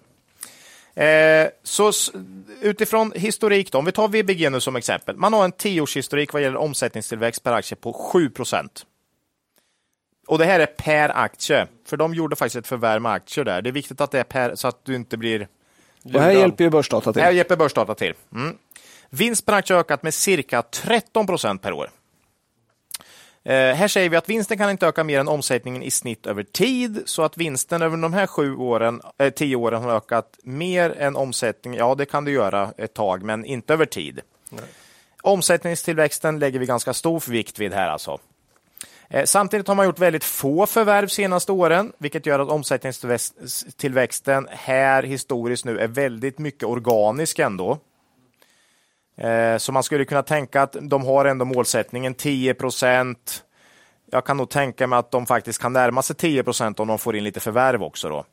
[0.95, 1.93] Eh, så
[2.61, 5.17] utifrån historik, då, om vi tar VBG nu som exempel.
[5.17, 8.87] Man har en tioårshistorik vad gäller omsättningstillväxt per aktie på 7 procent.
[10.27, 13.63] Och det här är per aktie, för de gjorde faktiskt ett förvärv med aktier där.
[13.63, 15.49] Det är viktigt att det är per, så att du inte blir...
[16.03, 17.21] Det här hjälper ju Börsdata till.
[17.21, 18.15] Det här hjälper Börsdata till.
[18.35, 18.57] Mm.
[19.11, 21.91] Vinst per aktie har ökat med cirka 13 procent per år.
[23.49, 26.43] Eh, här säger vi att vinsten kan inte öka mer än omsättningen i snitt över
[26.43, 30.95] tid, så att vinsten över de här sju åren, eh, tio åren har ökat mer
[30.99, 31.79] än omsättningen.
[31.79, 34.21] Ja, det kan du göra ett tag, men inte över tid.
[34.51, 34.65] Nej.
[35.23, 38.19] Omsättningstillväxten lägger vi ganska stor vikt vid här alltså.
[39.09, 45.03] Eh, samtidigt har man gjort väldigt få förvärv senaste åren, vilket gör att omsättningstillväxten här
[45.03, 47.79] historiskt nu är väldigt mycket organisk ändå.
[49.19, 53.45] Eh, så man skulle kunna tänka att de har ändå målsättningen 10 procent.
[54.11, 56.99] Jag kan nog tänka mig att de faktiskt kan närma sig 10 procent om de
[56.99, 58.09] får in lite förvärv också.
[58.09, 58.25] Då.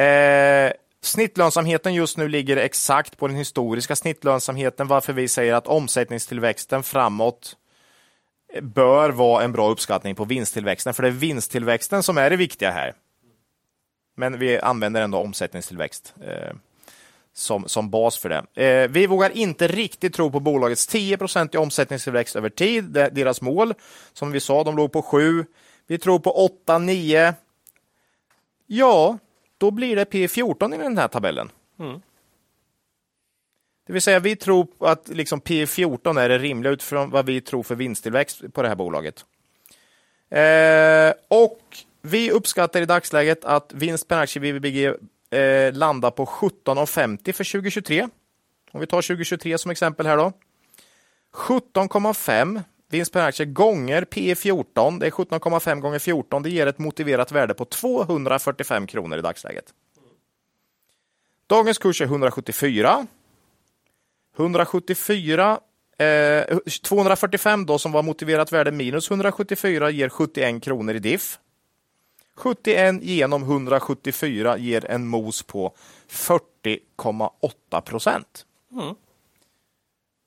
[0.00, 0.72] Eh,
[1.02, 7.56] snittlönsamheten just nu ligger exakt på den historiska snittlönsamheten, varför vi säger att omsättningstillväxten framåt
[8.60, 12.70] bör vara en bra uppskattning på vinsttillväxten, för det är vinsttillväxten som är det viktiga
[12.70, 12.94] här.
[14.16, 16.14] Men vi använder ändå omsättningstillväxt.
[16.20, 16.52] Eh,
[17.34, 18.64] som, som bas för det.
[18.64, 23.40] Eh, vi vågar inte riktigt tro på bolagets 10% i omsättningstillväxt över tid, det, deras
[23.40, 23.74] mål.
[24.12, 25.44] Som vi sa, de låg på 7.
[25.86, 27.34] Vi tror på 8, 9.
[28.66, 29.18] Ja,
[29.58, 31.50] då blir det P14 i den här tabellen.
[31.78, 32.00] Mm.
[33.86, 37.62] Det vill säga, vi tror att liksom P14 är det rimliga utifrån vad vi tror
[37.62, 39.24] för vinsttillväxt på det här bolaget.
[40.30, 41.60] Eh, och
[42.02, 44.94] vi uppskattar i dagsläget att vinst per aktie VBG
[45.32, 48.08] eh, landa på 17,50 för 2023.
[48.72, 50.32] Om vi tar 2023 som exempel här då.
[51.32, 54.98] 17,5 vinst per aktie gånger P 14.
[54.98, 56.42] Det är 17,5 gånger 14.
[56.42, 59.64] Det ger ett motiverat värde på 245 kronor i dagsläget.
[61.46, 63.06] Dagens kurs är 174.
[64.36, 65.60] 174
[65.98, 71.38] eh, 245 då som var motiverat värde minus 174 ger 71 kronor i diff.
[72.36, 75.74] 71 genom 174 ger en mos på
[76.08, 78.46] 40,8 procent.
[78.72, 78.94] Mm.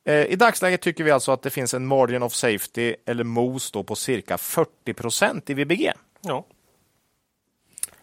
[0.06, 3.72] Eh, I dagsläget tycker vi alltså att det finns en margin of safety eller mos
[3.72, 5.92] på cirka 40 procent i VBG.
[6.22, 6.46] Ja.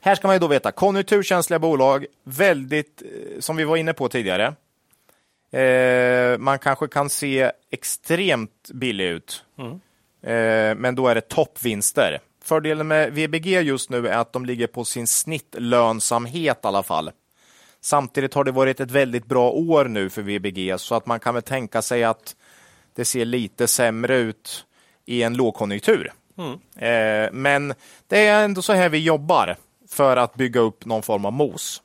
[0.01, 4.09] Här ska man ju då veta konjunkturkänsliga bolag, väldigt, eh, som vi var inne på
[4.09, 4.55] tidigare.
[5.53, 9.73] Eh, man kanske kan se extremt billig ut, mm.
[10.23, 12.21] eh, men då är det toppvinster.
[12.45, 17.11] Fördelen med VBG just nu är att de ligger på sin snittlönsamhet i alla fall.
[17.81, 21.35] Samtidigt har det varit ett väldigt bra år nu för VBG så att man kan
[21.35, 22.37] väl tänka sig att
[22.95, 24.67] det ser lite sämre ut
[25.05, 26.13] i en lågkonjunktur.
[26.39, 26.53] Mm.
[26.77, 27.75] Eh, men
[28.07, 29.57] det är ändå så här vi jobbar
[29.89, 31.83] för att bygga upp någon form av mos.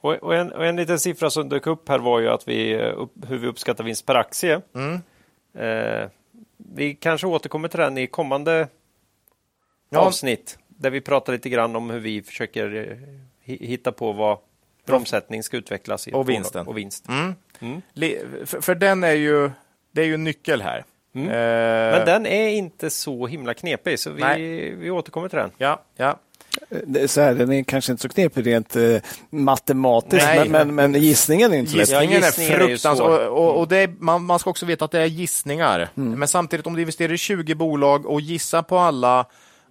[0.00, 2.76] Och, och, en, och en liten siffra som dök upp här var ju att vi,
[2.78, 4.60] upp, hur vi uppskattar vinst per aktie.
[4.74, 5.00] Mm.
[5.54, 6.08] Eh,
[6.56, 8.68] vi kanske återkommer till den i kommande
[9.90, 9.98] ja.
[9.98, 12.96] avsnitt där vi pratar lite grann om hur vi försöker
[13.44, 14.38] eh, hitta på vad
[14.90, 16.66] omsättning ska utvecklas i och vinsten.
[16.66, 17.08] Och vinst.
[17.08, 17.34] Mm.
[17.60, 17.82] Mm.
[18.46, 19.50] För, för, den är ju,
[19.92, 20.84] det är ju en nyckel här.
[21.14, 21.28] Mm.
[21.28, 21.98] Eh.
[21.98, 25.50] Men den är inte så himla knepig, så vi, vi återkommer till den.
[25.58, 26.18] Ja, ja.
[27.06, 28.98] Så här, den är kanske inte så knepig rent uh,
[29.30, 31.88] matematiskt, men, men, men, gissningen är inte lätt.
[31.88, 33.28] Gissningen är fruktansvärd.
[33.28, 35.88] Och, och, och är, man, man, ska också veta att det är gissningar.
[35.96, 36.18] Mm.
[36.18, 39.26] Men samtidigt, om du investerar i 20 bolag och gissar på alla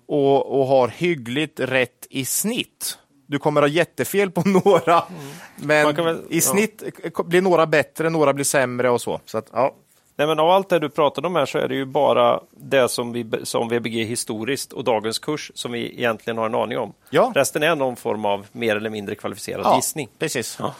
[0.07, 2.97] och, och har hyggligt rätt i snitt.
[3.25, 5.93] Du kommer ha jättefel på några, mm.
[5.95, 6.83] men väl, i snitt
[7.17, 7.23] ja.
[7.23, 9.21] blir några bättre, några blir sämre och så.
[9.25, 9.75] så att, ja.
[10.15, 12.89] Nej, men av allt det du pratade om här så är det ju bara det
[12.89, 16.93] som, vi, som VBG historiskt och dagens kurs som vi egentligen har en aning om.
[17.09, 17.31] Ja.
[17.35, 20.09] Resten är någon form av mer eller mindre kvalificerad ja, gissning.
[20.19, 20.57] Precis.
[20.59, 20.75] Ja.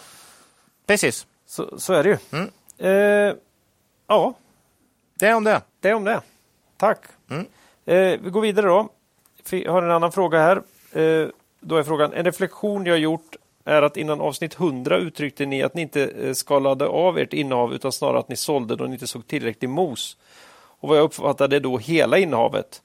[0.87, 1.27] precis.
[1.45, 2.17] Så, så är det ju.
[2.31, 2.49] Mm.
[2.77, 3.35] Eh,
[4.07, 4.33] ja.
[5.19, 5.61] Det är om det.
[5.79, 6.21] Det är om det.
[6.77, 6.99] Tack.
[7.29, 7.45] Mm.
[7.85, 8.89] Eh, vi går vidare då
[9.51, 10.57] har en annan fråga här.
[10.91, 11.27] Eh,
[11.59, 15.73] då är frågan, en reflektion jag gjort är att innan avsnitt 100 uttryckte ni att
[15.73, 19.07] ni inte eh, skalade av ert innehav utan snarare att ni sålde då ni inte
[19.07, 20.17] såg tillräcklig mos.
[20.79, 22.81] Och vad jag uppfattade då hela innehavet.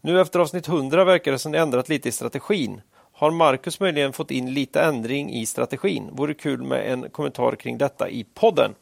[0.00, 2.80] Nu efter avsnitt 100 verkar det som ni ändrat lite i strategin.
[3.12, 6.08] Har Marcus möjligen fått in lite ändring i strategin?
[6.12, 8.74] Vore kul med en kommentar kring detta i podden.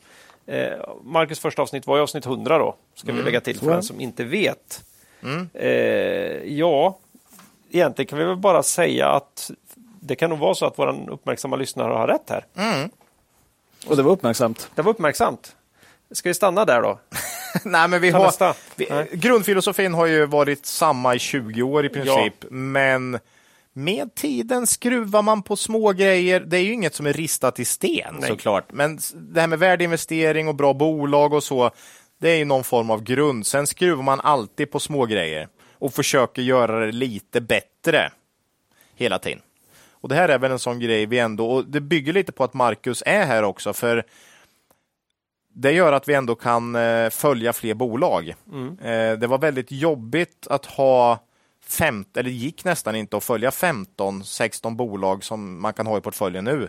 [0.46, 3.18] Eh, Marcus första avsnitt var ju avsnitt 100 då, ska mm.
[3.18, 4.84] vi lägga till för den som inte vet.
[5.22, 5.48] Mm.
[5.54, 6.98] Eh, ja,
[7.74, 9.50] egentligen kan vi väl bara säga att
[10.00, 12.46] det kan nog vara så att vår uppmärksamma lyssnare har rätt här.
[12.56, 12.90] Mm.
[13.86, 14.70] Och det var uppmärksamt.
[14.74, 15.56] Det var uppmärksamt.
[16.10, 16.98] Ska vi stanna där då?
[17.64, 22.34] Nej, men vi har, vi, grundfilosofin har ju varit samma i 20 år i princip,
[22.40, 22.46] ja.
[22.50, 23.18] men
[23.72, 26.40] med tiden skruvar man på små grejer.
[26.40, 28.28] Det är ju inget som är ristat i sten Nej.
[28.28, 31.70] såklart, men det här med värdeinvestering och bra bolag och så,
[32.20, 33.46] det är ju någon form av grund.
[33.46, 35.48] Sen skruvar man alltid på små grejer.
[35.84, 38.10] Och försöker göra det lite bättre
[38.94, 39.42] hela tiden.
[39.90, 42.44] Och Det här är väl en sån grej vi ändå, och det bygger lite på
[42.44, 44.04] att Marcus är här också, för
[45.48, 48.34] det gör att vi ändå kan eh, följa fler bolag.
[48.52, 48.78] Mm.
[48.78, 51.18] Eh, det var väldigt jobbigt att ha
[51.66, 56.00] 15, eller det gick nästan inte att följa 15-16 bolag som man kan ha i
[56.00, 56.68] portföljen nu.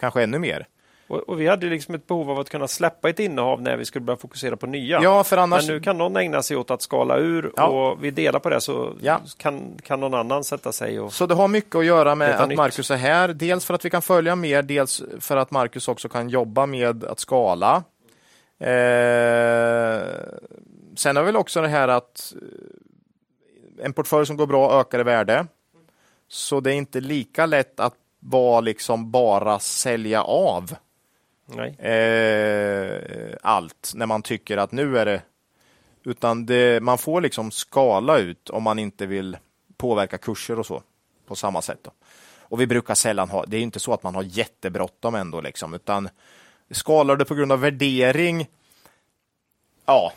[0.00, 0.66] Kanske ännu mer.
[1.08, 3.84] Och, och, vi hade liksom ett behov av att kunna släppa ett innehav när vi
[3.84, 5.02] skulle börja fokusera på nya.
[5.02, 5.66] Ja, för annars...
[5.66, 7.66] Men nu kan någon ägna sig åt att skala ur ja.
[7.66, 9.20] och vi delar på det så ja.
[9.36, 11.12] kan, kan någon annan sätta sig och...
[11.12, 12.56] Så det har mycket att göra med att nytt.
[12.56, 13.28] Marcus är här.
[13.28, 17.04] Dels för att vi kan följa mer, dels för att Marcus också kan jobba med
[17.04, 17.84] att skala.
[18.58, 20.02] Eh,
[20.96, 25.00] sen har vi väl också det här att eh, en portfölj som går bra ökar
[25.00, 25.46] i värde.
[26.28, 30.74] Så det är inte lika lätt att vara liksom bara sälja av
[31.78, 35.22] eh, allt när man tycker att nu är det...
[36.04, 39.36] Utan det, man får liksom skala ut om man inte vill
[39.76, 40.82] påverka kurser och så
[41.26, 41.78] på samma sätt.
[41.82, 41.90] Då.
[42.48, 45.74] Och vi brukar sällan ha, det är inte så att man har jättebråttom ändå, liksom,
[45.74, 46.08] utan
[46.70, 48.46] skalar du på grund av värdering,
[49.86, 50.12] ja,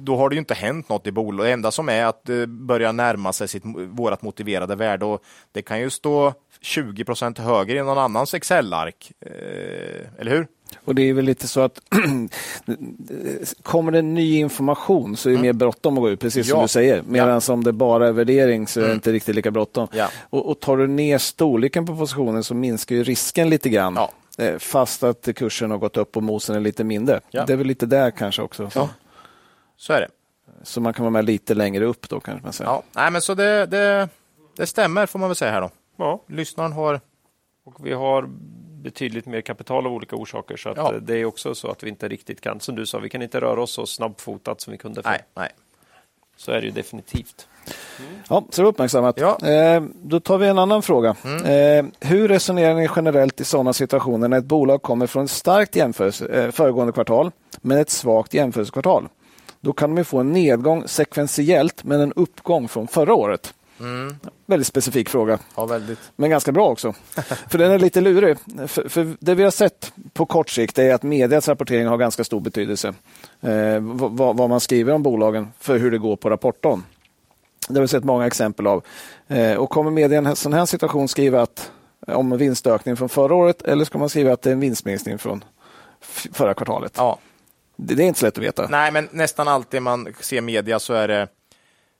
[0.00, 1.48] då har det ju inte hänt något i bolaget.
[1.48, 5.24] Det enda som är att eh, det börjar närma sig sitt, vårat motiverade värde och
[5.52, 9.12] det kan ju stå 20 procent högre i någon annans Excel-ark.
[9.20, 10.46] Eh, eller hur?
[10.84, 11.80] Och det är väl lite så att
[13.62, 15.46] kommer det ny information så är det mm.
[15.46, 16.54] mer bråttom att gå ut, precis ja.
[16.54, 17.02] som du säger.
[17.06, 17.52] Medan ja.
[17.52, 18.94] om det bara är värdering så är det mm.
[18.94, 19.88] inte riktigt lika bråttom.
[19.92, 20.08] Ja.
[20.30, 23.94] Och, och, tar du ner storleken på positionen så minskar ju risken lite grann.
[23.96, 24.10] Ja.
[24.38, 27.20] Eh, fast att kursen har gått upp och mosen är lite mindre.
[27.30, 28.70] Det är väl lite där kanske också.
[28.74, 28.88] Ja.
[29.76, 30.08] Så är det.
[30.62, 32.70] Så man kan vara med lite längre upp då kanske man säger.
[32.70, 34.08] Ja, Nej, men så det, det,
[34.56, 35.70] det stämmer får man väl säga här då.
[35.96, 36.22] Ja.
[36.28, 37.00] Lyssnaren har...
[37.64, 38.28] Och vi har
[38.84, 40.56] betydligt mer kapital av olika orsaker.
[40.56, 40.92] Så att ja.
[41.00, 43.40] det är också så att vi inte riktigt kan, som du sa, vi kan inte
[43.40, 45.10] röra oss så snabbfotat som vi kunde förr.
[45.10, 45.48] Nej, nej.
[46.36, 47.48] Så är det ju definitivt.
[47.98, 48.12] Mm.
[48.28, 49.20] Ja, så uppmärksammat.
[49.20, 49.48] Ja.
[49.48, 51.16] Eh, då tar vi en annan fråga.
[51.24, 51.44] Mm.
[51.44, 55.76] Eh, hur resonerar ni generellt i sådana situationer när ett bolag kommer från ett starkt
[55.76, 57.30] jämförelse, eh, föregående kvartal
[57.60, 59.08] men ett svagt jämförelsekvartal?
[59.60, 63.54] Då kan de få en nedgång sekventiellt men en uppgång från förra året.
[63.80, 64.16] Mm.
[64.46, 65.38] Väldigt specifik fråga.
[65.56, 65.98] Ja, väldigt.
[66.16, 66.94] Men ganska bra också.
[67.48, 68.38] för den är lite lurig.
[68.66, 72.24] För, för, det vi har sett på kort sikt är att medias rapportering har ganska
[72.24, 72.94] stor betydelse.
[73.40, 76.82] Eh, vad, vad, man skriver om bolagen för hur det går på rapporten.
[77.68, 78.84] Det har vi sett många exempel av.
[79.28, 81.70] Eh, och kommer media i en sån här situation skriva att,
[82.06, 85.44] om vinstökning från förra året eller ska man skriva att det är en vinstminskning från
[86.32, 86.92] förra kvartalet?
[86.96, 87.18] Ja.
[87.76, 88.66] Det, det är inte så lätt att veta.
[88.70, 91.28] Nej, men nästan alltid man ser media så är det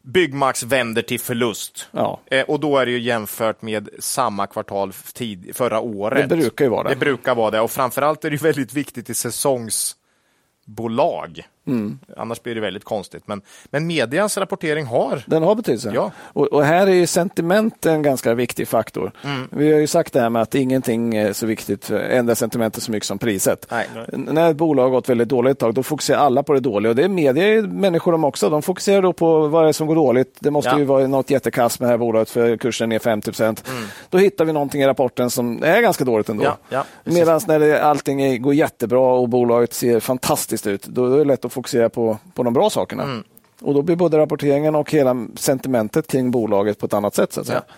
[0.05, 1.89] Byggmax vänder till förlust.
[1.91, 2.21] Ja.
[2.27, 6.29] Eh, och då är det ju jämfört med samma kvartal tid, förra året.
[6.29, 6.89] Det brukar ju vara det.
[6.89, 11.47] Det brukar vara det och framförallt är det väldigt viktigt i säsongsbolag.
[11.67, 11.99] Mm.
[12.17, 13.23] Annars blir det väldigt konstigt.
[13.27, 15.23] Men, men medias rapportering har...
[15.27, 15.93] Den har betydelse.
[15.95, 16.11] Ja.
[16.19, 19.13] Och, och här är ju sentiment en ganska viktig faktor.
[19.23, 19.49] Mm.
[19.51, 22.91] Vi har ju sagt det här med att ingenting är så viktigt, ändra sentimentet så
[22.91, 23.67] mycket som priset.
[23.71, 23.87] Nej.
[24.13, 26.91] När ett bolag har gått väldigt dåligt ett tag, då fokuserar alla på det dåliga.
[26.91, 28.51] Och det är media människor de också.
[28.51, 30.37] De fokuserar då på vad det är som går dåligt.
[30.41, 30.79] Det måste ja.
[30.79, 33.65] ju vara något jättekast med det här bolaget för kursen är 50 procent.
[33.69, 33.85] Mm.
[34.11, 36.57] Då hittar vi någonting i rapporten som är ganska dåligt ändå.
[36.69, 36.85] Ja.
[37.05, 41.45] Medan när det, allting går jättebra och bolaget ser fantastiskt ut, då är det lätt
[41.45, 43.03] att fokusera på, på de bra sakerna.
[43.03, 43.25] Mm.
[43.61, 47.33] Och då blir både rapporteringen och hela sentimentet kring bolaget på ett annat sätt.
[47.33, 47.63] Så att säga.
[47.69, 47.75] Ja.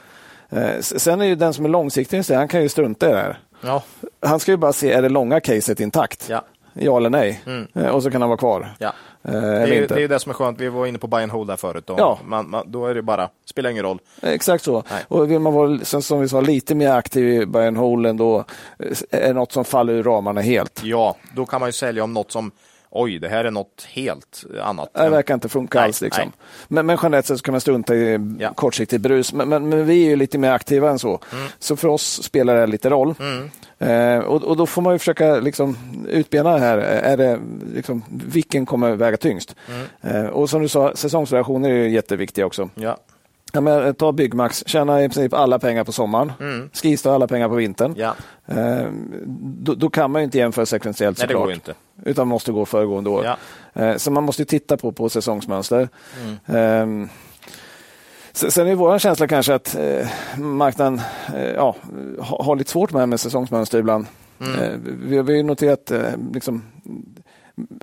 [0.51, 3.39] Eh, sen är ju den som är långsiktig, han kan ju strunta i det här.
[3.61, 3.83] Ja.
[4.21, 6.29] Han ska ju bara se, är det långa caset intakt?
[6.29, 7.43] Ja, ja eller nej?
[7.47, 7.67] Mm.
[7.75, 8.75] Eh, och så kan han vara kvar.
[8.79, 8.93] Ja.
[9.23, 10.61] Eh, det, är, ju, det är ju det som är skönt.
[10.61, 11.87] Vi var inne på buy and hold där förut.
[11.87, 12.19] Då, ja.
[12.25, 13.99] man, man, då är det bara, spelar ingen roll.
[14.23, 14.83] Exakt så.
[14.91, 15.05] Nej.
[15.09, 18.45] Och vill man vara, som vi sa, lite mer aktiv i buy and hold ändå,
[19.11, 20.81] är något som faller ur ramarna helt.
[20.85, 22.51] Ja, då kan man ju sälja om något som
[22.91, 24.91] oj, det här är något helt annat.
[24.95, 26.01] Det verkar inte funka nej, alls.
[26.01, 26.33] Liksom.
[26.69, 28.55] Men, men generellt sett så kan man strunta i ja.
[28.55, 29.33] kortsiktigt brus.
[29.33, 31.21] Men, men, men, vi är ju lite mer aktiva än så.
[31.33, 31.49] Mm.
[31.59, 33.15] Så för oss spelar det lite roll.
[33.21, 33.51] Mm.
[33.79, 35.77] Eh, och, och, då får man ju försöka liksom,
[36.09, 36.79] utbena det här.
[36.79, 37.41] Är det,
[37.75, 39.57] liksom, vilken kommer väga tyngst?
[39.69, 40.25] Mm.
[40.25, 42.71] Eh, och som du sa, säsongsvariationer är jätteviktiga också.
[42.75, 42.97] Ja.
[43.57, 46.33] Ja, men ta Byggmax, tjäna i princip alla pengar på sommaren.
[46.41, 46.71] Mm.
[46.73, 47.95] Skistar alla pengar på vintern.
[47.97, 48.15] Ja.
[48.47, 48.87] Eh,
[49.37, 51.31] då, då, kan man inte jämföra sekventiellt såklart.
[51.31, 51.75] Nej, det går inte.
[52.11, 53.25] Utan måste gå föregående år.
[53.25, 53.37] Ja.
[53.83, 55.89] Eh, så man måste titta på, på säsongsmönster.
[56.47, 57.03] Mm.
[57.03, 57.09] Eh,
[58.33, 60.09] Sen är vår känsla kanske att eh,
[60.39, 61.01] marknaden
[61.35, 61.77] eh, ja,
[62.19, 64.07] har lite svårt med, med säsongsmönster ibland.
[64.41, 64.61] Mm.
[64.61, 66.03] Eh, vi, har noterat eh,
[66.33, 66.63] liksom,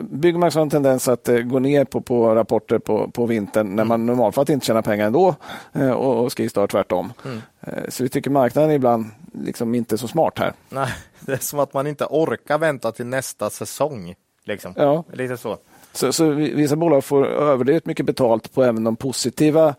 [0.02, 3.84] Byggmax har en tendens att eh, gå ner på, på rapporter på, på vintern när
[3.84, 4.06] man mm.
[4.06, 5.36] normalt inte tjänar pengar ändå
[5.74, 7.14] eh, och, och Skistar tvärtom.
[7.26, 7.42] Mm.
[7.62, 10.54] Eh, så vi tycker marknaden ibland liksom inte är så smart här.
[10.70, 14.16] Nej, det är som att man inte orkar vänta till nästa säsong.
[14.46, 14.74] Liksom.
[14.78, 15.04] Ja.
[15.14, 15.58] Lite så.
[15.94, 19.76] Så, så vissa bolag får överdrivet mycket betalt på även de positiva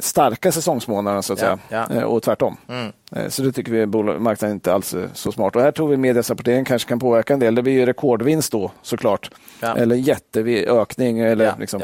[0.00, 1.86] starka säsongsmånaderna så att Ja, säga.
[1.90, 1.96] ja.
[1.96, 2.56] Eh, Och tvärtom.
[2.68, 2.92] Mm.
[3.16, 5.56] Eh, Så det tycker vi marknaden inte alls är så smart.
[5.56, 7.54] Och här tror vi mediesrapporteringen kanske kan påverka en del.
[7.54, 9.30] Det blir ju rekordvinst då såklart.
[9.60, 9.76] Ja.
[9.76, 11.82] Eller jätteökning eller liksom,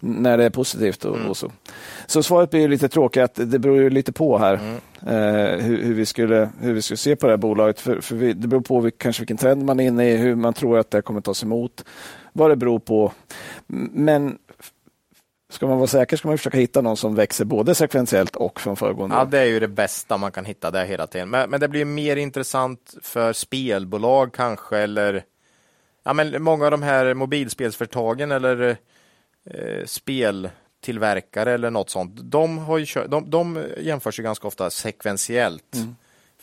[0.00, 1.04] när det är positivt.
[1.04, 1.50] Och, och så.
[2.06, 4.74] så svaret blir ju lite tråkigt att det beror ju lite på här Mm.
[5.24, 7.80] eh, hur, hur, vi skulle, hur vi skulle se på det här bolaget.
[7.80, 10.34] För, för vi, det beror på vil- kanske vilken trend man är inne i, hur
[10.34, 11.84] man tror att det kommer tas emot,
[12.32, 13.12] vad det beror på.
[13.92, 14.38] Men
[15.54, 18.76] ska man vara säker ska man försöka hitta någon som växer både sekventiellt och från
[18.76, 21.30] föregående Ja, det är ju det bästa man kan hitta där hela tiden.
[21.30, 25.24] Men, men det blir mer intressant för spelbolag kanske, eller
[26.04, 28.76] ja, men många av de här mobilspelsföretagen eller
[29.50, 32.12] eh, speltillverkare eller något sånt.
[32.22, 35.76] De, har ju, de, de jämförs ju ganska ofta sekventiellt.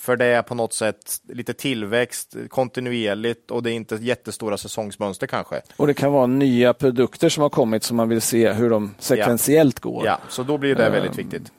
[0.02, 5.28] För det är på något sätt lite tillväxt kontinuerligt och det är inte jättestora säsongsmönster
[5.28, 5.61] kanske.
[5.78, 8.95] Och det kan vara nya produkter som har kommit som man vill se hur de
[8.99, 10.06] sekventiellt går.
[10.06, 11.52] Ja, så då blir det Eh, väldigt viktigt.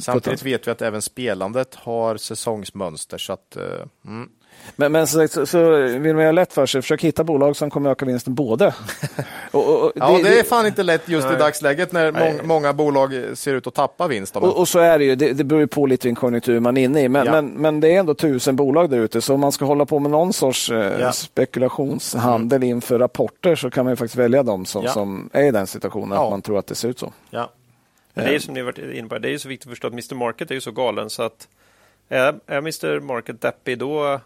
[0.00, 3.18] Samtidigt vet vi att även spelandet har säsongsmönster.
[3.18, 3.62] Så att, eh,
[4.06, 4.28] mm.
[4.76, 7.70] Men, men så, så, så vill man göra lätt för sig, försök hitta bolag som
[7.70, 8.74] kommer öka vinsten både.
[9.50, 12.32] och, och, och Ja, det, är fan inte lätt just i dagsläget när Nej.
[12.32, 14.36] mång, många bolag ser ut att tappa vinst.
[14.36, 16.76] Och, och så är det ju, det, det beror ju på lite vilken konjunktur man
[16.76, 17.08] är inne i.
[17.08, 17.32] Men, Ja.
[17.32, 19.98] men, men det är ändå tusen bolag där ute, så om man ska hålla på
[19.98, 21.12] med någon sorts eh, Ja.
[21.12, 24.90] spekulationshandel inför rapporter så kan man ju faktiskt välja de som, Ja.
[24.90, 26.24] som är i den situationen, Ja.
[26.24, 27.12] att man tror att det ser ut så.
[27.30, 27.50] ja.
[28.14, 29.70] Men det är ju som ni varit inne på, det är ju så viktigt att
[29.72, 31.48] förstå att Mr Market är ju så galen så att
[32.08, 34.20] är, är Mr Market deppig då,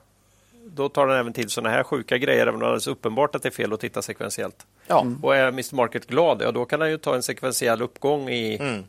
[0.66, 3.34] då tar den även till sådana här sjuka grejer även om det är alldeles uppenbart
[3.34, 4.66] att det är fel att titta sekventiellt.
[4.86, 5.06] Ja.
[5.22, 8.56] Och är Mr Market glad, ja då kan han ju ta en sekventiell uppgång i
[8.56, 8.84] Mm.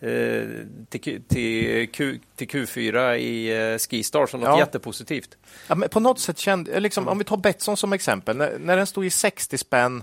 [0.00, 0.48] eh,
[0.88, 4.58] till, till, Q, till Q4 i eh, Skistar som något Ja.
[4.58, 5.36] jättepositivt.
[5.68, 8.76] Ja, men på något sätt kände, liksom, om vi tar Betsson som exempel, när, när
[8.76, 10.02] den stod i 60 spänn,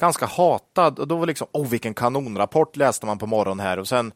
[0.00, 3.88] ganska hatad, och då var liksom, oh vilken kanonrapport läste man på morgonen här och
[3.88, 4.12] sen,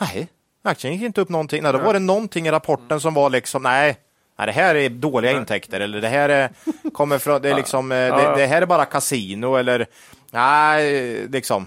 [0.00, 0.28] nej,
[0.62, 1.62] aktien gick inte upp någonting.
[1.62, 3.96] Nej, då var det någonting i rapporten som var liksom, nej,
[4.38, 6.50] nej det här är dåliga intäkter eller det här är,
[6.92, 9.86] kommer från, det är liksom, eh, det, det här är bara kasino eller,
[10.30, 11.66] nej, liksom.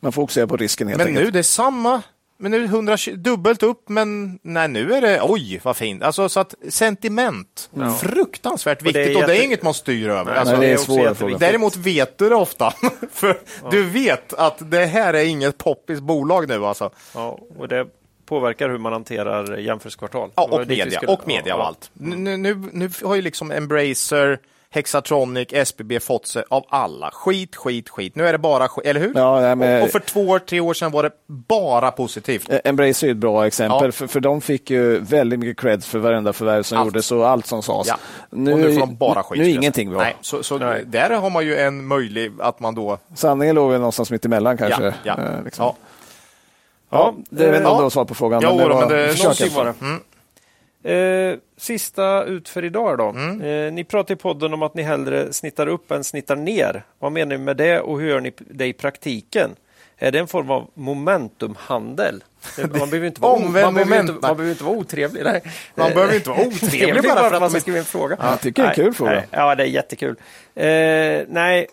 [0.00, 1.24] Man får fokusera på risken helt Men enkelt.
[1.24, 2.02] nu, det är samma.
[2.38, 6.02] Men nu är det 120, dubbelt upp, men nej, nu är det, oj vad fint.
[6.02, 7.70] Alltså så att sentiment,
[8.00, 10.30] fruktansvärt det är viktigt och det är inget man styr över.
[10.30, 11.38] Nej, Alltså, Nej, det är frågor.
[11.38, 12.72] Däremot vet du det ofta,
[13.12, 13.38] för
[13.70, 16.90] du vet att det här är inget poppis bolag nu alltså.
[17.14, 17.86] Ja, och det
[18.26, 20.30] påverkar hur man hanterar jämförelsekvartal.
[20.34, 21.66] Ja, och media, skulle- och media och ja.
[21.66, 21.90] allt.
[21.92, 24.38] Nu, nu, nu har ju liksom Embracer,
[24.70, 27.10] Hexatronic, SBB fått sig av alla.
[27.12, 28.16] Skit, skit, skit.
[28.16, 29.12] Nu är det bara skit, eller hur?
[29.14, 32.50] Ja, nej, men- och, och för två tre år sedan var det bara positivt.
[32.52, 33.92] Eh, Embracer är ett bra exempel, Ja.
[33.92, 36.86] för, för de fick ju väldigt mycket cred för varenda förvärv som Allt.
[36.86, 37.88] gjordes och allt som sades.
[37.88, 37.96] Ja.
[38.30, 39.38] Nu, och nu får de bara skit.
[39.38, 39.98] Nu är ingenting bra.
[39.98, 42.98] Nej, så, så där har man ju en möjlig att man då...
[43.14, 44.84] Sanningen låg väl någonstans mitt emellan kanske.
[44.84, 45.64] Ja, ja, Eh, liksom.
[45.64, 45.76] ja.
[46.96, 47.54] Ja, det är Ja.
[47.56, 47.90] ändå ja.
[47.90, 48.40] svar på frågan.
[48.44, 49.74] Jo, det då, var men det, någonting var det.
[49.80, 50.00] Mm.
[50.82, 53.08] Eh, sista ut för idag då.
[53.08, 53.40] Mm.
[53.66, 56.82] Eh, ni pratar i podden om att ni hellre snittar upp än snittar ner.
[56.98, 59.50] Vad menar ni med det och hur gör ni det i praktiken?
[59.98, 62.24] Är det en form av momentumhandel?
[62.58, 64.18] Man behöver inte vara, Omvänd man behöver inte, momentum.
[64.22, 65.24] man behöver inte vara otrevlig.
[65.24, 65.42] Nej.
[65.74, 68.16] Man behöver inte vara otrevlig bara för att man ska skriva en fråga.
[68.20, 69.10] Jag tycker det är en kul fråga.
[69.10, 70.16] Nej, ja, det är jättekul.
[70.54, 70.64] Eh,
[71.28, 71.66] nej,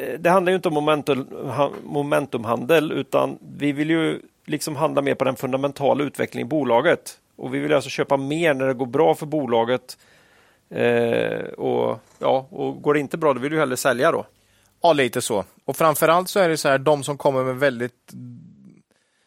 [0.00, 1.26] eh, det handlar ju inte om momentum,
[1.56, 7.18] ha- momentumhandel utan vi vill ju liksom handla mer på den fundamentala utvecklingen i bolaget.
[7.36, 9.98] Och vi vill alltså köpa mer när det går bra för bolaget.
[10.70, 14.26] Eh, och, ja, och går det inte bra, då vill du hellre sälja då.
[14.82, 15.44] Ja, lite så.
[15.64, 18.12] Och framförallt så är det så här, de som kommer med väldigt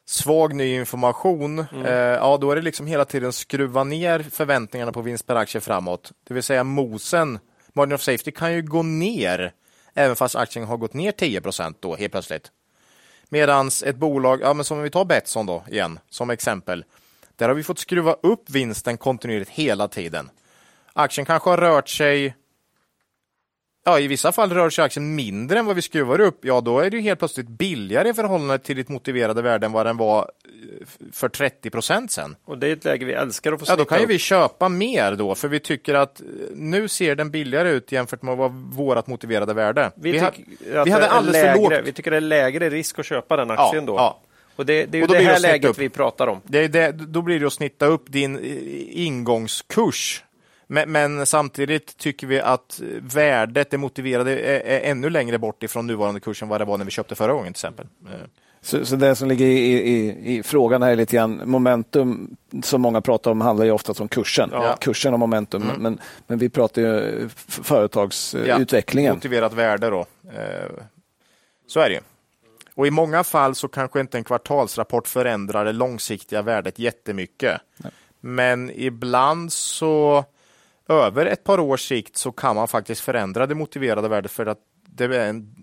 [0.05, 1.85] svag ny information, Mm.
[1.85, 5.61] eh, ja då är det liksom hela tiden skruva ner förväntningarna på vinst per aktie
[5.61, 6.11] framåt.
[6.27, 7.39] Det vill säga mosen,
[7.73, 9.53] margin of safety kan ju gå ner
[9.93, 12.51] även fast aktien har gått ner 10% då helt plötsligt.
[13.29, 16.85] Medan ett bolag, ja men som vi tar Betsson då igen som exempel.
[17.35, 20.29] Där har vi fått skruva upp vinsten kontinuerligt hela tiden.
[20.93, 22.35] Aktien kanske har rört sig
[23.85, 26.45] Ja, i vissa fall rör sig aktien mindre än vad vi skruvar upp.
[26.45, 29.71] Ja, då är det ju helt plötsligt billigare i förhållande till ditt motiverade värde än
[29.71, 32.35] vad den var eh, för 30 procent sedan.
[32.45, 34.69] Och det är ett läge vi älskar att få Ja, då kan ju vi köpa
[34.69, 38.51] mer då, för vi tycker att eh, nu ser den billigare ut jämfört med vad
[38.51, 39.91] vårt motiverade värde.
[39.95, 41.87] Vi, ha- tycker att vi hade alldeles för lägre, lågt.
[41.87, 43.95] Vi tycker det är lägre risk att köpa den Ja, aktien då.
[43.95, 44.19] ja.
[44.55, 45.77] Och det, det är ju det här läget upp.
[45.77, 46.41] vi pratar om.
[46.43, 50.23] Det det, då blir det att snitta upp din eh, ingångskurs.
[50.73, 55.87] Men, men samtidigt tycker vi att värdet, det motiverade, är, är ännu längre bort ifrån
[55.87, 57.87] nuvarande kursen vad det var när vi köpte förra gången till exempel.
[58.05, 58.11] Eh,
[58.61, 62.81] Så, så det som ligger i, i, i frågan här är lite grann momentum som
[62.81, 64.49] många pratar om handlar ju ofta om kursen.
[64.53, 64.77] Ja.
[64.81, 65.71] Kursen och momentum.
[65.77, 69.13] Men, men vi pratar ju f- Ja, företagsutvecklingen.
[69.15, 70.05] Motiverat värde då.
[70.35, 70.71] Eh,
[71.67, 72.01] Så är det ju.
[72.75, 77.61] Och i många fall så kanske inte en kvartalsrapport förändrar det långsiktiga värdet jättemycket.
[77.77, 77.91] Nej.
[78.19, 80.25] Men ibland så
[80.89, 84.59] över ett par års sikt så kan man faktiskt förändra det motiverade värdet för att
[84.85, 85.55] det är en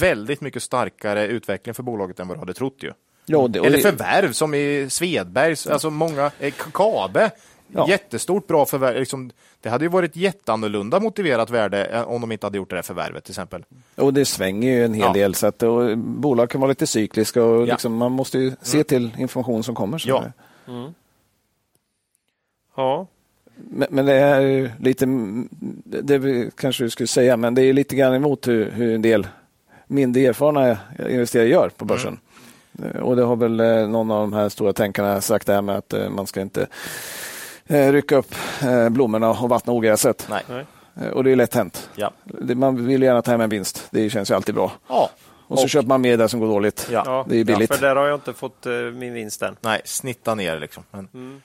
[0.00, 2.92] väldigt mycket starkare utveckling för bolaget än vad du hade trott ju.
[3.26, 7.30] Ja, det, Eller förvärv som i Svedbergs, alltså många, eh, Kabe,
[7.68, 7.88] ja.
[7.88, 8.98] jättestort bra förvärv.
[8.98, 9.30] Liksom,
[9.60, 12.82] det hade ju varit jätteannorlunda motiverat värde eh, om de inte hade gjort det här
[12.82, 13.64] förvärvet till exempel.
[13.96, 15.12] Och det svänger ju en hel ja.
[15.12, 18.76] del så att och, bolag kan vara lite cykliska och liksom, man måste ju se
[18.76, 18.84] mm.
[18.84, 19.98] till information som kommer.
[19.98, 20.24] Så ja.
[20.68, 20.94] Mm.
[22.76, 23.06] ja.
[23.56, 25.06] Men, men, det är lite,
[26.02, 29.26] det kanske du skulle säga, men det är lite grann emot hur, hur en del
[29.86, 32.18] mindre erfarna investerare gör på börsen.
[32.78, 33.02] Mm.
[33.02, 35.76] Och det har väl eh, någon av de här stora tänkarna sagt det här med
[35.76, 36.66] att eh, man ska inte
[37.66, 38.34] eh, rycka upp
[38.90, 40.28] blommorna och vattna ogräset.
[40.30, 40.64] Nej.
[41.12, 41.90] Och det är lätt hänt.
[41.96, 42.12] Ja.
[42.54, 43.88] Man vill gärna ta hem en vinst.
[43.90, 44.72] Det känns ju alltid bra.
[44.88, 45.10] Ja.
[45.46, 46.88] Och så och, köper man mer där som går dåligt.
[46.92, 47.26] Ja.
[47.28, 47.70] Det är billigt.
[47.70, 49.56] Ja, för där har jag inte fått uh, min vinst än.
[49.60, 50.82] Nej, snitta ner liksom.
[50.90, 51.08] Men...
[51.14, 51.42] Mm.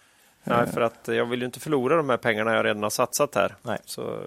[0.50, 3.36] Nej, för att jag vill ju inte förlora de här pengarna jag redan har satsat
[3.36, 3.56] här.
[3.64, 3.78] Nej.
[3.86, 4.20] Så...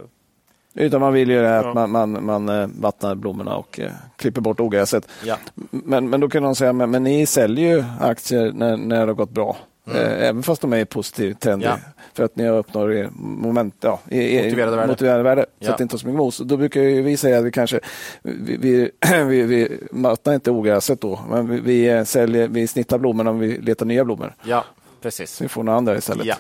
[0.75, 4.61] Utan man vill ju att man, man, man eh, vattnar blommorna och eh, klipper bort
[4.61, 5.09] ogräset.
[5.25, 5.37] Ja.
[5.71, 9.07] Men, men då kan någon säga, men, men ni säljer ju aktier när, när det
[9.07, 9.57] har gått bra.
[9.87, 9.99] Mm.
[9.99, 11.63] Eh, även fast de är i positiv trend.
[11.63, 11.79] Ja.
[12.15, 14.89] För att ni har uppnått moment, ja, i, motiverade värde.
[14.89, 15.67] Motiverade värde ja.
[15.67, 16.39] Så att det inte har så mycket mos.
[16.39, 17.81] Då brukar vi säga att vi kanske
[18.23, 18.91] vi, vi,
[19.25, 23.59] vi, vi vattnar inte ogräset då, men vi, vi, säljer, vi snittar blommorna om vi
[23.59, 24.35] letar nya blommor.
[25.03, 25.41] Precis.
[25.41, 26.27] Vi får några andra istället.
[26.27, 26.37] Ja.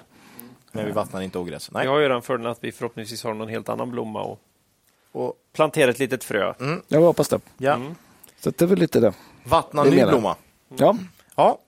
[0.72, 1.70] Men vi vattnar inte ogräs.
[1.70, 1.82] Nej.
[1.82, 4.40] Vi har ju den fördelen att vi förhoppningsvis har någon helt annan blomma och,
[5.12, 6.54] och plantera ett litet frö.
[6.60, 6.82] Mm.
[6.88, 7.40] Jag hoppas det.
[7.58, 7.74] Ja.
[7.74, 7.94] Mm.
[8.40, 9.12] Så det är väl lite det.
[9.44, 10.36] Vattna ny blomma.
[10.76, 10.96] Ja.
[11.36, 11.58] ja.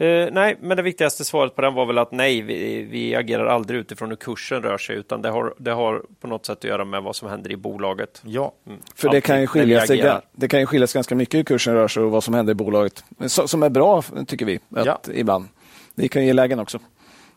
[0.00, 3.46] Uh, nej, men det viktigaste svaret på den var väl att nej, vi, vi agerar
[3.46, 6.64] aldrig utifrån hur kursen rör sig, utan det har, det har på något sätt att
[6.64, 8.22] göra med vad som händer i bolaget.
[8.24, 8.78] Ja, mm.
[8.94, 11.74] för det kan, ju skilja sig, det kan ju skilja sig ganska mycket hur kursen
[11.74, 13.04] rör sig och vad som händer i bolaget.
[13.26, 15.00] Så, som är bra, tycker vi, att ja.
[15.12, 15.48] ibland.
[15.94, 16.78] Det kan ge lägen också.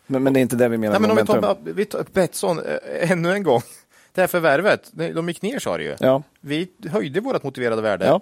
[0.08, 1.00] Men, men det är inte det vi menar.
[1.00, 3.62] Nej, men om vi tar, vi tar Betsson äh, ännu en gång.
[4.14, 5.96] Det här förvärvet, de gick ner sa du ju.
[6.00, 6.24] Ja.
[6.42, 8.22] Vi höjde vårt motiverade värde ja.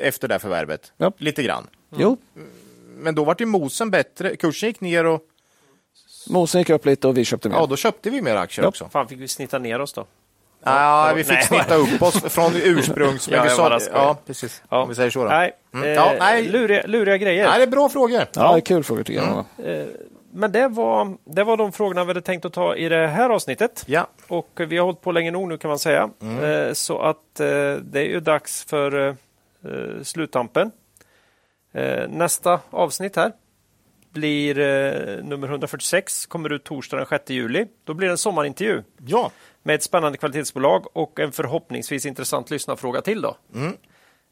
[0.00, 0.92] efter det här förvärvet.
[0.96, 1.12] Ja.
[1.18, 1.66] Lite grann.
[1.92, 2.02] Mm.
[2.02, 2.16] Jo.
[2.96, 4.36] Men då var ju Mosen bättre.
[4.36, 5.20] Kursen gick ner och...
[6.28, 7.56] Mosen gick upp lite och vi köpte mer.
[7.56, 8.68] Ja, då köpte vi mer aktier ja.
[8.68, 8.88] också.
[8.88, 10.06] Fan, fick vi snitta ner oss då?
[10.64, 11.42] Ja, vi fick nej.
[11.42, 13.28] snitta upp oss från ursprungs...
[13.28, 14.62] ja, vi sa, ja, precis.
[14.68, 14.82] Ja.
[14.82, 15.24] Om vi säger så.
[15.24, 15.28] Då.
[15.28, 15.86] Nej, mm.
[15.86, 16.48] eh, ja, nej.
[16.48, 17.48] Luriga, luriga grejer.
[17.48, 18.22] Nej, det är bra frågor.
[18.32, 19.44] Ja, det är kul frågor tycker jag.
[19.58, 19.80] Mm.
[19.80, 19.86] Eh,
[20.32, 23.30] men det var, det var de frågorna vi hade tänkt att ta i det här
[23.30, 23.84] avsnittet.
[23.86, 24.06] Ja.
[24.28, 26.10] Och vi har hållit på länge nog nu kan man säga.
[26.22, 26.44] Mm.
[26.44, 29.16] Eh, så att det är ju dags för
[30.02, 30.70] sluttampen.
[32.08, 33.32] Nästa avsnitt här
[34.12, 34.54] blir
[35.22, 37.66] nummer 146, kommer ut torsdag den 6 juli.
[37.84, 38.82] Då blir det en sommarintervju.
[39.06, 39.30] Ja.
[39.62, 43.22] Med ett spännande kvalitetsbolag och en förhoppningsvis intressant lyssnarfråga till.
[43.22, 43.36] Då.
[43.54, 43.76] Mm.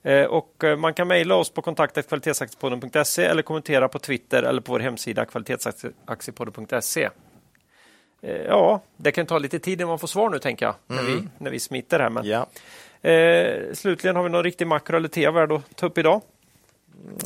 [0.06, 4.72] Eh, och eh, man kan mejla oss på kontaktet eller kommentera på Twitter eller på
[4.72, 7.08] vår hemsida kvalitetsaktiepodden.se.
[8.22, 11.04] Eh, ja, det kan ta lite tid innan man får svar nu tänker jag, mm.
[11.04, 11.30] när, vi, mm.
[11.38, 12.10] när vi smiter här.
[12.10, 12.46] Men, ja.
[13.10, 16.22] eh, slutligen har vi någon riktig makro eller värd att ta upp idag?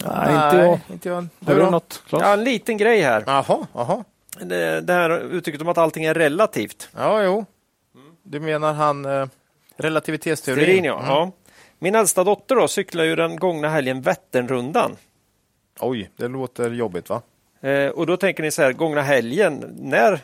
[0.05, 0.81] Nej, inte jag.
[0.91, 1.27] Inte jag.
[1.47, 3.25] Har du något, Ja, en liten grej här.
[3.27, 4.05] Aha, aha.
[4.41, 6.89] Det, det här uttrycket om att allting är relativt.
[6.97, 7.45] Ja, jo.
[8.23, 9.27] Du menar han eh,
[9.77, 10.65] relativitetsteorin?
[10.65, 10.99] Teorin, ja.
[10.99, 11.11] Mm.
[11.11, 11.33] ja.
[11.79, 14.97] Min äldsta dotter då cyklar ju den gångna helgen Vätternrundan.
[15.81, 17.23] Oj, det låter jobbigt va?
[17.61, 20.21] Eh, och då tänker ni så här, gångna helgen, när?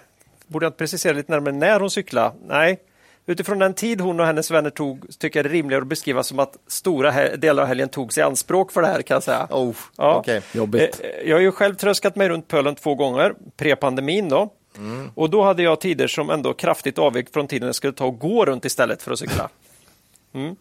[0.46, 2.32] Borde jag inte precisera lite närmare när hon cyklar?
[2.46, 2.78] Nej,
[3.26, 6.22] utifrån den tid hon och hennes vänner tog tycker jag det är rimligare att beskriva
[6.22, 9.46] som att stora delar av helgen togs i anspråk för det här kan jag säga.
[9.50, 10.18] Oh, ja.
[10.18, 10.40] okay.
[10.52, 11.00] Jobbigt.
[11.00, 14.52] Eh, jag har ju själv tröskat mig runt pölen två gånger, pre-pandemin då.
[14.78, 15.10] Mm.
[15.14, 18.18] Och då hade jag tider som ändå kraftigt avvek från tiden jag skulle ta och
[18.18, 19.48] gå runt istället för att cykla.
[20.32, 20.56] Mm.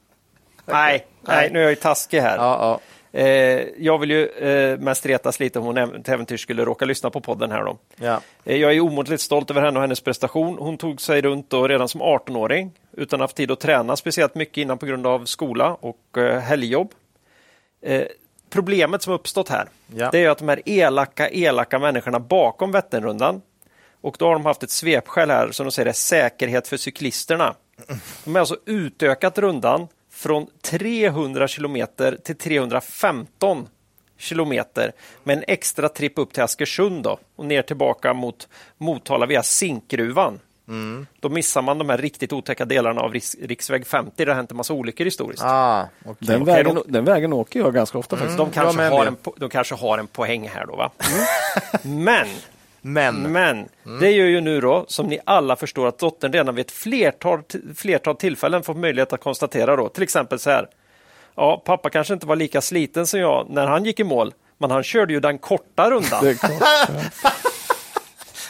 [0.65, 2.37] Nej, nej, nu är jag ju taskig här.
[2.37, 2.79] Ja, ja.
[3.15, 7.09] Eh, jag vill ju eh, mest retas lite om hon till äventyrs skulle råka lyssna
[7.09, 7.63] på podden här.
[7.63, 7.77] Då.
[7.95, 8.21] Ja.
[8.45, 10.57] Eh, jag är omåttligt stolt över henne och hennes prestation.
[10.59, 13.95] Hon tog sig runt då redan som 18-åring utan att ha haft tid att träna
[13.95, 16.93] speciellt mycket innan på grund av skola och eh, helgjobb.
[17.81, 18.03] Eh,
[18.49, 20.09] problemet som uppstått här ja.
[20.11, 23.41] det är att de här elaka, elaka människorna bakom Vätternrundan
[24.01, 27.55] och då har de haft ett svepskäl här som de säger är säkerhet för cyklisterna.
[28.23, 33.67] De har alltså utökat rundan från 300 kilometer till 315
[34.17, 34.91] kilometer
[35.23, 40.39] med en extra tripp upp till Askersund då, och ner tillbaka mot Motala via Zinkgruvan.
[40.67, 41.07] Mm.
[41.19, 44.11] Då missar man de här riktigt otäcka delarna av riks riksväg 50.
[44.15, 45.43] Det har hänt en massa olyckor historiskt.
[45.43, 46.13] Ah, okay.
[46.19, 48.17] den, okay, vägen, de, den vägen åker jag ganska ofta.
[48.17, 48.37] Mm.
[48.37, 50.75] De, kanske har en, de kanske har en poäng här då.
[50.75, 50.91] Va?
[51.83, 52.03] Mm.
[52.03, 52.27] Men
[52.87, 53.99] men, Men mm.
[53.99, 57.41] det gör ju nu då, som ni alla förstår, att dottern redan vid ett flertal,
[57.75, 60.67] flertal tillfällen fått möjlighet att konstatera då, till exempel så här.
[61.35, 64.71] Ja, pappa kanske inte var lika sliten som jag när han gick i mål, men
[64.71, 66.23] han körde ju den korta rundan.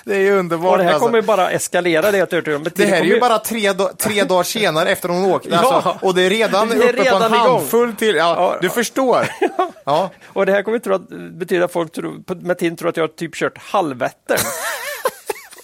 [0.05, 0.71] Det är ju underbart.
[0.71, 1.05] Och det här alltså.
[1.05, 2.63] kommer ju bara eskalera det jag om.
[2.75, 5.49] Det här är ju bara tre, tre dagar senare efter hon åkte.
[5.51, 5.57] Ja.
[5.73, 7.47] Alltså, och det är redan Det är uppe på redan en igång.
[7.57, 8.15] handfull till.
[8.15, 8.57] Ja, Ja.
[8.61, 9.27] Du förstår.
[9.85, 10.09] Ja.
[10.25, 13.03] Och det här kommer att betyda att folk tror, på- med tiden tror att jag
[13.03, 14.39] har typ kört halvvättern.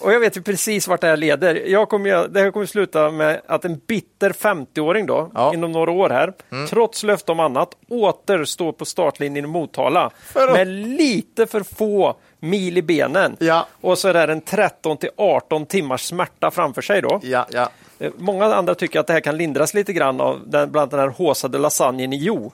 [0.00, 1.54] Och jag vet ju precis vart det här leder.
[1.66, 5.54] Jag kommer, det här kommer sluta med att en bitter 50-åring då, Ja.
[5.54, 6.32] inom några år här,
[6.68, 12.78] trots löfte om annat, åter står på startlinjen i Motala med lite för få mil
[12.78, 13.36] i benen.
[13.40, 13.66] Ja.
[13.80, 17.20] Och så är det en 13 till 18 timmars smärta framför sig då.
[17.22, 17.70] Ja, ja.
[17.98, 21.00] Eh, Många andra tycker att det här kan lindras lite grann av den, bland den
[21.00, 22.52] här håsade lasagnen i Jo.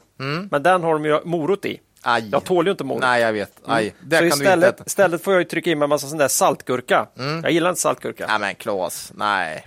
[0.51, 1.81] Men den har de ju morot i.
[2.03, 2.29] Aj.
[2.33, 3.01] Jag tål ju inte morot.
[3.03, 3.53] Nej, jag vet.
[3.67, 3.95] Aj.
[4.01, 7.07] Det Så istället, istället får jag trycka in med en massa sån där saltgurka.
[7.43, 8.27] Jag gillar inte saltgurka.
[8.29, 9.13] Nej, men Klas.
[9.15, 9.65] Nej.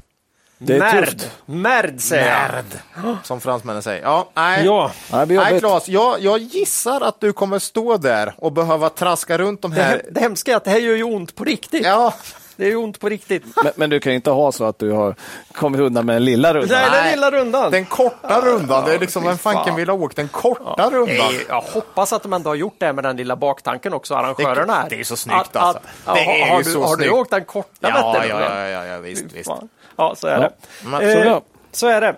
[0.64, 1.06] Det är Märd.
[1.06, 1.32] tufft.
[1.46, 2.50] Märd säger
[2.96, 3.16] jag.
[3.24, 4.02] Som fransmännen säger.
[4.04, 4.66] Ja, nej.
[4.66, 5.60] Ja, det blir Nej, jobbigt.
[5.62, 9.82] Klas, jag, jag gissar att du kommer stå där och behöva traska runt de det,
[9.84, 10.02] här.
[10.12, 11.86] det hemska är att det här gör ju ont på riktigt.
[11.86, 12.14] Ja,
[12.56, 13.44] Det är ju ont på riktigt.
[13.64, 15.16] Men, men du kan ju inte ha så att du har
[15.54, 16.78] kommit undan med den lilla rundan.
[16.82, 17.12] Nej, den Nej.
[17.16, 17.72] lilla rundan.
[17.72, 18.86] den korta rundan.
[18.86, 19.76] Det är liksom, vem fanken fan.
[19.76, 21.16] vill ha åkt den korta rundan?
[21.32, 24.74] Nej, jag hoppas att de ändå har gjort det med den lilla baktanken också, arrangörerna
[24.74, 24.90] här.
[24.90, 25.82] Det är så snyggt, Att- alltså.
[26.06, 27.14] Det är har, ju du, så har du snyggt.
[27.14, 29.48] åkt den korta Ja, ja, ja, ja, ja, visst, visst.
[29.50, 29.70] Fan.
[30.02, 31.00] Ja, så är Ja.
[31.00, 31.14] det.
[31.30, 31.40] Eh,
[31.72, 32.16] så är det.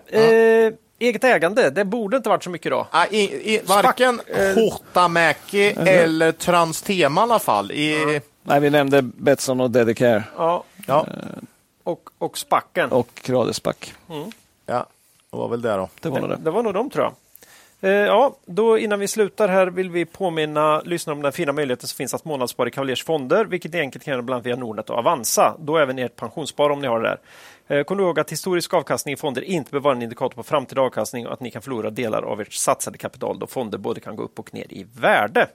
[0.68, 2.88] Eh, eget ägande, det borde inte varit så mycket då.
[2.92, 3.22] Ah, i,
[3.56, 4.22] i, varken
[4.56, 7.72] Hotamäki eller Transtema i alla fall.
[7.72, 11.08] I, Nej, vi nämnde Betsson och Dedicare Ja, ja,
[11.84, 12.92] och, och spacken.
[12.92, 13.94] och Radesback.
[14.66, 14.86] ja,
[15.32, 15.90] det var väl det då.
[16.02, 16.38] Det var nog det.
[16.44, 17.14] Det var nog de tror jag.
[17.82, 21.88] Eh, Ja, då innan vi slutar här vill vi påminna lyssnarna om den fina möjligheten
[21.88, 24.56] som finns att månadsspara i Cavaliers fonder, vilket ni enkelt kan göra bland annat via
[24.56, 25.56] Nordnet och Avanza.
[25.60, 27.18] Då även ert pensionsspar om ni har det där.
[27.68, 30.82] Eh, Kom ihåg att historisk avkastning i fonder inte behöver vara en indikator på framtida
[30.82, 34.16] avkastning och att ni kan förlora delar av ert satsade kapital då fonder både kan
[34.16, 35.48] gå upp och ner i värde.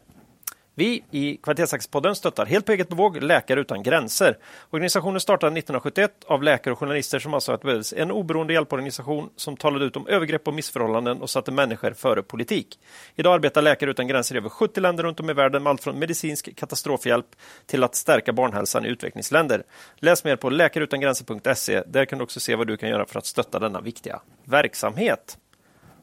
[0.79, 4.39] Vi i Kvalitetsaktiepodden stöttar helt på eget bevåg Läkare utan gränser.
[4.71, 9.31] Organisationen startade 1971 av läkare och journalister som alltså att det behövdes en oberoende hjälporganisation
[9.37, 12.79] som talade ut om övergrepp och missförhållanden och satte människor före politik.
[13.15, 15.83] Idag arbetar Läkare utan gränser i över 70 länder runt om i världen med allt
[15.83, 17.27] från medicinsk katastrofhjälp
[17.67, 19.63] till att stärka barnhälsan i utvecklingsländer.
[19.97, 21.83] Läs mer på läkareutangränser.se.
[21.87, 25.39] Där kan du också se vad du kan göra för att stötta denna viktiga verksamhet.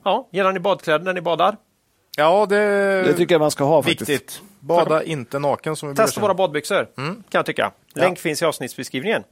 [0.04, 1.56] Ja, gillar ni badkläder när ni badar?
[2.18, 2.56] Ja, det,
[3.04, 4.42] Det tycker jag man ska ha faktiskt.
[4.68, 7.72] Bada inte naken som vi Testa våra badbyxor, kan jag tycka.
[7.96, 9.24] Länk finns i avsnittsbeskrivningen.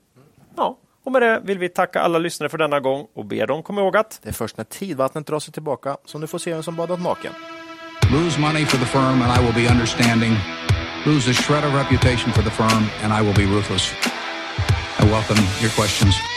[0.58, 3.64] Ja, och med det vill vi tacka alla lyssnare för denna gång och ber dem
[3.64, 6.54] komma ihåg att Det är först när tidvattnet drar sig tillbaka som du får se
[6.54, 7.34] vem som badat naken.
[8.12, 10.34] Lose money for the firm and I will be understanding.
[11.06, 13.94] Lose a shred of reputation for the firm and I will be ruthless.
[15.00, 16.33] I welcome your questions.